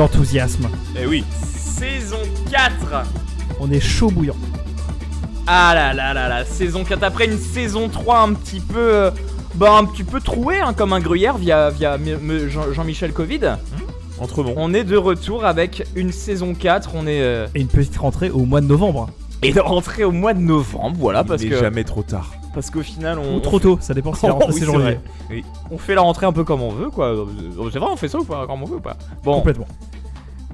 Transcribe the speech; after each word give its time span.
L'enthousiasme. 0.00 0.66
Eh 0.98 1.04
oui 1.04 1.22
saison 1.30 2.16
4 2.50 3.04
On 3.60 3.70
est 3.70 3.80
chaud 3.80 4.10
bouillant. 4.10 4.36
Ah 5.46 5.72
là 5.74 5.92
là 5.92 6.14
là 6.14 6.26
là, 6.26 6.46
saison 6.46 6.84
4 6.84 7.02
après 7.02 7.26
une 7.26 7.36
saison 7.36 7.90
3 7.90 8.20
un 8.20 8.32
petit 8.32 8.60
peu 8.60 8.78
euh, 8.78 9.10
bah 9.56 9.74
un 9.76 9.84
petit 9.84 10.02
peu 10.02 10.22
trouée 10.22 10.58
hein, 10.58 10.72
comme 10.72 10.94
un 10.94 11.00
gruyère 11.00 11.36
via 11.36 11.68
via 11.68 11.98
Jean-Michel 12.48 13.12
Covid. 13.12 13.58
Entre 14.18 14.42
bon. 14.42 14.54
On 14.56 14.72
est 14.72 14.84
de 14.84 14.96
retour 14.96 15.44
avec 15.44 15.86
une 15.94 16.12
saison 16.12 16.54
4, 16.54 16.92
on 16.94 17.06
est 17.06 17.20
euh, 17.20 17.46
Et 17.54 17.60
une 17.60 17.68
petite 17.68 17.98
rentrée 17.98 18.30
au 18.30 18.46
mois 18.46 18.62
de 18.62 18.66
novembre. 18.66 19.10
et 19.42 19.52
de 19.52 19.60
rentrer 19.60 20.04
au 20.04 20.12
mois 20.12 20.32
de 20.32 20.40
novembre, 20.40 20.96
voilà 20.98 21.24
parce 21.24 21.42
que 21.42 21.48
n'est 21.48 21.60
jamais 21.60 21.84
trop 21.84 22.02
tard. 22.02 22.39
Parce 22.54 22.70
qu'au 22.70 22.82
final 22.82 23.18
on 23.18 23.36
Ou 23.36 23.40
trop 23.40 23.58
tôt, 23.60 23.78
ça 23.80 23.94
dépend 23.94 24.12
si 24.14 24.26
la 24.26 24.32
rentrée 24.34 24.52
Oui, 24.52 24.60
c'est 24.60 24.66
janvier. 24.66 24.98
on 25.70 25.78
fait 25.78 25.94
la 25.94 26.00
rentrée 26.02 26.26
un 26.26 26.32
peu 26.32 26.44
comme 26.44 26.62
on 26.62 26.70
veut 26.72 26.90
quoi. 26.90 27.06
Euh, 27.06 27.24
C'est 27.72 27.78
vrai, 27.78 27.88
on 27.92 27.96
fait 27.96 28.08
ça 28.08 28.18
ou 28.18 28.24
pas 28.24 28.46
comme 28.46 28.62
on 28.62 28.66
veut 28.66 28.76
ou 28.76 28.80
pas 28.80 28.96
Bon, 29.24 29.34
Complètement. 29.36 29.66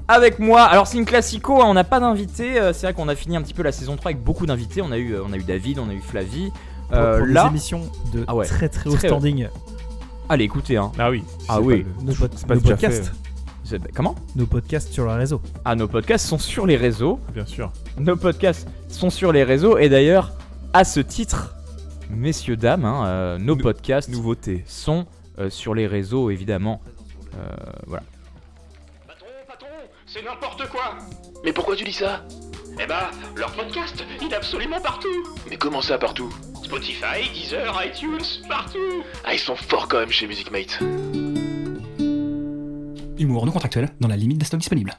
avec 0.07 0.39
moi. 0.39 0.63
Alors 0.63 0.87
c'est 0.87 0.97
une 0.97 1.05
classico, 1.05 1.61
hein, 1.61 1.65
on 1.67 1.73
n'a 1.73 1.83
pas 1.83 1.99
d'invité. 1.99 2.59
euh, 2.59 2.73
c'est 2.73 2.87
vrai 2.87 2.93
qu'on 2.93 3.07
a 3.09 3.15
fini 3.15 3.35
un 3.35 3.41
petit 3.41 3.53
peu 3.53 3.63
la 3.63 3.71
saison 3.71 3.95
3 3.95 4.11
avec 4.11 4.23
beaucoup 4.23 4.45
d'invités. 4.45 4.81
On 4.81 4.91
a 4.91 4.97
eu, 4.97 5.13
euh, 5.13 5.23
on 5.27 5.33
a 5.33 5.37
eu 5.37 5.43
David, 5.43 5.79
on 5.79 5.89
a 5.89 5.93
eu 5.93 6.01
Flavie. 6.01 6.51
Euh, 6.93 7.17
pour 7.17 7.27
des 7.27 7.33
là, 7.33 7.47
émissions 7.49 7.81
de 8.13 8.23
Ah 8.27 8.35
ouais. 8.35 8.45
très 8.45 8.69
très 8.69 8.89
haut 8.89 8.93
Très 8.95 9.07
haut. 9.09 9.11
standing, 9.11 9.47
allez 10.29 10.45
écoutez. 10.45 10.77
Hein. 10.77 10.91
Ah 10.97 11.09
oui. 11.09 11.23
Ah 11.49 11.59
oui. 11.59 11.85
nos, 12.01 12.13
pod- 12.13 12.31
podcasts, 12.47 13.11
Comment 13.93 14.15
nos 14.37 14.45
podcasts 14.45 14.93
sur 14.93 15.03
le 15.03 15.11
réseau. 15.11 15.41
Ah, 15.65 15.75
nos 15.75 15.89
podcasts 15.89 16.25
sont 16.25 16.37
sur 16.39 16.65
les 16.65 16.77
réseaux. 16.77 17.19
Bien 17.33 17.45
sûr. 17.45 17.73
Nos 17.99 18.15
podcasts 18.15 18.65
sont 18.87 19.09
sur 19.09 19.33
les 19.33 19.43
réseaux. 19.43 19.77
Et 19.77 19.89
d'ailleurs, 19.89 20.31
à 20.71 20.85
ce 20.85 21.01
titre, 21.01 21.56
messieurs 22.09 22.57
dames, 22.57 22.85
hein, 22.85 23.05
euh, 23.05 23.37
nos 23.37 23.55
Nou- 23.55 23.61
podcasts 23.63 24.09
Nouveauté. 24.09 24.63
sont 24.67 25.05
euh, 25.39 25.49
sur 25.49 25.73
les 25.75 25.87
réseaux 25.87 26.29
évidemment. 26.29 26.81
Euh, 27.37 27.47
voilà. 27.85 28.03
Patron, 29.07 29.27
patron, 29.47 29.67
c'est 30.05 30.23
n'importe 30.23 30.67
quoi 30.69 30.97
Mais 31.43 31.53
pourquoi 31.53 31.75
tu 31.75 31.83
dis 31.83 31.93
ça? 31.93 32.23
Eh 32.79 32.85
bah, 32.87 33.09
leur 33.35 33.51
podcast, 33.53 34.03
il 34.21 34.31
est 34.31 34.35
absolument 34.35 34.79
partout 34.79 35.07
Mais 35.49 35.57
comment 35.57 35.81
ça 35.81 35.97
partout? 35.97 36.31
Spotify, 36.63 37.29
Deezer, 37.33 37.79
iTunes, 37.85 38.45
partout 38.47 39.03
Ah, 39.25 39.33
ils 39.33 39.39
sont 39.39 39.55
forts 39.55 39.87
quand 39.87 39.99
même 39.99 40.11
chez 40.11 40.27
Music 40.27 40.51
Mate. 40.51 40.79
Humour 43.19 43.45
non 43.47 43.51
contractuel 43.51 43.89
dans 43.99 44.07
la 44.07 44.15
limite 44.15 44.37
des 44.37 44.45
stocks 44.45 44.59
disponibles. 44.59 44.93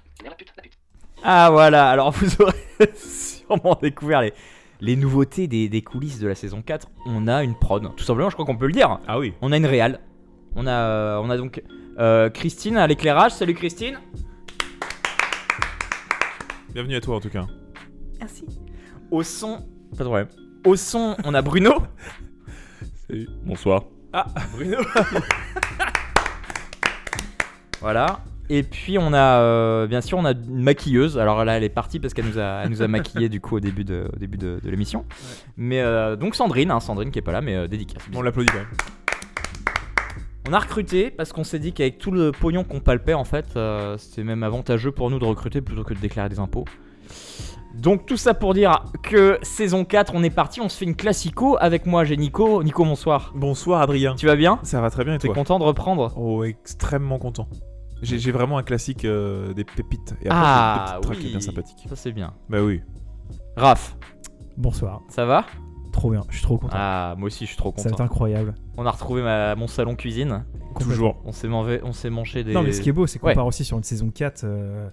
Ah 1.22 1.50
voilà, 1.50 1.90
alors 1.90 2.10
vous 2.12 2.42
aurez 2.42 2.54
sûrement 2.96 3.78
découvert 3.80 4.22
les, 4.22 4.32
les 4.80 4.96
nouveautés 4.96 5.48
des, 5.48 5.68
des 5.68 5.82
coulisses 5.82 6.18
de 6.18 6.28
la 6.28 6.34
saison 6.34 6.62
4. 6.62 6.88
On 7.06 7.26
a 7.26 7.42
une 7.42 7.54
prod, 7.54 7.94
tout 7.96 8.04
simplement, 8.04 8.30
je 8.30 8.34
crois 8.34 8.46
qu'on 8.46 8.56
peut 8.56 8.66
le 8.66 8.72
dire. 8.72 8.98
Ah 9.06 9.18
oui. 9.18 9.34
On 9.42 9.52
a 9.52 9.56
une 9.56 9.66
réal. 9.66 10.00
On 10.54 10.66
a, 10.66 11.20
on 11.20 11.30
a 11.30 11.36
donc 11.36 11.62
euh, 11.98 12.30
Christine 12.30 12.76
à 12.76 12.86
l'éclairage. 12.86 13.32
Salut 13.32 13.54
Christine. 13.54 13.98
Bienvenue 16.72 16.96
à 16.96 17.00
toi 17.00 17.16
en 17.16 17.20
tout 17.20 17.30
cas. 17.30 17.46
Merci. 18.20 18.44
Au 19.10 19.22
son, 19.22 19.66
pas 19.96 20.04
de 20.04 20.08
problème. 20.08 20.28
Au 20.64 20.76
son, 20.76 21.16
on 21.24 21.34
a 21.34 21.42
Bruno. 21.42 21.74
Salut. 23.08 23.28
Bonsoir. 23.44 23.84
Ah, 24.12 24.26
Bruno. 24.52 24.78
voilà. 27.80 28.20
Et 28.50 28.62
puis 28.62 28.96
on 28.98 29.12
a, 29.12 29.40
euh, 29.40 29.86
bien 29.86 30.00
sûr, 30.00 30.16
on 30.18 30.24
a 30.24 30.32
une 30.32 30.62
maquilleuse. 30.62 31.18
Alors 31.18 31.44
là, 31.44 31.56
elle 31.58 31.64
est 31.64 31.68
partie 31.68 31.98
parce 32.00 32.14
qu'elle 32.14 32.24
nous 32.26 32.38
a, 32.38 32.62
elle 32.64 32.70
nous 32.70 32.82
a 32.82 32.88
maquillé 32.88 33.28
du 33.28 33.40
coup 33.40 33.56
au 33.56 33.60
début 33.60 33.84
de, 33.84 34.08
au 34.12 34.16
début 34.18 34.38
de, 34.38 34.58
de 34.62 34.70
l'émission. 34.70 35.04
Mais 35.56 35.80
euh, 35.82 36.16
donc 36.16 36.34
Sandrine, 36.34 36.70
hein, 36.70 36.80
Sandrine 36.80 37.10
qui 37.10 37.18
est 37.18 37.22
pas 37.22 37.32
là, 37.32 37.40
mais 37.42 37.54
euh, 37.54 37.68
dédicace. 37.68 38.02
On 38.14 38.22
l'applaudit 38.22 38.48
quand 38.50 38.58
même. 38.58 38.66
On 40.48 40.52
a 40.54 40.58
recruté 40.60 41.10
parce 41.10 41.34
qu'on 41.34 41.44
s'est 41.44 41.58
dit 41.58 41.74
qu'avec 41.74 41.98
tout 41.98 42.10
le 42.10 42.32
pognon 42.32 42.64
qu'on 42.64 42.80
palpait, 42.80 43.12
en 43.12 43.24
fait, 43.24 43.44
euh, 43.56 43.98
c'était 43.98 44.24
même 44.24 44.42
avantageux 44.42 44.92
pour 44.92 45.10
nous 45.10 45.18
de 45.18 45.26
recruter 45.26 45.60
plutôt 45.60 45.84
que 45.84 45.92
de 45.92 45.98
déclarer 45.98 46.30
des 46.30 46.38
impôts. 46.38 46.64
Donc 47.74 48.06
tout 48.06 48.16
ça 48.16 48.32
pour 48.32 48.54
dire 48.54 48.82
que 49.02 49.38
saison 49.42 49.84
4, 49.84 50.12
on 50.14 50.22
est 50.22 50.30
parti, 50.30 50.62
on 50.62 50.70
se 50.70 50.78
fait 50.78 50.86
une 50.86 50.96
classico. 50.96 51.58
Avec 51.60 51.84
moi, 51.84 52.04
j'ai 52.04 52.16
Nico. 52.16 52.62
Nico, 52.62 52.82
bonsoir. 52.82 53.32
Bonsoir 53.36 53.82
Adrien. 53.82 54.14
Tu 54.14 54.24
vas 54.24 54.36
bien? 54.36 54.58
Ça 54.62 54.80
va 54.80 54.88
très 54.88 55.04
bien 55.04 55.14
et 55.14 55.18
T'es 55.18 55.28
toi? 55.28 55.34
content 55.34 55.58
de 55.58 55.64
reprendre? 55.64 56.14
Oh, 56.16 56.42
extrêmement 56.44 57.18
content. 57.18 57.46
J'ai 58.02 58.18
j'ai 58.18 58.30
vraiment 58.32 58.58
un 58.58 58.62
classique 58.62 59.04
euh, 59.04 59.52
des 59.54 59.64
pépites. 59.64 60.12
Et 60.22 60.26
après, 60.28 60.30
Ah, 60.30 60.98
deux 61.02 61.08
petites 61.08 61.24
oui. 61.24 61.30
bien 61.30 61.40
sympathiques. 61.40 61.84
Ça 61.88 61.96
c'est 61.96 62.12
bien. 62.12 62.32
Bah 62.48 62.62
oui. 62.62 62.80
Raph, 63.56 63.96
Bonsoir. 64.56 65.02
ça 65.08 65.24
va? 65.24 65.44
Trop 65.92 66.10
bien, 66.12 66.22
je 66.28 66.34
suis 66.36 66.44
trop 66.44 66.58
content. 66.58 66.76
Ah, 66.78 67.14
moi 67.18 67.26
aussi 67.26 67.44
je 67.44 67.48
suis 67.48 67.56
trop 67.56 67.72
ça 67.76 67.82
va 67.82 67.88
être 67.88 67.96
content. 67.96 68.04
incroyable. 68.04 68.54
On 68.76 68.86
a 68.86 68.90
retrouvé 68.90 69.22
ma- 69.22 69.54
mon 69.56 69.66
salon 69.66 69.96
cuisine. 69.96 70.44
Toujours. 70.78 71.20
On 71.24 71.32
s'est 71.32 71.48
mangé, 71.48 71.80
on 71.82 71.92
s'est 71.92 72.10
mangé 72.10 72.44
des. 72.44 72.52
Non 72.52 72.62
mais 72.62 72.70
ce 72.72 72.80
qui 72.80 72.88
est 72.88 72.92
beau 72.92 73.06
c'est 73.08 73.18
qu'on 73.18 73.26
Ouais. 73.28 73.34
part 73.34 73.46
aussi 73.46 73.64
sur 73.64 73.76
une 73.76 73.82
saison 73.82 74.10
4 74.10 74.44
euh, 74.44 74.88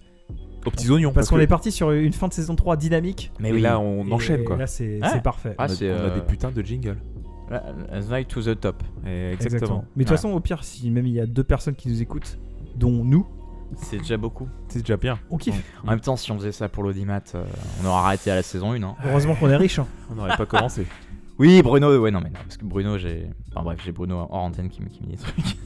Aux 0.66 0.72
petits 0.72 0.90
oignons. 0.90 1.12
parce 1.14 1.30
qu'on 1.30 1.36
que- 1.36 1.42
est 1.42 1.48
parti 1.48 1.72
sur 1.72 1.92
une 1.92 2.14
fin 2.14 2.28
de 2.28 2.34
saison 2.34 2.56
3 2.56 2.76
dynamique. 2.76 3.32
Mais 3.40 3.50
Et 3.50 3.54
oui. 3.54 3.62
là, 3.62 3.80
on 3.80 4.08
Et 4.08 4.12
enchaîne 4.14 4.44
quoi. 4.46 4.58
Là 4.58 4.66
c'est 4.66 5.00
Ouais. 5.00 5.10
c'est 5.14 5.22
parfait. 5.22 5.54
Ah, 5.60 5.64
on 5.64 5.66
a, 5.66 5.68
c'est, 5.68 5.92
on 5.92 5.94
a 5.94 5.98
euh, 5.98 6.16
des 6.16 6.22
putains 6.22 6.50
de 6.52 6.62
jingles. 6.64 6.98
Right 8.10 8.28
to 8.28 8.42
the 8.42 8.60
top. 8.60 8.82
Et 9.06 9.34
Exactement. 9.34 9.56
exactement. 9.58 9.86
Mais 9.96 10.04
de 10.06 10.08
toute 10.08 10.12
Ouais. 10.12 10.18
façon 10.18 10.30
au 10.32 10.40
pire 10.40 10.64
si 10.64 10.90
même 10.90 11.06
il 11.06 11.14
y 11.14 11.20
a 11.20 11.28
deux 11.28 11.44
personnes 11.44 11.76
qui 11.76 11.88
nous 11.90 12.02
écoutent, 12.02 12.40
dont 12.76 13.04
nous, 13.04 13.26
C'est 13.78 13.98
déjà 13.98 14.18
beaucoup. 14.18 14.48
C'est 14.70 14.80
déjà 14.80 14.98
bien. 14.98 15.20
on 15.30 15.38
kiffe. 15.38 15.62
En 15.86 15.90
même 15.92 16.00
temps, 16.00 16.16
si 16.16 16.32
on 16.32 16.38
faisait 16.38 16.52
ça 16.52 16.70
pour 16.70 16.84
l'audimat, 16.84 17.22
euh, 17.36 17.44
on 17.84 17.88
aurait 17.88 17.98
arrêté 18.00 18.32
à 18.32 18.36
la 18.36 18.44
saison 18.44 18.72
1. 18.74 18.84
Hein. 18.84 18.96
Heureusement 19.06 19.36
qu'on 19.36 19.50
est 19.50 19.56
riche. 19.58 19.80
hein. 19.80 19.88
On 20.12 20.16
n'aurait 20.16 20.38
pas 20.38 20.46
commencé. 20.46 20.86
Oui, 21.38 21.62
Bruno, 21.62 22.00
ouais, 22.00 22.12
non, 22.12 22.22
mais 22.22 22.30
non, 22.30 22.40
parce 22.44 22.56
que 22.56 22.64
Bruno, 22.64 22.98
j'ai. 22.98 23.28
Enfin 23.52 23.62
bref, 23.62 23.82
j'ai 23.84 23.92
Bruno 23.92 24.16
hors 24.20 24.34
antenne 24.36 24.70
qui 24.70 24.82
me 24.82 24.88
qui 24.88 25.02
me 25.02 25.08
dit 25.08 25.18
des 25.18 25.18
trucs. 25.18 25.58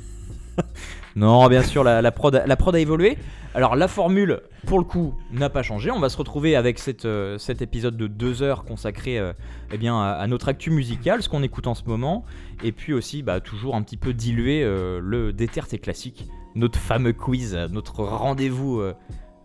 non, 1.16 1.48
bien 1.48 1.62
sûr, 1.62 1.84
la, 1.84 2.02
la 2.02 2.12
prod, 2.12 2.36
a- 2.36 2.48
la 2.48 2.56
prod 2.56 2.74
a 2.75 2.80
évolué. 2.80 3.19
Alors, 3.53 3.75
la 3.75 3.88
formule, 3.88 4.42
pour 4.66 4.80
le 4.80 4.84
coup, 4.84 5.14
n'a 5.31 5.50
pas 5.52 5.62
changé. 5.62 5.92
On 5.92 6.00
va 6.00 6.09
se 6.09 6.18
retrouver 6.18 6.56
avec 6.56 6.80
cette, 6.80 7.06
euh, 7.06 7.38
cet 7.38 7.62
épisode 7.62 7.98
de 7.98 8.08
deux 8.08 8.42
heures 8.42 8.64
consacré 8.64 9.19
euh, 9.19 9.31
eh 9.72 9.78
bien, 9.78 9.96
à, 10.02 10.14
à 10.14 10.25
notre 10.25 10.50
actu 10.50 10.72
musicale, 10.72 11.22
ce 11.22 11.30
qu'on 11.30 11.44
écoute 11.44 11.68
en 11.68 11.75
ce 11.75 11.84
moment. 11.86 12.25
Et 12.64 12.72
puis 12.72 12.94
aussi, 12.94 13.22
bah, 13.22 13.40
toujours 13.40 13.75
un 13.75 13.84
petit 13.84 13.98
peu 13.98 14.14
diluer 14.14 14.64
euh, 14.64 15.00
le 15.03 15.34
Déterté 15.34 15.78
classique, 15.78 16.28
notre 16.56 16.80
fameux 16.80 17.14
quiz, 17.14 17.56
notre 17.72 18.04
rendez-vous 18.04 18.80
euh, 18.80 18.94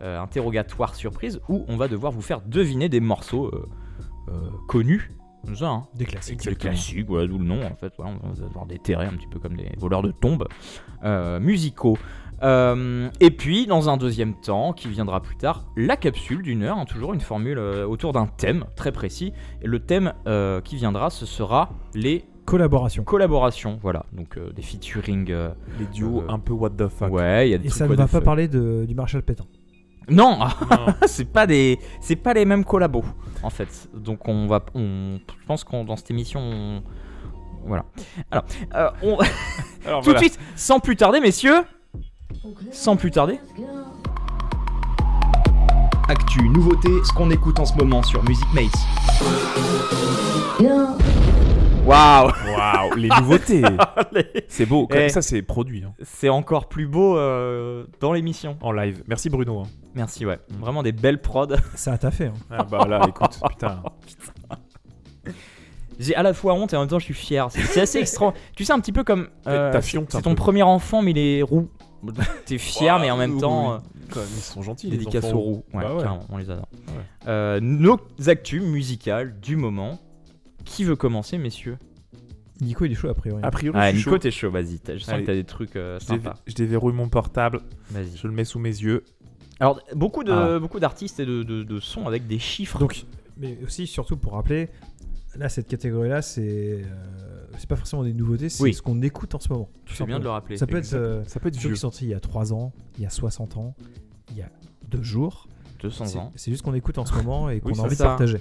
euh, 0.01 0.19
interrogatoire 0.19 0.95
surprise, 0.95 1.41
où 1.49 1.65
on 1.67 1.77
va 1.77 1.87
devoir 1.87 2.11
vous 2.11 2.21
faire 2.21 2.41
deviner 2.41 2.89
des 2.89 2.99
morceaux 2.99 3.51
euh, 3.53 4.49
connus. 4.67 5.11
Comme 5.45 5.55
ça, 5.55 5.69
hein. 5.69 5.83
Des 5.93 6.05
classiques. 6.05 7.07
Voilà, 7.07 7.27
d'où 7.27 7.37
le 7.37 7.45
nom 7.45 7.63
en 7.63 7.75
fait. 7.75 7.93
Voilà, 7.97 8.13
on 8.23 8.29
va 8.29 8.47
devoir 8.47 8.65
déterrer 8.65 9.05
un 9.05 9.13
petit 9.13 9.27
peu 9.27 9.37
comme 9.37 9.55
des 9.55 9.71
voleurs 9.77 10.01
de 10.01 10.11
tombes 10.11 10.47
musicaux. 11.39 11.97
Euh, 12.43 13.09
et 13.19 13.31
puis, 13.31 13.65
dans 13.65 13.89
un 13.89 13.97
deuxième 13.97 14.33
temps, 14.39 14.73
qui 14.73 14.87
viendra 14.87 15.21
plus 15.21 15.37
tard, 15.37 15.65
la 15.75 15.97
capsule 15.97 16.41
d'une 16.41 16.63
heure, 16.63 16.77
hein, 16.77 16.85
toujours 16.85 17.13
une 17.13 17.21
formule 17.21 17.57
euh, 17.57 17.87
autour 17.87 18.13
d'un 18.13 18.27
thème 18.27 18.65
très 18.75 18.91
précis. 18.91 19.33
Et 19.61 19.67
le 19.67 19.79
thème 19.79 20.13
euh, 20.27 20.61
qui 20.61 20.75
viendra, 20.75 21.09
ce 21.09 21.25
sera 21.25 21.69
les 21.93 22.25
Collaboration. 22.45 23.03
collaborations. 23.03 23.79
Voilà, 23.81 24.05
donc 24.13 24.37
euh, 24.37 24.51
des 24.53 24.61
featuring. 24.61 25.31
euh, 25.31 25.49
Les 25.79 25.85
duos 25.87 26.21
Euh, 26.21 26.31
un 26.31 26.39
peu 26.39 26.53
what 26.53 26.69
the 26.71 26.87
fuck. 26.87 27.11
ouais, 27.11 27.47
il 27.49 27.51
y 27.51 27.53
a 27.55 27.57
des 27.57 27.65
Et 27.65 27.69
trucs 27.69 27.77
ça 27.79 27.85
ne 27.85 27.89
what 27.89 27.95
va 27.95 28.03
the 28.05 28.11
pas 28.11 28.17
fuck. 28.19 28.23
parler 28.25 28.47
de, 28.47 28.85
du 28.87 28.93
Marshall 28.95 29.23
Pétain. 29.23 29.45
Non, 30.09 30.37
Non. 30.37 30.45
c'est 31.07 31.25
pas 31.31 31.47
des, 31.47 31.79
c'est 32.01 32.15
pas 32.15 32.33
les 32.35 32.45
mêmes 32.45 32.63
collabos 32.63 33.03
en 33.41 33.49
fait. 33.49 33.89
Donc 33.95 34.27
on 34.27 34.45
va, 34.45 34.63
on, 34.75 35.17
je 35.39 35.45
pense 35.47 35.63
qu'on 35.63 35.83
dans 35.83 35.95
cette 35.95 36.11
émission, 36.11 36.39
on- 36.41 36.83
voilà. 37.65 37.85
Alors, 38.29 38.45
euh, 38.75 38.89
on, 39.01 39.17
Alors 39.87 40.01
tout 40.01 40.11
voilà. 40.11 40.19
de 40.19 40.25
suite, 40.25 40.39
sans 40.55 40.79
plus 40.79 40.95
tarder, 40.95 41.19
messieurs, 41.19 41.63
sans 42.71 42.95
plus 42.95 43.09
tarder. 43.09 43.39
Actu, 46.07 46.47
nouveauté, 46.49 46.89
ce 47.03 47.11
qu'on 47.13 47.31
écoute 47.31 47.59
en 47.59 47.65
ce 47.65 47.73
moment 47.75 48.03
sur 48.03 48.23
Music 48.23 48.45
Mates. 48.53 48.85
Waouh, 51.85 52.31
Waouh, 52.47 52.95
les 52.95 53.09
nouveautés. 53.19 53.61
C'est 54.47 54.65
beau. 54.65 54.87
Quand 54.87 54.97
Eh. 54.99 55.09
ça, 55.09 55.21
c'est 55.21 55.41
produit 55.41 55.83
hein, 55.85 55.93
c'est 56.03 56.29
encore 56.29 56.67
plus 56.67 56.87
beau 56.87 57.17
euh, 57.17 57.85
dans 57.99 58.11
l'émission. 58.13 58.57
en 58.61 58.71
live. 58.71 59.03
Merci 59.07 59.29
Bruno. 59.29 59.59
hein. 59.59 59.67
Merci, 59.93 60.25
ouais. 60.25 60.39
Vraiment 60.59 60.81
des 60.83 60.91
belles 60.91 61.21
prods. 61.21 61.47
Ça 61.75 61.93
a 61.93 61.97
taffé. 61.97 62.25
Hein. 62.27 62.33
Ah 62.49 62.63
bah 62.63 62.85
là, 62.89 63.01
écoute, 63.07 63.39
putain. 63.49 63.81
J'ai 65.99 66.15
à 66.15 66.23
la 66.23 66.33
fois 66.33 66.53
honte 66.55 66.73
et 66.73 66.75
en 66.75 66.81
même 66.81 66.89
temps 66.89 66.99
je 66.99 67.05
suis 67.05 67.13
fier. 67.13 67.47
C'est 67.51 67.61
c'est 67.61 67.81
assez 67.81 67.99
extra. 67.99 68.33
Tu 68.55 68.65
sais 68.65 68.73
un 68.73 68.79
petit 68.79 68.91
peu 68.91 69.03
comme 69.03 69.29
euh, 69.47 69.71
Ta 69.71 69.81
c'est 69.81 69.89
fionte, 69.91 70.07
c'est 70.11 70.17
un 70.17 70.21
ton 70.21 70.31
peu. 70.31 70.35
premier 70.35 70.63
enfant 70.63 71.01
mais 71.01 71.11
il 71.11 71.17
est 71.17 71.41
roux. 71.43 71.69
T'es 72.45 72.57
fier 72.57 72.99
mais 72.99 73.09
en 73.11 73.17
même 73.17 73.39
temps. 73.39 73.79
Quand 74.11 74.19
même, 74.19 74.29
ils 74.35 74.41
sont 74.41 74.61
gentils. 74.61 74.87
euh, 74.87 74.91
les 74.91 74.97
dédicace 74.97 75.25
enfants. 75.25 75.37
aux 75.37 75.41
roux. 75.41 75.63
Ouais, 75.73 75.83
Bah 75.83 75.95
ouais. 75.95 76.03
carrément, 76.03 76.25
on 76.29 76.37
les 76.37 76.49
adore. 76.49 76.67
Ouais. 76.89 77.03
Euh, 77.27 77.59
nos 77.61 77.97
actus 78.27 78.61
musicales 78.61 79.39
du 79.39 79.55
moment. 79.55 79.99
Qui 80.65 80.83
veut 80.83 80.95
commencer 80.95 81.37
messieurs? 81.37 81.77
Nico 82.61 82.85
il 82.85 82.91
est 82.93 82.95
chaud 82.95 83.09
a 83.09 83.13
priori. 83.13 83.41
A 83.43 83.51
priori, 83.51 83.77
Ah 83.79 83.87
je 83.91 83.97
suis 83.97 83.99
Nico 83.99 84.11
chaud. 84.11 84.17
t'es 84.17 84.31
chaud, 84.31 84.49
vas-y. 84.51 84.79
T'as- 84.79 84.93
Je 84.97 84.99
sens 85.03 85.09
Allez. 85.09 85.21
que 85.23 85.27
t'as 85.27 85.33
des 85.33 85.43
trucs 85.43 85.75
euh, 85.75 85.99
Je, 85.99 86.05
sympas. 86.05 86.35
je 86.47 86.53
déverrouille 86.55 86.93
mon 86.93 87.09
portable, 87.09 87.61
Vas-y. 87.91 88.15
je 88.15 88.27
le 88.27 88.33
mets 88.33 88.45
sous 88.45 88.59
mes 88.59 88.69
yeux. 88.69 89.03
Alors 89.59 89.81
beaucoup 89.93 90.23
de 90.23 90.31
Ah. 90.31 90.59
beaucoup 90.59 90.79
d'artistes 90.79 91.19
et 91.19 91.25
de, 91.25 91.43
de, 91.43 91.63
de 91.63 91.79
sons 91.79 92.07
avec 92.07 92.27
des 92.27 92.39
chiffres. 92.39 92.79
Donc, 92.79 93.05
mais 93.37 93.57
aussi 93.65 93.87
surtout 93.87 94.15
pour 94.17 94.33
rappeler, 94.33 94.69
là, 95.37 95.49
cette 95.49 95.67
catégorie-là, 95.67 96.21
c'est 96.21 96.81
euh, 96.83 97.45
c'est 97.57 97.67
pas 97.69 97.75
forcément 97.75 98.03
des 98.03 98.13
nouveautés, 98.13 98.47
c'est 98.49 98.63
Oui. 98.63 98.73
ce 98.73 98.81
qu'on 98.81 99.01
écoute 99.01 99.35
en 99.35 99.39
ce 99.39 99.49
moment. 99.49 99.69
Tout 99.85 99.93
fais 99.93 100.05
bien 100.05 100.19
de 100.19 100.23
le 100.23 100.29
rappeler. 100.29 100.57
Ça 100.57 100.65
peut 100.67 100.77
être 100.77 100.93
euh, 100.93 101.23
Ça 101.25 101.39
peut 101.41 101.49
être 101.49 101.55
ceux 101.55 101.61
vieux. 101.61 101.73
qui 101.73 101.79
sont 101.79 101.89
sortis 101.91 102.05
il 102.05 102.11
y 102.11 102.13
a 102.13 102.19
3 102.21 102.53
ans, 102.53 102.71
il 102.97 103.03
y 103.03 103.05
a 103.05 103.09
60 103.09 103.57
ans, 103.57 103.75
il 104.31 104.37
y 104.37 104.41
a 104.41 104.49
2 104.89 105.03
jours. 105.03 105.47
200 105.81 106.05
C'est 106.05 106.17
ans. 106.17 106.31
c'est 106.37 106.51
juste 106.51 106.63
qu'on 106.63 106.73
écoute 106.73 106.97
en 106.97 107.05
ce 107.05 107.13
moment 107.13 107.49
et 107.49 107.59
qu'on 107.59 107.67
Oui, 107.69 107.73
a 107.73 107.75
c'est 107.75 107.81
envie 107.81 107.95
ça. 107.97 108.03
de 108.05 108.09
partager. 108.09 108.37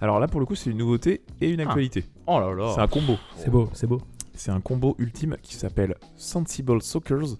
Alors 0.00 0.20
là, 0.20 0.28
pour 0.28 0.40
le 0.40 0.46
coup, 0.46 0.54
c'est 0.54 0.70
une 0.70 0.78
nouveauté 0.78 1.22
et 1.40 1.50
une 1.50 1.60
Ah. 1.60 1.64
actualité. 1.64 2.04
Oh 2.26 2.38
là 2.40 2.52
là. 2.54 2.72
C'est 2.74 2.80
un 2.80 2.86
combo. 2.88 3.16
C'est 3.36 3.50
beau, 3.50 3.68
c'est 3.72 3.86
beau. 3.86 4.00
C'est 4.34 4.50
un 4.50 4.60
combo 4.60 4.94
ultime 4.98 5.36
qui 5.42 5.54
s'appelle 5.54 5.94
Sensible 6.16 6.82
Sockers. 6.82 7.36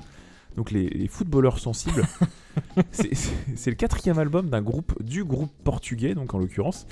Donc 0.57 0.71
les, 0.71 0.89
les 0.89 1.09
footballeurs 1.09 1.59
sensibles. 1.59 2.03
c'est 2.91 3.15
c'est- 3.15 3.35
c'est 3.57 3.71
le 3.71 3.77
quatrième 3.77 4.19
album 4.19 4.49
d'un 4.49 4.63
groupe, 4.63 4.95
du 5.03 5.23
groupe 5.25 5.51
portugais, 5.65 6.15
donc 6.15 6.33
en 6.35 6.39
l'occurrence. 6.39 6.87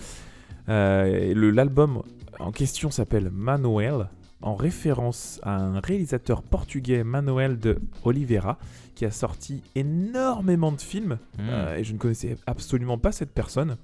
Euh, 0.69 1.05
et 1.31 1.35
le- 1.35 1.51
L'album 1.51 2.03
en 2.39 2.53
question 2.53 2.91
s'appelle 2.91 3.31
Manuel, 3.31 4.09
en 4.45 4.55
référence 4.55 5.41
à 5.43 5.57
un 5.57 5.81
réalisateur 5.81 6.43
portugais, 6.43 7.03
Manuel 7.03 7.59
de 7.59 7.79
Oliveira, 8.05 8.59
qui 8.95 9.07
a 9.07 9.11
sorti 9.11 9.63
énormément 9.75 10.71
de 10.71 10.81
films. 10.81 11.19
Hmm. 11.39 11.49
Euh, 11.49 11.77
et 11.77 11.83
je 11.83 11.95
ne 11.95 11.99
connaissais 11.99 12.37
absolument 12.47 12.99
pas 12.99 13.11
cette 13.11 13.33
personne. 13.33 13.79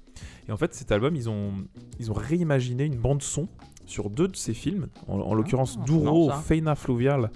Et 0.47 0.51
en 0.51 0.57
fait, 0.57 0.75
cet 0.75 0.91
album, 0.91 1.15
ils 1.15 1.29
ont, 1.29 1.53
ils 1.99 2.11
ont 2.11 2.13
réimaginé 2.13 2.85
une 2.85 2.97
bande-son 2.97 3.47
sur 3.87 4.11
deux 4.11 4.27
de 4.27 4.35
ces 4.35 4.53
films, 4.53 4.87
en, 5.07 5.19
en 5.19 5.33
l'occurrence 5.33 5.79
Douro. 5.79 6.31
Feina 6.45 6.75
Fluvial 6.75 7.31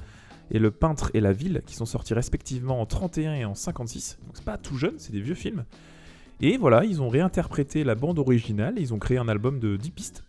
et 0.52 0.60
Le 0.60 0.70
Peintre 0.70 1.10
et 1.16 1.20
la 1.20 1.34
Ville, 1.34 1.64
qui 1.66 1.74
sont 1.74 1.88
sortis 1.88 2.14
respectivement 2.14 2.80
en 2.80 2.86
31 2.86 3.34
et 3.34 3.46
en 3.46 3.56
56. 3.56 4.20
Donc 4.24 4.36
c'est 4.36 4.46
pas 4.46 4.60
tout 4.60 4.78
jeune, 4.78 4.96
c'est 5.00 5.12
des 5.12 5.22
vieux 5.22 5.34
films. 5.34 5.66
Et 6.42 6.58
voilà, 6.58 6.86
ils 6.86 7.02
ont 7.02 7.10
réinterprété 7.10 7.84
la 7.84 7.96
bande 7.96 8.20
originale, 8.20 8.78
et 8.78 8.82
ils 8.82 8.94
ont 8.94 9.00
créé 9.00 9.18
un 9.18 9.28
album 9.28 9.60
de 9.60 9.78
10 9.78 9.90
pistes. 9.90 10.24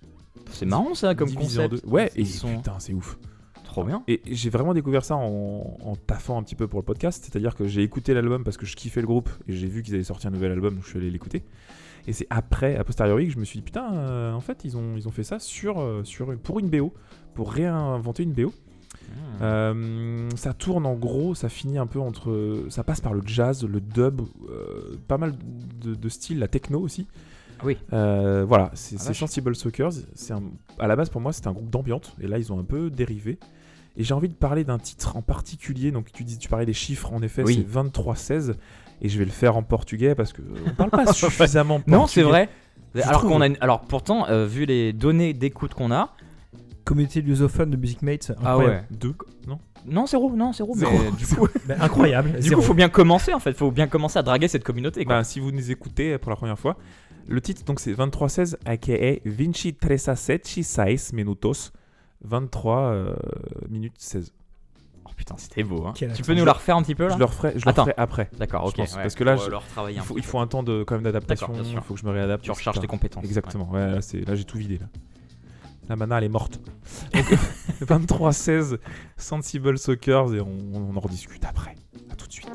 C'est 0.51 0.67
marrant 0.67 0.95
ça 0.95 1.15
comme 1.15 1.33
concept. 1.33 1.85
Ouais, 1.87 2.11
et 2.17 2.25
sont 2.25 2.57
putain, 2.57 2.79
c'est 2.79 2.93
ouf. 2.93 3.19
trop 3.65 3.85
bien. 3.85 4.03
Et 4.09 4.23
j'ai 4.27 4.51
vraiment 4.51 4.75
découvert 4.75 5.05
ça 5.05 5.17
en, 5.17 5.79
en 5.83 5.97
taffant 5.97 6.39
un 6.39 6.43
petit 6.43 6.55
peu 6.55 6.67
pour 6.67 6.81
le 6.81 6.85
podcast. 6.85 7.25
C'est-à-dire 7.25 7.55
que 7.55 7.67
j'ai 7.67 7.83
écouté 7.83 8.15
l'album 8.15 8.45
parce 8.45 8.57
que 8.57 8.67
je 8.67 8.77
kiffais 8.77 9.01
le 9.01 9.07
groupe 9.07 9.31
et 9.49 9.53
j'ai 9.53 9.67
vu 9.67 9.83
qu'ils 9.83 9.95
avaient 9.95 10.05
sorti 10.05 10.27
un 10.27 10.31
nouvel 10.31 10.53
album, 10.53 10.75
donc 10.75 10.85
je 10.85 10.89
suis 10.91 10.99
allé 10.99 11.11
l'écouter. 11.11 11.43
Et 12.07 12.13
c'est 12.13 12.27
après, 12.31 12.77
a 12.77 12.85
posteriori, 12.85 13.27
que 13.27 13.33
je 13.33 13.39
me 13.39 13.45
suis 13.45 13.59
dit 13.59 13.65
putain, 13.65 13.93
euh, 13.95 14.33
en 14.33 14.41
fait, 14.41 14.65
ils 14.65 14.77
ont, 14.77 14.97
ils 14.97 15.09
ont 15.09 15.11
fait 15.11 15.25
ça 15.25 15.39
sur, 15.39 15.81
euh, 15.81 16.05
sur, 16.05 16.37
pour 16.39 16.61
une 16.61 16.69
BO, 16.69 16.93
pour 17.35 17.53
réinventer 17.53 18.23
une 18.23 18.33
BO. 18.33 18.53
Hmm. 19.09 19.43
Euh, 19.43 20.31
ça 20.37 20.53
tourne 20.55 20.87
en 20.87 20.95
gros, 20.95 21.35
ça 21.35 21.49
finit 21.49 21.79
un 21.79 21.87
peu 21.87 22.01
entre. 22.01 22.65
Ça 22.71 22.85
passe 22.85 23.01
par 23.01 23.13
le 23.13 23.23
jazz, 23.25 23.65
le 23.65 23.81
dub, 23.81 24.23
euh, 24.49 24.97
pas 25.09 25.19
mal 25.19 25.35
de, 25.83 25.95
de 25.95 26.09
styles, 26.09 26.39
la 26.39 26.49
techno 26.49 26.81
aussi. 26.81 27.07
Oui. 27.65 27.79
Euh, 27.93 28.45
voilà, 28.47 28.71
c'est 28.75 28.97
Ah. 29.01 29.15
Sensible 29.15 29.55
Sockers. 29.57 29.93
C'est 30.15 30.33
un- 30.33 30.43
à 30.79 30.87
la 30.87 30.97
base 30.97 31.09
pour 31.09 31.21
moi 31.21 31.33
c'était 31.33 31.49
un 31.49 31.53
groupe 31.53 31.71
d'ambiance 31.71 32.15
et 32.21 32.27
là 32.27 32.39
ils 32.39 32.53
ont 32.53 32.59
un 32.59 32.65
peu 32.65 32.91
dérivé. 32.91 33.39
Et 33.97 34.05
j'ai 34.05 34.13
envie 34.13 34.29
de 34.29 34.35
parler 34.35 34.63
d'un 34.65 34.79
titre 34.79 35.17
en 35.17 35.23
particulier. 35.23 35.91
Donc 35.91 36.13
tu 36.13 36.23
dis, 36.23 36.39
tu 36.39 36.49
parlais 36.49 36.67
des 36.67 36.75
chiffres 36.75 37.13
en 37.13 37.23
effet, 37.23 37.43
Oui. 37.45 37.55
c'est 37.55 37.67
23-16 37.67 38.55
et 39.01 39.09
je 39.09 39.19
vais 39.19 39.25
le 39.25 39.31
faire 39.31 39.57
en 39.57 39.63
portugais 39.63 40.15
parce 40.15 40.33
que 40.35 40.43
on 40.67 40.71
parle 40.75 40.91
pas 40.91 41.07
suffisamment. 41.15 41.81
Non, 41.87 42.07
c'est 42.07 42.23
portugais. 42.23 42.23
vrai. 42.25 42.49
Je 42.95 43.01
Alors 43.03 43.19
trouve. 43.21 43.31
qu'on 43.33 43.41
a, 43.41 43.47
une- 43.47 43.57
alors 43.61 43.81
pourtant, 43.83 44.27
euh, 44.29 44.47
vu 44.47 44.65
les 44.67 44.93
données 44.93 45.33
d'écoute 45.35 45.75
qu'on 45.75 45.91
a, 45.93 46.11
Communauté 46.85 47.21
lusophone 47.21 47.69
de 47.71 47.77
Music 47.77 48.01
Mates, 48.03 48.31
ah 48.45 48.57
ouais. 48.59 48.85
Deux, 48.93 49.13
non 49.49 49.59
Non, 49.89 50.07
zéro, 50.07 50.31
non, 50.37 50.53
zéro. 50.53 50.73
Zéro. 50.77 50.93
Mais 50.97 51.11
du 51.19 51.27
coup, 51.27 51.49
Bah, 51.67 51.75
incroyable. 51.81 52.31
du 52.37 52.43
zéro. 52.43 52.61
coup, 52.61 52.67
faut 52.69 52.75
bien 52.75 52.89
commencer 52.89 53.35
en 53.35 53.41
fait. 53.41 53.55
Faut 53.55 53.73
bien 53.73 53.89
commencer 53.89 54.21
à 54.21 54.23
draguer 54.23 54.47
cette 54.47 54.63
communauté. 54.63 55.05
Quoi. 55.05 55.17
Bah, 55.17 55.25
si 55.25 55.41
vous 55.41 55.51
nous 55.51 55.73
écoutez 55.73 56.17
pour 56.19 56.31
la 56.31 56.37
première 56.37 56.57
fois, 56.59 56.77
le 57.29 57.41
titre 57.41 57.65
donc 57.65 57.81
c'est 57.81 57.93
23-16 57.93 58.57
aka 58.65 59.21
Vinci 59.25 59.75
Tresa 59.75 60.17
Sete 60.17 60.47
Sais 60.47 60.97
Minutos. 61.13 61.73
23 62.23 62.79
euh, 62.81 63.17
minutes 63.69 63.95
16. 63.99 64.33
Oh 65.05 65.11
putain, 65.17 65.35
c'était 65.37 65.63
beau. 65.63 65.87
Hein. 65.87 65.93
Tu 65.95 66.07
peux 66.23 66.35
nous 66.35 66.45
la 66.45 66.55
refaire 66.55 66.77
un 66.77 66.83
petit 66.83 66.95
peu 66.95 67.07
là? 67.07 67.15
Je 67.15 67.19
le 67.19 67.25
referai, 67.27 67.53
je 67.57 67.65
le 67.65 67.69
Attends. 67.69 67.83
referai 67.83 67.95
après. 67.97 68.31
D'accord, 68.39 68.63
je 68.65 68.69
ok. 68.71 68.77
pense, 68.77 68.97
ouais, 68.97 69.03
parce 69.03 69.15
que 69.15 69.23
là, 69.25 69.37
faut, 69.37 69.51
je- 69.51 69.81
un 69.81 69.91
Il 69.91 70.01
faut, 70.01 70.15
peu. 70.15 70.21
il 70.21 70.25
faut 70.25 70.39
un 70.39 70.47
temps 70.47 70.63
de, 70.63 70.83
quand 70.83 70.95
même 70.97 71.05
d'adaptation. 71.05 71.47
D'accord, 71.49 71.63
bien 71.63 71.71
sûr. 71.71 71.81
Il 71.83 71.87
faut 71.87 71.95
que 71.95 72.01
je 72.01 72.07
me 72.07 72.11
réadapte. 72.11 72.43
Tu 72.45 72.51
recharges 72.51 72.77
tes 72.77 72.81
etc. 72.87 72.91
compétences. 72.91 73.25
Exactement. 73.25 73.71
Ouais, 73.71 73.93
là, 73.93 74.01
c'est- 74.01 74.27
là, 74.27 74.35
j'ai 74.35 74.45
tout 74.45 74.59
vidé. 74.59 74.79
Là. 74.79 74.87
La 75.89 75.97
mana, 75.97 76.19
elle 76.19 76.25
est 76.25 76.29
morte. 76.29 76.59
Donc, 77.15 77.25
23-16, 77.83 78.79
Sensible 79.17 79.79
Sockers, 79.79 80.35
et 80.35 80.41
on, 80.41 80.57
on 80.75 80.97
en 80.97 81.01
rediscute 81.01 81.45
après. 81.45 81.75
À 82.11 82.17
tout 82.17 82.27
de 82.27 82.33
suite. 82.33 82.51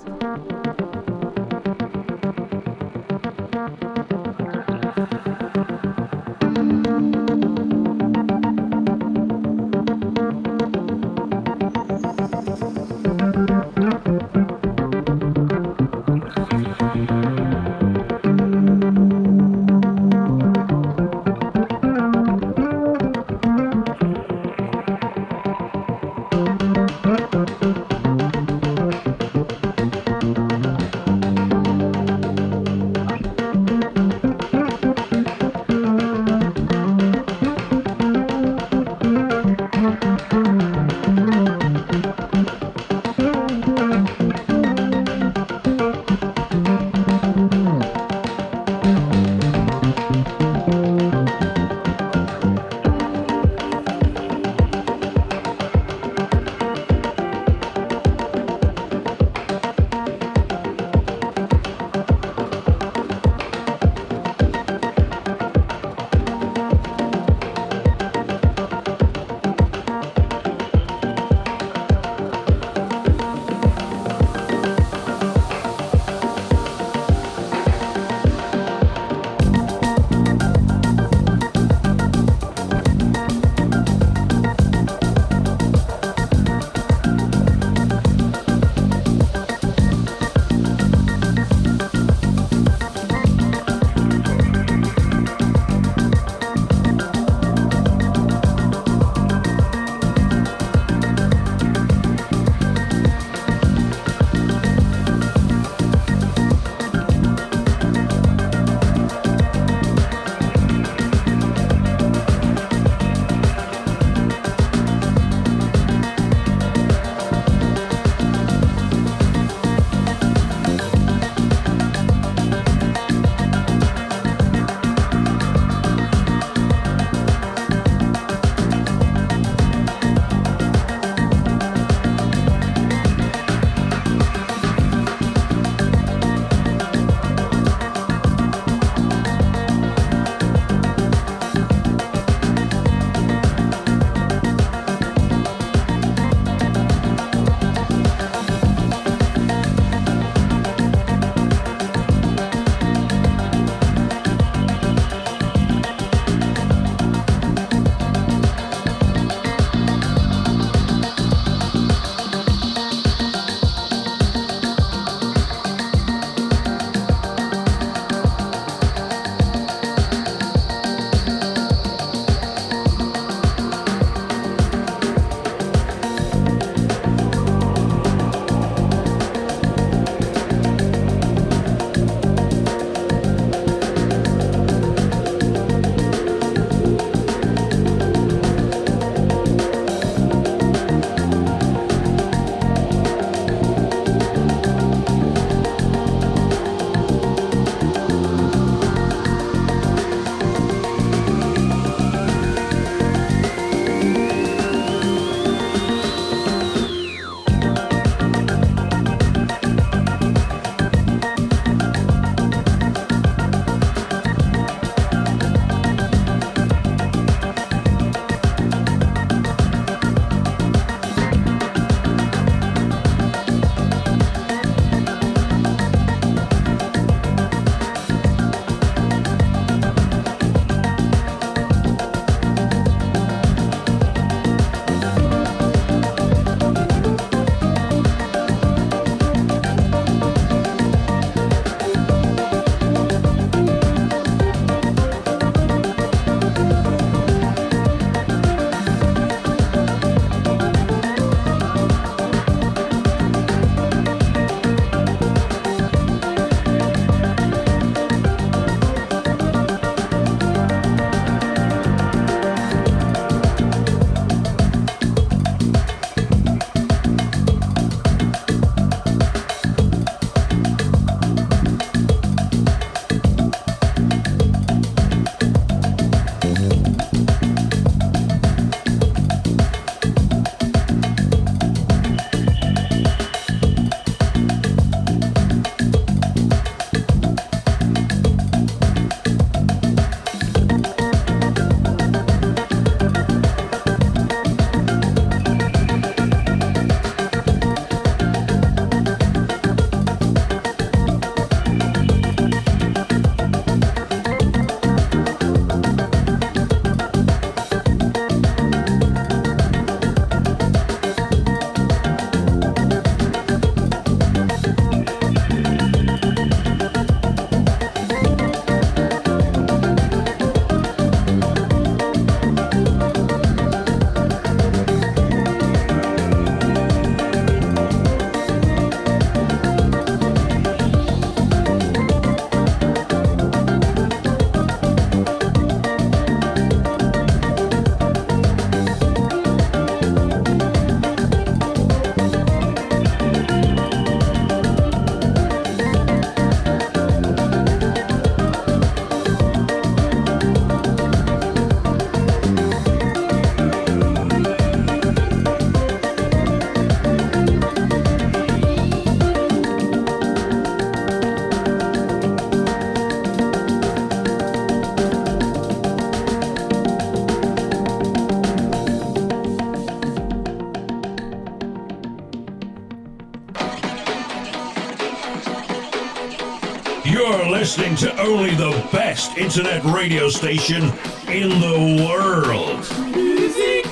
Listening 377.92 378.16
to 378.16 378.22
only 378.22 378.52
the 378.56 378.72
best 378.92 379.38
internet 379.38 379.84
radio 379.84 380.30
station 380.30 380.84
in 381.28 381.50
the 381.50 382.06
world. 382.06 382.80
Music 383.16 383.86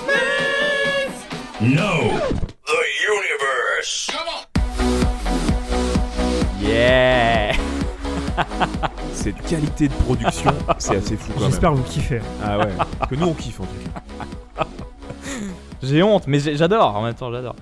No, 1.62 2.20
the 2.66 2.84
universe. 3.08 4.10
Yeah 6.60 7.56
Cette 9.14 9.42
qualité 9.48 9.90
de 9.90 9.94
production, 9.94 10.54
c'est 10.78 10.96
assez 10.96 11.18
fou 11.18 11.34
quand 11.34 11.42
même. 11.42 11.50
J'espère 11.50 11.72
que 11.72 11.76
vous 11.78 11.84
kiffez. 11.84 12.22
Ah 12.44 12.58
ouais, 12.58 12.72
que 13.10 13.16
nous 13.16 13.28
on 13.28 13.34
kiffe 13.34 13.60
en 13.60 13.66
tout 13.66 13.74
cas. 14.56 14.66
J'ai 15.84 16.04
honte, 16.04 16.28
mais 16.28 16.40
j'adore. 16.40 16.96
En 16.96 17.04
même 17.04 17.16
temps, 17.16 17.32
j'adore. 17.32 17.56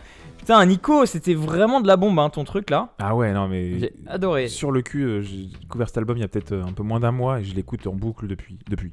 Putain, 0.47 0.65
Nico, 0.65 1.05
c'était 1.05 1.33
vraiment 1.33 1.81
de 1.81 1.87
la 1.87 1.97
bombe, 1.97 2.17
hein, 2.19 2.29
ton 2.29 2.45
truc 2.45 2.69
là. 2.69 2.87
Ah 2.99 3.13
ouais, 3.13 3.33
non 3.33 3.49
mais. 3.49 3.79
J'ai 3.79 3.93
adoré. 4.07 4.47
Sur 4.47 4.71
le 4.71 4.81
cul, 4.81 5.03
euh, 5.03 5.21
j'ai 5.21 5.49
découvert 5.77 5.87
cet 5.89 5.97
album 5.99 6.17
il 6.17 6.21
y 6.21 6.23
a 6.23 6.27
peut-être 6.27 6.53
euh, 6.53 6.63
un 6.63 6.71
peu 6.73 6.81
moins 6.83 6.99
d'un 6.99 7.11
mois 7.11 7.39
et 7.39 7.43
je 7.43 7.53
l'écoute 7.53 7.85
en 7.87 7.93
boucle 7.93 8.27
depuis. 8.27 8.57
depuis. 8.69 8.91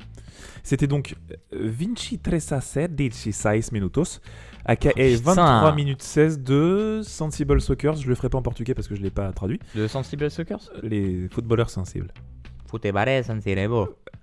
C'était 0.63 0.87
donc 0.87 1.15
euh, 1.31 1.37
Vinci 1.53 2.19
Tresa 2.19 2.61
Sedici 2.61 3.33
Sais 3.33 3.61
Minutos, 3.73 4.21
aka 4.67 4.91
Oh, 4.91 4.93
putain. 5.01 5.35
23 5.35 5.75
minutes 5.75 6.03
16 6.03 6.41
de 6.41 7.01
Sensible 7.03 7.61
Soccer. 7.61 7.95
Je 7.95 8.09
le 8.09 8.15
ferai 8.15 8.29
pas 8.29 8.39
en 8.39 8.43
portugais 8.43 8.75
parce 8.75 8.87
que 8.89 8.95
je 8.95 9.01
l'ai 9.03 9.11
pas 9.11 9.33
traduit. 9.33 9.59
De 9.75 9.87
Sensible 9.87 10.31
Suckers 10.31 10.71
Les 10.83 11.29
footballeurs 11.31 11.71
sensibles. 11.71 12.13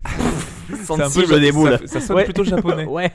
Un 0.06 0.16
peu 0.70 0.76
Sensible 0.84 1.40
des 1.40 1.52
boules. 1.52 1.78
Ça, 1.80 1.88
ça 1.88 2.02
sonne 2.02 2.18
Ouais. 2.18 2.26
plutôt 2.26 2.44
japonais. 2.44 2.86
ouais. 2.88 3.12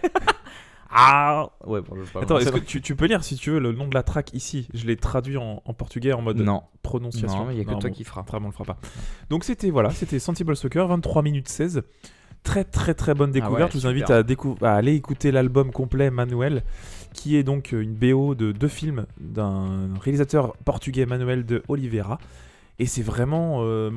Ah 0.99 1.50
Ouais, 1.67 1.83
bon, 1.83 1.95
je 2.03 2.11
pas. 2.11 2.23
Attends, 2.23 2.38
est-ce 2.38 2.50
que 2.50 2.59
tu, 2.59 2.81
tu 2.81 2.97
peux 2.97 3.05
lire 3.05 3.23
si 3.23 3.37
tu 3.37 3.50
veux 3.50 3.59
le 3.59 3.73
nom 3.73 3.87
de 3.87 3.95
la 3.95 4.03
track 4.03 4.33
ici? 4.33 4.67
Je 4.73 4.87
l'ai 4.87 4.97
traduit 4.97 5.37
en, 5.37 5.62
en 5.65 5.75
portugais 5.75 6.15
en 6.15 6.23
mode 6.23 6.38
Non. 6.38 6.62
prononciation. 6.83 7.45
Non, 7.45 7.50
il 7.50 7.59
y 7.59 7.61
a 7.61 7.65
que 7.65 7.71
toi 7.71 7.81
bon, 7.81 7.91
qui 7.91 8.03
fera. 8.03 8.23
Vraiment, 8.23 8.47
on 8.47 8.49
le 8.49 8.55
fera 8.55 8.65
pas. 8.65 8.79
Donc 9.29 9.45
c'était 9.45 9.71
voilà, 9.71 9.91
c'était 9.91 10.19
Sensible 10.19 10.57
Soccer, 10.57 10.88
23 10.88 11.23
minutes 11.23 11.49
16. 11.49 11.83
Très 12.45 12.65
très 12.65 12.95
très 12.95 13.12
bonne 13.12 13.31
découverte. 13.31 13.61
Ah 13.61 13.65
ouais, 13.65 13.71
Je 13.73 13.79
vous 13.79 13.87
invite 13.87 14.11
à, 14.11 14.75
aller 14.75 14.95
écouter 14.95 15.33
l'album 15.33 15.71
complet 15.71 16.11
Manuel, 16.11 16.62
qui 17.12 17.37
est 17.37 17.43
donc 17.43 17.73
une 17.73 17.95
BO 17.95 18.35
de 18.35 18.53
deux 18.53 18.69
films 18.69 19.07
d'un 19.21 19.88
réalisateur 20.00 20.57
portugais 20.65 21.05
Manuel 21.05 21.45
de 21.45 21.62
Oliveira. 21.69 22.19
Et 22.79 22.87
c'est 22.87 23.03
vraiment, 23.03 23.59
euh, 23.62 23.91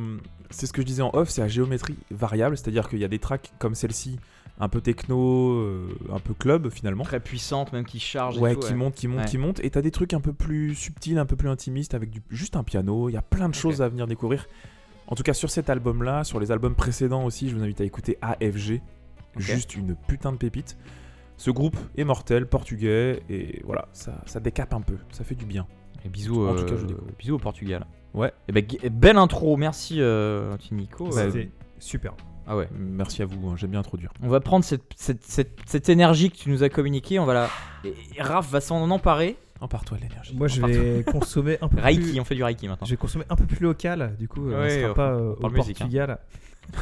c'est 0.50 0.66
ce 0.66 0.74
que 0.74 0.82
je 0.82 0.88
disais 0.88 1.02
en 1.02 1.12
off, 1.14 1.30
c'est 1.30 1.42
à 1.42 1.48
géométrie 1.48 1.98
variable, 2.12 2.58
c'est-à-dire 2.58 2.90
qu'il 2.90 3.00
y 3.00 3.06
a 3.06 3.10
des 3.10 3.20
tracks 3.20 3.52
comme 3.60 3.76
celle-ci, 3.76 4.20
un 4.60 4.68
peu 4.70 4.82
techno, 4.82 5.52
euh, 5.54 5.88
un 6.12 6.20
peu 6.20 6.34
club 6.34 6.70
finalement. 6.70 7.04
Très 7.04 7.20
puissante, 7.20 7.72
même 7.74 7.86
qui 7.86 8.00
charge. 8.00 8.38
et 8.38 8.40
Ouais, 8.42 8.54
tout, 8.56 8.62
qui 8.68 8.74
monte, 8.74 8.96
qui 8.96 9.08
monte, 9.08 9.20
Ouais. 9.20 9.26
qui 9.26 9.38
monte. 9.38 9.60
Et 9.64 9.70
t'as 9.70 9.82
des 9.82 9.92
trucs 9.92 10.14
un 10.14 10.20
peu 10.22 10.34
plus 10.34 10.76
subtils, 10.76 11.18
un 11.18 11.26
peu 11.26 11.36
plus 11.36 11.50
intimistes, 11.50 11.94
avec 11.94 12.10
du, 12.10 12.22
juste 12.30 12.56
un 12.56 12.64
piano. 12.64 13.10
Il 13.10 13.14
y 13.14 13.18
a 13.18 13.22
plein 13.22 13.48
de 13.50 13.56
choses 13.56 13.82
à 13.82 13.88
venir 13.90 14.06
découvrir. 14.08 14.48
En 15.08 15.16
tout 15.16 15.24
cas, 15.24 15.34
sur 15.34 15.50
cet 15.50 15.70
album-là, 15.70 16.24
sur 16.24 16.40
les 16.40 16.52
albums 16.52 16.76
précédents 16.76 17.24
aussi, 17.26 17.50
je 17.50 17.56
vous 17.56 17.64
invite 17.64 17.82
à 17.82 17.84
écouter 17.86 18.18
AFG. 18.22 18.82
Juste 19.38 19.76
une 19.76 19.96
putain 20.08 20.32
de 20.32 20.38
pépite. 20.38 20.78
Ce 21.38 21.52
groupe 21.52 21.78
est 21.96 22.04
mortel, 22.04 22.46
portugais, 22.46 23.24
et 23.30 23.62
voilà, 23.64 23.88
ça, 23.94 24.22
ça 24.26 24.40
décape 24.42 24.74
un 24.74 24.82
peu, 24.82 24.98
ça 25.12 25.24
fait 25.24 25.36
du 25.36 25.46
bien. 25.46 25.66
Et 26.04 26.10
bisous, 26.10 26.46
En 26.46 26.54
tout 26.56 26.66
cas, 26.66 26.74
euh, 26.74 26.78
je 26.82 26.86
découvre. 26.86 27.08
bisous 27.18 27.36
au 27.36 27.40
Portugal. 27.40 27.86
Ouais. 28.14 28.34
Et 28.50 28.52
ben, 28.52 28.64
gu- 28.66 28.90
belle 28.90 29.16
intro, 29.18 29.56
merci 29.56 30.02
euh, 30.02 30.58
Nico. 30.72 31.06
Bah, 31.10 31.32
C'était 31.32 31.50
super. 31.80 32.14
Ah 32.52 32.58
ouais. 32.58 32.68
Merci 32.76 33.22
à 33.22 33.26
vous, 33.28 33.48
hein, 33.48 33.54
j'aime 33.56 33.70
bien 33.70 33.80
introduire. 33.82 34.12
On 34.24 34.28
va 34.28 34.40
prendre 34.40 34.66
cette, 34.66 34.92
cette, 34.96 35.24
cette, 35.24 35.60
cette 35.68 35.88
énergie 35.88 36.32
que 36.32 36.36
tu 36.36 36.50
nous 36.50 36.64
as 36.64 36.70
communiquée, 36.70 37.20
on 37.20 37.26
va 37.26 37.34
la. 37.36 37.50
Et 37.86 37.94
Raph 38.22 38.50
va 38.50 38.60
s'en 38.60 38.90
emparer. 38.90 39.38
Empare-toi 39.62 39.98
de 39.98 40.04
l'énergie. 40.04 40.36
Moi, 40.36 40.48
je 40.48 40.62
vais 40.66 41.04
consommer 41.12 41.60
un 41.62 41.68
peu 41.68 41.76
plus. 41.76 41.84
Reiki, 41.86 42.20
on 42.20 42.24
fait 42.26 42.34
du 42.34 42.44
Reiki 42.44 42.68
maintenant. 42.68 42.86
Je 42.88 42.92
vais 42.92 42.98
consommer 42.98 43.26
un 43.30 43.36
peu 43.36 43.46
plus 43.46 43.62
local, 43.62 44.16
du 44.18 44.28
coup, 44.28 44.50
euh, 44.50 44.62
Ouais, 44.64 44.78
on 44.78 44.80
sera 44.82 44.92
on- 44.92 44.94
pas 44.96 45.12
euh, 45.12 45.36
on 45.42 45.44
au 45.44 45.48
hein. 45.48 45.54
Portugal. 45.54 46.18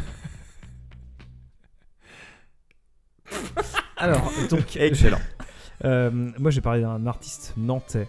Alors, 3.98 4.32
donc, 4.50 4.78
Excellent. 4.78 5.20
euh, 5.86 6.12
moi, 6.38 6.52
j'ai 6.52 6.62
parlé 6.62 6.82
d'un 6.82 7.06
artiste 7.08 7.54
nantais, 7.58 8.08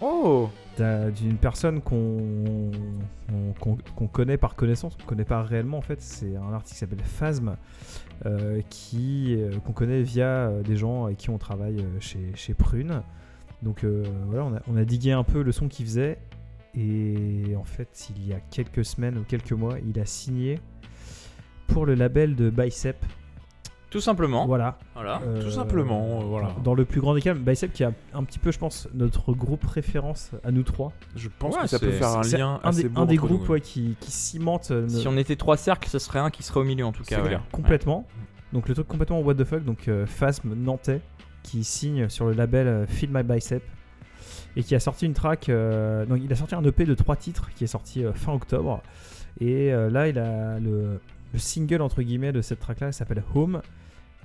Oh 0.00 0.50
d'une 0.78 1.36
personne 1.36 1.80
qu'on 1.80 2.70
connaît 4.12 4.36
par 4.36 4.54
connaissance, 4.54 4.96
qu'on 4.96 5.06
connaît 5.06 5.24
pas 5.24 5.42
réellement 5.42 5.78
en 5.78 5.82
fait. 5.82 6.00
C'est 6.00 6.36
un 6.36 6.52
artiste 6.52 6.74
qui 6.74 6.78
s'appelle 6.80 7.04
Phasm, 7.04 7.56
euh, 8.26 8.60
qui 8.70 9.34
euh, 9.36 9.58
qu'on 9.64 9.72
connaît 9.72 10.02
via 10.02 10.26
euh, 10.26 10.62
des 10.62 10.76
gens 10.76 11.06
avec 11.06 11.18
qui 11.18 11.30
on 11.30 11.38
travaille 11.38 11.84
chez, 12.00 12.54
Prune. 12.54 13.02
Donc 13.62 13.84
voilà, 14.26 14.62
on 14.66 14.76
a 14.76 14.84
digué 14.84 15.12
un 15.12 15.22
peu 15.22 15.42
le 15.42 15.52
son 15.52 15.68
qu'il 15.68 15.86
faisait. 15.86 16.18
Et 16.74 17.54
en 17.56 17.64
fait, 17.64 18.08
il 18.16 18.26
y 18.26 18.32
a 18.32 18.40
quelques 18.40 18.84
semaines 18.84 19.18
ou 19.18 19.22
quelques 19.22 19.52
mois, 19.52 19.76
il 19.86 20.00
a 20.00 20.06
signé 20.06 20.58
pour 21.68 21.86
le 21.86 21.94
label 21.94 22.34
de 22.34 22.50
Bicep. 22.50 22.96
Tout 23.92 24.00
simplement. 24.00 24.46
Voilà. 24.46 24.78
Voilà. 24.94 25.20
Euh, 25.26 25.42
Tout 25.42 25.50
simplement, 25.50 26.20
euh, 26.20 26.24
voilà. 26.24 26.54
Dans 26.64 26.74
le 26.74 26.84
plus 26.86 27.00
grand 27.00 27.14
des 27.14 27.20
cas, 27.20 27.34
Bicep 27.34 27.72
qui 27.72 27.84
a 27.84 27.92
un 28.14 28.24
petit 28.24 28.38
peu, 28.38 28.50
je 28.50 28.58
pense, 28.58 28.88
notre 28.94 29.32
groupe 29.34 29.64
référence 29.64 30.30
à 30.42 30.50
nous 30.50 30.62
trois. 30.62 30.92
Je 31.14 31.28
pense 31.38 31.54
Ouais, 31.54 31.60
que 31.62 31.66
ça 31.68 31.78
peut 31.78 31.90
faire 31.92 32.08
un 32.16 32.22
C'est 32.22 32.38
lien 32.38 32.58
un 32.64 32.68
assez 32.70 32.88
des, 32.88 32.90
un 32.98 33.04
groupes 33.16 33.48
ouais, 33.50 33.60
qui, 33.60 33.96
qui 34.00 34.10
cimente 34.10 34.70
euh, 34.70 34.88
Si 34.88 35.06
on 35.06 35.16
était 35.18 35.36
trois 35.36 35.58
cercles, 35.58 35.88
ce 35.90 35.98
serait 35.98 36.18
un 36.20 36.30
qui 36.30 36.42
serait 36.42 36.60
au 36.60 36.64
milieu 36.64 36.86
en 36.86 36.92
tout 36.92 37.04
cas. 37.04 37.22
Ouais. 37.22 37.38
complètement. 37.52 38.06
Donc 38.54 38.66
le 38.68 38.74
truc 38.74 38.88
complètement 38.88 39.20
what 39.20 39.34
the 39.34 39.44
fuck. 39.44 39.62
Donc 39.64 39.86
euh, 39.88 40.06
Phasm 40.06 40.54
nantais 40.54 41.00
qui 41.42 41.62
signe 41.62 42.08
sur 42.08 42.24
le 42.26 42.32
label 42.32 42.66
euh, 42.66 42.86
Feel 42.86 43.10
My 43.12 43.22
Bicep 43.22 43.62
et 44.56 44.62
qui 44.62 44.74
a 44.74 44.80
sorti 44.80 45.04
une 45.06 45.12
track. 45.14 45.48
euh, 45.50 46.06
donc 46.06 46.18
il 46.24 46.32
a 46.32 46.36
sorti 46.36 46.54
un 46.54 46.64
EP 46.64 46.84
de 46.86 46.94
trois 46.94 47.16
titres 47.16 47.50
qui 47.56 47.64
est 47.64 47.68
sorti 47.68 48.04
euh, 48.04 48.12
fin 48.14 48.32
octobre. 48.32 48.82
Et 49.40 49.72
euh, 49.72 49.90
là 49.90 50.08
il 50.08 50.18
a 50.18 50.58
le, 50.60 50.98
le 51.32 51.38
single 51.38 51.82
entre 51.82 52.00
guillemets 52.02 52.32
de 52.32 52.40
cette 52.42 52.60
track 52.60 52.80
là 52.80 52.92
s'appelle 52.92 53.22
Home. 53.34 53.60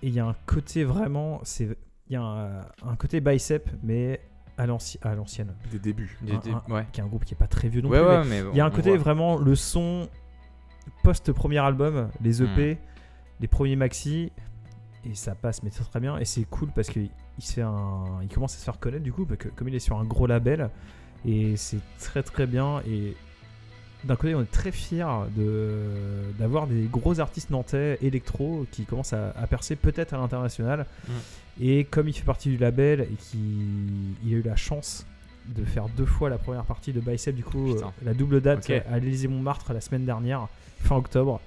Et 0.02 0.08
il 0.08 0.14
y 0.14 0.20
a 0.20 0.26
un 0.26 0.36
côté 0.46 0.84
vraiment, 0.84 1.40
c'est 1.44 1.78
il 2.10 2.14
y 2.14 2.16
a 2.16 2.22
un, 2.22 2.62
un 2.86 2.96
côté 2.96 3.20
Bicep 3.20 3.70
mais 3.84 4.22
à 4.58 4.66
l'ancien- 4.66 5.00
à 5.04 5.14
l'ancienne. 5.16 5.54
Des 5.72 5.80
débuts. 5.80 6.18
Des- 6.22 6.34
Un- 6.34 6.38
des- 6.40 6.52
un- 6.52 6.64
ouais. 6.70 6.86
Qui 6.92 7.02
est 7.02 7.04
un 7.04 7.08
groupe 7.08 7.26
qui 7.26 7.34
est 7.34 7.38
pas 7.38 7.48
très 7.48 7.68
vieux 7.70 7.82
non 7.82 7.90
Ouais, 7.90 8.00
plus. 8.00 8.08
mais 8.30 8.42
ouais, 8.42 8.44
mais 8.46 8.50
il 8.54 8.58
y 8.58 8.62
a 8.62 8.66
un 8.66 8.72
côté 8.72 8.90
voit. 8.92 9.00
vraiment 9.00 9.38
le 9.38 9.56
son 9.56 10.08
post 11.04 11.32
premier 11.34 11.58
album, 11.60 12.10
les 12.22 12.42
EP, 12.42 12.78
les 13.40 13.48
premiers 13.48 13.76
maxi, 13.76 14.32
et 15.06 15.14
ça 15.16 15.36
passe 15.36 15.62
mais 15.64 15.70
très 15.70 15.84
très 15.84 16.00
bien. 16.00 16.18
Et 16.18 16.26
c'est 16.26 16.44
cool 16.46 16.70
parce 16.74 16.90
qu'il 16.90 17.10
il 17.40 17.44
se 17.44 17.54
fait 17.54 17.62
un, 17.62 18.04
il 18.24 18.30
commence 18.30 18.56
à 18.56 18.58
se 18.60 18.64
faire 18.64 18.80
connaître 18.80 19.04
du 19.04 19.14
coup, 19.14 19.26
parce 19.26 19.38
que 19.40 19.50
comme 19.50 19.68
il 19.70 19.76
est 19.76 19.80
sur 19.80 20.00
un 20.00 20.06
gros 20.06 20.26
label, 20.28 20.70
et 21.26 21.56
c'est 21.58 21.80
très 22.00 22.24
très 22.24 22.48
bien. 22.48 22.82
Et 22.88 23.16
d'un 24.08 24.16
côté, 24.16 24.34
on 24.36 24.42
est 24.42 24.52
très 24.52 24.72
fiers 24.72 25.06
de 25.36 25.76
d'avoir 26.40 26.68
des 26.68 26.84
gros 26.92 27.20
artistes 27.20 27.50
nantais 27.50 27.98
électro 28.02 28.66
qui 28.72 28.86
commencent 28.86 29.14
à, 29.14 29.32
à 29.38 29.48
percer 29.48 29.76
peut-être 29.76 30.14
à 30.14 30.18
l'international. 30.18 30.86
Mm. 31.08 31.12
Et 31.62 31.84
comme 31.86 32.08
il 32.08 32.14
fait 32.14 32.24
partie 32.26 32.50
du 32.50 32.58
label 32.58 33.02
et 33.02 33.16
qu'il 33.16 34.34
a 34.34 34.38
eu 34.38 34.42
la 34.44 34.56
chance 34.56 35.06
de 35.48 35.64
faire 35.64 35.88
deux 35.90 36.06
fois 36.06 36.30
la 36.30 36.38
première 36.38 36.66
partie 36.66 36.94
de 36.94 37.00
Bicep, 37.00 37.36
du 37.36 37.44
coup, 37.44 37.74
Putain. 37.74 37.88
euh, 37.88 38.06
la 38.06 38.14
double 38.14 38.42
date 38.42 38.70
à 38.70 39.00
l'Élysée 39.00 39.28
Montmartre 39.28 39.74
la 39.74 39.82
semaine 39.82 40.06
dernière, 40.06 40.48
fin 40.80 40.96
octobre. 40.98 41.40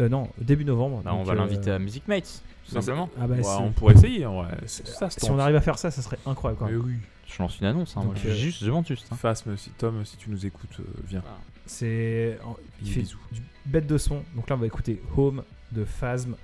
Euh, 0.00 0.08
non, 0.08 0.28
début 0.38 0.64
novembre. 0.64 1.02
Bah, 1.04 1.12
on 1.14 1.22
va 1.24 1.32
euh, 1.32 1.36
l'inviter 1.36 1.70
à 1.70 1.78
Music 1.78 2.06
Mates, 2.08 2.42
tout 2.68 2.74
bah, 2.74 2.80
simplement. 2.80 3.10
Ah 3.20 3.26
bah, 3.26 3.36
Ouais, 3.36 3.42
on 3.60 3.70
pourrait 3.72 3.94
essayer, 3.94 4.26
Ça, 4.66 5.10
si 5.10 5.30
on 5.30 5.38
arrive 5.38 5.56
à 5.56 5.60
faire 5.60 5.78
ça, 5.78 5.90
ça 5.90 6.02
serait 6.02 6.18
incroyable. 6.26 6.58
Quoi. 6.58 6.68
Mais 6.70 6.76
oui. 6.76 6.94
Je 7.26 7.42
lance 7.42 7.58
une 7.58 7.66
annonce, 7.66 7.96
hein, 7.96 8.02
Donc, 8.04 8.16
euh, 8.24 8.34
juste, 8.34 8.60
je 8.60 8.66
demande 8.66 8.86
juste. 8.86 9.06
hein. 9.10 9.16
Phasm, 9.16 9.56
si 9.56 9.70
Tom, 9.70 10.04
si 10.04 10.16
tu 10.16 10.30
nous 10.30 10.46
écoutes, 10.46 10.78
euh, 10.80 10.84
viens. 11.08 11.22
C'est, 11.66 12.38
il 12.82 12.90
fait 12.90 13.00
bisous. 13.00 13.18
du 13.32 13.42
bête 13.66 13.86
de 13.86 13.98
son. 13.98 14.22
Donc 14.34 14.48
là, 14.48 14.56
on 14.56 14.58
va 14.58 14.66
écouter 14.66 15.00
Home 15.16 15.42
de 15.72 15.84
Phasm 15.84 16.34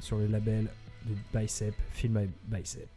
sur 0.00 0.18
le 0.18 0.26
label 0.26 0.68
de 1.06 1.14
Bicep, 1.32 1.74
Feel 1.92 2.10
My 2.10 2.28
Bicep. 2.46 2.88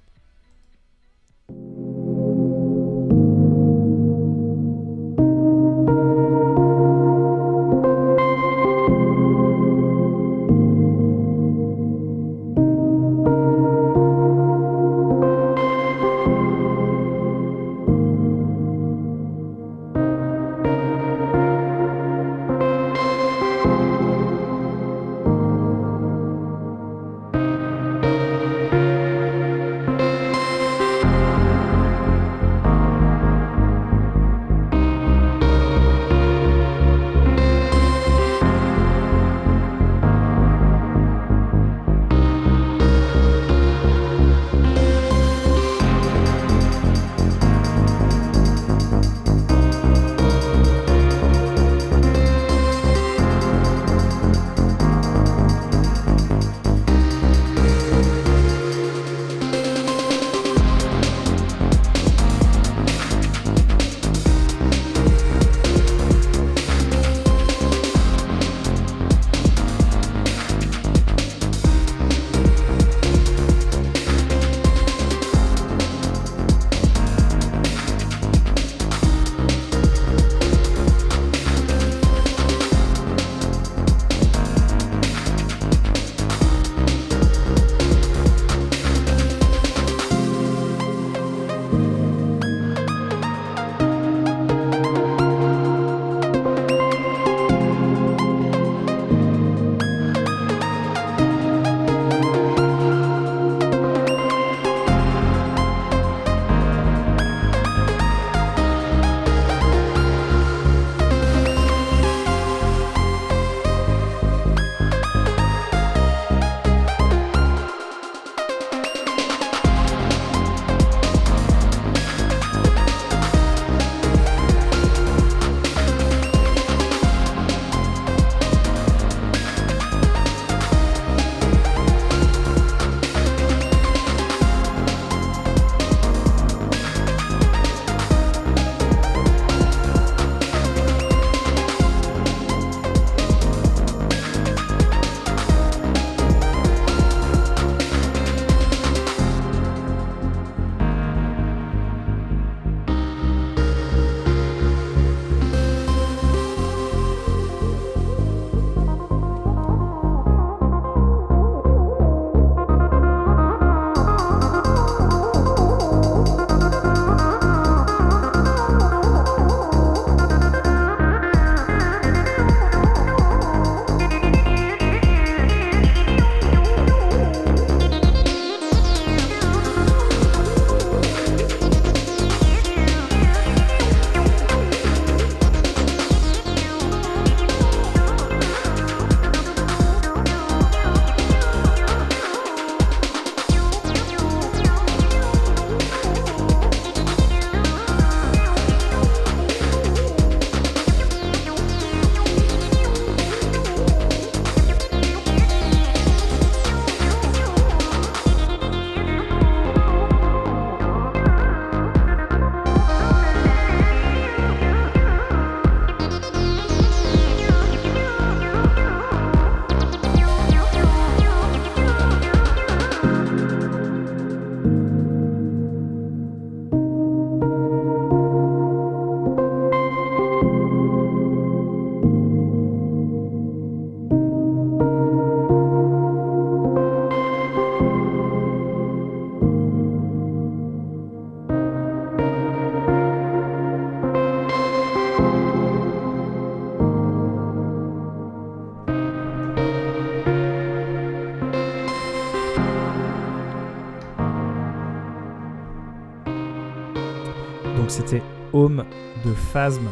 Home 258.57 258.83
de 259.23 259.33
Phasm. 259.35 259.87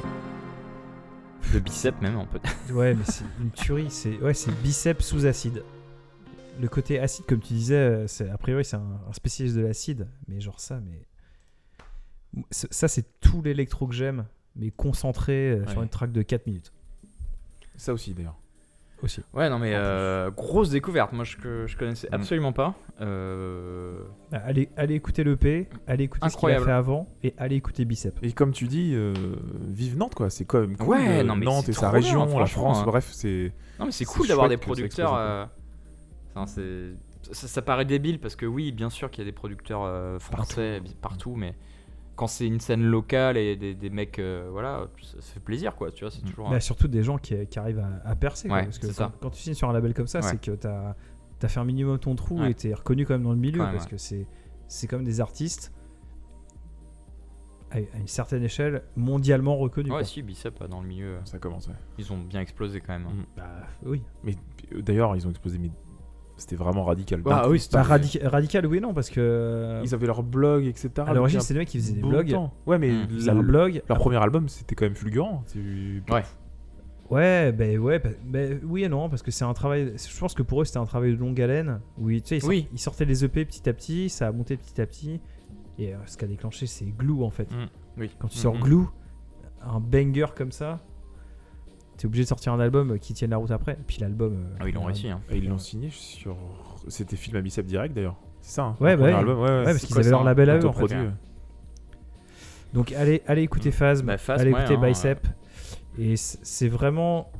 De 1.53 1.59
bicep 1.59 2.01
même, 2.01 2.17
on 2.17 2.25
peut. 2.25 2.39
Ouais, 2.73 2.95
mais 2.95 3.03
c'est 3.03 3.23
une 3.39 3.51
tuerie. 3.51 3.91
C'est 3.91 4.17
ouais, 4.17 4.33
c'est 4.33 4.51
biceps 4.63 5.05
sous 5.05 5.27
acide. 5.27 5.63
Le 6.59 6.67
côté 6.67 6.97
acide, 6.99 7.27
comme 7.27 7.41
tu 7.41 7.53
disais, 7.53 7.75
euh, 7.75 8.07
c'est 8.07 8.27
a 8.27 8.39
priori 8.39 8.65
c'est 8.65 8.77
un, 8.77 9.01
un 9.07 9.13
spécialiste 9.13 9.55
de 9.55 9.61
l'acide, 9.61 10.07
mais 10.27 10.41
genre 10.41 10.59
ça, 10.59 10.79
mais 10.79 11.05
ça 12.49 12.87
c'est 12.87 13.19
tout 13.19 13.43
l'électro 13.43 13.85
que 13.85 13.93
j'aime, 13.93 14.25
mais 14.55 14.71
concentré 14.71 15.51
euh, 15.51 15.67
sur 15.67 15.83
une 15.83 15.89
track 15.89 16.11
de 16.11 16.23
4 16.23 16.47
minutes 16.47 16.73
Ça 17.77 17.93
aussi 17.93 18.15
d'ailleurs. 18.15 18.39
Aussi. 19.05 19.21
Ouais, 19.33 19.49
non, 19.49 19.57
mais 19.59 19.71
euh, 19.73 20.29
grosse 20.31 20.69
découverte. 20.69 21.13
Moi, 21.13 21.23
je, 21.23 21.37
que 21.37 21.65
je 21.67 21.77
connaissais 21.77 22.07
Mm. 22.11 22.15
absolument 22.15 22.51
pas. 22.53 22.75
Euh, 23.01 23.99
Bah, 24.31 24.41
Allez, 24.45 24.69
allez 24.75 24.95
écouter 24.95 25.23
l'EP, 25.23 25.69
allez 25.87 26.03
écouter 26.05 26.27
ce 26.29 26.35
qu'il 26.35 26.49
a 26.49 26.57
Incroyable. 26.57 26.65
fait 26.65 26.71
avant, 26.71 27.07
et 27.23 27.33
allez 27.37 27.55
écouter 27.55 27.85
Bicep. 27.85 28.17
Et 28.21 28.31
comme 28.33 28.51
tu 28.51 28.67
dis, 28.67 28.91
euh, 28.93 29.13
vive 29.69 29.97
Nantes 29.97 30.15
quoi. 30.15 30.29
C'est 30.29 30.45
comme 30.45 30.75
cool, 30.77 30.87
Ouais, 30.89 31.23
non, 31.23 31.35
mais 31.35 31.45
Nantes 31.45 31.69
et 31.69 31.73
sa 31.73 31.81
bien, 31.81 31.89
région, 31.91 32.39
la 32.39 32.45
France. 32.45 32.79
hein. 32.79 32.83
Bref, 32.85 33.09
c'est. 33.11 33.53
Non, 33.79 33.85
mais 33.85 33.91
c'est 33.91 34.05
cool 34.05 34.27
d'avoir 34.27 34.49
des 34.49 34.57
producteurs. 34.57 35.13
euh, 35.15 35.45
enfin, 36.35 36.45
ça, 37.31 37.47
ça 37.47 37.61
paraît 37.61 37.85
débile 37.85 38.19
parce 38.19 38.35
que 38.35 38.45
oui, 38.45 38.71
bien 38.71 38.89
sûr 38.89 39.09
qu'il 39.09 39.23
y 39.23 39.27
a 39.27 39.29
des 39.29 39.35
producteurs 39.35 39.83
euh, 39.83 40.19
français 40.19 40.81
partout, 41.01 41.35
mais 41.35 41.55
quand 42.15 42.27
c'est 42.27 42.47
une 42.47 42.59
scène 42.59 42.83
locale 42.83 43.35
et 43.37 43.55
des, 43.55 43.73
des 43.75 43.89
mecs, 43.89 44.19
euh, 44.19 44.47
voilà, 44.51 44.87
ça, 45.01 45.19
ça 45.21 45.33
fait 45.33 45.39
plaisir 45.39 45.75
quoi. 45.75 45.91
Tu 45.91 46.03
vois, 46.05 46.11
c'est 46.11 46.23
Mm. 46.23 46.29
toujours. 46.29 46.49
Bah, 46.49 46.59
surtout 46.59 46.87
des 46.87 47.03
gens 47.03 47.17
qui, 47.17 47.35
qui 47.47 47.59
arrivent 47.59 47.79
à, 47.79 48.09
à 48.09 48.15
percer. 48.15 48.47
quoi, 48.47 48.57
Ouais, 48.57 48.63
parce 48.63 48.79
que 48.79 48.87
c'est 48.87 48.93
quand, 48.93 49.09
ça. 49.09 49.13
quand 49.21 49.29
tu 49.31 49.41
signes 49.41 49.53
sur 49.53 49.69
un 49.69 49.73
label 49.73 49.93
comme 49.93 50.07
ça, 50.07 50.19
Ouais. 50.19 50.25
c'est 50.29 50.39
que 50.41 50.51
t'as 50.51 50.95
as 51.41 51.47
fait 51.47 51.59
un 51.59 51.65
minimum 51.65 51.99
ton 51.99 52.15
trou 52.15 52.39
Ouais. 52.39 52.51
et 52.51 52.53
t'es 52.55 52.73
reconnu 52.73 53.05
quand 53.05 53.13
même 53.13 53.23
dans 53.23 53.31
le 53.33 53.37
milieu, 53.37 53.59
Quand 53.59 53.71
parce 53.71 53.83
ouais. 53.85 53.91
que 53.91 53.97
c'est 53.97 54.25
c'est 54.67 54.87
comme 54.87 55.03
des 55.03 55.21
artistes 55.21 55.71
à, 57.71 57.77
à 57.77 57.97
une 57.99 58.07
certaine 58.07 58.43
échelle 58.43 58.83
mondialement 58.95 59.55
reconnus. 59.57 59.91
ouais, 59.91 59.99
quoi. 59.99 60.03
si, 60.05 60.21
Bicep 60.21 60.61
euh, 60.61 60.67
dans 60.67 60.81
le 60.81 60.87
milieu, 60.87 61.15
euh, 61.17 61.25
Ça 61.25 61.37
commence. 61.39 61.67
ouais. 61.67 61.73
ils 61.97 62.11
ont 62.13 62.17
bien 62.17 62.41
explosé 62.41 62.79
quand 62.81 62.93
même. 62.93 63.07
hein. 63.07 63.13
Mm. 63.13 63.25
Bah 63.37 63.49
oui. 63.85 64.01
Mais 64.23 64.35
d'ailleurs, 64.81 65.15
ils 65.15 65.27
ont 65.27 65.29
explosé. 65.29 65.57
Mais 65.59 65.69
c'était 66.37 66.55
vraiment 66.55 66.83
radical. 66.83 67.21
Ah 67.25 67.43
D'un 67.43 67.49
oui, 67.49 67.59
c'était- 67.59 67.77
Bah, 67.77 67.83
radi- 67.83 68.19
radical, 68.25 68.65
oui, 68.65 68.79
non, 68.81 68.93
parce 68.93 69.09
que 69.09 69.81
Ils 69.83 69.93
avaient 69.93 70.07
leur 70.07 70.21
blog, 70.23 70.65
etc. 70.65 70.89
à 71.07 71.13
l'origine, 71.13 71.39
c'est 71.41 71.53
des 71.53 71.59
mecs 71.59 71.67
qui 71.69 71.77
faisaient 71.79 71.93
des 71.93 72.01
blogs. 72.01 72.29
temps. 72.31 72.53
Ouais, 72.65 72.77
mais 72.77 72.91
Mm. 72.91 73.07
Ils 73.11 73.29
un 73.29 73.35
blog. 73.35 73.81
leur 73.87 73.97
premier 73.97 74.17
album, 74.17 74.47
c'était 74.49 74.75
quand 74.75 74.85
même 74.85 74.95
fulgurant. 74.95 75.43
Ouais. 76.11 76.23
Ouais, 77.11 77.51
ben 77.51 77.77
ouais, 77.77 77.99
bah, 77.99 78.09
bah, 78.25 78.39
oui 78.63 78.83
et 78.83 78.89
non, 78.89 79.09
parce 79.09 79.21
que 79.21 79.29
c'est 79.29 79.45
un 79.45 79.53
travail. 79.53 79.93
Je 79.95 80.19
pense 80.19 80.33
que 80.33 80.41
pour 80.41 80.61
eux, 80.61 80.65
c'était 80.65 80.79
un 80.79 80.85
travail 80.85 81.11
de 81.11 81.17
longue 81.19 81.39
haleine. 81.39 81.79
Où 81.99 82.09
ils, 82.09 82.21
tu 82.23 82.29
sais, 82.29 82.37
ils, 82.37 82.41
sort- 82.41 82.49
Oui. 82.49 82.67
ils 82.73 82.79
sortaient 82.79 83.05
les 83.05 83.23
EP 83.23 83.45
petit 83.45 83.69
à 83.69 83.73
petit, 83.73 84.09
ça 84.09 84.27
a 84.27 84.31
monté 84.31 84.57
petit 84.57 84.81
à 84.81 84.87
petit. 84.87 85.21
Et 85.77 85.93
euh, 85.93 85.97
ce 86.07 86.17
qui 86.17 86.25
a 86.25 86.27
déclenché, 86.27 86.65
c'est 86.65 86.85
Glue 86.85 87.21
en 87.23 87.29
fait. 87.29 87.51
Mm. 87.51 87.65
Oui. 87.99 88.09
Quand 88.17 88.27
tu 88.27 88.39
Mm, 88.39 88.41
sors 88.41 88.55
mm. 88.55 88.59
Glue, 88.61 88.85
un 89.61 89.79
banger 89.79 90.25
comme 90.35 90.51
ça, 90.51 90.79
t'es 91.97 92.05
obligé 92.05 92.23
de 92.23 92.27
sortir 92.27 92.53
un 92.53 92.59
album 92.59 92.97
qui 92.99 93.13
tienne 93.13 93.31
la 93.31 93.37
route 93.37 93.51
après. 93.51 93.73
Et 93.73 93.83
puis 93.87 93.97
l'album. 93.99 94.33
euh, 94.33 94.57
Ah, 94.59 94.67
ils 94.67 94.73
l'ont 94.73 94.83
euh, 94.83 94.85
réussi. 94.87 95.09
Hein. 95.09 95.21
Et 95.29 95.37
ils 95.37 95.47
l'ont 95.49 95.57
signé 95.57 95.89
sur. 95.91 96.35
C'était 96.87 97.15
film 97.15 97.35
à 97.37 97.41
bicep 97.41 97.65
direct 97.65 97.93
d'ailleurs. 97.95 98.17
C'est 98.41 98.55
ça. 98.55 98.63
hein, 98.63 98.75
Ouais, 98.79 98.95
bah 98.95 99.03
ouais. 99.05 99.11
album, 99.13 99.39
ouais, 99.39 99.63
parce 99.63 99.83
qu'ils 99.85 99.97
avaient 99.97 100.09
leur 100.09 100.23
label 100.23 100.49
à 100.49 100.57
eux. 100.57 101.11
Donc 102.73 102.91
allez, 102.91 103.21
allez 103.27 103.41
écouter 103.43 103.71
Phasm, 103.71 104.05
Bah, 104.05 104.17
Phasm, 104.17 104.41
allez 104.41 104.51
ouais, 104.51 104.59
écouter 104.63 104.75
hein, 104.77 104.81
Bicep. 104.87 105.27
Et 105.97 106.15
c'est 106.17 106.67
vraiment. 106.67 107.31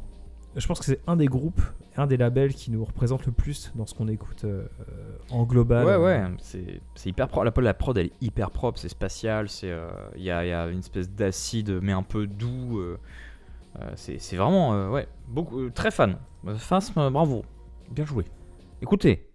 Je 0.55 0.65
pense 0.65 0.79
que 0.79 0.85
c'est 0.85 1.01
un 1.05 1.17
des 1.17 1.25
groupes, 1.25 1.61
un 1.97 2.07
des 2.07 2.15
labels 2.15 2.53
qui 2.53 2.71
nous 2.71 2.85
représente 2.85 3.25
le 3.25 3.33
plus 3.33 3.73
dans 3.75 3.85
ce 3.85 3.93
qu'on 3.93 4.07
écoute 4.07 4.45
euh, 4.45 4.65
euh, 4.79 5.17
en 5.31 5.43
global. 5.43 5.85
Ouais, 5.85 5.91
euh, 5.91 5.99
ouais, 6.05 6.23
c'est 6.39 6.79
c'est 6.95 7.09
hyper 7.09 7.27
propre. 7.27 7.43
La, 7.43 7.61
la 7.61 7.73
prod, 7.73 7.97
elle 7.97 8.05
est 8.05 8.11
hyper 8.21 8.51
propre, 8.51 8.79
c'est 8.79 8.87
spatial, 8.87 9.49
c'est 9.49 9.69
euh, 9.69 9.89
il 10.15 10.23
y, 10.23 10.31
a, 10.31 10.45
il 10.45 10.49
y 10.49 10.53
a 10.53 10.67
une 10.69 10.79
espèce 10.79 11.11
d'acide, 11.11 11.79
mais 11.81 11.91
un 11.91 12.03
peu 12.03 12.25
doux. 12.27 12.79
euh, 12.79 12.81
euh, 12.93 12.97
c'est 13.95 14.19
c'est 14.19 14.35
vraiment, 14.35 14.73
euh, 14.73 14.89
ouais, 14.89 15.07
beaucoup, 15.27 15.59
euh, 15.61 15.71
très 15.71 15.91
fan. 15.91 16.17
Euh, 16.47 16.55
Phasm, 16.55 16.99
euh, 16.99 17.09
bravo. 17.09 17.43
Bien 17.91 18.05
joué. 18.05 18.25
Écoutez, 18.81 19.31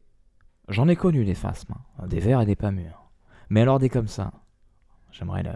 j'en 0.68 0.88
ai 0.88 0.96
connu 0.96 1.24
des 1.24 1.34
phasmes, 1.34 1.74
hein, 1.98 2.06
des 2.06 2.20
verts 2.20 2.40
et 2.40 2.46
des 2.46 2.56
pas 2.56 2.70
mûrs. 2.70 3.10
Mais 3.48 3.62
alors 3.62 3.78
des 3.78 3.88
comme 3.88 4.08
ça, 4.08 4.32
j'aimerais 5.10 5.42
le. 5.42 5.50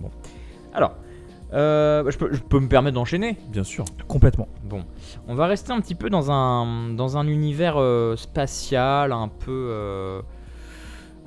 Bon. 0.00 0.10
Alors, 0.74 0.94
euh, 1.52 2.10
je, 2.10 2.18
peux, 2.18 2.32
je 2.32 2.42
peux 2.42 2.60
me 2.60 2.68
permettre 2.68 2.94
d'enchaîner? 2.94 3.38
Bien 3.48 3.64
sûr. 3.64 3.84
Complètement. 4.08 4.48
Bon, 4.64 4.84
on 5.28 5.34
va 5.34 5.46
rester 5.46 5.72
un 5.72 5.80
petit 5.80 5.94
peu 5.94 6.10
dans 6.10 6.30
un, 6.30 6.92
dans 6.94 7.16
un 7.16 7.26
univers 7.26 7.76
euh, 7.78 8.16
spatial, 8.16 9.12
un 9.12 9.28
peu. 9.28 9.68
euh, 9.70 10.22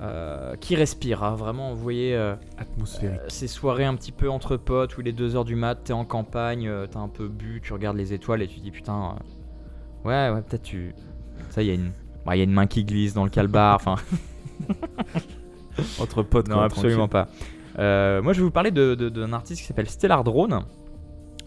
euh, 0.01 0.55
qui 0.55 0.75
respire, 0.75 1.23
hein, 1.23 1.35
vraiment, 1.35 1.73
vous 1.73 1.81
voyez. 1.81 2.15
euh, 2.15 2.35
Atmosphérique. 2.57 3.19
euh, 3.19 3.25
ces 3.27 3.47
soirées 3.47 3.85
un 3.85 3.95
petit 3.95 4.11
peu 4.11 4.29
entre 4.29 4.55
potes 4.57 4.97
où 4.97 5.01
il 5.01 5.07
est 5.07 5.17
2h 5.19 5.43
du 5.45 5.55
mat, 5.55 5.75
t'es 5.83 5.93
en 5.93 6.05
campagne, 6.05 6.71
t'as 6.89 6.99
un 6.99 7.09
peu 7.09 7.27
bu, 7.27 7.59
tu 7.63 7.73
regardes 7.73 7.97
les 7.97 8.13
étoiles 8.13 8.41
et 8.41 8.47
tu 8.47 8.59
dis 8.59 8.71
putain, 8.71 9.15
ouais, 10.05 10.29
ouais, 10.29 10.41
peut-être 10.41 10.63
tu. 10.63 10.93
Ça, 11.49 11.61
il 11.61 11.67
y 11.67 11.71
a 11.71 11.73
une. 11.73 11.91
bah, 12.25 12.35
y 12.35 12.41
a 12.41 12.43
une 12.43 12.53
main 12.53 12.67
qui 12.67 12.83
glisse 12.85 13.13
dans 13.13 13.23
le 13.25 13.29
calbar, 13.29 13.75
enfin. 13.75 13.95
Autre 16.01 16.23
pote. 16.23 16.47
Non, 16.47 16.55
quoi, 16.55 16.65
absolument 16.65 17.07
tranquille. 17.07 17.33
pas. 17.75 18.21
Moi, 18.21 18.33
je 18.33 18.39
vais 18.39 18.43
vous 18.45 18.51
parler 18.51 18.71
de- 18.71 18.95
de- 18.95 19.09
d'un 19.09 19.33
artiste 19.33 19.61
qui 19.61 19.67
s'appelle 19.67 19.89
Stellar 19.89 20.23
Drone. 20.23 20.59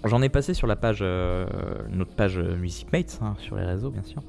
J'en 0.05 0.21
ai 0.23 0.29
passé 0.29 0.53
sur 0.55 0.67
la 0.67 0.75
page, 0.77 1.01
notre 1.91 2.11
page 2.13 2.39
Music 2.39 2.91
Mates, 2.93 3.19
hein, 3.23 3.35
sur 3.39 3.57
les 3.57 3.65
réseaux, 3.65 3.91
bien 3.91 4.03
sûr. 4.03 4.23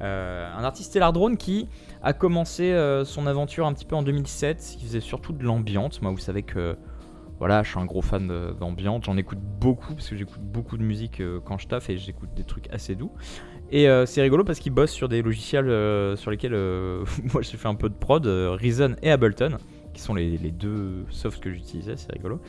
Euh, 0.00 0.48
un 0.56 0.64
artiste 0.64 0.90
Stellar 0.90 1.12
Drone 1.12 1.36
qui 1.36 1.68
a 2.02 2.12
commencé 2.12 2.72
euh, 2.72 3.04
son 3.04 3.26
aventure 3.26 3.66
un 3.66 3.72
petit 3.72 3.84
peu 3.84 3.96
en 3.96 4.02
2007. 4.02 4.76
Il 4.80 4.86
faisait 4.86 5.00
surtout 5.00 5.32
de 5.32 5.44
l'ambiance. 5.44 6.02
Moi, 6.02 6.10
vous 6.10 6.18
savez 6.18 6.42
que 6.42 6.76
voilà, 7.38 7.62
je 7.62 7.70
suis 7.70 7.78
un 7.78 7.84
gros 7.84 8.02
fan 8.02 8.28
d'ambiance. 8.58 9.04
J'en 9.04 9.16
écoute 9.16 9.40
beaucoup 9.40 9.94
parce 9.94 10.08
que 10.08 10.16
j'écoute 10.16 10.40
beaucoup 10.42 10.76
de 10.76 10.82
musique 10.82 11.20
euh, 11.20 11.40
quand 11.44 11.58
je 11.58 11.68
taffe 11.68 11.90
et 11.90 11.98
j'écoute 11.98 12.30
des 12.34 12.44
trucs 12.44 12.68
assez 12.70 12.94
doux. 12.94 13.12
Et 13.70 13.88
c'est 14.06 14.22
rigolo 14.22 14.44
parce 14.44 14.60
qu'il 14.60 14.72
bosse 14.72 14.92
sur 14.92 15.08
des 15.08 15.20
logiciels 15.20 15.66
sur 16.16 16.30
lesquels 16.30 16.52
moi 17.32 17.42
j'ai 17.42 17.56
fait 17.56 17.66
un 17.66 17.74
peu 17.74 17.88
de 17.88 17.94
prod, 17.94 18.24
Reason 18.24 18.94
et 19.02 19.10
Ableton, 19.10 19.56
qui 19.94 20.02
sont 20.02 20.12
les, 20.14 20.36
les 20.36 20.50
deux 20.50 21.06
softs 21.08 21.40
que 21.42 21.50
j'utilisais, 21.50 21.96
c'est 21.96 22.12
rigolo. 22.12 22.40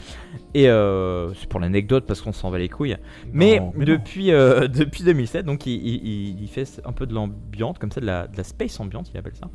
Et 0.53 0.67
euh, 0.69 1.34
c'est 1.36 1.47
pour 1.47 1.60
l'anecdote 1.62 2.05
parce 2.05 2.21
qu'on 2.21 2.34
s'en 2.34 2.49
va 2.49 2.58
les 2.58 2.67
couilles. 2.69 2.97
Mais, 3.31 3.60
Non, 3.60 3.71
mais 3.75 3.86
non. 3.86 3.93
depuis, 3.93 4.31
euh, 4.31 4.67
depuis 4.67 5.03
2007, 5.03 5.45
donc 5.45 5.65
il, 5.65 5.73
il- 5.73 6.05
il- 6.08 6.41
il 6.43 6.47
fait 6.49 6.81
un 6.84 6.91
peu 6.91 7.05
de 7.05 7.13
l'ambiance, 7.13 7.77
comme 7.79 7.91
ça, 7.91 8.01
de 8.01 8.05
la, 8.05 8.27
de 8.27 8.36
la 8.36 8.43
space 8.43 8.79
ambiance, 8.81 9.10
il 9.13 9.17
appelle 9.17 9.36
ça. 9.36 9.47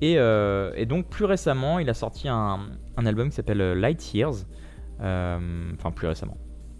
Et, 0.00 0.14
euh, 0.18 0.72
et 0.76 0.86
donc 0.86 1.06
plus 1.08 1.24
récemment, 1.24 1.78
il 1.78 1.88
a 1.90 1.94
sorti 1.94 2.28
un, 2.28 2.60
un 2.96 3.06
album 3.06 3.30
qui 3.30 3.34
s'appelle 3.36 3.72
Light 3.72 4.14
Years. 4.14 4.44
Enfin, 5.00 5.90
plus 5.94 6.06
récemment. 6.06 6.36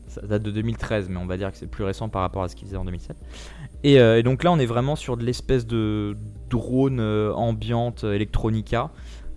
Ça 0.07 0.21
date 0.23 0.43
de 0.43 0.51
2013, 0.51 1.09
mais 1.09 1.17
on 1.17 1.27
va 1.27 1.37
dire 1.37 1.51
que 1.51 1.57
c'est 1.57 1.67
plus 1.67 1.85
récent 1.85 2.09
par 2.09 2.23
rapport 2.23 2.43
à 2.43 2.49
ce 2.49 2.55
qu'il 2.55 2.67
faisait 2.69 2.77
en 2.77 2.85
2007. 2.85 3.17
Et, 3.85 3.95
et 3.95 4.23
donc 4.23 4.45
là, 4.45 4.53
on 4.53 4.59
est 4.59 4.67
vraiment 4.67 4.95
sur 4.95 5.17
de 5.17 5.25
l'espèce 5.25 5.67
de 5.67 6.17
drone 6.51 7.01
ambiante 7.01 8.05
electronica. 8.05 8.91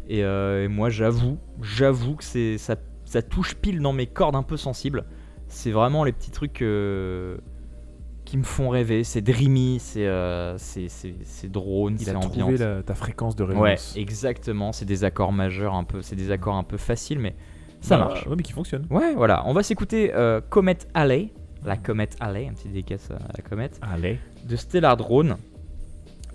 Et, 0.08 0.24
euh, 0.24 0.66
et 0.66 0.68
moi, 0.68 0.90
j'avoue, 0.90 1.38
j'avoue 1.62 2.16
que 2.16 2.24
c'est 2.24 2.58
ça, 2.58 2.76
ça 3.06 3.22
touche 3.22 3.56
pile 3.56 3.80
dans 3.82 3.94
mes 3.94 4.08
cordes 4.08 4.36
un 4.36 4.44
peu 4.44 4.58
sensibles. 4.58 5.06
C'est 5.48 5.72
vraiment 5.72 6.04
les 6.04 6.12
petits 6.12 6.32
trucs 6.32 6.62
euh, 6.62 7.38
qui 8.24 8.38
me 8.38 8.44
font 8.44 8.70
rêver. 8.70 9.04
C'est 9.04 9.22
dreamy, 9.22 9.78
c'est 9.80 10.06
euh, 10.08 10.58
c'est 10.58 10.90
c'est- 10.90 11.16
c'est 11.24 11.52
drone, 11.52 11.96
Il 12.00 12.06
c'est 12.06 12.12
a 12.64 12.82
ta 12.84 12.96
fréquence 12.96 13.36
de 13.36 13.44
Ouais, 13.44 13.52
résonance. 13.72 13.96
exactement. 13.98 14.72
C'est 14.72 14.86
des 14.86 15.04
accords 15.04 15.32
majeurs 15.34 15.74
un 15.76 15.84
peu, 15.84 16.02
c'est 16.02 16.16
des 16.16 16.32
accords 16.32 16.56
un 16.56 16.64
peu 16.64 16.78
faciles, 16.78 17.20
mais 17.20 17.36
ça 17.82 17.98
Bah, 17.98 18.06
marche. 18.06 18.28
Ouais, 18.28 18.36
mais 18.36 18.44
qui 18.44 18.54
fonctionne. 18.54 18.86
Ouais, 18.90 19.14
voilà. 19.16 19.44
On 19.48 19.54
va 19.54 19.62
s'écouter 19.64 20.12
euh, 20.14 20.42
Comet 20.50 20.78
Alley, 20.94 21.32
la 21.64 21.78
Comet 21.78 22.10
Alley, 22.20 22.48
un 22.48 22.54
petit 22.54 22.68
dédicace 22.68 23.10
à 23.12 23.18
la 23.36 23.44
comète, 23.48 23.80
Allez. 23.82 24.20
de 24.48 24.56
Stellar 24.56 24.98
Drone. 24.98 25.38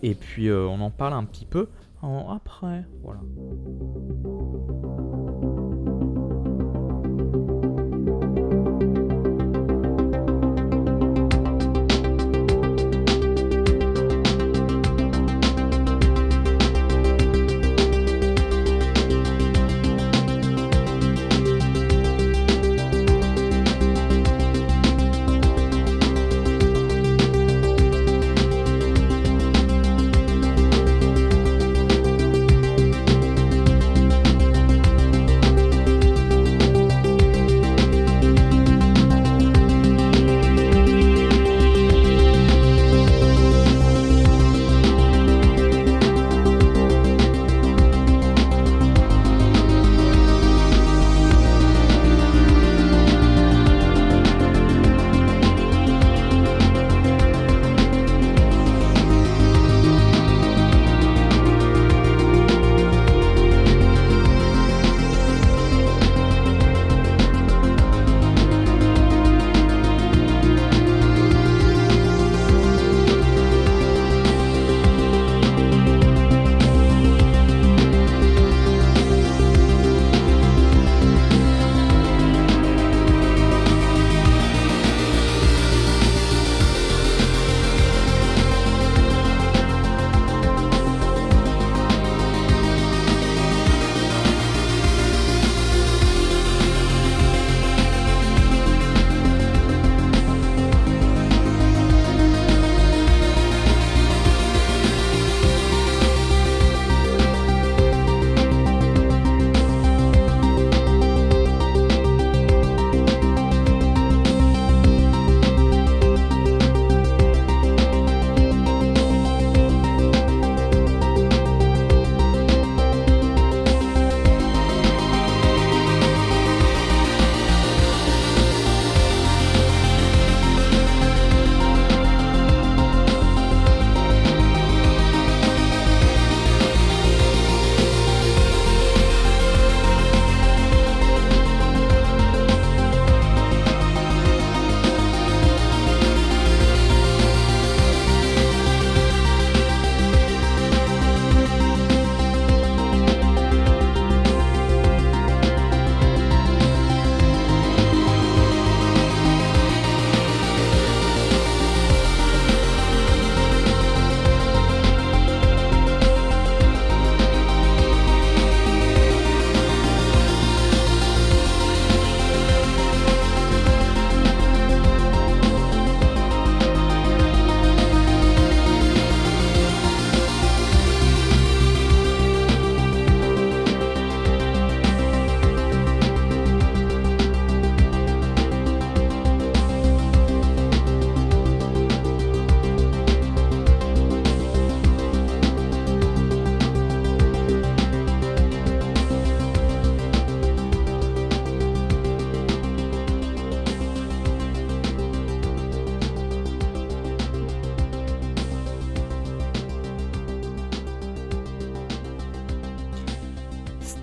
Et 0.03 0.15
puis 0.15 0.49
euh, 0.49 0.67
on 0.67 0.81
en 0.81 0.91
parle 0.91 1.13
un 1.15 1.25
petit 1.25 1.45
peu 1.45 1.69
en- 2.03 2.31
après. 2.35 2.85
Voilà. 3.03 3.21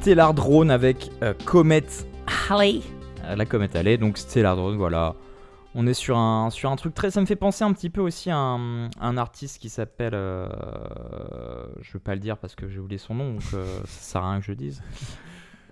Stellar 0.07 0.33
Drone 0.33 0.71
avec 0.71 1.11
euh, 1.21 1.33
Comet 1.43 1.83
Halley. 2.49 2.79
Euh, 3.25 3.35
la 3.35 3.45
comète 3.45 3.75
Halley, 3.75 3.97
donc 3.97 4.17
Stellar 4.17 4.55
Drone, 4.55 4.77
voilà. 4.77 5.15
On 5.75 5.85
est 5.85 5.93
sur 5.93 6.17
un, 6.17 6.49
sur 6.49 6.71
un 6.71 6.77
truc 6.77 6.93
très. 6.93 7.11
Ça 7.11 7.19
me 7.19 7.25
fait 7.25 7.35
penser 7.35 7.65
un 7.65 7.73
petit 7.73 7.89
peu 7.89 7.99
aussi 7.99 8.29
à 8.31 8.37
un, 8.37 8.85
un 9.01 9.17
artiste 9.17 9.59
qui 9.59 9.67
s'appelle. 9.67 10.13
euh, 10.13 10.47
je 11.81 11.91
vais 11.91 11.99
pas 11.99 12.13
le 12.15 12.21
dire 12.21 12.37
parce 12.37 12.55
que 12.55 12.69
j'ai 12.69 12.79
oublié 12.79 12.97
son 12.97 13.15
nom, 13.15 13.33
donc 13.33 13.41
euh, 13.53 13.65
ça 13.83 14.01
sert 14.13 14.23
à 14.23 14.31
rien 14.31 14.39
que 14.39 14.45
je 14.45 14.51
le 14.51 14.55
dise. 14.55 14.81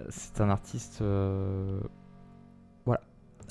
C'est 0.10 0.42
un 0.42 0.50
artiste. 0.50 1.00
euh, 1.02 1.80
voilà, 2.86 3.00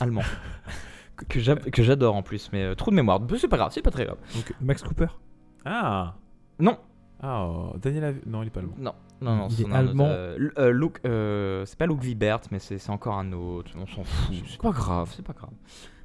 allemand. 0.02 0.20
Que- 1.16 1.24
que 1.26 1.40
j'a- 1.40 1.54
que 1.56 1.82
j'adore 1.82 2.14
en 2.14 2.22
plus, 2.22 2.50
mais 2.52 2.62
euh, 2.62 2.74
trop 2.74 2.90
de 2.90 2.96
mémoire. 2.96 3.20
C'est 3.38 3.48
pas 3.48 3.56
grave, 3.56 3.70
c'est 3.72 3.80
pas 3.80 3.90
très 3.92 4.04
grave. 4.04 4.18
Max 4.60 4.82
Cooper? 4.82 5.06
Ah 5.64 6.16
Non, 6.58 6.76
Ah, 7.22 7.46
oh, 7.46 7.72
Daniel 7.80 8.04
Av- 8.04 8.20
Non, 8.26 8.42
il 8.42 8.48
est 8.48 8.50
pas 8.50 8.60
allemand. 8.60 8.74
non, 8.78 8.92
non, 9.20 9.36
non. 9.36 9.48
C'est 9.48 9.70
allemand. 9.72 10.06
euh, 10.08 10.50
euh, 10.58 10.88
euh, 11.06 11.64
c'est 11.66 11.78
pas 11.78 11.86
Luke 11.86 12.02
Vibert, 12.02 12.40
mais 12.50 12.58
c'est 12.58 12.90
encore 12.90 13.16
un 13.18 13.32
autre. 13.32 13.70
On 13.76 13.86
s'en 13.86 14.04
fout. 14.04 14.34
C'est 14.48 14.60
pas 14.60 14.70
grave, 14.70 15.12
c'est 15.16 15.24
pas 15.24 15.32
grave. 15.32 15.50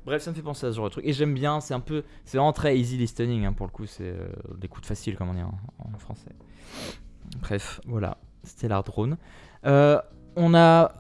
Bref, 0.06 0.22
ça 0.22 0.32
me 0.32 0.36
fait 0.36 0.42
penser 0.42 0.66
à 0.66 0.72
ce 0.72 0.76
genre 0.78 0.86
de 0.86 0.92
truc. 0.92 1.06
Et 1.06 1.14
j'aime 1.14 1.34
bien, 1.34 1.60
c'est 1.60 1.74
un 1.74 1.80
peu. 1.82 2.04
C'est 2.26 2.38
vraiment 2.38 2.54
très 2.54 2.78
easy 2.78 2.98
listening 2.98 3.46
hein, 3.46 3.54
pour 3.54 3.66
le 3.66 3.72
coup. 3.72 3.86
C'est 3.86 4.04
euh, 4.10 4.30
l'écoute 4.62 4.86
facile, 4.86 5.16
comme 5.18 5.30
on 5.30 5.34
dit 5.34 5.42
en, 5.44 5.54
en 5.94 5.98
français. 6.00 6.32
Bref, 7.42 7.82
voilà. 7.86 8.18
Stellar 8.44 8.84
Drone. 8.84 9.18
Euh, 9.66 10.00
on 10.36 10.54
a 10.56 10.94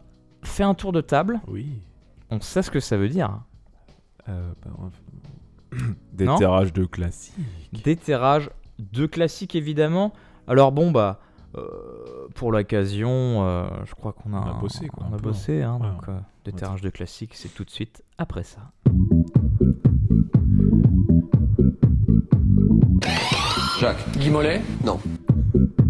fait 0.43 0.63
un 0.63 0.73
tour 0.73 0.91
de 0.91 1.01
table. 1.01 1.39
Oui. 1.47 1.81
On 2.29 2.41
sait 2.41 2.61
ce 2.61 2.69
que 2.69 2.79
ça 2.79 2.97
veut 2.97 3.09
dire. 3.09 3.39
Euh, 4.27 4.51
bah, 4.63 4.71
on- 4.77 4.91
Des 6.13 6.25
terrages 6.37 6.73
de 6.73 6.85
classique. 6.85 7.33
Déterrage 7.83 8.49
de 8.79 9.05
classique 9.05 9.55
évidemment. 9.55 10.13
Alors 10.47 10.71
bon 10.71 10.91
bah 10.91 11.19
euh, 11.55 12.27
pour 12.35 12.51
l'occasion, 12.51 13.45
euh, 13.45 13.67
je 13.85 13.93
crois 13.95 14.13
qu'on 14.13 14.33
a, 14.33 14.41
On 14.41 14.57
a 14.57 14.59
bossé, 14.59 14.87
quoi, 14.87 15.07
On 15.11 15.15
a 15.15 15.17
bossé, 15.17 15.61
hein, 15.63 15.79
Ouais, 15.81 15.87
donc 15.87 16.07
euh, 16.09 16.19
déterrage 16.45 16.81
de 16.81 16.89
classique, 16.89 17.31
c'est 17.33 17.53
tout 17.53 17.63
de 17.63 17.69
suite 17.71 18.03
après 18.17 18.43
ça. 18.43 18.71
Guy 24.17 24.29
Mollet? 24.29 24.61
Non. 24.85 24.99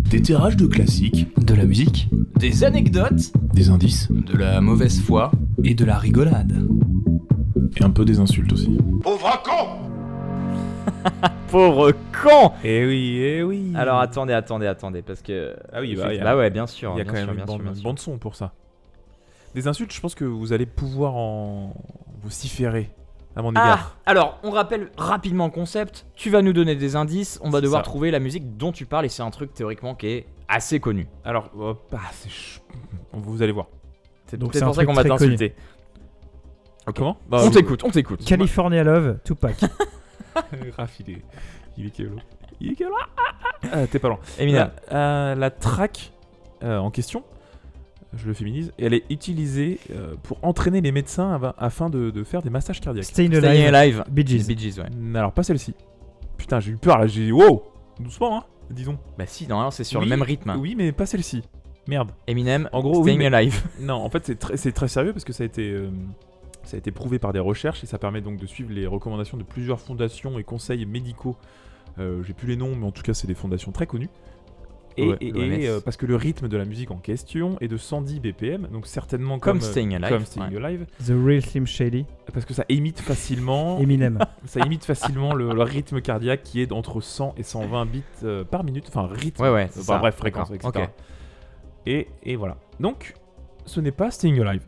Des 0.10 0.22
terrages 0.22 0.56
de 0.58 0.67
classiques, 0.67 1.28
de 1.43 1.54
la 1.54 1.65
musique, 1.65 2.10
Des 2.38 2.63
anecdotes, 2.63 3.34
des 3.54 3.69
indices 3.69 4.10
de 4.12 4.38
la 4.38 4.62
mauvaise 4.62 5.02
foi. 5.02 5.32
et 5.63 5.74
de 5.74 5.84
la 5.86 5.98
rigolade. 5.98 6.65
Et 7.78 7.84
un 7.84 7.89
peu 7.89 8.06
des 8.06 8.19
insultes 8.19 8.54
aussi. 8.54 8.78
Pauvre 9.02 9.41
con 9.43 9.89
Pauvre 11.51 11.91
con. 12.21 12.51
Eh 12.63 12.85
oui, 12.85 13.19
eh 13.21 13.43
oui. 13.43 13.73
Alors 13.75 13.99
attendez, 13.99 14.33
attendez, 14.33 14.67
attendez, 14.67 15.01
parce 15.01 15.21
que 15.21 15.55
Ah 15.73 15.79
oui, 15.81 15.95
bah, 15.95 16.13
y 16.13 16.19
a- 16.19 16.23
bah 16.23 16.38
ouais, 16.38 16.49
bien 16.49 16.67
sûr, 16.67 16.91
Il 16.93 16.97
y 16.99 17.01
a 17.01 17.03
bien 17.03 17.13
quand 17.13 17.19
sûr, 17.19 17.27
même 17.27 17.39
une 17.39 17.81
bande, 17.83 17.99
son 17.99 18.17
pour 18.17 18.35
ça. 18.35 18.53
Des 19.55 19.67
insultes, 19.67 19.91
je 19.91 19.99
pense 19.99 20.13
que 20.13 20.25
vous 20.25 20.53
allez 20.53 20.67
pouvoir 20.67 21.15
en 21.15 21.73
vociférer 22.21 22.91
à 23.35 23.41
mon 23.41 23.49
Ah, 23.55 23.63
égard. 23.65 23.97
alors 24.05 24.39
on 24.43 24.51
rappelle 24.51 24.91
rapidement 24.97 25.45
le 25.45 25.51
concept. 25.51 26.05
Tu 26.15 26.29
vas 26.29 26.41
nous 26.43 26.53
donner 26.53 26.75
des 26.75 26.95
indices, 26.95 27.39
on 27.43 27.49
va 27.49 27.62
devoir 27.62 27.81
ça. 27.83 27.89
trouver 27.89 28.12
la 28.12 28.19
musique 28.19 28.57
dont 28.57 28.71
tu 28.71 28.85
parles 28.85 29.05
et 29.05 29.09
c'est 29.09 29.23
un 29.23 29.31
truc 29.31 29.53
théoriquement 29.53 29.95
qui 29.95 30.07
est 30.07 30.25
assez 30.47 30.79
connu. 30.79 31.07
Alors, 31.25 31.49
hop, 31.57 31.81
ah, 31.95 31.99
c'est 32.12 32.29
ch- 32.29 32.62
vous 33.13 33.41
allez 33.41 33.51
voir. 33.53 33.67
C'est 34.27 34.38
peut-être 34.38 34.63
pour 34.65 34.75
ça 34.75 34.85
qu'on 34.85 34.93
va 34.93 35.03
t'insulter. 35.03 35.55
Comment? 36.95 37.17
Bah, 37.27 37.38
on 37.41 37.45
vous- 37.45 37.49
t'écoute, 37.51 37.83
on 37.83 37.89
t'écoute. 37.89 38.23
California 38.25 38.83
Love, 38.83 39.17
Tupac. 39.23 39.55
Raph, 40.78 40.99
il 40.99 41.12
est, 41.12 41.21
il 41.78 41.86
est. 41.88 41.99
Il 42.62 42.71
est 42.71 42.75
kélo. 42.75 42.91
Ah, 42.99 43.08
ah, 43.17 43.67
ah. 43.71 43.88
T'es 43.88 43.99
pas 43.99 44.10
loin. 44.10 44.19
Eminem. 44.38 44.69
La, 44.91 45.32
euh, 45.32 45.36
la 45.36 45.49
track 45.49 46.12
euh, 46.63 46.78
en 46.78 46.91
question, 46.91 47.23
je 48.13 48.28
le 48.28 48.34
féminise, 48.34 48.73
elle 48.78 48.93
est 48.93 49.06
utilisée 49.10 49.80
euh, 49.91 50.15
pour 50.23 50.39
entraîner 50.43 50.82
les 50.82 50.91
médecins 50.91 51.39
afin 51.58 51.89
de, 51.89 52.10
de 52.10 52.23
faire 52.25 52.41
des 52.41 52.49
massages 52.49 52.82
cardiaques. 52.82 53.06
Staying 53.06 53.34
Staying 53.36 53.65
Alive. 53.67 54.02
Alive. 54.02 54.04
Bee 54.12 54.28
Gees. 54.28 54.45
Bee 54.47 54.58
Gees, 54.58 54.80
ouais. 54.80 54.89
Alors, 55.17 55.32
pas 55.32 55.43
celle-ci. 55.43 55.73
Putain, 56.38 56.60
j'ai 56.60 56.71
eu 56.71 56.75
peur 56.78 56.97
là, 56.97 57.08
j'ai 57.08 57.25
dit 57.25 57.32
wow 57.32 57.63
Doucement, 57.99 58.39
hein, 58.39 58.43
disons. 58.71 58.97
Bah 59.17 59.25
si, 59.28 59.47
normalement 59.47 59.71
c'est 59.71 59.84
sur 59.84 59.99
Oui, 59.99 60.06
le 60.06 60.10
même 60.10 60.21
rythme. 60.21 60.56
Oui, 60.60 60.75
mais 60.75 60.91
pas 60.91 61.06
celle-ci. 61.06 61.43
Merde. 61.88 62.12
Eminem, 62.28 62.69
En 62.73 62.82
gros, 62.82 62.97
oui, 62.97 63.04
Staying 63.13 63.19
mais- 63.19 63.36
Alive. 63.38 63.62
Non, 63.80 63.95
en 63.95 64.10
fait, 64.10 64.25
c'est 64.25 64.38
très, 64.39 64.58
c'est 64.58 64.71
très 64.73 64.88
sérieux 64.89 65.13
parce 65.13 65.23
que 65.25 65.34
ça 65.34 65.43
a 65.43 65.45
été. 65.45 65.69
euh, 65.69 65.89
ça 66.69 66.75
a 66.75 66.77
été 66.77 66.91
prouvé 66.91 67.19
par 67.19 67.34
des 67.34 67.39
recherches 67.39 67.84
et 67.84 67.88
ça 67.88 67.97
permet 67.97 68.21
donc 68.21 68.38
de 68.38 68.45
suivre 68.45 68.71
les 68.71 68.86
recommandations 68.88 69.38
de 69.38 69.43
plusieurs 69.43 69.79
fondations 69.79 70.38
et 70.39 70.43
conseils 70.43 70.86
médicaux. 70.86 71.36
Euh, 71.97 72.21
J'ai 72.23 72.34
plus 72.34 72.47
les 72.47 72.55
noms, 72.55 72.75
mais 72.75 72.86
en 72.86 72.91
tout 72.91 73.01
cas, 73.01 73.13
c'est 73.13 73.27
des 73.27 73.34
fondations 73.36 73.71
très 73.71 73.88
connues. 73.88 74.10
Et, 74.97 75.08
Ouais, 75.08 75.17
et- 75.21 75.32
l'OMS. 75.32 75.51
et, 75.53 75.67
euh, 75.67 75.79
parce 75.79 75.95
que 75.97 76.05
le 76.05 76.15
rythme 76.15 76.47
de 76.49 76.58
la 76.58 76.65
musique 76.65 76.91
en 76.91 76.97
question 76.97 77.58
est 77.62 77.67
de 77.69 77.77
110 77.77 78.19
BPM, 78.19 78.67
donc 78.67 78.86
certainement 78.86 79.39
Comme 79.39 79.60
comme, 79.60 79.67
euh, 79.67 79.71
Staying 79.71 79.95
Alive, 79.95 80.10
comme 80.10 80.25
Staying 80.25 80.49
ouais. 80.58 80.63
Alive, 80.65 80.86
The 81.05 81.12
Real 81.25 81.41
Slim 81.41 81.65
Shady. 81.65 82.05
parce 82.34 82.45
que 82.45 82.53
ça 82.53 82.65
imite 82.69 82.99
facilement, 82.99 83.79
Eminem. 83.82 84.19
ça 84.45 84.60
imite 84.65 84.84
facilement 84.86 85.34
le, 85.34 85.53
le 85.53 85.62
rythme 85.62 86.01
cardiaque 86.01 86.43
qui 86.43 86.62
est 86.62 86.71
entre 86.71 86.99
100 87.01 87.34
et 87.38 87.43
120 87.43 87.86
bits 87.86 88.03
euh, 88.23 88.43
par 88.43 88.63
minute, 88.63 88.86
enfin 88.89 89.08
rythme, 89.08 89.41
Ouais, 89.43 89.49
ouais, 89.51 89.69
euh, 89.75 89.79
enfin, 89.82 89.99
bref, 89.99 90.15
fréquence, 90.15 90.51
etc. 90.51 90.88
Et, 91.86 92.08
et 92.23 92.36
voilà. 92.36 92.58
Donc, 92.79 93.13
ce 93.65 93.79
n'est 93.79 93.91
pas 93.91 94.12
Staying 94.12 94.39
Alive. 94.41 94.63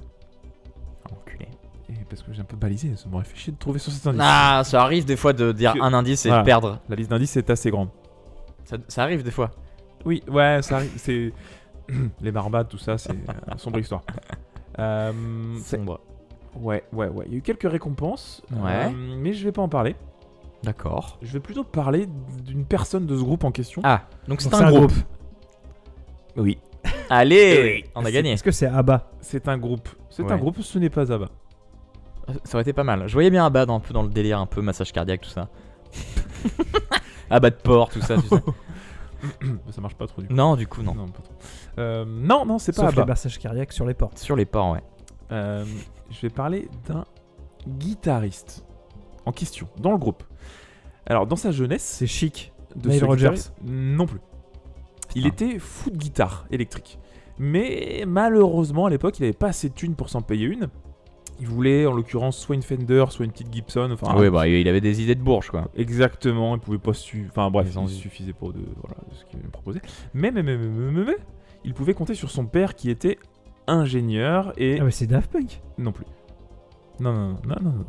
Enculé. 1.11 1.47
Et 1.91 2.05
parce 2.09 2.21
que 2.23 2.31
j'ai 2.33 2.41
un 2.41 2.45
peu 2.45 2.55
balisé, 2.55 2.95
ça 2.95 3.09
m'aurait 3.09 3.25
fait 3.25 3.35
chier 3.37 3.53
de 3.53 3.57
trouver 3.57 3.79
sur 3.79 3.91
cet 3.91 4.07
indice. 4.07 4.21
Ah, 4.23 4.61
ça 4.65 4.81
arrive 4.81 5.03
des 5.05 5.17
fois 5.17 5.33
de 5.33 5.51
dire 5.51 5.73
Que- 5.73 5.81
un 5.81 5.93
indice 5.93 6.25
et 6.25 6.29
Voilà. 6.29 6.43
de 6.43 6.45
perdre. 6.45 6.79
La 6.89 6.95
liste 6.95 7.09
d'indices 7.11 7.35
est 7.37 7.49
assez 7.49 7.69
grande. 7.69 7.89
Ça, 8.63 8.77
ça 8.87 9.03
arrive 9.03 9.23
des 9.23 9.31
fois. 9.31 9.51
Oui, 10.05 10.23
ouais, 10.29 10.59
ça 10.61 10.77
arrive. 10.77 10.91
C'est 10.97 11.33
les 12.21 12.31
barbades, 12.31 12.69
tout 12.69 12.77
ça, 12.77 12.97
c'est 12.97 13.11
une 13.13 13.57
sombre 13.57 13.79
histoire. 13.79 14.03
Euh, 14.79 15.11
c'est- 15.61 15.75
Sombre. 15.75 15.99
ouais, 16.55 16.81
ouais, 16.93 17.09
ouais. 17.09 17.25
Il 17.27 17.33
y 17.33 17.35
a 17.35 17.37
eu 17.39 17.41
quelques 17.41 17.69
récompenses, 17.69 18.41
Ouais. 18.53 18.85
euh, 18.85 18.89
mais 19.17 19.33
je 19.33 19.43
vais 19.43 19.51
pas 19.51 19.61
en 19.61 19.67
parler. 19.67 19.97
D'accord. 20.63 21.19
Je 21.21 21.33
vais 21.33 21.41
plutôt 21.41 21.65
parler 21.65 22.07
d'une 22.45 22.63
personne 22.63 23.05
de 23.05 23.17
ce 23.17 23.21
groupe 23.21 23.43
en 23.43 23.51
question. 23.51 23.81
Ah, 23.83 24.03
donc 24.29 24.39
c'est 24.39 24.49
Donc 24.49 24.61
un, 24.61 24.71
groupe. 24.71 24.93
Oui, 26.37 26.57
Allez, 27.09 27.83
on 27.95 28.05
a 28.05 28.11
gagné. 28.11 28.31
Est-ce 28.31 28.43
que 28.43 28.51
c'est 28.51 28.65
ABBA? 28.67 29.11
C'est 29.19 29.49
un 29.49 29.57
groupe. 29.57 29.89
C'est 30.09 30.23
Ouais. 30.23 30.31
un 30.31 30.37
groupe, 30.37 30.61
ce 30.61 30.79
n'est 30.79 30.89
pas 30.89 31.11
Abba. 31.11 31.27
Ça 32.43 32.55
aurait 32.55 32.61
été 32.61 32.73
pas 32.73 32.83
mal. 32.83 33.07
Je 33.07 33.13
voyais 33.13 33.29
bien 33.29 33.45
Abad 33.45 33.69
un 33.69 33.79
peu 33.79 33.93
dans 33.93 34.03
le 34.03 34.09
délire, 34.09 34.39
un 34.39 34.45
peu 34.45 34.61
massage 34.61 34.91
cardiaque, 34.91 35.21
tout 35.21 35.29
ça. 35.29 35.49
Abad 37.29 37.55
de 37.55 37.61
porc, 37.61 37.89
tout 37.89 38.01
ça, 38.01 38.15
tu 38.17 38.27
sais. 38.27 38.35
ça 39.71 39.81
marche 39.81 39.95
pas 39.95 40.07
trop 40.07 40.21
du 40.21 40.27
coup. 40.27 40.33
Non, 40.33 40.55
du 40.55 40.67
coup, 40.67 40.81
non. 40.83 40.93
Non, 40.95 41.07
pas 41.07 41.21
trop. 41.21 41.33
Euh, 41.79 42.05
non, 42.05 42.45
non, 42.45 42.59
c'est 42.59 42.73
pas 42.75 42.83
Sauf 42.83 42.95
les 42.95 43.01
Abba. 43.01 43.11
massages 43.11 43.39
cardiaques 43.39 43.71
sur 43.73 43.85
les 43.85 43.93
portes. 43.93 44.17
Sur 44.17 44.35
les 44.35 44.45
porcs, 44.45 44.73
ouais. 44.73 44.83
Euh, 45.31 45.63
je 46.09 46.19
vais 46.21 46.29
parler 46.29 46.67
d'un 46.87 47.05
guitariste 47.67 48.65
en 49.25 49.31
question 49.31 49.67
dans 49.79 49.91
le 49.91 49.97
groupe. 49.97 50.23
Alors, 51.05 51.25
dans 51.27 51.35
sa 51.35 51.51
jeunesse, 51.51 51.83
C'est 51.83 52.07
chic. 52.07 52.51
de 52.75 52.89
Nile 52.89 52.99
ce 52.99 53.05
Rodgers. 53.05 53.23
guitariste, 53.29 53.53
non 53.63 54.05
plus. 54.05 54.19
Il 55.15 55.23
Putain. 55.23 55.45
était 55.45 55.59
fou 55.59 55.89
de 55.89 55.97
guitare 55.97 56.45
électrique. 56.51 56.99
Mais 57.37 58.03
malheureusement, 58.07 58.85
à 58.85 58.89
l'époque, 58.89 59.19
il 59.19 59.23
avait 59.23 59.33
pas 59.33 59.47
assez 59.47 59.69
de 59.69 59.73
thunes 59.73 59.95
pour 59.95 60.09
s'en 60.09 60.21
payer 60.21 60.45
une. 60.47 60.67
Il 61.41 61.47
voulait, 61.47 61.85
en 61.87 61.93
l'occurrence, 61.93 62.37
soit 62.37 62.55
une 62.55 62.61
Fender, 62.61 63.05
soit 63.09 63.25
une 63.25 63.31
petite 63.31 63.51
Gibson. 63.51 63.89
Enfin, 63.91 64.13
oui, 64.15 64.29
bah 64.29 64.47
il 64.47 64.67
avait 64.67 64.79
des 64.79 65.01
idées 65.01 65.15
de 65.15 65.23
bourge, 65.23 65.49
quoi. 65.49 65.67
Exactement, 65.75 66.55
il 66.55 66.61
pouvait 66.61 66.77
pas 66.77 66.93
su... 66.93 67.25
Enfin 67.29 67.49
bref, 67.49 67.67
il 67.75 67.89
suffisait 67.89 68.31
pas 68.31 68.45
de, 68.47 68.61
voilà, 68.79 68.95
de 69.09 69.15
ce 69.15 69.25
qu'il 69.25 69.39
me 69.39 69.49
proposait. 69.49 69.81
Mais, 70.13 70.29
mais, 70.31 70.43
mais, 70.43 70.55
mais, 70.55 70.67
mais, 70.67 70.91
mais, 70.91 71.03
mais, 71.05 71.17
il 71.65 71.73
pouvait 71.73 71.95
compter 71.95 72.13
sur 72.13 72.29
son 72.29 72.45
père 72.45 72.75
qui 72.75 72.91
était 72.91 73.17
ingénieur 73.65 74.53
et... 74.57 74.79
Ah, 74.79 74.83
mais 74.83 74.91
c'est 74.91 75.07
Daft 75.07 75.31
Punk. 75.31 75.61
Non 75.77 75.91
plus. 75.91 76.05
Non, 76.99 77.11
non, 77.13 77.27
non, 77.47 77.55
non, 77.61 77.71
non. 77.71 77.85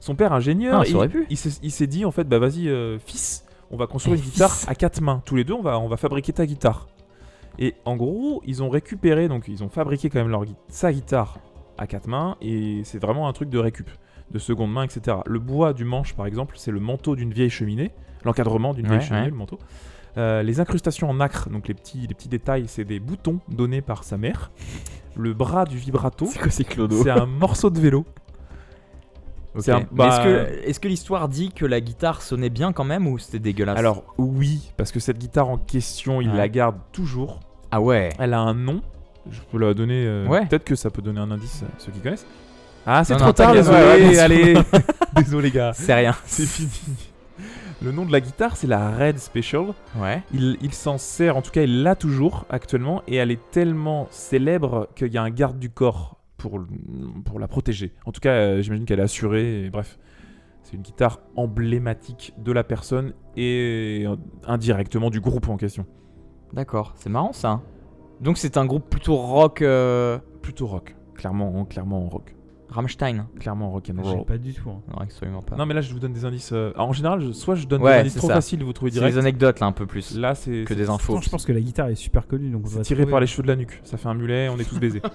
Son 0.00 0.14
père 0.14 0.34
ingénieur, 0.34 0.80
Ah, 0.80 0.84
il- 0.86 0.94
aurait 0.94 1.08
pu. 1.08 1.26
il 1.30 1.36
s'est 1.38 1.58
il 1.62 1.70
s'est 1.70 1.86
dit 1.86 2.04
en 2.04 2.10
fait, 2.10 2.24
bah 2.28 2.38
vas-y 2.38 2.68
euh, 2.68 2.98
fils, 2.98 3.46
on 3.70 3.78
va 3.78 3.86
construire 3.86 4.16
une 4.16 4.22
guitare 4.22 4.54
à 4.66 4.74
quatre 4.74 5.00
mains. 5.00 5.22
Tous 5.24 5.36
les 5.36 5.44
deux, 5.44 5.54
on 5.54 5.62
va, 5.62 5.78
on 5.78 5.88
va 5.88 5.96
fabriquer 5.96 6.34
ta 6.34 6.44
guitare. 6.44 6.86
Et 7.58 7.74
en 7.86 7.96
gros, 7.96 8.42
ils 8.44 8.62
ont 8.62 8.68
récupéré, 8.68 9.28
donc 9.28 9.48
ils 9.48 9.64
ont 9.64 9.70
fabriqué 9.70 10.10
quand 10.10 10.18
même 10.18 10.28
leur, 10.28 10.44
sa 10.68 10.92
guitare 10.92 11.38
à 11.80 11.86
quatre 11.88 12.06
mains, 12.06 12.36
et 12.40 12.82
c'est 12.84 12.98
vraiment 13.00 13.26
un 13.26 13.32
truc 13.32 13.48
de 13.50 13.58
récup, 13.58 13.90
de 14.30 14.38
seconde 14.38 14.72
main, 14.72 14.84
etc. 14.84 15.16
Le 15.26 15.38
bois 15.40 15.72
du 15.72 15.84
manche, 15.84 16.14
par 16.14 16.26
exemple, 16.26 16.54
c'est 16.58 16.70
le 16.70 16.78
manteau 16.78 17.16
d'une 17.16 17.32
vieille 17.32 17.50
cheminée, 17.50 17.90
l'encadrement 18.24 18.74
d'une 18.74 18.86
Ouais, 18.86 18.98
vieille 18.98 19.06
cheminée, 19.08 19.24
ouais. 19.24 19.30
le 19.30 19.36
manteau. 19.36 19.58
Euh, 20.18 20.42
les 20.42 20.60
incrustations 20.60 21.08
en 21.08 21.14
nacre, 21.14 21.48
donc 21.50 21.66
les 21.68 21.74
petits, 21.74 22.06
les 22.06 22.14
petits 22.14 22.28
détails, 22.28 22.64
c'est 22.68 22.84
des 22.84 23.00
boutons 23.00 23.40
donnés 23.48 23.80
par 23.80 24.04
sa 24.04 24.16
mère. 24.18 24.50
Le 25.16 25.32
bras 25.34 25.64
du 25.64 25.76
vibrato, 25.78 26.26
c'est 26.50 27.10
un 27.10 27.26
morceau 27.26 27.70
de 27.70 27.80
vélo. 27.80 28.04
Un- 29.66 29.80
Mais 29.80 29.86
bah- 29.90 30.06
est-ce 30.08 30.20
que, 30.24 30.68
est-ce 30.68 30.80
que 30.80 30.86
l'histoire 30.88 31.28
dit 31.28 31.50
que 31.50 31.66
la 31.66 31.80
guitare 31.80 32.22
sonnait 32.22 32.50
bien 32.50 32.72
quand 32.72 32.84
même 32.84 33.08
ou 33.08 33.18
c'était 33.18 33.40
dégueulasse? 33.40 33.78
Alors 33.78 34.04
oui, 34.16 34.70
parce 34.76 34.92
que 34.92 35.00
cette 35.00 35.18
guitare 35.18 35.48
en 35.48 35.56
question, 35.58 36.20
il 36.20 36.30
Ouais. 36.30 36.36
la 36.36 36.48
garde 36.48 36.76
toujours. 36.92 37.40
Ah 37.72 37.80
ouais. 37.80 38.10
Elle 38.20 38.32
a 38.34 38.40
un 38.40 38.54
nom. 38.54 38.80
Je 39.30 39.40
peux 39.50 39.58
la 39.58 39.74
donner. 39.74 40.04
euh, 40.06 40.26
Ouais. 40.26 40.46
Peut-être 40.46 40.64
que 40.64 40.74
ça 40.76 40.90
peut 40.90 41.02
donner 41.02 41.20
un 41.20 41.30
indice 41.30 41.62
à 41.62 41.66
ceux 41.78 41.90
qui 41.92 41.98
connaissent. 42.00 42.26
Ah, 42.86 43.04
c'est 43.04 43.12
Non, 43.14 43.18
trop 43.18 43.26
non, 43.28 43.32
tard, 43.32 43.46
t'inquiète, 43.52 43.64
désolé. 43.66 43.78
ouais, 43.78 44.08
ouais, 44.08 44.18
allez, 44.18 44.54
désolé 45.16 45.50
gars. 45.50 45.72
C'est 45.74 45.94
rien. 45.94 46.14
C'est 46.24 46.46
fini. 46.46 46.70
Le 47.82 47.92
nom 47.92 48.04
de 48.04 48.12
la 48.12 48.20
guitare, 48.20 48.56
c'est 48.56 48.66
la 48.66 48.90
Red 48.90 49.18
Special. 49.18 49.66
Ouais. 49.96 50.22
Il, 50.34 50.56
il 50.62 50.72
s'en 50.72 50.98
sert, 50.98 51.36
en 51.36 51.42
tout 51.42 51.50
cas, 51.50 51.62
il 51.62 51.82
l'a 51.82 51.94
toujours 51.94 52.44
actuellement, 52.50 53.02
et 53.06 53.16
elle 53.16 53.30
est 53.30 53.50
tellement 53.50 54.06
célèbre 54.10 54.88
qu'il 54.94 55.12
y 55.12 55.18
a 55.18 55.22
un 55.22 55.30
garde 55.30 55.58
du 55.58 55.70
corps 55.70 56.18
pour, 56.36 56.60
pour 57.24 57.38
la 57.38 57.48
protéger. 57.48 57.92
En 58.06 58.12
tout 58.12 58.20
cas, 58.20 58.32
euh, 58.32 58.62
j'imagine 58.62 58.84
qu'elle 58.86 59.00
est 59.00 59.04
assurée, 59.04 59.64
et 59.66 59.70
bref. 59.70 59.98
C'est 60.62 60.76
une 60.76 60.82
guitare 60.82 61.20
emblématique 61.36 62.32
de 62.38 62.52
la 62.52 62.62
personne 62.64 63.12
et 63.36 64.04
euh, 64.06 64.16
indirectement 64.46 65.08
du 65.10 65.20
groupe 65.20 65.48
en 65.48 65.56
question. 65.56 65.84
D'accord, 66.52 66.92
c'est 66.96 67.08
marrant 67.10 67.32
ça. 67.32 67.60
Donc 68.20 68.38
c'est 68.38 68.56
un 68.56 68.66
groupe 68.66 68.88
plutôt 68.90 69.16
rock 69.16 69.62
euh, 69.62 70.18
Plutôt 70.42 70.66
rock, 70.66 70.94
clairement, 71.14 71.64
clairement 71.64 72.08
rock. 72.08 72.34
Rammstein. 72.68 73.26
Clairement 73.40 73.72
rock 73.72 73.90
and 73.90 74.00
J'ai 74.04 74.10
roll. 74.10 74.24
pas 74.24 74.38
du 74.38 74.54
tout. 74.54 74.70
hein. 74.70 74.80
Non, 74.92 74.98
absolument 75.00 75.42
pas. 75.42 75.56
Non, 75.56 75.66
mais 75.66 75.74
là, 75.74 75.80
je 75.80 75.92
vous 75.92 75.98
donne 75.98 76.12
des 76.12 76.24
indices. 76.24 76.50
euh, 76.52 76.72
En 76.76 76.92
général, 76.92 77.20
je- 77.20 77.32
soit 77.32 77.56
je 77.56 77.66
donne 77.66 77.82
Ouais, 77.82 77.94
des 77.94 78.00
indices 78.02 78.12
c'est 78.12 78.18
trop 78.20 78.28
ça. 78.28 78.34
faciles, 78.34 78.62
vous 78.62 78.72
trouvez 78.72 78.92
c'est 78.92 78.98
direct. 79.00 79.14
des 79.14 79.18
anecdotes 79.18 79.58
là 79.58 79.66
un 79.66 79.72
peu 79.72 79.86
plus 79.86 80.16
Là, 80.16 80.36
c'est 80.36 80.62
que 80.62 80.68
c'est- 80.68 80.76
des 80.76 80.88
infos. 80.88 81.14
Pourtant, 81.14 81.20
je 81.20 81.30
pense 81.30 81.44
que 81.44 81.50
la 81.52 81.60
guitare 81.60 81.88
est 81.88 81.96
super 81.96 82.28
connue, 82.28 82.48
donc 82.48 82.62
on 82.64 82.68
c'est 82.68 82.78
va 82.78 82.82
tiré 82.84 83.00
trouver. 83.00 83.10
par 83.10 83.20
les 83.20 83.26
cheveux 83.26 83.42
de 83.42 83.48
la 83.48 83.56
nuque. 83.56 83.80
Ça 83.82 83.96
fait 83.96 84.06
un 84.08 84.14
mulet, 84.14 84.48
on 84.48 84.56
est 84.58 84.64
tous 84.68 84.78
baisés. 84.78 85.02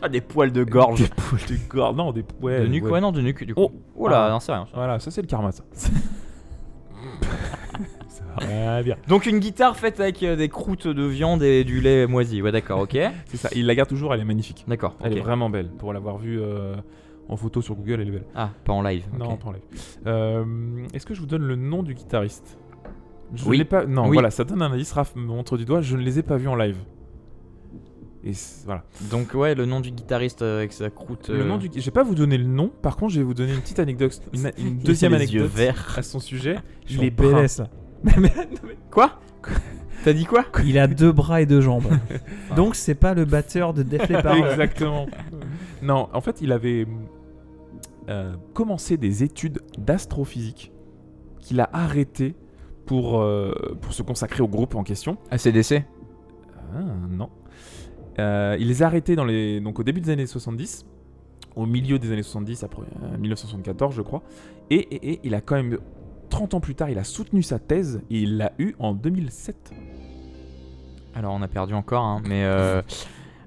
Ah, 0.00 0.08
des 0.08 0.20
poils 0.20 0.52
de 0.52 0.62
gorge. 0.62 1.00
Des 1.00 1.08
poils 1.08 1.40
de 1.48 1.56
gorge. 1.68 1.96
Non, 1.96 2.12
des 2.12 2.24
ouais, 2.40 2.60
de 2.60 2.66
nuque, 2.68 2.84
ouais. 2.84 3.00
non, 3.00 3.10
de 3.10 3.20
nuque 3.20 3.42
du 3.42 3.52
coup. 3.54 3.62
Oh. 3.64 3.72
Oh, 3.96 4.06
là, 4.08 4.26
Ah. 4.26 4.30
non, 4.30 4.38
c'est 4.38 4.52
rien. 4.52 4.64
Voilà, 4.72 5.00
ça 5.00 5.10
c'est 5.10 5.22
le 5.22 5.26
karma, 5.26 5.50
ça. 5.50 5.64
rien 8.38 8.82
bien. 8.82 8.96
Donc 9.08 9.26
une 9.26 9.38
guitare 9.38 9.76
faite 9.76 10.00
avec 10.00 10.22
euh, 10.22 10.36
des 10.36 10.48
croûtes 10.48 10.86
de 10.88 11.04
viande 11.04 11.42
et 11.42 11.64
du 11.64 11.80
lait 11.80 12.06
moisi. 12.06 12.40
Ouais, 12.42 12.52
d'accord, 12.52 12.80
ok. 12.80 12.98
C'est 13.26 13.36
ça. 13.36 13.48
Il 13.54 13.66
la 13.66 13.74
garde 13.74 13.88
toujours, 13.88 14.12
elle 14.14 14.20
est 14.20 14.24
magnifique. 14.24 14.64
D'accord, 14.68 14.96
Elle 15.02 15.12
ok. 15.12 15.18
est 15.18 15.22
vraiment 15.22 15.50
belle. 15.50 15.68
Pour 15.78 15.92
l'avoir 15.92 16.18
vue 16.18 16.40
euh, 16.40 16.74
en 17.28 17.36
photo 17.36 17.60
sur 17.62 17.74
Google, 17.74 18.00
elle 18.00 18.08
est 18.08 18.12
belle. 18.12 18.26
Ah, 18.34 18.50
pas 18.64 18.72
en 18.72 18.82
live. 18.82 19.04
ok. 19.12 19.18
Non, 19.18 19.36
pas 19.36 19.48
en 19.48 19.52
live. 19.52 19.62
Euh, 20.06 20.44
Est-ce 20.94 21.06
que 21.06 21.14
je 21.14 21.20
vous 21.20 21.26
donne 21.26 21.42
le 21.46 21.56
nom 21.56 21.82
du 21.82 21.94
guitariste? 21.94 22.58
Je 23.34 23.44
Oui. 23.46 23.58
l'ai 23.58 23.64
pas. 23.64 23.84
Non, 23.84 24.04
Oui. 24.08 24.14
voilà, 24.14 24.30
ça 24.30 24.44
donne 24.44 24.62
un 24.62 24.72
indice. 24.72 24.92
Raph 24.92 25.14
me 25.16 25.20
montre 25.22 25.56
du 25.58 25.64
doigt. 25.66 25.82
Je 25.82 25.96
ne 25.96 26.02
les 26.02 26.18
ai 26.18 26.22
pas 26.22 26.36
vus 26.38 26.48
en 26.48 26.56
live. 26.56 26.76
Et 28.24 28.32
c- 28.32 28.62
voilà. 28.64 28.82
Donc 29.10 29.32
ouais, 29.34 29.54
le 29.54 29.64
nom 29.64 29.80
du 29.80 29.90
guitariste 29.92 30.42
euh, 30.42 30.58
avec 30.58 30.72
sa 30.72 30.90
croûte. 30.90 31.28
Le 31.28 31.40
euh, 31.42 31.44
nom 31.44 31.56
du. 31.56 31.70
Je 31.74 31.84
vais 31.84 31.90
pas 31.92 32.02
vous 32.02 32.14
donner 32.16 32.36
le 32.36 32.46
nom. 32.46 32.68
Par 32.82 32.96
contre, 32.96 33.12
je 33.12 33.18
vais 33.20 33.24
vous 33.24 33.34
donner 33.34 33.52
une 33.54 33.60
petite 33.60 33.78
anecdote, 33.78 34.20
une, 34.32 34.40
une 34.40 34.50
il 34.78 34.80
a 34.80 34.84
deuxième 34.84 35.12
les 35.14 35.32
yeux 35.32 35.42
anecdote 35.42 35.56
verts. 35.56 35.94
à 35.96 36.02
son 36.02 36.18
sujet. 36.18 36.56
Je 36.86 36.94
Il 36.94 36.98
suis 36.98 37.06
est 37.06 37.20
en 37.20 37.30
brun. 37.30 37.46
Quoi 38.90 39.20
T'as 40.04 40.12
dit 40.12 40.24
quoi 40.26 40.44
Il 40.64 40.78
a 40.78 40.86
deux 40.86 41.10
bras 41.10 41.40
et 41.42 41.46
deux 41.46 41.60
jambes. 41.60 41.88
donc 42.56 42.76
c'est 42.76 42.94
pas 42.94 43.14
le 43.14 43.24
batteur 43.24 43.74
de 43.74 43.82
Def 43.82 44.08
Leppard. 44.08 44.36
Exactement. 44.52 45.06
non, 45.82 46.08
en 46.12 46.20
fait, 46.20 46.40
il 46.40 46.52
avait 46.52 46.86
euh, 48.08 48.34
commencé 48.54 48.96
des 48.96 49.24
études 49.24 49.60
d'astrophysique 49.76 50.72
qu'il 51.40 51.60
a 51.60 51.68
arrêté 51.72 52.36
pour, 52.86 53.20
euh, 53.20 53.52
pour 53.82 53.92
se 53.92 54.02
consacrer 54.02 54.40
au 54.42 54.48
groupe 54.48 54.76
en 54.76 54.84
question. 54.84 55.18
ACDC 55.32 55.82
Ah, 56.74 56.80
non. 57.10 57.28
Euh, 58.20 58.56
il 58.60 58.68
les 58.68 58.82
a 58.82 58.86
arrêtés 58.86 59.16
dans 59.16 59.24
les, 59.24 59.60
donc 59.60 59.78
au 59.80 59.82
début 59.82 60.00
des 60.00 60.10
années 60.10 60.26
70, 60.26 60.86
au 61.56 61.66
milieu 61.66 61.98
des 61.98 62.12
années 62.12 62.22
70, 62.22 62.62
après 62.64 62.82
euh, 63.02 63.18
1974, 63.18 63.94
je 63.94 64.02
crois. 64.02 64.22
Et, 64.70 64.76
et- 64.76 65.12
et 65.14 65.20
il 65.24 65.34
a 65.34 65.40
quand 65.40 65.56
même, 65.56 65.78
30 66.28 66.54
ans 66.54 66.60
plus 66.60 66.74
tard, 66.74 66.90
il 66.90 66.98
a 66.98 67.04
soutenu 67.04 67.42
sa 67.42 67.58
thèse 67.58 68.00
et 68.10 68.20
il 68.20 68.36
l'a 68.36 68.52
eu 68.58 68.74
en 68.78 68.92
2007. 68.94 69.72
Alors 71.14 71.34
on 71.34 71.42
a 71.42 71.48
perdu 71.48 71.74
encore, 71.74 72.04
hein, 72.04 72.22
mais 72.24 72.44
euh... 72.44 72.82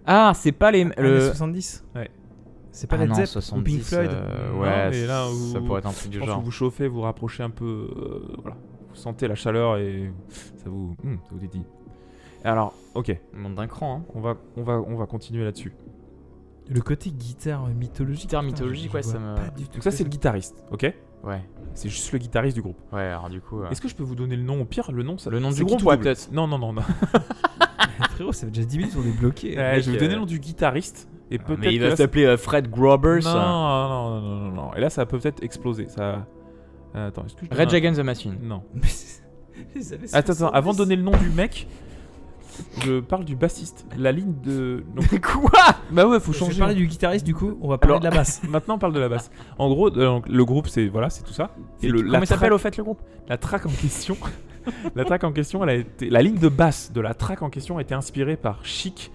ah 0.05 0.33
c'est 0.35 0.51
pas 0.51 0.71
les 0.71 0.81
Années 0.81 0.93
le 0.97 1.21
70 1.27 1.85
Ouais. 1.95 2.09
C'est 2.73 2.87
pas 2.87 2.95
ah 2.95 2.99
Led 2.99 3.09
non, 3.09 3.15
Zepp 3.15 3.27
70, 3.27 3.59
ou 3.59 3.63
Pink 3.63 3.81
Floyd 3.83 4.11
euh, 4.11 4.51
Non, 4.53 4.61
ouais, 4.61 4.89
mais 4.91 5.05
là, 5.05 5.25
ça 5.25 5.59
vous- 5.59 5.65
pourrait 5.65 5.79
être 5.79 5.87
un 5.87 5.91
truc 5.91 6.09
du 6.09 6.19
genre. 6.19 6.39
que 6.39 6.43
vous 6.45 6.51
chauffez, 6.51 6.87
vous 6.87 7.01
rapprochez 7.01 7.43
un 7.43 7.49
peu, 7.49 7.65
euh, 7.65 8.35
voilà. 8.41 8.55
Vous 8.89 8.95
sentez 8.95 9.27
la 9.27 9.35
chaleur 9.35 9.77
et 9.77 10.11
ça 10.57 10.69
vous, 10.69 10.95
hmm, 11.03 11.15
ça 11.15 11.29
vous 11.31 11.39
dédie. 11.39 11.63
Alors, 12.43 12.73
ok, 12.95 13.15
On 13.35 13.39
monte 13.39 13.55
d'un 13.55 13.67
cran. 13.67 13.97
Hein. 13.97 14.11
on 14.15 14.21
va, 14.21 14.37
on 14.55 14.63
va, 14.63 14.81
on 14.87 14.95
va 14.95 15.05
continuer 15.05 15.43
là-dessus. 15.43 15.73
Le 16.69 16.79
côté 16.81 17.09
guitare 17.11 17.67
mythologique. 17.67 18.21
Guitare 18.27 18.41
putain, 18.41 18.51
mythologique, 18.53 18.91
je 18.91 18.95
ouais, 18.97 19.01
vois 19.01 19.11
ça 19.13 19.19
me- 19.19 19.35
Pas 19.35 19.49
du 19.57 19.65
tout 19.67 19.73
Donc 19.73 19.83
ça, 19.83 19.91
ce 19.91 19.97
c'est 19.97 20.03
le 20.03 20.09
guitariste, 20.09 20.63
ok 20.71 20.93
Ouais, 21.23 21.41
C'est 21.75 21.89
juste 21.89 22.11
le 22.13 22.17
guitariste 22.19 22.55
du 22.55 22.61
groupe. 22.63 22.77
ouais. 22.93 23.01
Alors 23.01 23.29
du 23.29 23.41
coup, 23.41 23.61
euh, 23.61 23.69
Est-ce 23.69 23.79
que 23.81 23.87
je 23.87 23.95
peux 23.95 24.03
vous 24.03 24.15
donner 24.15 24.35
le 24.35 24.43
nom 24.43 24.61
au 24.61 24.65
pire 24.65 24.91
Le 24.91 25.03
nom, 25.03 25.17
ça, 25.17 25.29
Le 25.29 25.39
nom 25.39 25.51
c'est 25.51 25.57
du 25.57 25.65
groupe, 25.65 25.83
ouais, 25.83 25.95
double 25.95 26.03
peut-être. 26.05 26.31
Non, 26.31 26.47
non, 26.47 26.57
non, 26.57 26.73
non. 26.73 26.81
Frérot, 28.11 28.31
ça 28.33 28.45
fait 28.47 28.51
déjà 28.51 28.65
10 28.65 28.77
minutes, 28.79 28.93
on 28.97 29.03
est 29.07 29.17
bloqué. 29.19 29.57
Euh, 29.57 29.75
je 29.75 29.79
vais 29.81 29.81
vous 29.91 29.95
euh, 29.97 29.99
donner 29.99 30.13
le 30.15 30.19
nom 30.21 30.25
du 30.25 30.39
guitariste 30.39 31.07
et 31.29 31.37
peut-être. 31.37 31.59
mais 31.59 31.73
il 31.73 31.77
que 31.77 31.83
va 31.83 31.89
là, 31.89 31.95
ça- 31.95 32.03
s'appeler 32.03 32.25
euh, 32.25 32.37
Fred 32.37 32.69
Grobers. 32.69 33.23
Non, 33.23 33.33
non, 33.33 33.89
non, 33.89 34.21
non, 34.21 34.21
non, 34.21 34.51
non. 34.51 34.73
Et 34.75 34.79
là, 34.81 34.89
ça 34.89 35.05
peut 35.05 35.19
peut-être 35.19 35.43
exploser. 35.43 35.87
Ça. 35.89 36.25
Euh, 36.95 37.07
attends, 37.07 37.25
est-ce 37.25 37.35
que 37.35 37.45
je 37.45 37.49
donne 37.49 37.59
Red 37.59 37.69
un- 37.73 37.77
Against 37.77 37.99
the 38.01 38.03
Machine. 38.03 38.37
Non. 38.41 38.63
Mais 38.73 38.87
c'est- 38.87 39.21
Attends, 40.15 40.33
attends, 40.33 40.49
avant 40.49 40.71
de 40.71 40.77
70. 40.77 40.77
donner 40.77 40.95
le 40.95 41.03
nom 41.03 41.11
du 41.17 41.29
mec, 41.29 41.67
je 42.85 42.99
parle 42.99 43.25
du 43.25 43.35
bassiste. 43.35 43.85
La 43.97 44.11
ligne 44.11 44.33
de. 44.43 44.83
Donc, 44.95 45.19
Quoi? 45.21 45.51
Bah 45.91 46.07
ouais, 46.07 46.19
faut 46.19 46.31
Je 46.33 46.39
vais 46.39 46.45
changer. 46.45 46.59
parler 46.59 46.75
du 46.75 46.87
guitariste 46.87 47.25
du 47.25 47.33
coup, 47.35 47.57
on 47.61 47.67
va 47.69 47.77
parler 47.77 47.93
Alors- 47.95 47.99
de 48.01 48.05
la 48.05 48.11
basse. 48.11 48.41
Maintenant, 48.49 48.75
on 48.75 48.79
parle 48.79 48.93
de 48.93 48.99
la 48.99 49.09
basse. 49.09 49.31
En 49.57 49.69
gros, 49.69 49.87
euh, 49.89 50.05
donc, 50.05 50.27
le 50.29 50.45
groupe, 50.45 50.67
c'est 50.67 50.87
voilà, 50.87 51.09
c'est 51.09 51.23
tout 51.23 51.33
ça. 51.33 51.51
Et 51.81 51.87
le, 51.87 51.99
Comment 52.01 52.11
la 52.13 52.19
il 52.19 52.27
s'appelle 52.27 52.49
track- 52.49 52.53
au 52.53 52.57
fait 52.57 52.77
le 52.77 52.83
groupe? 52.83 52.99
La 53.27 53.37
track 53.37 53.65
en 53.65 53.69
question. 53.69 54.17
la 54.95 55.05
track 55.05 55.23
en 55.23 55.31
question, 55.31 55.63
elle 55.63 55.69
a 55.69 55.75
été. 55.75 56.09
La 56.09 56.21
ligne 56.21 56.37
de 56.37 56.49
basse 56.49 56.91
de 56.93 57.01
la 57.01 57.13
track 57.13 57.41
en 57.41 57.49
question 57.49 57.77
a 57.77 57.81
été 57.81 57.93
inspirée 57.93 58.35
par 58.37 58.65
Chic. 58.65 59.11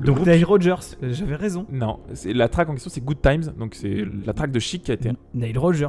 Le 0.00 0.06
Donc 0.06 0.16
groupe- 0.16 0.28
Nile 0.28 0.44
Rogers, 0.44 0.74
euh, 1.02 1.12
j'avais 1.12 1.36
raison. 1.36 1.66
Non, 1.70 2.00
c'est 2.14 2.32
la 2.32 2.48
track 2.48 2.68
en 2.68 2.72
question, 2.72 2.90
c'est 2.90 3.04
Good 3.04 3.20
Times. 3.20 3.52
Donc 3.58 3.74
c'est 3.74 4.04
la 4.26 4.32
track 4.32 4.50
de 4.50 4.58
Chic 4.58 4.82
qui 4.82 4.90
a 4.90 4.94
été. 4.94 5.12
Nile 5.34 5.58
Rogers. 5.58 5.88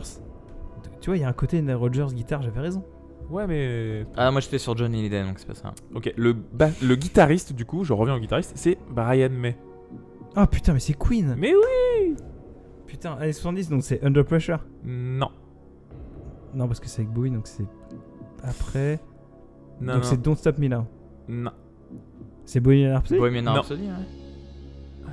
Tu 1.02 1.10
vois, 1.10 1.18
il 1.18 1.22
y 1.22 1.24
a 1.24 1.30
un 1.30 1.34
côté 1.34 1.62
Nile 1.62 1.76
Rogers 1.76 2.08
guitare, 2.14 2.42
j'avais 2.42 2.60
raison. 2.60 2.84
Ouais, 3.30 3.48
mais 3.48 4.06
Ah 4.16 4.30
moi 4.32 4.40
j'étais 4.42 4.60
sur 4.60 4.78
Johnny 4.78 5.00
Hallyday 5.00 5.24
donc 5.24 5.40
c'est 5.40 5.48
pas 5.48 5.56
ça. 5.56 5.74
Ok, 5.94 6.14
le, 6.16 6.34
ba- 6.34 6.70
le 6.84 6.96
guitariste, 6.96 7.54
du 7.54 7.66
coup, 7.66 7.84
je 7.84 7.92
reviens 7.94 8.16
au 8.16 8.20
guitariste, 8.20 8.54
c'est 8.56 8.78
Brian 8.92 9.30
May. 9.32 9.58
Ah 10.36 10.46
putain, 10.48 10.74
mais 10.74 10.80
c'est 10.80 10.94
Queen. 10.98 11.36
Mais 11.38 11.54
oui 11.54 12.16
Putain, 12.86 13.14
années 13.14 13.34
70, 13.34 13.70
donc 13.70 13.84
c'est 13.84 14.04
Under 14.04 14.24
Pressure. 14.24 14.60
Non. 14.84 15.30
Non, 16.54 16.68
parce 16.68 16.80
que 16.80 16.88
c'est 16.88 17.02
avec 17.02 17.12
Bowie, 17.14 17.32
donc 17.32 17.48
c'est 17.48 17.66
après. 18.44 19.00
Non, 19.82 19.94
donc 19.94 20.04
non. 20.04 20.10
c'est 20.10 20.22
Don't 20.22 20.36
Stop 20.36 20.58
Me 20.60 20.68
Now. 20.68 20.86
non. 21.28 21.52
C'est 22.46 22.60
Bohemian 22.60 22.94
Rhapsody. 22.94 23.20
Bohemian 23.20 23.42
Non. 23.42 23.54
Rhapsody 23.54 23.84
ouais. 23.88 25.10